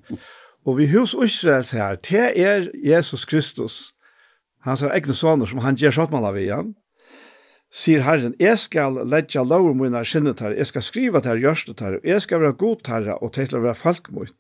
Og 0.67 0.75
vi 0.77 0.89
hus 0.91 1.15
Israels 1.15 1.71
her, 1.71 1.95
det 1.95 2.33
er 2.43 2.67
Jesus 2.83 3.25
Kristus, 3.25 3.93
hans 4.67 4.83
er 4.83 4.91
egne 4.91 5.15
soner 5.15 5.47
som 5.47 5.61
han 5.63 5.77
gjør 5.79 5.95
skjøttmann 5.95 6.27
av 6.27 6.35
igjen, 6.39 6.73
sier 7.71 8.03
Herren, 8.03 8.35
jeg 8.39 8.59
skal 8.59 8.99
ledja 9.07 9.45
lover 9.47 9.77
mine 9.79 10.01
skinnet 10.07 10.43
her, 10.43 10.55
jeg 10.57 10.67
skal 10.67 10.83
skriva 10.83 11.21
til 11.23 11.39
gjørstet 11.43 11.83
her, 11.83 11.97
jeg 12.03 12.23
skal 12.23 12.43
være 12.43 12.57
god 12.59 12.91
herre, 12.91 13.15
og 13.23 13.31
til 13.37 13.55
å 13.55 13.63
være 13.63 13.79
folk 13.79 14.11
mot. 14.11 14.35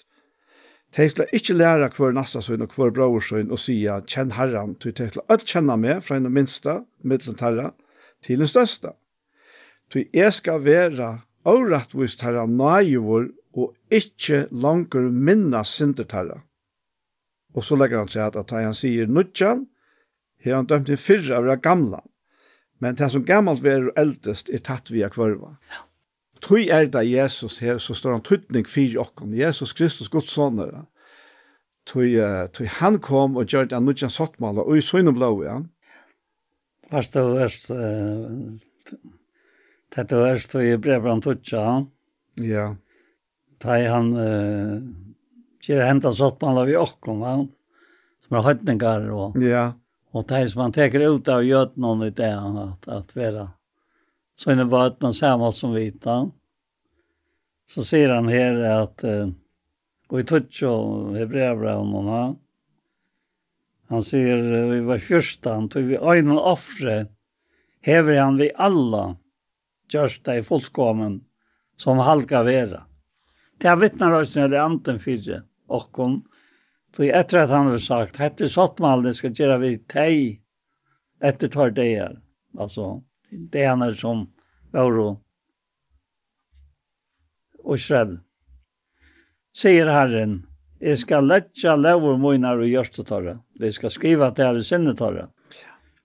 Til 0.95 1.09
skal 1.11 1.31
ikke 1.35 1.55
lære 1.55 1.89
hver 1.95 2.13
nasta 2.15 2.41
søgn 2.43 2.63
og 2.63 2.75
hver 2.75 2.91
bror 2.95 3.23
søgn 3.23 3.51
og 3.51 3.59
sige, 3.59 3.95
kjenn 4.07 4.35
herren, 4.35 4.75
til 4.83 4.95
til 4.95 5.11
skal 5.11 5.31
alt 5.31 5.47
kjenne 5.47 5.79
meg 5.79 6.03
fra 6.03 6.19
en 6.19 6.31
minsta, 6.31 6.81
middelen 7.03 7.39
herre, 7.39 7.71
til 8.23 8.43
den 8.43 8.51
største. 8.51 8.95
Til 9.91 10.07
jeg 10.15 10.33
skal 10.35 10.63
være 10.63 11.09
avrettvist 11.47 12.23
herre 12.23 12.47
nøyevor 12.47 13.29
og 13.57 13.73
ikkje 13.93 14.45
langer 14.51 15.09
minna 15.09 15.63
synder. 15.65 16.43
Og 17.55 17.63
så 17.65 17.75
legger 17.79 18.03
han 18.03 18.11
seg 18.11 18.27
at, 18.27 18.37
at 18.37 18.53
han 18.53 18.77
sier 18.77 19.09
nudjan, 19.09 19.65
her 20.45 20.59
han 20.59 20.69
dømt 20.69 20.91
i 20.93 20.97
fyrra 20.99 21.39
av 21.39 21.49
det 21.49 21.61
gamla. 21.65 22.03
Men 22.77 22.95
det 22.95 23.09
som 23.09 23.25
gammalt 23.25 23.63
ver 23.65 23.89
og 23.89 23.97
eldest 23.97 24.51
er 24.53 24.61
tatt 24.61 24.91
via 24.93 25.09
kvarva. 25.09 25.55
Ja. 25.73 25.81
Tui 26.41 26.67
er 26.69 26.85
det 26.85 27.01
Jesus 27.09 27.57
her, 27.65 27.79
så 27.81 27.95
står 27.97 28.11
han 28.13 28.21
tøytning 28.21 28.67
fyrir 28.69 29.01
okkom. 29.01 29.33
Jesus 29.33 29.73
Kristus, 29.73 30.09
Guds 30.13 30.29
sonner. 30.29 30.85
Tui, 31.87 32.13
tui 32.53 32.67
han 32.77 32.99
kom 33.01 33.37
og 33.39 33.49
gjør 33.49 33.71
det 33.71 33.81
nudjan 33.81 34.13
sottmala, 34.13 34.61
og 34.61 34.77
i 34.77 34.85
søgne 34.85 35.13
blå, 35.15 35.31
ja. 35.47 35.61
Varst 36.91 37.15
det 37.17 37.23
verst, 37.25 37.67
det 39.95 40.03
er 40.03 40.21
verst, 40.21 40.55
og 40.55 40.61
i 40.63 40.77
brevbran 40.77 41.23
tutja, 41.25 41.57
ja. 41.57 42.45
Ja. 42.45 42.67
Da 43.63 43.77
han 43.89 44.11
uh, 44.13 44.77
kjer 45.63 45.85
henta 45.87 46.11
sottmann 46.13 46.59
vi 46.67 46.77
okkom, 46.77 47.21
va? 47.23 47.35
som 48.27 48.37
er 48.37 48.43
høytningar 48.43 49.05
og, 49.15 49.37
ja. 49.39 49.69
og 50.11 50.25
det 50.27 50.43
som 50.51 50.65
han 50.65 50.75
teker 50.75 51.05
ut 51.07 51.29
av 51.31 51.45
gjøtnån 51.47 52.03
i 52.09 52.11
det 52.15 52.33
at, 52.35 52.57
at, 52.63 52.89
at 52.99 53.15
vera 53.15 53.45
sånne 54.37 54.67
bøtene 54.69 55.15
samme 55.15 55.49
som 55.55 55.73
vita. 55.73 56.25
Så 57.67 57.83
sier 57.87 58.13
han 58.13 58.29
her 58.31 58.59
at 58.69 59.05
uh, 59.07 59.31
og 60.07 60.21
i 60.21 60.27
tutsch 60.27 60.63
og 60.63 61.17
hebreabraunene 61.17 62.19
han 63.91 64.03
sier 64.03 64.39
uh, 64.39 64.69
vi 64.71 64.81
var 64.87 65.03
fyrstan 65.03 65.67
tog 65.71 65.87
vi 65.89 65.99
øynene 65.99 66.39
offre 66.39 66.97
hever 67.87 68.21
han 68.21 68.39
vi 68.39 68.51
alla 68.55 69.17
gjørst 69.91 70.25
deg 70.27 70.43
fullkommen 70.47 71.21
som 71.79 71.99
halka 72.03 72.41
vera. 72.47 72.86
Det 73.57 73.67
er 73.67 73.75
vittnar 73.75 74.11
oss 74.11 74.35
när 74.35 74.47
det 74.47 74.61
anten 74.61 74.99
fyrre, 74.99 75.43
och 75.67 75.97
hun, 75.97 76.23
Då 76.97 77.03
etter 77.03 77.37
att 77.37 77.49
han 77.49 77.67
har 77.67 77.77
sagt, 77.77 78.15
hette 78.15 78.49
sottmalen 78.49 79.13
ska 79.13 79.27
göra 79.27 79.57
vi 79.57 79.77
tej 79.77 80.41
efter 81.21 81.47
tar 81.47 81.71
det 81.71 81.95
her, 81.95 82.19
Alltså, 82.57 83.03
det 83.31 83.63
är 83.63 83.69
han 83.69 83.95
som 83.95 84.33
var 84.71 85.17
och 87.67 87.79
skräll. 87.79 88.19
sier 89.53 89.87
Herren, 89.87 90.47
jag 90.79 90.97
ska 90.97 91.19
lägga 91.19 91.75
lovor 91.75 92.17
mojnar 92.17 92.57
och 92.57 92.67
görstotarra. 92.67 93.39
Vi 93.59 93.71
ska 93.71 93.89
skriva 93.89 94.27
at 94.27 94.35
det 94.35 94.43
er 94.43 94.59
sinnetarra. 94.61 95.29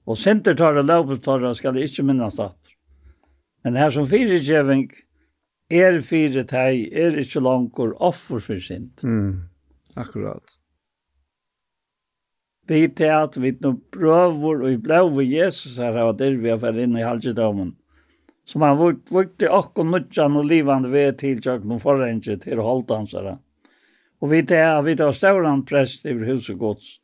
Och 0.05 0.19
sinnetarra 0.19 0.83
lovor 0.83 1.17
tarra 1.17 1.55
ska 1.55 1.73
det 1.73 1.83
inte 1.83 2.03
minnas 2.03 2.41
att. 2.41 2.59
Men 3.63 3.77
här 3.77 3.91
som 3.91 4.07
fyrirgeving, 4.07 4.91
er 5.73 6.01
fyrir 6.05 6.45
teg, 6.49 6.89
er 6.93 7.17
ikkje 7.23 7.43
langkor 7.45 7.95
offer 8.03 8.43
for 8.45 8.61
sint. 8.61 9.05
Mm. 9.05 9.49
Akkurat. 9.97 10.59
Vi 12.69 12.87
til 12.97 13.11
at 13.11 13.37
vi 13.43 13.53
nå 13.61 13.75
prøver 13.93 14.63
og 14.69 14.83
blei 14.85 15.01
over 15.03 15.25
Jesus 15.27 15.81
her, 15.83 15.99
og 16.05 16.19
der 16.21 16.37
vi 16.39 16.53
har 16.53 16.61
vært 16.63 16.85
inne 16.85 17.03
i 17.03 17.07
halvdagen, 17.07 17.75
som 18.47 18.65
han 18.65 18.79
vukte 18.79 19.51
okkur 19.51 19.89
nødjan 19.89 20.39
og 20.39 20.47
livande 20.49 20.93
ved 20.93 21.19
til 21.21 21.43
tjøkken 21.43 21.75
og 21.75 21.83
forrenge 21.83 22.39
til 22.45 22.63
holddansere. 22.63 23.39
Og 24.23 24.31
vi 24.31 24.45
til 24.47 24.63
at 24.63 24.85
vi 24.87 24.95
tar 24.97 25.15
stauran 25.17 25.65
prest 25.67 26.07
i 26.07 26.15
huset 26.15 26.59
gods, 26.59 27.01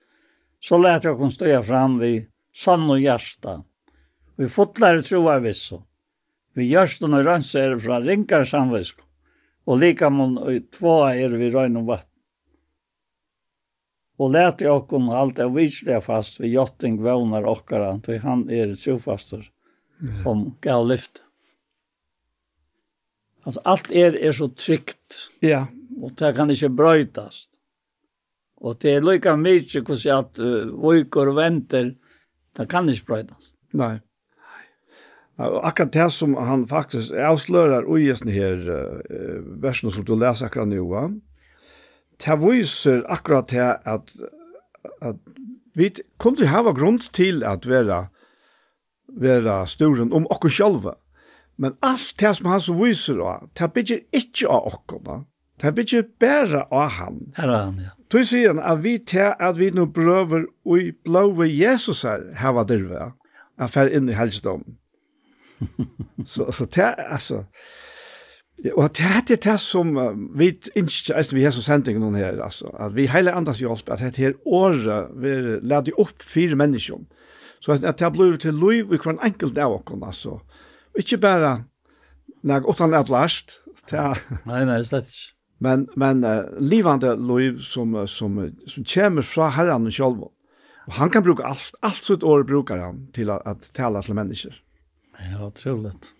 så 0.60 0.78
lät 0.78 1.04
jag 1.04 1.18
kon 1.18 1.30
stå 1.30 1.62
fram 1.62 1.98
vi 1.98 2.26
sann 2.54 2.90
og 2.90 3.00
hjärsta. 3.00 3.64
Vi 4.36 4.48
fotlar 4.48 5.00
troar 5.00 5.40
visso. 5.40 5.87
Vi 6.56 6.68
gjørsten 6.70 7.14
og 7.14 7.26
rønse 7.26 7.60
er 7.60 7.76
fra 7.80 8.00
ringar 8.02 8.46
samvisk, 8.48 9.00
og 9.68 9.80
lika 9.82 10.08
mun 10.10 10.38
og 10.38 10.54
er 11.12 11.36
vi 11.36 11.50
røyn 11.52 11.76
og 11.82 11.90
vatt. 11.92 12.08
Og 14.18 14.32
leti 14.34 14.66
okkon 14.66 15.12
alt 15.14 15.38
er 15.38 15.52
vislig 15.54 16.00
fast 16.02 16.40
vi 16.40 16.50
jotting 16.50 16.98
vevnar 17.04 17.46
okkara, 17.46 17.92
til 18.02 18.18
han 18.24 18.48
er 18.50 18.74
trofastur 18.74 19.46
som 20.22 20.56
gav 20.64 20.86
lyft. 20.86 21.22
Altså, 23.46 23.62
alt 23.64 23.92
er, 23.94 24.16
er 24.18 24.34
så 24.36 24.50
trygt. 24.52 25.28
Ja. 25.42 25.66
Og 26.02 26.12
det 26.18 26.34
kan 26.36 26.50
ikke 26.50 26.70
brøytast. 26.74 27.54
Og 28.58 28.76
det 28.82 28.96
er 28.96 29.06
lykka 29.06 29.36
mykje 29.38 29.84
hvordan 29.86 30.24
at 30.24 30.42
uh, 30.42 30.74
vujkor 30.82 31.30
venter, 31.36 31.94
det 32.58 32.68
kan 32.70 32.90
ikke 32.90 33.12
brøytast. 33.12 33.54
Nei. 33.78 33.98
Og 35.38 35.66
Akkurat 35.68 35.92
det 35.94 36.08
som 36.12 36.34
han 36.34 36.66
faktisk 36.66 37.14
avslører 37.14 37.86
i 37.96 38.08
denne 38.10 38.34
her 38.34 38.62
uh, 38.66 39.62
versen 39.62 39.90
som 39.94 40.04
du 40.04 40.16
leser 40.18 40.48
akkurat 40.48 40.68
nå, 40.72 41.02
det 42.18 42.38
viser 42.42 43.04
akkurat 43.06 43.50
det 43.50 43.68
at, 43.86 44.10
at 45.00 45.20
vi 45.78 45.92
kunne 46.18 46.48
ha 46.50 46.72
grunn 46.74 46.98
til 46.98 47.44
at 47.46 47.68
være, 47.70 48.08
være 49.14 49.66
sturen 49.70 50.10
om 50.12 50.26
oss 50.26 50.56
sjølve. 50.56 50.96
Men 51.58 51.76
alt 51.82 52.14
det 52.18 52.34
som 52.36 52.50
han 52.50 52.60
så 52.62 52.74
viser, 52.74 53.22
det 53.58 53.72
bygger 53.74 54.02
ikke 54.14 54.50
av 54.50 54.66
oss. 54.72 55.22
Det 55.62 55.74
bygger 55.74 56.04
bare 56.18 56.64
av 56.70 56.90
han. 56.98 57.22
Her 57.36 57.48
er 57.48 57.62
han, 57.62 57.78
ja. 57.82 57.94
Du 58.10 58.22
sier 58.24 58.54
han 58.54 58.62
at 58.62 58.82
vi 58.82 58.98
til 58.98 59.34
at 59.38 59.58
vi 59.58 59.70
nå 59.74 59.88
prøver 59.94 60.46
å 60.64 60.78
blåve 61.04 61.48
Jesus 61.50 62.04
her, 62.06 62.28
her 62.38 62.54
var 62.54 62.68
det, 62.68 62.78
dirve, 62.78 63.12
at 63.58 63.74
fer 63.74 63.90
inn 63.90 64.08
i 64.08 64.18
helsedommen. 64.18 64.78
så 66.26 66.52
så 66.52 66.64
det 66.64 66.94
alltså 66.94 67.44
och 68.74 68.90
det 68.96 69.02
hade 69.02 69.36
det 69.36 69.58
som 69.58 69.94
vi 70.34 70.58
ikke, 70.74 71.14
alltså 71.14 71.36
vi 71.36 71.44
har 71.44 71.50
så 71.50 71.62
sändning 71.62 72.00
noen 72.00 72.14
här 72.14 72.38
alltså 72.38 72.66
at 72.78 72.92
vi 72.92 73.06
hela 73.06 73.32
andras 73.32 73.60
hjelp, 73.60 73.88
at 73.88 73.98
det 73.98 74.16
her 74.16 74.34
år 74.44 74.74
vi 75.20 75.60
leder 75.62 76.00
upp 76.00 76.22
fyra 76.22 76.56
människor 76.56 77.00
så 77.60 77.72
att 77.72 77.98
det 77.98 78.10
blev 78.10 78.36
till 78.36 78.54
liv 78.54 78.86
vi 78.90 78.96
hver 78.96 79.18
enkelt 79.20 79.58
av 79.58 79.72
och 79.72 80.06
altså. 80.06 80.40
alltså 80.96 81.18
bare 81.18 81.40
bara 81.40 81.64
när 82.42 82.66
åt 82.66 82.78
han 82.78 82.94
är 82.94 83.04
Nei, 83.92 84.14
nej 84.44 84.66
nej 84.66 84.82
det 84.90 85.02
men 85.60 85.88
men 85.96 86.24
uh, 86.24 86.60
livande 86.60 87.16
liv 87.16 87.58
som 87.58 88.06
som 88.06 88.52
som 88.66 88.84
kommer 88.84 89.22
från 89.22 89.50
Herren 89.50 89.92
selv, 89.92 90.22
och 90.86 90.92
han 90.92 91.10
kan 91.10 91.22
bruka 91.22 91.42
allt 91.42 91.74
allt 91.80 92.04
sitt 92.04 92.22
år 92.22 92.44
brukar 92.44 92.76
han 92.76 93.12
till 93.12 93.30
att, 93.30 93.46
at 93.46 93.72
tale 93.72 94.02
til 94.02 94.14
människor 94.14 94.67
Ja, 95.18 95.50
trevligt. 95.50 96.14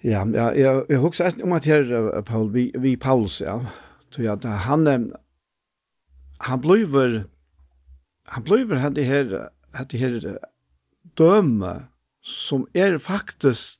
Ja, 0.00 0.26
ja, 0.34 0.54
jag 0.54 0.86
jag 0.88 0.98
huxar 0.98 1.42
om 1.42 1.52
att 1.52 1.64
här 1.64 2.22
Paul 2.22 2.52
vi 2.52 2.72
vi 2.78 2.96
Paulus 2.96 3.40
ja. 3.40 3.66
Så 4.10 4.22
ja, 4.22 4.38
han 4.42 5.14
han 6.38 6.60
blir 6.60 7.24
han 8.24 8.42
blir 8.42 8.74
han 8.74 8.94
det 8.94 9.02
här 9.02 9.50
att 9.72 9.90
det 9.90 9.98
här 9.98 10.38
döme 11.14 11.82
som 12.22 12.66
är 12.72 12.98
faktiskt 12.98 13.78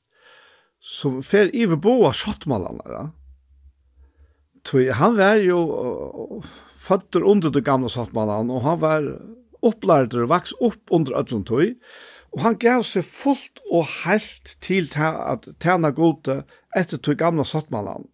som 0.79 1.23
fer 1.23 1.51
överboa 1.53 2.13
skottmalarna. 2.13 2.83
Ja. 2.85 3.11
Så 4.67 4.91
han 4.91 5.17
var 5.17 5.35
ju 5.35 5.55
fötter 6.75 7.23
under 7.23 7.49
det 7.49 7.61
gamla 7.61 7.89
skottmalarna 7.89 8.53
och 8.53 8.61
han 8.61 8.79
var 8.79 9.21
upplärd 9.61 10.15
och 10.15 10.27
vaks 10.27 10.51
upp 10.51 10.83
under 10.89 11.13
öllum 11.13 11.43
tog. 11.43 11.75
Og 12.33 12.41
han 12.41 12.57
gav 12.57 12.81
seg 12.87 13.05
fullt 13.05 13.61
og 13.69 13.85
helt 14.03 14.55
til 14.63 14.89
at 14.97 15.47
tjene 15.61 15.91
gode 15.93 16.41
etter 16.75 16.97
tog 16.97 17.19
gamle 17.19 17.45
sottmannen. 17.45 18.07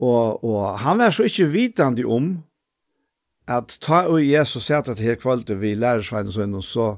Og, 0.00 0.40
og 0.44 0.78
han 0.80 0.98
var 0.98 1.12
så 1.12 1.26
ikke 1.28 1.50
vitande 1.52 2.06
om 2.08 2.38
at 3.50 3.76
ta 3.84 4.06
og 4.08 4.22
Jesus 4.24 4.64
sier 4.68 4.86
at 4.88 5.02
her 5.02 5.18
kvalitet 5.20 5.60
vi 5.60 5.74
lærersveinen 5.76 6.32
sin 6.32 6.56
og 6.56 6.64
så 6.64 6.94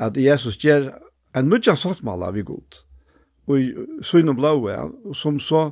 at 0.00 0.16
Jesus 0.16 0.56
gjør 0.56 0.88
en 1.36 1.50
mye 1.52 1.76
sottmannen 1.76 2.34
vi 2.34 2.46
god. 2.48 2.80
Og 3.50 4.02
syne 4.06 4.34
blåe, 4.38 4.76
som 5.14 5.40
så 5.42 5.70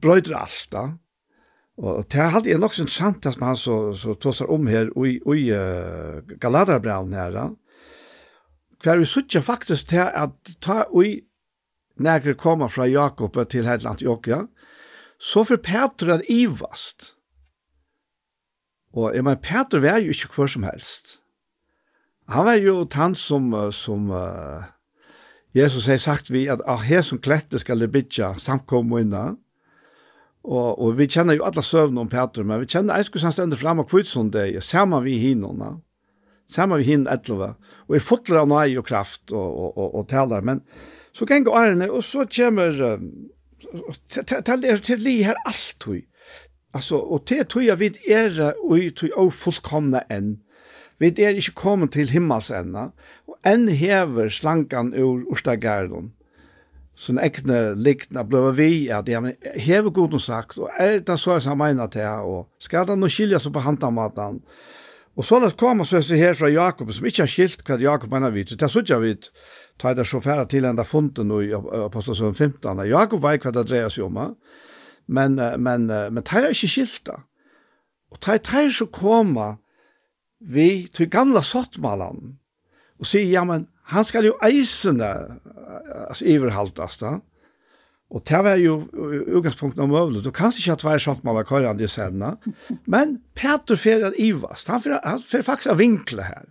brøyder 0.00 0.38
alt 0.38 0.68
da. 0.72 0.84
Og 1.80 2.04
det 2.12 2.20
er 2.20 2.34
alltid 2.36 2.60
nok 2.60 2.74
sånn 2.76 2.90
sant 2.92 3.26
at 3.26 3.38
man 3.40 3.56
så, 3.56 3.92
så 3.96 4.14
tåser 4.20 4.50
om 4.52 4.66
her 4.68 4.90
og 4.94 5.06
i, 5.08 5.16
i 5.16 5.46
uh, 5.56 6.20
Galaterbraun 6.40 7.14
her 7.16 7.32
da 7.34 7.46
kvar 8.80 8.98
vi 8.98 9.04
suttja 9.08 9.40
faktisk 9.44 9.88
til 9.92 10.08
at 10.08 10.54
ta 10.60 10.84
ui 10.90 11.20
nægre 12.00 12.34
koma 12.34 12.66
fra 12.66 12.86
Jakob 12.88 13.36
til 13.50 13.68
heit 13.68 13.84
Jokja, 14.02 14.46
så 15.20 15.44
for 15.44 15.56
Peter 15.56 16.14
at 16.14 16.22
ivast. 16.28 17.14
Og 18.92 19.14
jeg 19.14 19.24
mener, 19.24 19.36
Peter 19.36 19.80
var 19.80 19.98
jo 19.98 20.10
ikke 20.10 20.34
hver 20.34 20.46
som 20.46 20.62
helst. 20.62 21.20
Han 22.28 22.44
var 22.44 22.54
jo 22.54 22.84
tann 22.84 23.14
som, 23.14 23.72
som 23.72 24.10
uh, 24.10 24.64
Jesus 25.54 25.86
har 25.86 25.96
sagt 25.96 26.30
vi 26.30 26.46
at 26.48 26.62
av 26.66 26.82
her 26.86 27.02
som 27.02 27.18
klette 27.18 27.58
skal 27.58 27.80
det 27.80 27.90
bytja 27.92 28.34
samkom 28.38 28.92
og 28.92 29.00
inna. 29.00 29.24
Og, 30.44 30.78
og 30.78 30.96
vi 30.98 31.08
kjenner 31.10 31.36
jo 31.36 31.44
alle 31.44 31.62
søvn 31.62 31.98
om 31.98 32.08
Peter, 32.08 32.46
men 32.46 32.62
vi 32.62 32.70
kjenner 32.70 32.96
eiskus 32.96 33.26
han 33.26 33.34
stender 33.34 33.60
frem 33.60 33.82
av 33.82 33.88
kvitsundet, 33.90 34.62
sammen 34.64 35.04
vi 35.04 35.18
hinona. 35.20 35.74
Samma 36.50 36.80
vi 36.80 36.88
hin 36.90 37.06
etlova. 37.10 37.54
Og 37.88 37.96
er 37.96 38.04
fotler 38.04 38.42
av 38.42 38.50
nøy 38.50 38.78
og 38.80 38.86
kraft 38.88 39.32
og, 39.32 39.48
og, 39.48 39.76
og, 39.76 39.94
og 40.00 40.08
talar. 40.10 40.42
Men 40.46 40.64
så 41.14 41.26
kan 41.26 41.46
gå 41.46 41.54
årene, 41.54 41.90
og 41.90 42.04
så 42.06 42.26
kommer 42.26 42.74
til 44.10 44.62
det 44.62 44.78
til 44.86 45.02
li 45.04 45.20
her 45.26 45.38
alt 45.46 45.76
tog 45.80 46.00
Altså, 46.74 47.00
og 47.02 47.24
til 47.26 47.42
tog 47.50 47.64
jeg 47.66 47.80
vid 47.80 47.96
er 48.06 48.52
ui 48.62 48.92
tog 48.94 49.10
og 49.18 49.32
fullkomna 49.34 50.04
enn. 50.10 50.36
Vi 51.02 51.08
er 51.18 51.34
ikke 51.34 51.56
kommet 51.58 51.96
til 51.96 52.12
himmels 52.14 52.50
enda, 52.54 52.92
og 53.26 53.38
enn 53.42 53.66
hever 53.74 54.28
slankan 54.30 54.92
ur 54.94 55.24
Urstagerdon. 55.32 56.12
Så 56.94 57.14
en 57.14 57.22
ekne 57.24 57.74
likna 57.74 58.22
bløver 58.22 58.52
vi, 58.52 58.88
at 58.92 59.08
har 59.08 59.32
hever 59.56 59.90
god 59.90 60.18
sagt, 60.20 60.58
og 60.58 60.70
er 60.78 61.00
det 61.00 61.18
så 61.18 61.40
jeg 61.40 61.56
mener 61.56 61.86
til, 61.86 62.06
og 62.06 62.46
skal 62.60 62.86
det 62.86 62.98
nå 62.98 63.08
skilja 63.08 63.40
seg 63.40 63.52
på 63.56 63.64
hantamatan, 63.64 64.38
og 64.44 64.79
Og 65.18 65.26
sånn 65.26 65.44
at 65.44 65.56
kommer 65.58 65.84
så 65.88 65.98
jeg 65.98 66.20
her 66.20 66.36
fra 66.38 66.48
Jakob, 66.52 66.92
som 66.94 67.06
ikke 67.06 67.24
har 67.24 67.30
skilt 67.30 67.64
hva 67.66 67.78
Jakob 67.82 68.12
mener 68.12 68.32
vidt. 68.34 68.54
Det 68.54 68.66
er 68.66 68.72
sånn 68.72 68.88
jeg 68.88 69.02
vidt, 69.02 69.30
ta 69.80 69.92
det 69.96 70.06
så 70.08 70.20
færre 70.22 70.46
til 70.48 70.68
enda 70.68 70.84
nå 71.24 71.40
i 71.42 71.50
Apostelsøen 71.54 72.34
15. 72.34 72.84
Jakob 72.86 73.22
vet 73.22 73.44
hva 73.44 73.52
det 73.52 73.66
dreier 73.68 73.90
seg 73.90 74.06
om, 74.06 74.20
men, 75.06 75.34
men, 75.36 75.86
men 75.86 76.22
det 76.22 76.32
er 76.32 76.50
ikke 76.52 76.70
skilt 76.70 77.02
da. 77.06 77.18
Og 78.10 78.20
det 78.22 78.40
er 78.54 78.70
så 78.70 78.86
kommer 78.86 79.58
vi 80.40 80.88
til 80.88 81.10
gamle 81.10 81.42
sottmalene 81.42 82.36
og 83.00 83.08
sier, 83.08 83.26
ja, 83.32 83.44
men 83.44 83.66
han 83.90 84.04
skal 84.04 84.26
jo 84.28 84.36
eisene 84.44 85.08
altså, 86.08 86.24
iverhaltes 86.28 87.00
da. 87.00 87.16
Mm 87.18 87.26
Og 88.10 88.24
det 88.26 88.40
var 88.42 88.58
jo 88.58 88.80
utgangspunktet 89.38 89.82
om 89.84 89.92
øvlet. 89.94 90.24
Du 90.24 90.32
kan 90.34 90.50
ikke 90.50 90.72
ha 90.72 90.78
tvær 90.80 91.02
sånt 91.02 91.22
man 91.24 91.36
var 91.38 91.46
kørende 91.46 91.86
i 91.86 91.90
sena. 91.90 92.34
Men 92.90 93.20
Peter 93.38 93.78
fer 93.78 94.02
at 94.08 94.18
Ivast, 94.18 94.68
han 94.68 94.82
fer, 94.82 94.98
han 95.04 95.22
fer 95.22 95.46
faktisk 95.46 95.70
av 95.70 95.78
vinkle 95.78 96.26
her. 96.26 96.48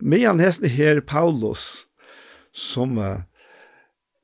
Medan 0.00 0.40
hesten 0.40 0.68
her 0.72 1.02
Paulus, 1.04 1.84
som, 2.56 2.96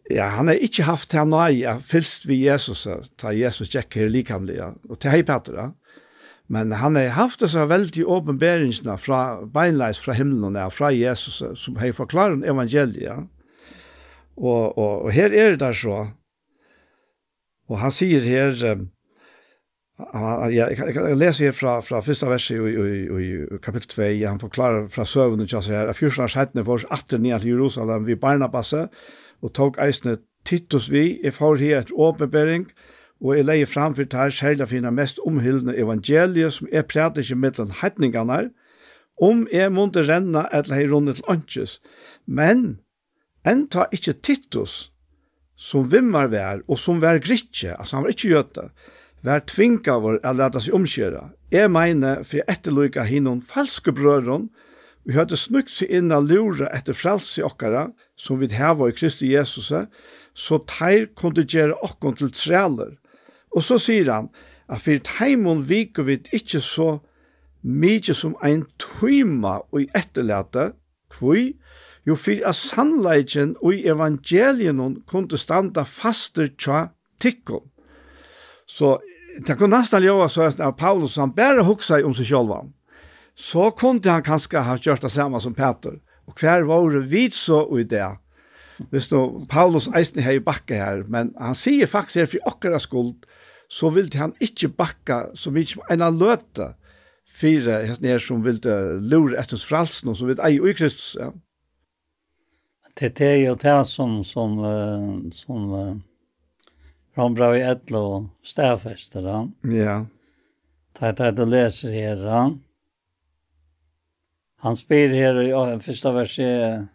ja, 0.09 0.30
han 0.36 0.48
har 0.48 0.60
ikke 0.64 0.88
haft 0.88 1.10
til 1.12 1.28
nøye 1.28 1.76
fylst 1.84 2.24
vi 2.28 2.42
Jesus, 2.46 2.86
ta 3.20 3.32
Jesus 3.36 3.72
tjekker 3.72 4.06
her 4.06 4.12
likamlig, 4.12 4.59
og 4.88 4.98
til 5.00 5.12
hei 5.12 5.22
Peter, 5.24 5.56
ja. 5.56 5.70
Men 6.52 6.72
han 6.76 6.98
har 6.98 7.14
haft 7.16 7.40
disse 7.40 7.60
veldig 7.64 8.02
åpenberingsene 8.12 8.98
fra 9.00 9.20
beinleis 9.48 10.00
fra 10.02 10.12
himmelen, 10.16 10.59
fra 10.74 10.90
Jesus, 10.92 11.38
som 11.56 11.78
har 11.80 11.94
forklaret 11.96 12.44
evangeliet. 12.44 13.28
Og, 14.36 14.76
og, 14.76 15.06
og 15.06 15.12
her 15.12 15.32
er 15.32 15.54
det 15.54 15.62
der 15.62 15.76
så, 15.76 16.02
Og 17.73 17.78
han 17.81 17.93
sier 17.94 18.20
her, 18.20 18.53
ja, 20.12 20.32
jeg, 20.53 20.77
jeg, 20.77 20.97
jeg 20.97 21.16
leser 21.16 21.49
her 21.49 21.57
fra, 21.57 21.78
fra 21.81 22.03
første 22.05 22.28
verset 22.28 22.59
i, 22.59 22.73
i, 22.73 22.97
i, 23.24 23.59
kapittel 23.65 23.89
2, 23.94 24.09
han 24.28 24.40
forklarer 24.43 24.90
fra 24.93 25.07
søvnen 25.09 25.49
til 25.49 25.62
seg 25.65 25.78
her, 25.78 25.89
at 25.89 25.97
fyrstens 25.97 26.36
for 26.66 26.74
oss 26.77 26.89
atter 26.93 27.23
nye 27.23 27.39
til 27.40 27.55
Jerusalem 27.55 28.07
vi 28.07 28.19
Barnabasse, 28.19 28.89
og 29.43 29.55
tok 29.57 29.81
eisene 29.81 30.19
Titus 30.44 30.90
vi, 30.93 31.20
jeg 31.23 31.32
får 31.32 31.57
her 31.62 31.78
et 31.78 31.94
åpenbering, 31.94 32.66
og 33.23 33.36
jeg 33.36 33.47
leier 33.47 33.66
fram 33.70 33.94
for 33.94 34.05
det 34.05 34.40
her 34.43 34.66
finna 34.66 34.90
mest 34.90 35.20
omhyllende 35.27 35.77
evangeliet, 35.78 36.53
som 36.53 36.69
jeg 36.73 36.86
prater 36.86 37.23
ikke 37.23 37.39
mellom 37.39 37.73
heitningene 37.81 38.32
her, 38.32 38.49
om 39.23 39.47
jeg 39.53 39.73
måtte 39.73 40.03
renna 40.03 40.49
eller 40.53 40.74
hei 40.74 40.86
rundet 40.90 41.20
til 41.20 41.24
åndkjøs. 41.28 41.81
Men, 42.27 42.81
en 43.47 43.69
tar 43.69 43.89
ikke 43.93 44.12
Titus, 44.12 44.91
som 45.62 45.86
vimmar 45.86 46.32
vær, 46.32 46.64
og 46.66 46.80
som 46.80 46.98
vær 47.02 47.20
gritje, 47.22 47.76
altså 47.76 47.97
han 47.97 48.06
var 48.06 48.14
ikke 48.14 48.32
gjøte, 48.32 48.66
vær 49.22 49.44
tvinga 49.47 49.98
vår 50.02 50.18
å 50.26 50.34
leta 50.34 50.62
seg 50.62 50.74
omkjøre. 50.74 51.22
Jeg 51.55 51.70
mener, 51.70 52.24
for 52.26 52.40
jeg 52.40 52.48
etterlyka 52.51 53.05
hinnom 53.06 53.43
falske 53.47 53.94
brøren, 53.94 54.48
vi 55.06 55.14
hadde 55.14 55.39
snukt 55.39 55.70
seg 55.70 55.90
inn 55.98 56.14
og 56.14 56.28
lura 56.30 56.70
etter 56.74 56.97
frelse 56.97 57.44
okkara, 57.47 57.89
som 58.18 58.40
vi 58.43 58.51
heva 58.55 58.90
i 58.90 58.97
Kristi 58.97 59.32
Jesus, 59.32 59.70
så 60.34 60.59
teir 60.70 61.09
kunne 61.18 61.47
gjøre 61.47 61.78
okkon 61.86 62.18
til 62.18 62.30
træler. 62.34 62.97
Og 63.55 63.62
så 63.66 63.78
sier 63.82 64.10
han, 64.10 64.30
at 64.70 64.82
for 64.82 65.02
teimon 65.06 65.62
viker 65.68 66.06
vi 66.09 66.20
ikke 66.32 66.62
så 66.62 66.97
mykje 67.62 68.14
som 68.18 68.39
ein 68.43 68.64
tøyma 68.82 69.60
og 69.70 69.90
etterlete, 69.98 70.72
kvøy, 71.12 71.52
Jo 72.08 72.16
fyr 72.18 72.42
a 72.48 72.52
sannleiken 72.56 73.54
og 73.60 73.76
i 73.76 73.84
evangelien 73.90 74.80
kunde 75.06 75.38
standa 75.38 75.84
faster 75.86 76.50
tja 76.58 76.88
tikkon. 77.22 77.62
Så 78.66 78.96
det 79.46 79.56
kunne 79.58 79.78
nesten 79.78 80.02
gjøre 80.04 80.28
så 80.30 80.48
at 80.50 80.62
Paulus 80.78 81.18
han 81.20 81.34
bare 81.36 81.64
huksa 81.66 82.00
om 82.04 82.14
seg 82.16 82.28
sjølva. 82.32 82.64
Så 83.38 83.70
kunde 83.78 84.10
han 84.10 84.24
kanskje 84.26 84.64
ha 84.66 84.76
gjort 84.76 85.04
det 85.06 85.12
samme 85.14 85.40
som 85.40 85.54
Peter. 85.54 86.00
Og 86.28 86.34
hver 86.38 86.66
var 86.68 86.98
vi 87.08 87.28
så 87.30 87.64
i 87.78 87.86
det. 87.88 88.04
Hvis 88.90 89.10
nå 89.12 89.46
Paulus 89.50 89.88
eisen 89.94 90.22
har 90.24 90.36
i 90.36 90.42
bakke 90.42 90.78
her, 90.78 91.04
men 91.08 91.30
han 91.38 91.54
sier 91.54 91.86
faktisk 91.86 92.22
her 92.22 92.30
for 92.30 92.52
okkara 92.52 92.80
skuld, 92.82 93.26
så 93.70 93.88
vil 93.94 94.10
han 94.18 94.34
ikke 94.42 94.72
bakka 94.76 95.30
så 95.38 95.52
mye 95.54 95.68
som 95.68 95.84
en 95.90 96.04
av 96.04 96.18
løte 96.18 96.72
fire 97.32 97.78
her 98.02 98.20
som 98.20 98.42
vil 98.44 98.58
lure 99.00 99.38
etter 99.40 99.60
fralsen 99.60 100.10
og 100.12 100.18
som 100.18 100.28
vil 100.28 100.42
ei 100.44 100.58
i 100.58 100.74
Kristus. 100.76 101.14
Ja 101.20 101.30
det 102.94 103.20
är 103.20 103.36
ju 103.36 103.55
det 103.55 103.85
som 103.85 104.24
som 104.24 105.31
som 105.32 106.02
från 107.14 107.35
bra 107.35 107.56
i 107.56 107.62
ett 107.62 107.90
och 107.90 108.24
stäfest 108.43 109.12
där. 109.12 109.48
Ja. 109.62 110.06
Det 110.98 111.20
är 111.20 111.32
det 111.32 111.44
läser 111.44 111.93
här. 111.93 112.59
Han 114.56 114.77
spyr 114.77 115.09
här 115.09 115.74
i 115.77 115.81
första 115.81 116.12
versen 116.12 116.89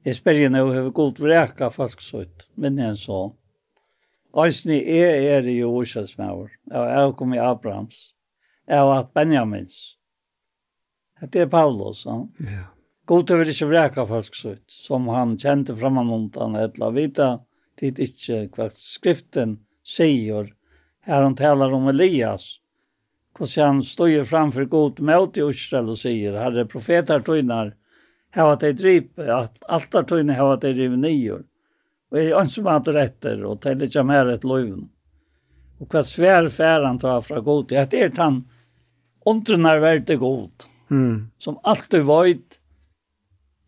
Jeg 0.00 0.16
spør 0.16 0.38
jo 0.40 0.48
nå 0.48 0.60
hva 0.64 0.82
god 0.96 1.18
vreka 1.20 1.68
folk 1.74 2.00
sutt, 2.00 2.46
men 2.56 2.78
jeg 2.80 2.96
så. 2.96 3.18
Øysni 4.32 4.78
er 4.80 5.18
er 5.36 5.48
jo 5.52 5.74
urselsmauer, 5.82 6.48
og 6.70 6.86
jeg 6.88 7.16
kom 7.18 7.34
i 7.34 7.42
Abrahams, 7.42 8.14
jeg 8.68 8.86
var 8.86 9.08
Benjamins. 9.14 9.98
Det 11.20 11.42
er 11.42 11.50
Paulus, 11.52 12.04
han. 12.04 12.30
Ja. 12.40 12.64
God 13.10 13.30
vil 13.34 13.48
ikke 13.50 13.66
vreka 13.66 14.04
folk 14.06 14.36
sutt, 14.38 14.68
som 14.70 15.08
han 15.10 15.32
kjente 15.34 15.74
framanundan 15.74 16.54
etla 16.60 16.92
vita, 16.94 17.30
tid 17.80 17.98
ikke 17.98 18.44
hva 18.54 18.68
skriften 18.70 19.56
sier, 19.82 20.52
her 21.08 21.24
han 21.26 21.34
talar 21.34 21.74
om 21.74 21.88
Elias, 21.90 22.60
hos 23.40 23.56
han 23.58 23.80
stod 23.82 24.28
framfor 24.30 24.68
god 24.70 25.02
mot 25.02 25.40
i 25.40 25.42
Israel 25.42 25.90
og 25.90 25.98
sier, 25.98 26.36
herre 26.38 26.68
profetar 26.70 27.26
tøynar, 27.26 27.72
hava 28.38 28.54
tei 28.62 28.70
drip, 28.78 29.18
altar 29.18 30.06
tøynar 30.06 30.38
hava 30.38 30.60
tei 30.62 30.70
riv 30.78 30.94
nyer, 30.94 31.42
og 32.14 32.22
er 32.22 32.38
ønsum 32.44 32.70
at 32.70 32.92
retter, 32.94 33.42
og 33.42 33.58
tei 33.66 33.74
ikke 33.74 34.06
mer 34.06 34.30
et 34.36 34.46
loven. 34.46 34.86
Og 35.82 35.90
hva 35.90 36.06
svær 36.06 36.46
færan 36.46 37.02
ta 37.02 37.18
fra 37.26 37.42
god, 37.42 37.74
det 37.74 37.90
er 37.90 38.14
han 38.22 38.44
undrenar 39.26 39.82
verte 39.82 40.14
god, 40.14 40.70
mm. 40.94 41.30
som 41.42 41.58
alltid 41.66 42.06
vøyt, 42.06 42.59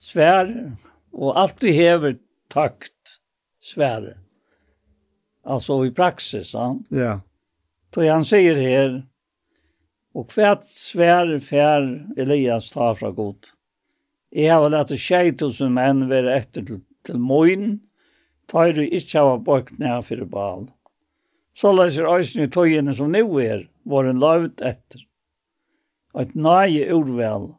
svär 0.03 0.77
och 1.11 1.41
alltid 1.41 1.75
häver 1.75 2.17
takt 2.49 2.93
svär. 3.61 4.19
Alltså 5.45 5.87
i 5.87 5.91
praxis, 5.91 6.55
va? 6.55 6.79
Ja. 6.89 7.21
Då 7.91 8.09
han 8.09 8.25
säger 8.25 8.57
här 8.57 9.07
och 10.15 10.31
kvärt 10.31 10.65
svär 10.65 11.41
fär 11.41 12.07
Elias 12.17 12.73
tar 12.73 12.95
fra 12.95 13.11
god. 13.11 13.47
Jag 14.31 14.55
har 14.55 14.71
lärt 14.71 14.99
tjej 14.99 15.37
tusen 15.37 15.75
män 15.75 16.09
vara 16.09 16.37
efter 16.37 16.63
till, 16.63 16.81
till 17.07 17.19
moin. 17.19 17.81
Tar 18.47 18.73
du 18.73 18.89
inte 18.89 19.21
av 19.21 19.43
bort 19.43 19.79
när 19.79 20.03
för 20.03 20.25
bal. 20.25 20.71
Så 21.55 21.73
läser 21.73 22.19
ösnen 22.19 22.45
i 22.45 22.51
tojen 22.51 22.95
som 22.95 23.13
nu 23.13 23.21
är 23.21 23.71
var 23.83 24.05
en 24.05 24.19
lovt 24.19 24.61
efter. 24.61 25.01
Att 26.13 26.35
nej 26.35 26.91
urväl 26.91 27.55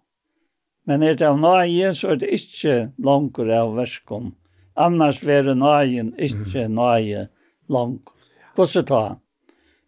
Men 0.85 1.03
er 1.03 1.15
det 1.15 1.27
av 1.27 1.39
nøye, 1.39 1.93
så 1.95 2.13
er 2.13 2.19
det 2.21 2.31
ikke 2.35 2.77
langer 3.03 3.51
av 3.55 3.75
verskom. 3.77 4.33
Annars 4.75 5.21
være 5.23 5.55
nøyen, 5.55 6.11
ikke 6.19 6.67
nøye 6.67 7.27
lang. 7.71 7.99
Hvordan 8.55 8.87
ta? 8.89 9.03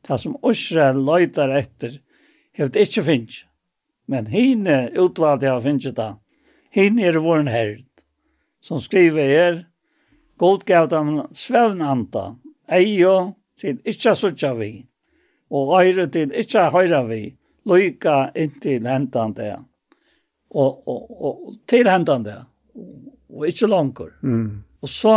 Det 0.08 0.20
som 0.22 0.38
Israel 0.46 1.02
løyter 1.06 1.52
etter, 1.58 2.00
har 2.58 2.70
det 2.72 2.88
ikke 2.88 3.04
finnes. 3.04 3.44
Men 4.08 4.30
henne 4.30 4.92
utvalgte 4.94 5.50
jeg 5.50 5.66
finnes 5.66 5.96
det. 5.98 6.12
Henne 6.76 7.08
er 7.10 7.20
vår 7.24 7.48
herd, 7.50 7.88
som 8.62 8.82
skriver 8.84 9.32
her, 9.32 9.62
godgav 10.38 10.90
dem 10.92 11.16
svevnanta, 11.34 12.36
eio 12.68 13.36
til 13.60 13.80
ikke 13.88 14.16
sutja 14.16 14.54
vi, 14.60 14.86
og 15.50 15.74
øyre 15.80 16.08
til 16.12 16.34
ikke 16.36 16.70
høyre 16.76 17.06
vi, 17.10 17.22
lyka 17.66 18.30
inntil 18.36 18.86
hentan 18.88 19.34
det 19.38 19.56
og, 20.56 20.88
og, 20.88 21.22
og 21.28 21.56
tilhendende, 21.68 22.38
og 23.30 23.48
ikke 23.48 23.68
langer. 23.68 24.12
Mm. 24.24 24.64
Og 24.82 24.90
så 24.90 25.16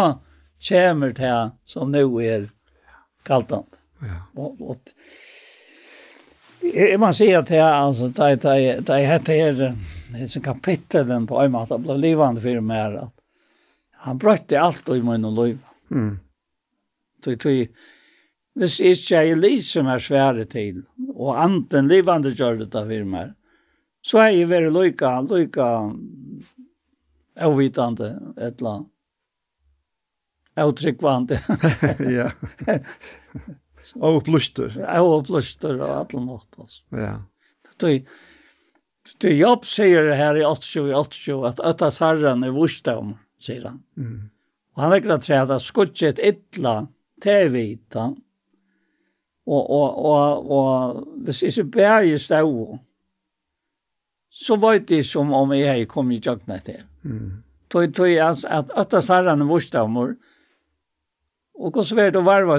kommer 0.68 1.12
det 1.14 1.34
som 1.68 1.92
nu 1.92 2.20
er 2.20 2.48
kaltant. 3.26 3.78
Ja. 4.02 4.22
Og, 4.36 4.56
og 4.60 4.78
Jeg 6.62 6.98
må 7.00 7.12
si 7.14 7.30
at 7.32 7.50
jeg, 7.50 7.64
altså, 7.64 8.08
da 8.12 8.32
jeg, 8.32 8.40
da 8.42 8.54
jeg, 8.58 8.80
da 8.86 8.96
jeg 8.98 9.08
hette 9.08 9.36
her, 9.36 9.76
disse 10.12 10.40
kapittelen 10.44 11.26
på 11.26 11.38
en 11.40 11.54
måte, 11.54 11.78
ble 11.80 11.96
livende 11.96 12.42
for 12.42 12.64
meg 12.64 12.98
at 12.98 13.14
han 14.04 14.18
brøtte 14.18 14.58
alt 14.58 14.90
i 14.92 14.98
min 15.02 15.24
og 15.24 15.38
liv. 15.38 15.62
Mm. 15.94 16.18
Så 17.24 17.34
jeg 17.34 17.70
hvis 18.58 18.80
ikke 18.82 19.20
jeg 19.22 19.38
lyser 19.38 19.84
meg 19.86 20.02
svære 20.02 20.44
til, 20.50 20.82
og 21.14 21.36
anten 21.38 21.88
livende 21.90 22.34
gjør 22.34 22.64
det 22.64 22.72
for 22.74 23.04
meg, 23.06 23.34
så 24.08 24.22
har 24.22 24.30
jeg 24.32 24.48
vært 24.48 24.72
lykke, 24.72 25.10
lykke, 25.28 25.66
avvitende, 27.44 28.12
et 28.38 28.62
eller 28.62 28.70
annet. 28.70 28.94
Avtryggvande. 30.58 31.38
ja. 32.18 32.30
Og 34.00 34.22
oppluster. 34.22 34.72
Og 34.98 35.12
oppluster 35.20 35.76
og 35.76 35.92
alt 36.00 36.16
annet. 36.18 36.48
Altså. 36.58 36.80
Ja. 36.96 37.12
Du, 37.78 37.90
du 39.22 39.28
jobb 39.30 39.68
sier 39.68 40.08
det 40.08 40.16
her 40.18 40.40
i 40.40 40.46
87-87 40.48 41.44
at 41.52 41.62
Øttas 41.68 42.00
herren 42.02 42.42
er 42.48 42.56
vurst 42.56 42.88
om, 42.90 43.14
sier 43.38 43.68
han. 43.68 43.82
Mm. 43.94 44.32
Og 44.74 44.82
han 44.82 44.94
legger 44.94 45.22
til 45.22 45.38
at 45.44 45.62
skudget 45.62 46.20
ytla 46.22 46.74
til 47.22 47.52
vita. 47.54 48.08
Og, 49.48 49.62
og, 49.62 50.04
og, 50.04 50.50
og 50.52 51.06
hvis 51.24 51.44
ikke 51.48 51.70
bæg 51.78 52.12
i 52.12 52.18
stå, 52.20 52.50
så 54.38 54.56
var 54.56 54.78
det 54.78 55.02
som 55.04 55.32
om 55.34 55.52
jeg 55.56 55.88
kom 55.88 55.94
kommit 55.94 56.26
i 56.26 56.28
jagna 56.30 56.56
etter. 56.60 56.84
Mm. 57.04 57.42
Tog, 57.68 57.94
tog 57.94 58.18
at 58.22 58.44
att 58.44 58.70
åtta 58.70 59.00
sarran 59.02 59.48
vurstamor 59.48 60.16
och 61.54 61.74
hur 61.74 61.82
svårt 61.82 62.16
att 62.16 62.24
varva 62.24 62.54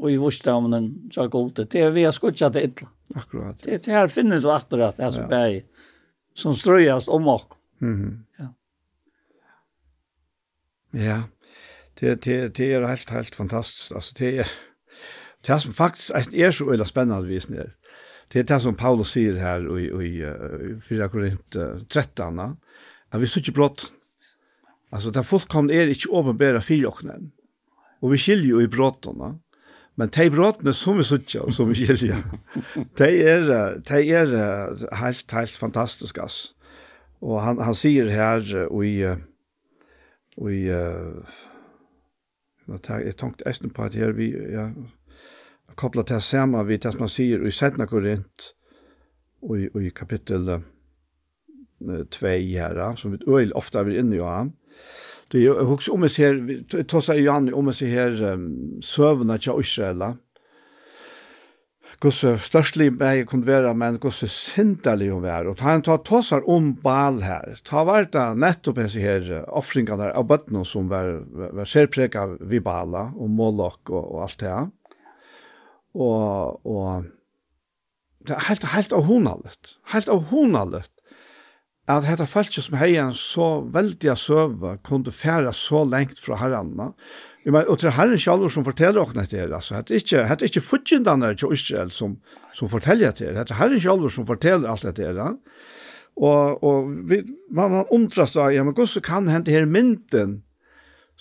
och 0.00 0.10
i 0.10 0.16
vurstamnen 0.16 1.10
så 1.12 1.28
gott 1.28 1.56
det. 1.56 1.70
Det 1.70 1.90
vi 1.90 2.04
har 2.04 2.12
skuttet 2.12 2.52
det 2.52 2.64
illa. 2.64 2.88
Akkurat. 3.14 3.62
Det, 3.64 3.84
det 3.84 3.92
här 3.92 4.08
finner 4.08 4.40
du 4.40 4.50
akkurat 4.50 5.00
alltså 5.00 5.20
ja. 5.20 5.26
berg 5.26 5.64
som 6.34 6.54
ströjas 6.54 7.08
om 7.08 7.28
oss. 7.28 7.46
Mm. 7.80 8.24
Ja. 8.38 8.54
Ja. 10.90 11.22
Det 12.00 12.22
det 12.22 12.54
det 12.54 12.72
är 12.72 12.86
helt 12.86 13.10
helt 13.10 13.34
fantastiskt. 13.34 13.92
Alltså 13.92 14.14
det 14.18 14.38
är 14.38 14.48
det 15.46 15.60
som 15.60 15.72
faktiskt 15.72 16.34
är 16.34 16.50
så 16.50 16.72
öla 16.72 16.84
spännande 16.84 17.28
visning. 17.28 17.58
Det 18.32 18.38
är 18.38 18.44
det 18.44 18.60
som 18.60 18.74
Paulus 18.74 19.10
säger 19.10 19.34
här 19.34 19.78
i, 19.78 20.06
i, 20.06 20.22
i 20.76 20.80
4 20.80 21.08
Korint 21.08 21.56
13. 21.88 22.38
Att 22.38 23.20
vi 23.20 23.26
sitter 23.26 23.52
blott. 23.52 23.92
Alltså 24.90 25.10
det 25.10 25.24
fullkomn 25.24 25.70
är 25.70 25.86
inte 25.86 26.08
åpenbara 26.08 26.60
för 26.60 26.74
jocknen. 26.74 27.32
Och 28.00 28.14
vi 28.14 28.18
skiljer 28.18 28.56
ju 28.56 28.62
i 28.62 28.68
brottarna. 28.68 29.38
Men 29.94 30.08
de 30.08 30.30
brottene 30.30 30.72
som 30.72 30.96
vi 30.96 31.04
sitter 31.04 31.42
og 31.44 31.52
som 31.52 31.68
vi 31.68 31.74
skiljer. 31.74 32.22
de 32.98 33.08
er, 33.20 33.50
de 33.84 34.00
er 34.08 34.32
helt, 34.96 35.32
helt 35.32 35.58
fantastiske, 35.58 36.22
ass. 36.22 36.54
Og 37.20 37.42
han, 37.44 37.60
han 37.60 37.76
sier 37.76 38.08
her, 38.10 38.40
og 38.70 38.86
i... 38.86 39.04
og 40.36 40.48
i 40.52 40.62
uh, 40.72 41.20
jeg 42.88 43.16
tenkte 43.20 43.44
efter 43.46 43.68
på 43.68 43.84
at 43.84 43.94
her, 43.94 44.12
vi... 44.16 44.30
Ja, 44.32 44.70
koppla 45.76 46.04
til 46.08 46.20
saman 46.20 46.66
vi 46.68 46.78
det 46.80 46.92
som 46.92 47.06
han 47.06 47.12
sier 47.12 47.44
i 47.46 47.50
Sedna 47.54 47.86
Korint 47.86 48.52
og 49.42 49.58
i, 49.58 49.68
og 49.74 49.82
i 49.82 49.90
kapittel 49.94 50.50
2 51.82 52.26
her, 52.26 52.82
som 52.96 53.12
vi 53.12 53.22
øyel 53.26 53.54
ofta 53.58 53.80
er 53.82 53.98
inne 53.98 54.16
i 54.16 54.22
ham. 54.22 54.52
Det 55.32 55.40
er 55.40 55.46
jo 55.48 55.78
om 55.92 56.02
vi 56.04 56.08
ser, 56.12 56.36
tåsa 56.84 57.16
i 57.16 57.24
Johan, 57.24 57.54
om 57.54 57.70
vi 57.70 57.72
ser 57.72 57.88
her 57.88 58.34
um, 58.34 59.38
til 59.38 59.60
Israel. 59.60 60.14
gosse 62.02 62.32
størstlig 62.42 62.90
meg 62.98 63.26
kunne 63.30 63.46
være, 63.46 63.74
men 63.78 63.98
gosse 64.02 64.26
sinterlig 64.28 65.12
hun 65.12 65.22
være. 65.22 65.52
Og 65.52 65.60
han 65.62 65.84
tar 65.86 66.02
tåsar 66.02 66.42
om 66.50 66.72
bal 66.82 67.22
her. 67.22 67.60
Ta 67.64 67.84
vært 67.86 68.12
det 68.16 68.26
nettopp 68.42 68.80
hans 68.82 68.96
her 68.98 69.44
offringene 69.46 70.10
av 70.10 70.26
bøttene 70.26 70.64
som 70.66 70.90
var, 70.90 71.22
var, 71.30 71.62
var 71.62 72.38
vi 72.40 72.60
bala 72.60 73.12
og 73.16 73.30
Moloch 73.30 73.78
og, 73.90 74.02
og 74.02 74.22
alt 74.26 74.38
det 74.40 74.50
her 74.50 74.70
og, 75.94 76.66
og 76.66 77.04
det 78.26 78.36
er 78.36 78.48
helt, 78.48 78.64
helt 78.72 78.92
avhånallet, 78.96 79.76
helt 79.92 80.10
avhånallet, 80.12 80.90
at 81.90 82.06
dette 82.06 82.28
feltet 82.30 82.62
som 82.62 82.78
heier 82.78 83.08
en 83.08 83.16
så 83.16 83.48
veldig 83.74 84.14
søve, 84.18 84.76
kunne 84.86 85.12
fære 85.12 85.50
så 85.56 85.82
lengt 85.84 86.20
fra 86.22 86.38
herrene. 86.38 86.92
Men, 87.44 87.64
og 87.66 87.80
til 87.82 87.90
herren 87.90 88.20
selv 88.22 88.46
som 88.54 88.64
forteller 88.64 89.10
dere 89.10 89.26
til 89.26 89.54
altså, 89.54 89.80
det 89.82 89.96
er 89.96 90.04
ikke, 90.04 90.20
det 90.22 90.44
er 90.46 90.50
ikke 90.50 90.62
fudgjendene 90.62 91.32
til 91.34 91.56
Israel 91.56 91.90
som, 91.90 92.20
som 92.54 92.70
forteller 92.70 93.10
til 93.10 93.34
Hetta 93.34 93.48
det 93.48 93.56
er 93.56 93.58
herren 93.58 93.82
selv 93.82 94.06
som 94.14 94.28
forteller 94.28 94.70
alt 94.70 94.86
det 94.86 94.94
til. 95.00 95.18
Og, 95.18 96.62
og 96.62 96.92
vi, 97.10 97.22
man, 97.50 97.72
man 97.72 97.90
undrer 97.90 98.30
seg, 98.30 98.54
ja, 98.54 98.62
men 98.62 98.76
hvordan 98.76 99.02
kan 99.02 99.30
hente 99.32 99.50
her 99.50 99.66
mynden 99.66 100.42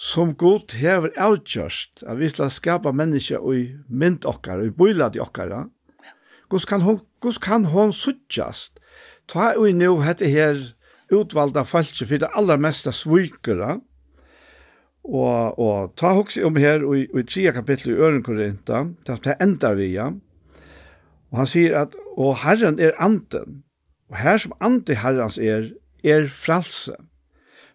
som 0.01 0.33
god 0.33 0.73
hever 0.81 1.13
avgjørst 1.21 2.01
at 2.09 2.17
vi 2.17 2.29
skal 2.31 2.49
skapa 2.49 2.89
mennesker 2.95 3.43
i 3.53 3.67
mynd 3.89 4.25
okkar, 4.25 4.63
i 4.65 4.73
bøylad 4.73 5.15
i 5.15 5.21
ja. 5.21 5.63
Gus 6.49 6.65
kan 6.65 6.81
hon, 6.81 6.99
gus 7.21 7.37
kan 7.37 7.65
hon 7.65 7.93
suttjast. 7.93 8.79
Ta 9.29 9.53
ui 9.57 9.71
nu 9.73 10.01
hette 10.01 10.27
her 10.27 10.57
utvalda 11.13 11.63
falske 11.63 12.05
for 12.05 12.17
det 12.17 12.31
aller 12.35 12.57
meste 12.57 12.91
svukere. 12.91 13.79
Og, 15.03 15.59
og 15.59 15.93
ta 15.97 16.13
hoksi 16.13 16.43
om 16.43 16.57
her 16.57 16.81
i, 16.81 17.05
i 17.05 17.23
tredje 17.23 17.53
kapittel 17.53 17.93
i 17.93 17.97
Øren 17.97 18.23
Korinta, 18.23 18.83
det 19.07 19.37
enda 19.41 19.73
vi, 19.77 19.93
ja. 19.93 20.11
Og 21.31 21.37
han 21.37 21.47
sier 21.49 21.77
at, 21.79 21.95
og 22.17 22.35
Herren 22.43 22.79
er 22.79 22.97
anden, 22.99 23.63
og 24.09 24.17
her 24.17 24.37
som 24.37 24.53
ante 24.61 24.97
Herrens 24.97 25.37
er, 25.37 25.71
er 26.03 26.27
fralse. 26.27 26.97
Mm 26.99 27.10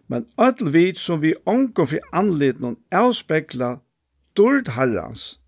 men 0.07 0.27
öll 0.37 0.71
vit 0.71 0.99
som 0.99 1.21
vi 1.21 1.33
onko 1.45 1.85
fri 1.85 1.99
anledning 2.15 2.77
avspekla 2.91 3.77
dord 4.37 4.71
herrans, 4.77 5.39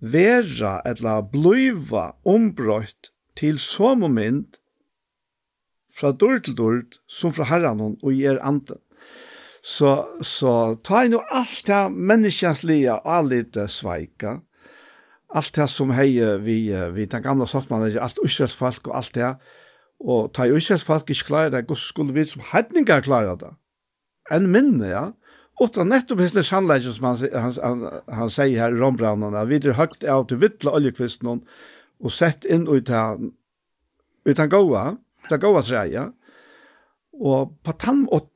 vera 0.00 0.80
etla 0.88 1.20
bluiva 1.22 2.12
ombrøtt 2.26 3.12
til 3.38 3.58
som 3.62 4.02
mynd 4.10 4.58
fra 5.92 6.12
dord 6.12 6.46
til 6.46 6.56
dord 6.58 6.98
som 7.06 7.34
fra 7.34 7.46
herran 7.50 7.82
og 7.84 8.08
i 8.12 8.24
er 8.26 8.40
anden. 8.42 8.80
Så, 9.62 9.92
så 10.26 10.74
ta 10.82 11.04
inn 11.06 11.14
nå 11.14 11.20
alt 11.30 11.68
det 11.68 11.82
menneskjenslige 11.94 12.96
og 12.98 13.28
litt 13.30 13.58
sveika, 13.70 14.40
alt 15.32 15.54
det 15.54 15.68
som 15.70 15.92
hei 15.94 16.16
vi, 16.42 16.56
vi 16.96 17.06
den 17.06 17.22
gamle 17.22 17.46
sottmannen, 17.46 17.94
alt 17.94 18.18
Israels 18.24 18.56
folk 18.58 18.88
og 18.90 18.96
alt 18.98 19.14
det, 19.14 19.30
og 20.02 20.32
ta 20.34 20.48
i 20.48 20.56
Israels 20.56 20.82
folk 20.84 21.10
ikke 21.10 21.28
klarer 21.28 21.54
det, 21.54 21.62
hvordan 21.68 21.84
skulle 21.84 22.16
vi 22.16 22.26
som 22.26 22.42
hedninger 22.50 23.06
klare 23.06 23.36
det 23.38 23.52
en 24.32 24.48
minne, 24.52 24.88
ja. 24.88 25.04
Utan 25.60 25.92
nettopp 25.92 26.22
hans 26.24 26.34
det 26.34 26.46
sannleggen 26.48 26.94
som 26.96 27.10
han, 27.10 27.20
han, 27.36 27.52
han, 27.62 28.00
han 28.08 28.32
sier 28.32 28.64
her 28.64 28.74
i 28.74 28.80
rombrannene, 28.80 29.44
vi 29.50 29.60
er 29.60 29.76
høgt 29.78 30.04
av 30.08 30.26
til 30.30 30.40
vittla 30.42 30.72
oljekvisten 30.78 31.28
og 31.36 32.10
sett 32.10 32.48
inn 32.48 32.64
ut 32.66 32.90
av 32.90 33.20
ut 34.24 34.38
han 34.38 34.50
gåa, 34.50 34.84
ut 35.24 35.34
han 35.34 35.42
gåa 35.42 35.62
treia, 35.66 36.04
og 37.12 37.52
på 37.62 37.74
tann, 37.78 38.06
og 38.10 38.30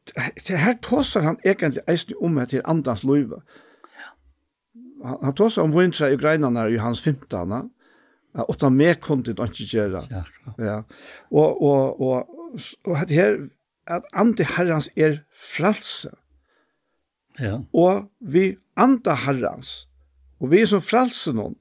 her 0.50 0.76
tåsar 0.84 1.24
han 1.24 1.38
egentlig 1.44 1.84
eisne 1.88 2.18
om 2.20 2.36
her 2.38 2.50
til 2.50 2.64
andans 2.68 3.04
løyve. 3.06 3.40
Han, 5.04 5.16
han 5.22 5.34
tåsar 5.38 5.64
om 5.64 5.74
vintra 5.74 6.10
i 6.12 6.18
greinene 6.20 6.68
i 6.74 6.78
hans 6.82 7.02
15 7.02 7.70
Ja, 8.36 8.44
åtta 8.52 8.68
mer 8.68 8.98
kontent 9.00 9.38
han 9.40 9.48
ikke 9.48 9.78
gjøre. 9.78 10.02
Ja, 10.60 10.82
og, 11.30 11.62
og, 11.62 12.00
og, 12.00 12.28
og, 12.28 12.60
og 12.84 12.98
her, 13.08 13.38
at 13.86 14.06
ande 14.12 14.46
herrans 14.56 14.88
er 14.96 15.20
fralse. 15.32 16.12
Ja. 17.38 17.60
Og 17.72 18.08
vi 18.20 18.56
anda 18.76 19.14
herrans, 19.26 19.86
og 20.40 20.50
vi 20.52 20.62
er 20.64 20.70
som 20.70 20.84
fralse 20.84 21.34
noen, 21.36 21.56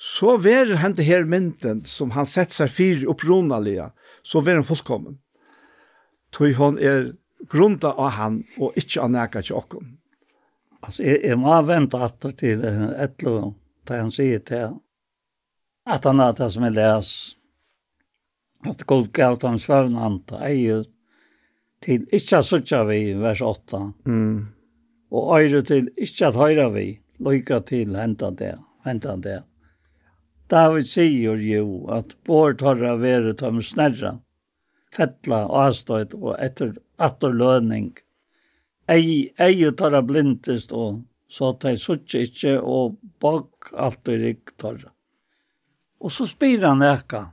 så 0.00 0.38
verer 0.40 0.80
hente 0.80 1.04
her 1.04 1.26
mynden 1.28 1.82
som 1.84 2.14
han 2.14 2.28
sett 2.28 2.54
seg 2.54 2.70
fyr 2.72 3.02
opprunalige, 3.10 3.90
så 4.24 4.40
ver 4.40 4.60
han 4.60 4.66
fullkommen. 4.66 5.18
Tøy 6.32 6.54
hon 6.56 6.78
er 6.80 7.10
grunda 7.50 7.92
av 7.92 8.14
han, 8.16 8.38
og 8.60 8.76
ikkje 8.80 9.02
av 9.04 9.10
neka 9.12 9.42
til 9.44 9.58
okkom. 9.60 9.90
Altså, 10.80 11.04
jeg, 11.04 11.20
jeg 11.28 11.36
må 11.40 11.58
vente 11.68 12.00
atter 12.00 12.32
til 12.38 12.64
etlo, 12.64 13.52
da 13.84 14.00
han 14.00 14.14
sier 14.14 14.40
til 14.46 14.78
at 15.90 16.06
han 16.06 16.20
er 16.22 16.32
det 16.36 16.48
som 16.54 16.64
jeg 16.64 16.76
les, 16.76 17.10
at 18.68 18.84
god 18.88 19.08
gav 19.16 19.38
dem 19.42 19.56
svøvnant, 19.60 20.32
eier 20.40 20.84
til 21.84 22.06
ikke 22.12 22.40
at 22.40 22.88
vi 22.88 22.98
i 23.10 23.14
vers 23.18 23.40
8. 23.40 23.82
Mm. 24.04 24.48
Og 25.10 25.40
øyre 25.40 25.62
til 25.62 25.90
ikke 25.96 26.26
at 26.26 26.36
høyre 26.36 26.68
vi, 26.74 27.00
lykka 27.20 27.60
til 27.66 27.96
henta 27.96 28.30
det, 28.30 28.56
henta 28.84 29.16
det. 29.16 29.40
David 30.50 30.86
sier 30.90 31.38
jo 31.38 31.86
at 31.94 32.16
bor 32.26 32.54
torra 32.58 32.96
vere 32.98 33.34
tom 33.38 33.62
snerra, 33.62 34.18
fettla, 34.90 35.44
og 35.46 35.66
avstøyt 35.68 36.14
og 36.18 36.34
etter 36.38 36.74
atter 36.98 37.32
løning. 37.32 37.92
Ei, 38.90 39.30
ei 39.38 39.70
torra 39.78 40.02
blindest 40.02 40.72
og 40.72 41.04
så 41.30 41.52
at 41.54 41.64
jeg 41.68 41.78
sutja 41.78 42.22
ikke 42.26 42.56
og 42.58 42.96
bak 43.22 43.70
alt 43.78 44.08
og 44.10 44.24
rik 44.24 44.50
torra. 44.58 44.90
Og 46.00 46.10
så 46.10 46.26
spyr 46.26 46.64
han 46.66 46.82
ekka, 46.82 47.28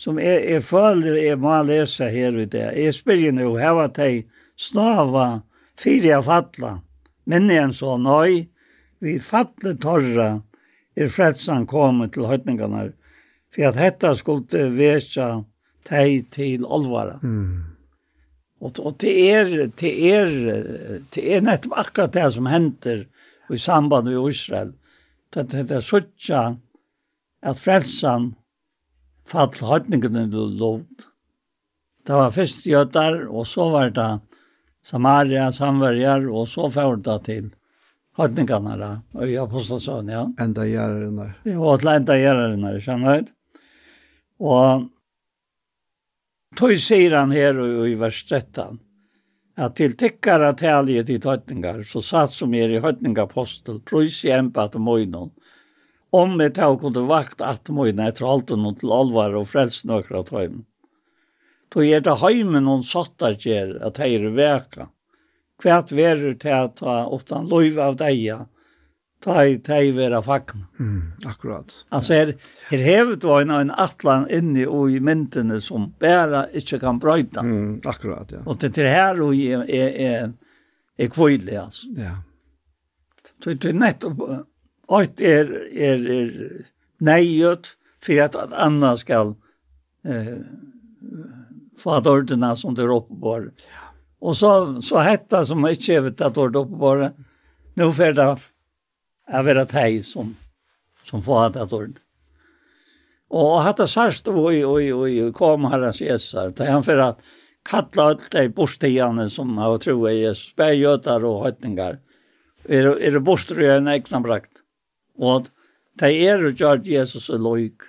som 0.00 0.18
jeg, 0.20 0.44
jeg 0.48 0.64
føler 0.64 1.18
jeg 1.20 1.38
må 1.40 1.58
lese 1.68 2.08
her 2.08 2.38
i 2.40 2.46
det. 2.48 2.70
Jeg 2.78 2.96
spiller 2.96 3.34
nå, 3.36 3.52
her 3.60 3.74
var 3.76 3.90
det 3.96 4.24
snava 4.56 5.42
fire 5.80 6.14
av 6.16 6.28
fatla. 6.28 6.78
Men 7.28 7.50
jeg 7.52 7.74
så 7.76 7.98
nøy, 8.00 8.46
vi 9.04 9.18
fatle 9.20 9.74
torra, 9.80 10.30
er 10.96 11.12
fredsan 11.12 11.66
kommet 11.68 12.14
til 12.16 12.26
høytningene, 12.28 12.90
for 13.52 13.68
at 13.68 13.76
dette 13.78 14.14
skulle 14.18 14.64
vese 14.74 15.28
teg 15.88 16.26
til 16.34 16.64
alvara. 16.64 17.18
Mm. 17.22 17.70
Og, 18.60 18.80
og 18.80 18.96
det 19.00 19.14
er, 19.30 19.52
det 19.80 19.92
er, 20.10 20.34
det 21.14 21.24
er 21.24 21.44
nettopp 21.44 21.78
akkurat 21.80 22.16
det 22.16 22.26
som 22.34 22.48
henter 22.50 23.06
i 23.52 23.60
samband 23.60 24.08
med 24.08 24.32
Israel. 24.32 24.74
Det, 25.32 25.46
det 25.52 25.76
er 25.76 25.84
sånn 25.84 26.60
at 27.40 27.60
frelsen 27.60 28.34
fall 29.28 29.54
høytningene 29.54 30.26
du 30.32 30.42
lovd. 30.60 31.06
Det 32.06 32.16
var 32.16 32.32
først 32.34 32.66
jøder, 32.66 33.26
og 33.28 33.46
så 33.46 33.68
var 33.70 33.90
det 33.94 34.10
Samaria, 34.82 35.50
Samverjar, 35.52 36.24
og 36.32 36.48
så 36.48 36.70
førte 36.72 37.10
det 37.10 37.18
til 37.28 37.50
høytningene 38.18 38.76
da, 38.80 38.90
og 39.16 39.28
i 39.28 39.36
apostelsøen, 39.40 40.08
ja. 40.12 40.24
Enda 40.42 40.64
gjerne. 40.68 41.28
Ja, 41.46 41.58
og 41.60 41.80
til 41.82 41.92
enda 41.92 42.16
gjerne, 42.18 42.72
skjønner 42.82 43.24
du? 43.26 43.34
Og 44.40 44.86
tog 46.56 46.72
sier 46.80 47.18
han 47.18 47.34
her 47.36 47.58
og 47.60 47.88
i 47.88 47.96
vers 48.00 48.22
13, 48.24 48.80
at 49.60 49.76
til 49.76 49.96
tikkara 50.00 50.54
talje 50.56 51.04
til 51.04 51.20
høytningar, 51.20 51.82
så 51.84 52.00
satt 52.04 52.32
som 52.32 52.54
er 52.56 52.72
i 52.72 52.80
høytningapostel, 52.80 53.82
prøys 53.84 54.22
i 54.24 54.32
empat 54.32 54.78
og 54.80 54.86
møynon, 54.88 55.30
om 56.10 56.40
jeg 56.40 56.54
tar 56.58 56.76
kunne 56.80 57.06
vakt 57.08 57.42
at 57.44 57.70
møyne 57.70 58.08
etter 58.10 58.26
alt 58.26 58.50
og 58.50 58.58
noen 58.58 58.78
til 58.80 58.92
alvar 58.94 59.36
og 59.38 59.48
frels 59.50 59.84
nøkker 59.86 60.20
av 60.20 60.28
tøymen. 60.30 60.64
Då 61.70 61.84
er 61.84 62.00
det 62.00 62.16
heimen 62.18 62.66
hon 62.66 62.82
sattar 62.82 63.36
gjer 63.38 63.76
at 63.86 64.00
hei 64.02 64.16
er 64.16 64.30
veka. 64.34 64.88
Hvert 65.62 65.92
verur 65.94 66.34
til 66.40 66.56
at 66.56 66.80
ta 66.80 67.04
åttan 67.06 67.46
loiv 67.46 67.78
av 67.78 67.94
deia, 68.00 68.40
ta 69.22 69.44
i 69.46 69.58
tei 69.62 69.92
vera 69.94 70.22
fagn. 70.24 70.64
Mm, 70.80 71.12
akkurat. 71.30 71.76
Altså 71.94 72.16
her, 72.16 72.32
her 72.72 72.82
hevet 72.82 73.24
var 73.24 73.44
en, 73.44 73.54
en 73.54 73.70
atlan 73.70 74.26
inni 74.32 74.64
og 74.66 74.90
i 74.90 74.98
myndene 75.04 75.60
som 75.62 75.92
bæra 76.00 76.48
ikkje 76.56 76.80
kan 76.82 76.98
brøyta. 76.98 77.44
Mm, 77.46 77.82
akkurat, 77.84 78.32
ja. 78.34 78.42
Og 78.46 78.58
til, 78.58 78.72
det 78.74 78.90
her 78.90 79.22
og 79.22 79.36
er, 79.36 79.62
er, 79.68 79.94
er, 80.08 80.32
er 80.98 81.12
kvøylig, 81.12 81.54
altså. 81.60 81.92
Ja. 82.00 82.16
Det 83.44 83.62
er 83.64 83.78
nettopp 83.78 84.24
Eit 84.90 85.20
er, 85.22 85.52
er, 85.70 86.06
er 86.10 86.30
neiut 87.00 87.74
for 88.02 88.22
at 88.24 88.36
at 88.36 88.52
anna 88.56 88.94
skal 88.98 89.34
eh, 90.04 90.40
få 91.78 92.00
ordena 92.00 92.54
som 92.56 92.74
det 92.74 92.84
er 92.84 92.94
oppe 92.94 93.16
på. 93.20 93.36
Og 94.20 94.36
så, 94.36 94.52
så 94.84 95.04
hetta 95.04 95.44
som 95.48 95.64
ikke 95.68 96.00
er 96.00 96.10
tatt 96.16 96.38
ord 96.40 96.58
oppe 96.60 96.80
på, 96.80 96.94
nå 97.80 97.90
får 97.96 98.16
det 98.18 98.28
av 99.30 99.44
vera 99.46 99.64
teg 99.68 100.02
som, 100.04 100.34
som 101.04 101.22
får 101.22 101.56
att 101.56 101.72
ord. 101.72 102.00
Og 103.30 103.60
hatta 103.62 103.86
sarst 103.86 104.28
oi, 104.28 104.64
oi, 104.66 104.90
oi, 104.92 105.32
kom 105.32 105.68
herrens 105.70 106.00
jesar, 106.02 106.50
da 106.50 106.66
han 106.66 106.82
for 106.82 106.98
at 106.98 107.20
kalla 107.68 108.08
alt 108.10 108.26
de 108.34 108.48
borstiene 108.50 109.28
som 109.30 109.54
har 109.60 109.78
tro 109.78 110.08
i 110.10 110.16
Jesus, 110.24 110.50
bægjøtar 110.58 111.24
og 111.28 111.44
høytningar, 111.44 112.00
er, 112.66 112.90
er 112.98 113.76
en 113.76 113.88
egna 113.88 114.20
brakt 114.20 114.59
og 115.20 115.34
at 115.36 115.50
de 116.00 116.10
er 116.26 116.42
og 116.48 116.56
gjør 116.56 116.82
Jesus 116.88 117.30
og 117.30 117.46
loik, 117.46 117.88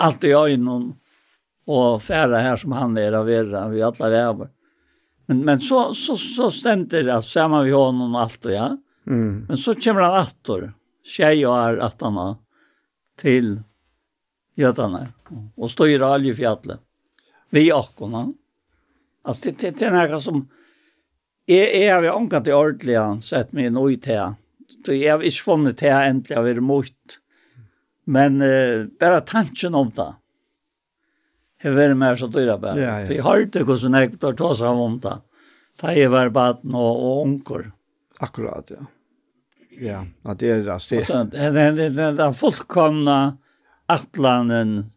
Alt 0.00 0.22
i 0.24 0.30
øynene 0.32 0.94
og 1.68 2.00
fære 2.00 2.38
her 2.40 2.56
som 2.56 2.72
han 2.72 2.94
er 2.96 3.16
av 3.18 3.26
vera, 3.26 3.66
vi 3.68 3.82
alle 3.84 4.10
ræver. 4.12 4.48
Men, 5.28 5.42
men 5.44 5.60
så, 5.60 5.90
så, 5.92 6.14
så 6.16 6.46
stender 6.54 7.02
det 7.04 7.12
at 7.12 7.26
sammen 7.26 7.66
vi 7.66 7.74
honom 7.74 8.14
alt 8.16 8.46
og 8.46 8.54
ja. 8.54 8.68
Mm. 9.04 9.46
Men 9.48 9.58
så 9.58 9.74
kommer 9.74 10.06
han 10.06 10.22
attor, 10.22 10.68
tjej 11.04 11.42
og 11.44 11.56
er 11.58 11.82
attarna, 11.84 12.28
til 13.20 13.60
jötarna 14.54 15.12
och 15.56 15.70
styr 15.70 16.02
alle 16.02 16.34
fjallet. 16.34 16.80
Vi 17.50 17.72
åkorna. 17.72 18.32
Altså, 19.22 19.50
det, 19.50 19.58
det, 19.58 19.70
det 19.78 19.86
er 19.86 19.92
noe 19.92 20.20
som 20.20 20.48
är, 21.46 21.66
är 21.66 22.00
vi 22.00 22.10
ångat 22.10 22.48
i 22.48 22.52
ordentlig 22.52 23.22
sett 23.22 23.52
med 23.52 23.72
noe 23.72 23.96
til 23.96 24.34
så 24.70 24.94
jeg 24.96 25.10
har 25.12 25.24
ikke 25.26 25.46
funnet 25.46 25.78
til 25.80 25.90
jeg 25.90 26.14
endelig 26.14 26.36
har 26.38 26.46
vært 26.46 26.64
mot. 26.64 27.16
Men 28.10 28.38
uh, 28.42 28.86
bare 29.00 29.24
tanken 29.26 29.76
om 29.78 29.90
det. 29.96 30.08
Jeg 31.60 31.72
vil 31.74 31.78
være 31.82 31.98
med 32.00 32.20
så 32.20 32.30
dyra 32.32 32.56
bare. 32.60 32.80
Ja, 32.80 32.94
ja. 33.02 33.08
Så 33.08 33.16
jeg 33.18 33.26
har 33.26 33.44
ikke 33.44 33.66
hvordan 33.68 33.98
jeg 33.98 34.14
tar 34.20 34.38
ta 34.38 34.54
seg 34.56 34.84
om 34.86 34.96
det. 35.02 35.18
Da 35.80 35.92
jeg 35.96 36.12
var 36.12 36.32
baden 36.32 36.74
og, 36.76 36.88
og 36.96 37.20
onker. 37.26 37.68
Akkurat, 38.20 38.72
ja. 38.72 38.86
Ja, 39.80 40.00
ja 40.04 40.34
det 40.36 40.50
er 40.50 40.64
det. 40.64 40.72
Altså, 40.72 41.24
den, 41.32 41.54
den, 41.56 41.78
den, 41.96 42.16
den 42.18 42.34
fullkomna 42.36 43.18
atlanen 43.90 44.90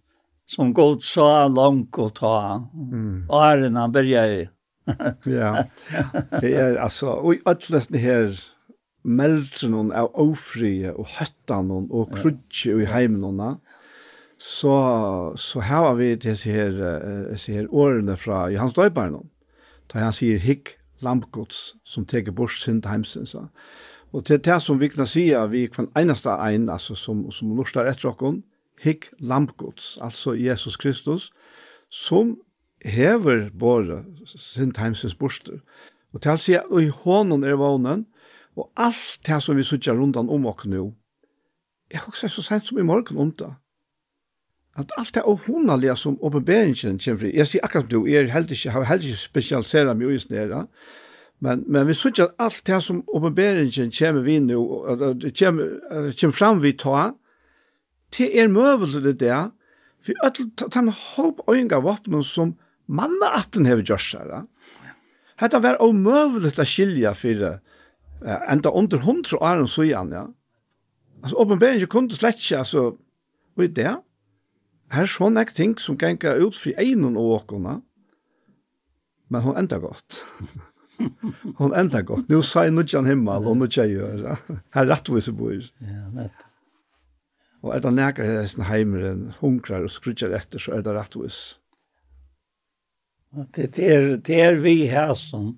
som 0.47 0.73
god 0.73 1.03
så 1.03 1.27
langt 1.49 1.97
å 1.99 2.09
ta. 2.13 2.35
Mm. 2.73 3.29
Åren 3.31 3.79
han 3.79 3.93
begynte. 3.93 4.49
ja, 5.31 5.63
det 6.41 6.49
er 6.59 6.75
altså, 6.83 7.13
og 7.15 7.37
i 7.37 7.41
ødelsen 7.47 7.99
her, 8.05 8.33
meldren 9.03 9.91
av 9.91 10.11
ofrie 10.19 10.93
og 10.93 11.07
høttan 11.17 11.71
og 11.71 12.13
krutje 12.15 12.75
i 12.80 12.88
heimen 12.88 13.41
så, 14.39 14.75
så 15.39 15.63
har 15.63 15.93
vi 15.99 16.15
disse 16.15 16.51
her, 16.51 16.75
disse 17.30 17.51
her 17.51 17.67
årene 17.71 18.15
fra 18.19 18.47
Johans 18.51 18.75
Døybaren 18.75 19.19
da 19.91 20.05
han 20.05 20.15
sier 20.15 20.39
hikk 20.39 20.77
lampgods 21.03 21.73
som 21.84 22.05
teker 22.07 22.35
bort 22.35 22.55
synd 22.55 22.88
heimsins 22.88 23.35
og 23.35 24.25
til 24.27 24.41
det 24.45 24.59
som 24.61 24.80
vi 24.80 24.89
kan 24.93 25.09
si 25.09 25.27
vi 25.51 25.67
kan 25.67 25.89
eneste 25.99 26.31
ein 26.39 26.69
altså, 26.69 26.95
som, 26.95 27.30
som 27.31 27.55
lustar 27.57 27.89
etter 27.89 28.11
okken 28.13 28.43
hikk 28.84 29.11
lampgods 29.19 29.97
altså 30.01 30.34
Jesus 30.34 30.77
Kristus 30.77 31.30
som 31.89 32.38
hever 32.84 33.49
båret 33.51 34.05
synd 34.27 34.77
heimsins 34.80 35.15
borster 35.15 35.59
og 36.13 36.21
til 36.21 36.31
å 36.31 36.41
si 36.41 36.57
at 36.57 36.69
i 36.80 36.91
hånden 37.03 37.43
er 37.43 37.59
vånen 37.59 38.05
Og 38.55 38.69
alt 38.77 39.19
det 39.25 39.39
som 39.41 39.57
vi 39.57 39.63
sitter 39.65 39.97
rundan 39.97 40.30
om 40.30 40.45
oss 40.45 40.65
nå, 40.69 40.91
jeg 41.91 42.01
har 42.01 42.09
også 42.09 42.30
så 42.30 42.41
sent 42.41 42.67
som 42.67 42.80
i 42.80 42.85
morgen 42.85 43.17
om 43.17 43.31
det. 43.38 43.51
At 44.77 44.91
alt 44.97 45.13
det 45.13 45.23
åhåndelige 45.30 45.95
som 45.95 46.17
oppenberingen 46.21 46.99
kommer 46.99 47.19
fri, 47.21 47.34
jeg 47.38 47.47
sier 47.47 47.65
akkurat 47.65 47.91
nå, 47.93 48.05
jeg 48.09 48.23
er 48.25 48.31
heldig 48.34 48.57
ikke, 48.57 48.71
har 48.73 48.88
heldig 48.89 49.11
ikke 49.11 49.21
spesialiseret 49.21 49.97
meg 49.97 50.15
i 50.15 50.21
snedra, 50.21 50.63
men, 51.43 51.63
men 51.67 51.85
vi 51.88 51.93
sitter 51.93 52.31
alt 52.41 52.63
det 52.65 52.80
som 52.81 53.03
oppenberingen 53.07 53.91
kommer 53.93 54.25
vi 54.25 54.39
nå, 54.41 54.61
kommer, 55.38 55.75
kommer 56.19 56.38
fram 56.38 56.63
vi 56.63 56.73
ta, 56.73 57.11
til 58.13 58.34
er 58.38 58.49
møvel 58.49 59.11
det 59.13 59.43
for 60.03 60.25
at 60.25 60.75
han 60.75 60.89
håp 60.89 61.43
øynga 61.49 61.80
våpnen 61.84 62.23
som 62.23 62.55
manna 62.88 63.31
atten 63.38 63.65
hever 63.65 63.85
gjørs 63.85 64.09
her. 64.17 64.47
Hetta 65.39 65.61
var 65.63 65.81
omøvelig 65.81 66.53
å 66.59 66.65
skilja 66.67 67.13
for 67.13 67.21
fyrir 67.21 67.61
enda 68.23 68.71
under 68.71 69.03
hundra 69.03 69.39
åren 69.41 69.67
så 69.67 69.85
igjen, 69.87 70.11
ja. 70.15 70.27
Altså, 71.23 71.37
åpenberingen 71.39 71.87
kunne 71.91 72.15
slett 72.15 72.39
ikke, 72.41 72.63
altså, 72.63 72.85
og 73.55 73.63
i 73.63 73.69
det, 73.71 73.95
her 74.93 75.07
er 75.07 75.09
sånn 75.09 75.39
ek 75.41 75.53
ting 75.57 75.75
som 75.81 75.97
genga 75.99 76.35
ut 76.43 76.57
fri 76.57 76.75
einen 76.79 77.17
og 77.17 77.37
åkona, 77.39 77.79
men 79.31 79.45
hun 79.45 79.57
enda 79.57 79.79
godt. 79.81 80.21
hon 81.59 81.73
enda 81.73 82.03
godt. 82.05 82.29
Nå 82.29 82.41
sa 82.45 82.67
jeg 82.67 82.75
nudjan 82.75 83.07
himmel, 83.09 83.47
og 83.49 83.57
nudjan 83.57 83.89
gjør, 83.89 84.25
ja. 84.27 84.59
Her 84.75 84.89
rettvise 84.91 85.33
bor. 85.35 85.55
Ja, 85.81 86.07
nett. 86.13 86.45
Og 87.63 87.71
er 87.71 87.79
det 87.79 87.93
nækker 87.95 88.47
sin 88.51 88.65
heimeren, 88.67 89.29
hunkrar 89.39 89.85
og 89.87 89.91
skrutjar 89.93 90.35
etter, 90.35 90.59
så 90.59 90.75
er 90.77 90.83
det 90.83 90.95
rettvis. 90.97 91.41
Det 93.55 93.79
er, 93.79 94.17
det 94.21 94.39
er 94.43 94.59
vi 94.61 94.83
her 94.91 95.15
som 95.17 95.55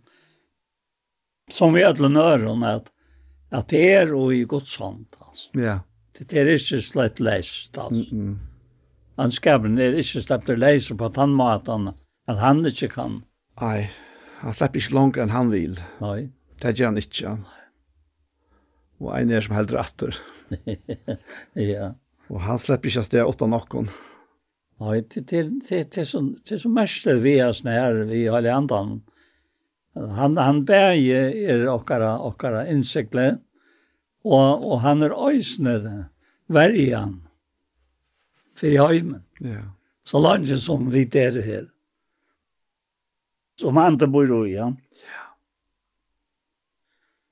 som 1.51 1.73
vi 1.73 1.83
alle 1.83 2.09
nøren, 2.09 2.63
at, 2.63 2.89
at 3.51 3.69
det 3.69 3.83
er 3.93 4.07
jo 4.13 4.29
i 4.31 4.43
Guds 4.43 4.77
hand. 4.77 5.05
altså. 5.19 5.49
Ja. 5.53 5.79
Det 6.15 6.33
er 6.33 6.47
ikke 6.47 6.81
slett 6.81 7.19
leist, 7.19 7.77
altså. 7.77 8.05
Mm 8.11 8.33
-mm. 8.33 8.37
Han 9.17 9.29
er 9.29 9.79
är 9.79 9.97
inte 9.97 10.21
släppt 10.21 10.59
läst 10.59 10.97
på 10.97 11.07
den 11.07 11.29
måten, 11.29 11.93
at 12.27 12.37
han 12.37 12.65
ikke 12.65 12.87
kan. 12.87 13.23
Nei, 13.61 13.89
han 14.41 14.53
slipper 14.53 14.79
ikke 14.79 14.93
långt 14.93 15.17
enn 15.17 15.29
han 15.29 15.51
vil. 15.51 15.79
Nei. 16.01 16.31
Det 16.61 16.73
gjør 16.75 16.91
han 16.91 16.97
ikke. 16.97 17.37
Og 18.99 19.13
en 19.15 19.31
er 19.31 19.41
som 19.41 19.55
helt 19.55 19.71
rätter. 19.71 20.17
ja. 21.55 21.93
Og 22.29 22.41
han 22.41 22.59
släpper 22.59 22.89
inte 22.89 22.99
at 22.99 23.11
det 23.11 23.19
är 23.19 23.27
åtta 23.27 23.47
någon. 23.47 23.89
Nej, 24.79 25.05
det 25.09 25.97
är 25.97 26.57
så 26.57 26.69
mest 26.69 27.07
vi 27.07 27.39
är 27.39 27.51
sådana 27.51 27.79
här, 27.79 27.93
vi 27.93 28.27
har 28.27 28.45
i 28.45 28.49
andan. 28.49 29.01
Han, 29.95 30.37
han 30.37 30.65
bæge 30.67 31.19
er 31.47 31.67
okkara, 31.71 32.17
okkara 32.27 32.65
innsikle, 32.67 33.37
og, 34.25 34.65
og 34.65 34.81
han 34.83 35.03
er 35.03 35.15
øysnede, 35.15 36.05
verjan, 36.51 37.21
for 38.55 38.67
i 38.67 38.79
høymen. 38.81 39.23
Ja. 39.41 39.69
Så 40.05 40.19
langt 40.19 40.51
som 40.61 40.91
vi 40.91 41.05
der 41.05 41.41
her. 41.41 41.63
Som 43.59 43.77
andre 43.77 44.07
bor 44.11 44.27
i, 44.45 44.51
ja. 44.51 44.71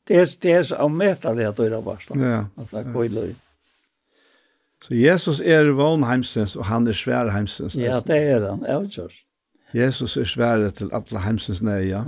Det 0.07 0.19
er, 0.19 0.27
det 0.41 0.52
er 0.52 0.64
så 0.68 0.80
avmettelig 0.84 1.45
at 1.48 1.57
det 1.57 1.72
er 1.72 1.84
varslet. 1.84 2.19
Ja. 2.19 2.45
At 2.60 2.72
det 2.72 2.80
er 2.80 2.94
køyler. 2.94 3.34
Så 4.84 4.95
Jesus 4.95 5.40
er 5.40 5.72
vanheimsens, 5.72 6.56
og 6.56 6.65
han 6.65 6.88
er 6.88 6.91
sværheimsens. 6.91 7.76
Ja, 7.76 7.99
det 8.03 8.18
er 8.18 8.49
han, 8.49 8.65
avgjørs. 8.65 9.15
Jesus 9.73 10.18
er 10.18 10.27
svær 10.27 10.69
til 10.69 10.91
alle 10.94 11.22
heimsens 11.23 11.61
nei 11.64 11.88
Ja. 11.90 12.03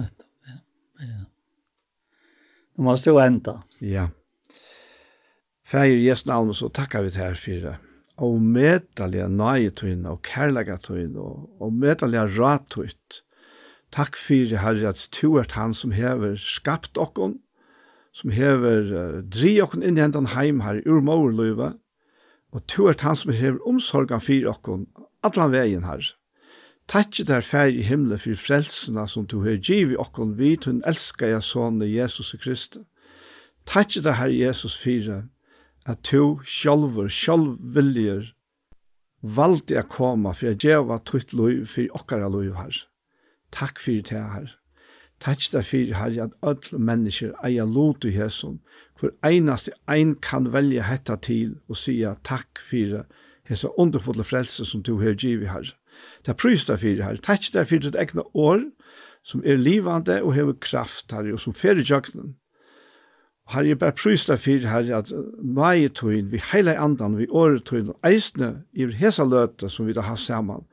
Det 2.76 2.81
måste 2.81 3.10
ju 3.10 3.19
ända. 3.19 3.64
Ja. 3.80 4.10
Färger 5.65 5.95
i 5.95 6.03
Jesu 6.03 6.30
namn 6.30 6.53
så 6.53 6.69
tackar 6.69 7.03
vi 7.03 7.11
till 7.11 7.22
här 7.22 7.35
fyra. 7.35 7.77
Og 8.18 8.39
medaliga 8.41 9.27
nöjetøyne 9.27 10.07
og 10.07 10.22
kærlegatøyne 10.23 11.19
og, 11.19 11.49
og 11.60 11.73
medaliga 11.73 12.23
ratøyt. 12.27 13.23
Takk 13.91 14.15
fyrir 14.15 14.61
Herre 14.64 14.93
at 14.93 15.02
du 15.18 15.35
er 15.35 15.47
han 15.52 15.73
som 15.73 15.91
hever 15.91 16.38
skapt 16.39 16.97
okkon, 16.97 17.41
som 18.15 18.31
hever 18.31 18.88
uh, 18.91 19.19
dri 19.23 19.57
okkon 19.64 19.84
inn 19.84 19.99
i 19.99 20.03
hendan 20.03 20.31
heim 20.31 20.61
her 20.64 20.80
ur 20.88 21.03
morløyve, 21.03 21.73
og 22.56 22.64
du 22.72 22.88
er 22.88 22.95
han 23.03 23.19
som 23.19 23.35
hever 23.35 23.60
omsorgan 23.68 24.23
fyrir 24.23 24.53
okkon, 24.53 24.88
allan 25.23 25.52
vegin 25.52 25.84
her. 25.84 26.07
Takk 26.88 27.18
der 27.28 27.41
fær 27.41 27.72
i 27.74 27.82
himmelen 27.82 28.20
for 28.22 28.38
frelsene 28.38 29.07
som 29.10 29.26
du 29.26 29.40
har 29.44 29.57
givet 29.57 29.98
okkon 29.98 30.36
vid, 30.38 30.68
hun 30.70 30.84
elsker 30.86 31.34
jeg 31.34 31.44
sånne 31.44 31.88
Jesus 31.90 32.36
Kristus. 32.41 32.86
Takk 33.66 33.98
der 34.06 34.20
her 34.20 34.30
Jesus 34.30 34.78
fire, 34.78 35.24
at 35.86 36.06
du 36.12 36.41
sjálfur, 36.45 37.10
sjálfviljer, 37.10 38.30
valgte 39.22 39.74
jeg 39.74 39.90
komme 39.90 40.34
for 40.34 40.52
jeg 40.52 40.62
djeva 40.62 40.99
tutt 41.02 41.34
lov 41.34 41.66
for 41.70 41.98
okkara 41.98 42.30
lov 42.30 42.53
her. 42.60 42.78
Takk 43.52 43.82
for 43.82 44.06
det 44.06 44.22
her. 44.36 44.53
Takk 45.20 45.41
der 45.52 45.66
fyrir 45.66 45.95
her 45.98 46.24
at 46.28 46.34
alle 46.44 46.80
mennesker 46.80 47.34
eier 47.45 47.66
lot 47.66 48.06
i 48.06 48.12
hesson, 48.14 48.60
for 48.99 49.16
eneste 49.26 49.74
ein 49.90 50.16
kan 50.22 50.52
velge 50.53 50.84
hetta 50.86 51.16
til 51.16 51.56
og 51.70 51.80
sia 51.82 52.18
takk 52.24 52.62
for 52.62 52.91
det, 52.94 53.06
Hesa 53.45 53.70
underfulle 53.78 54.24
frelse 54.26 54.66
som 54.66 54.82
du 54.84 54.98
har 55.02 55.14
givet 55.14 55.49
her. 55.49 55.68
Det 56.26 56.34
er 56.34 56.40
prøyst 56.40 56.72
deg 56.72 56.82
for 56.82 57.04
her. 57.08 57.20
Takk 57.22 57.52
deg 57.54 57.68
for 57.70 57.84
ditt 57.84 58.00
egne 58.00 58.26
år, 58.34 58.64
som 59.26 59.42
er 59.46 59.62
livande 59.62 60.22
og 60.24 60.34
hever 60.38 60.58
kraft 60.62 61.14
her, 61.14 61.32
og 61.34 61.42
som 61.42 61.54
fer 61.54 61.80
i 61.80 61.86
jøkkenen. 61.86 62.36
Her 63.54 63.68
er 63.70 63.78
bare 63.78 63.94
prøyst 63.94 64.32
deg 64.32 64.42
for 64.42 64.70
her, 64.72 64.90
at 64.98 65.12
maietøyen, 65.42 66.32
vi 66.32 66.42
heile 66.52 66.78
andan, 66.82 67.18
vi 67.18 67.28
åretøyen, 67.30 67.92
og 67.94 68.10
eisne, 68.10 68.64
i 68.74 68.88
hesa 68.90 69.26
løte 69.26 69.70
som 69.70 69.86
vi 69.86 69.94
da 69.94 70.06
har 70.06 70.18
saman, 70.18 70.66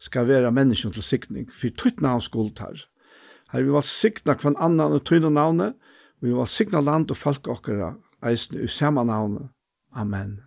skal 0.00 0.28
være 0.28 0.52
mennesken 0.52 0.92
til 0.92 1.04
sikning, 1.04 1.50
for 1.52 1.72
tøyt 1.76 2.00
navn 2.00 2.24
skuld 2.24 2.58
her. 2.60 2.86
Her 3.52 3.62
vi 3.62 3.72
var 3.72 3.84
sikna 3.86 4.34
kvann 4.40 4.56
annan 4.56 4.96
og 4.96 5.04
tøyne 5.04 5.30
navnet, 5.30 5.76
vi 6.24 6.32
var 6.32 6.48
sikna 6.48 6.80
land 6.80 7.12
og 7.12 7.20
folk 7.20 7.48
okkara, 7.48 7.94
eisne, 8.24 8.64
i 8.64 8.68
samme 8.72 9.04
navnet. 9.04 9.50
Amen. 9.92 10.40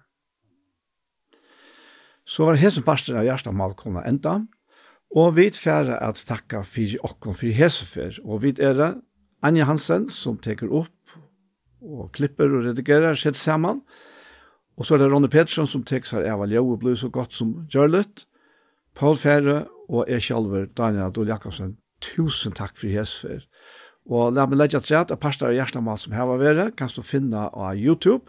Så 2.28 2.44
var 2.44 2.60
hesen 2.60 2.84
parster 2.84 3.16
av 3.16 3.24
hjertemal 3.24 3.76
kommet 3.80 4.08
enda, 4.10 4.42
og 5.16 5.38
vi 5.38 5.48
færre 5.56 5.96
at 6.04 6.20
takka 6.28 6.64
fyrir 6.68 7.00
okkom 7.08 7.38
fyrir 7.40 7.56
hesefer, 7.56 8.18
og 8.28 8.44
vi 8.44 8.52
er 8.60 8.76
det 8.76 8.90
Anja 9.48 9.68
Hansen 9.70 10.10
som 10.12 10.36
teker 10.44 10.68
opp 10.68 11.16
og 11.80 12.12
klipper 12.18 12.52
og 12.52 12.66
redigerer 12.68 13.16
sett 13.16 13.40
saman, 13.40 13.80
og 14.78 14.86
så 14.86 14.96
er 14.96 15.06
det 15.06 15.10
Ronny 15.12 15.30
Pettersson 15.32 15.70
som 15.70 15.86
teker 15.88 16.10
seg 16.10 16.28
av 16.30 16.44
Ljø 16.50 16.62
og 16.62 16.82
blir 16.84 16.98
så 17.00 17.10
godt 17.10 17.34
som 17.34 17.56
Gjørlet, 17.72 18.28
Paul 18.98 19.18
Færre 19.18 19.66
og 19.88 20.10
jeg 20.10 20.28
selv, 20.28 20.54
Daniel 20.78 21.08
Adol 21.08 21.32
Jakobsen, 21.32 21.78
tusen 22.04 22.54
takk 22.58 22.76
for 22.78 22.92
hesefer. 22.92 23.46
Og 24.08 24.34
la 24.36 24.46
meg 24.48 24.60
legge 24.60 24.82
til 24.84 25.00
at 25.00 25.14
parster 25.22 25.50
av 25.50 25.56
hjertemal 25.56 26.00
som 26.00 26.16
her 26.16 26.28
var 26.30 26.42
være, 26.42 26.72
kan 26.78 26.92
du 26.94 27.02
finne 27.06 27.48
av 27.48 27.76
YouTube 27.76 28.28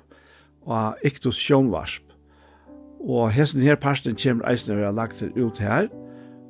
og 0.69 1.03
Iktus 1.07 1.39
Sjønvarsp. 1.41 2.08
Og 3.01 3.33
hesten 3.33 3.63
her 3.63 3.79
parsten 3.79 4.17
kommer 4.19 4.49
eisen 4.51 4.75
å 4.75 4.81
være 4.81 4.95
lagt 4.97 5.23
ut 5.23 5.59
her, 5.63 5.87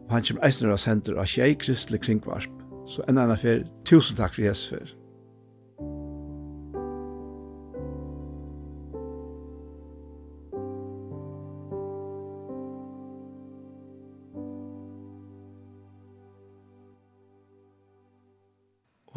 og 0.09 0.15
han 0.17 0.25
kommer 0.25 0.47
eisen 0.49 0.69
å 0.69 0.73
være 0.73 0.85
sender 0.85 1.21
av 1.21 1.29
tjei 1.29 1.53
kristelig 1.61 2.01
kringvarp. 2.07 2.55
Så 2.89 3.05
enda 3.09 3.27
en 3.27 3.35
affær, 3.35 3.67
tusen 3.85 4.17
takk 4.17 4.33
for 4.33 4.49
hestfer. 4.49 4.95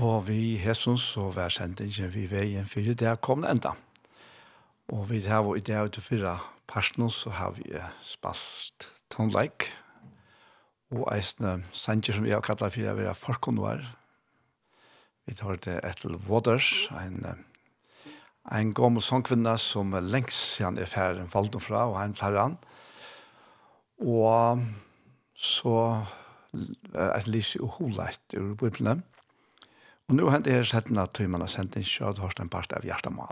Og 0.02 0.28
vi 0.28 0.58
hesten 0.58 0.98
så 0.98 1.30
vær 1.32 1.53
sendingen 1.53 2.12
vi 2.12 2.28
veien 2.28 2.68
fyrir 2.68 2.98
det 2.98 3.14
kom 3.22 3.45
enda. 3.48 3.76
Og 4.91 5.08
vi 5.10 5.22
har 5.24 5.45
i 5.56 5.62
det 5.64 5.78
ut 5.78 5.98
og 5.98 6.03
fyrra 6.03 6.34
parten 6.72 7.10
så 7.11 7.34
har 7.35 7.56
vi 7.57 7.68
spalt 8.06 8.88
tonleik, 9.11 9.69
og 10.91 11.07
eisne 11.14 11.61
sanger 11.76 12.18
som 12.18 12.26
vi 12.26 12.34
har 12.34 12.43
kallat 12.43 12.76
for 12.76 12.91
å 12.91 12.98
være 12.98 13.15
forkonvar. 13.15 13.85
Vi 15.27 15.35
tar 15.39 15.60
det 15.64 15.77
etter 15.88 16.18
Waters, 16.27 16.89
en, 16.98 17.45
en 18.52 18.73
gammel 18.76 19.03
sångkvinne 19.03 19.53
som 19.61 19.93
lengst 20.07 20.57
siden 20.57 20.80
er 20.81 20.91
ferdig 20.91 21.27
falt 21.31 21.56
fra, 21.64 21.85
og 21.91 21.99
han 21.99 22.15
tar 22.18 22.39
han. 22.39 22.57
Og 24.02 24.65
så 25.38 25.77
et 26.52 27.30
lyse 27.31 27.61
og 27.61 27.77
holeit 27.77 28.35
ur 28.35 28.56
Bibelen. 28.60 29.03
Og 30.10 30.18
nå 30.18 30.27
hent 30.34 30.49
er 30.52 30.68
settene 30.68 31.06
at 31.06 31.22
man 31.31 31.45
har 31.45 31.52
sendt 31.52 31.77
inn 31.80 31.88
kjød, 31.88 32.19
hørst 32.19 32.41
en 32.43 32.52
part 32.52 32.73
av 32.76 32.84
hjertemål. 32.84 33.31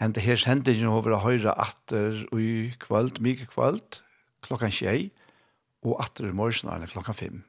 Hent 0.00 0.16
her 0.16 0.38
sendingen 0.40 0.88
over 0.88 1.12
å 1.12 1.20
høre 1.20 1.52
atter 1.60 2.22
i 2.32 2.70
kvöld, 2.80 3.18
mye 3.20 3.44
kvöld, 3.44 3.98
klokkan 4.40 4.72
tjei, 4.72 5.10
og 5.84 6.00
atter 6.00 6.30
i 6.30 6.32
morgen 6.32 6.72
eller 6.72 6.88
klokkan 6.88 7.18
fem. 7.18 7.42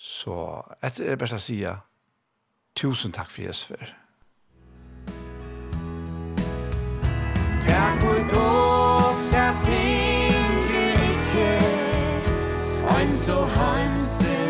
Så 0.00 0.62
etter 0.80 1.04
er 1.04 1.12
det 1.12 1.20
best 1.20 1.36
å 1.36 1.42
si 1.42 1.58
tusen 2.72 3.12
takk 3.12 3.28
for 3.34 3.44
Jesus 3.44 3.68
for. 3.68 3.92
Takk 7.68 8.00
for 8.00 8.24
dog, 8.32 9.22
takk 9.28 9.64
ting 9.68 10.60
til 10.70 11.08
ikke, 11.12 11.48
ein 12.96 13.12
så 13.12 13.42
hansen. 13.58 14.47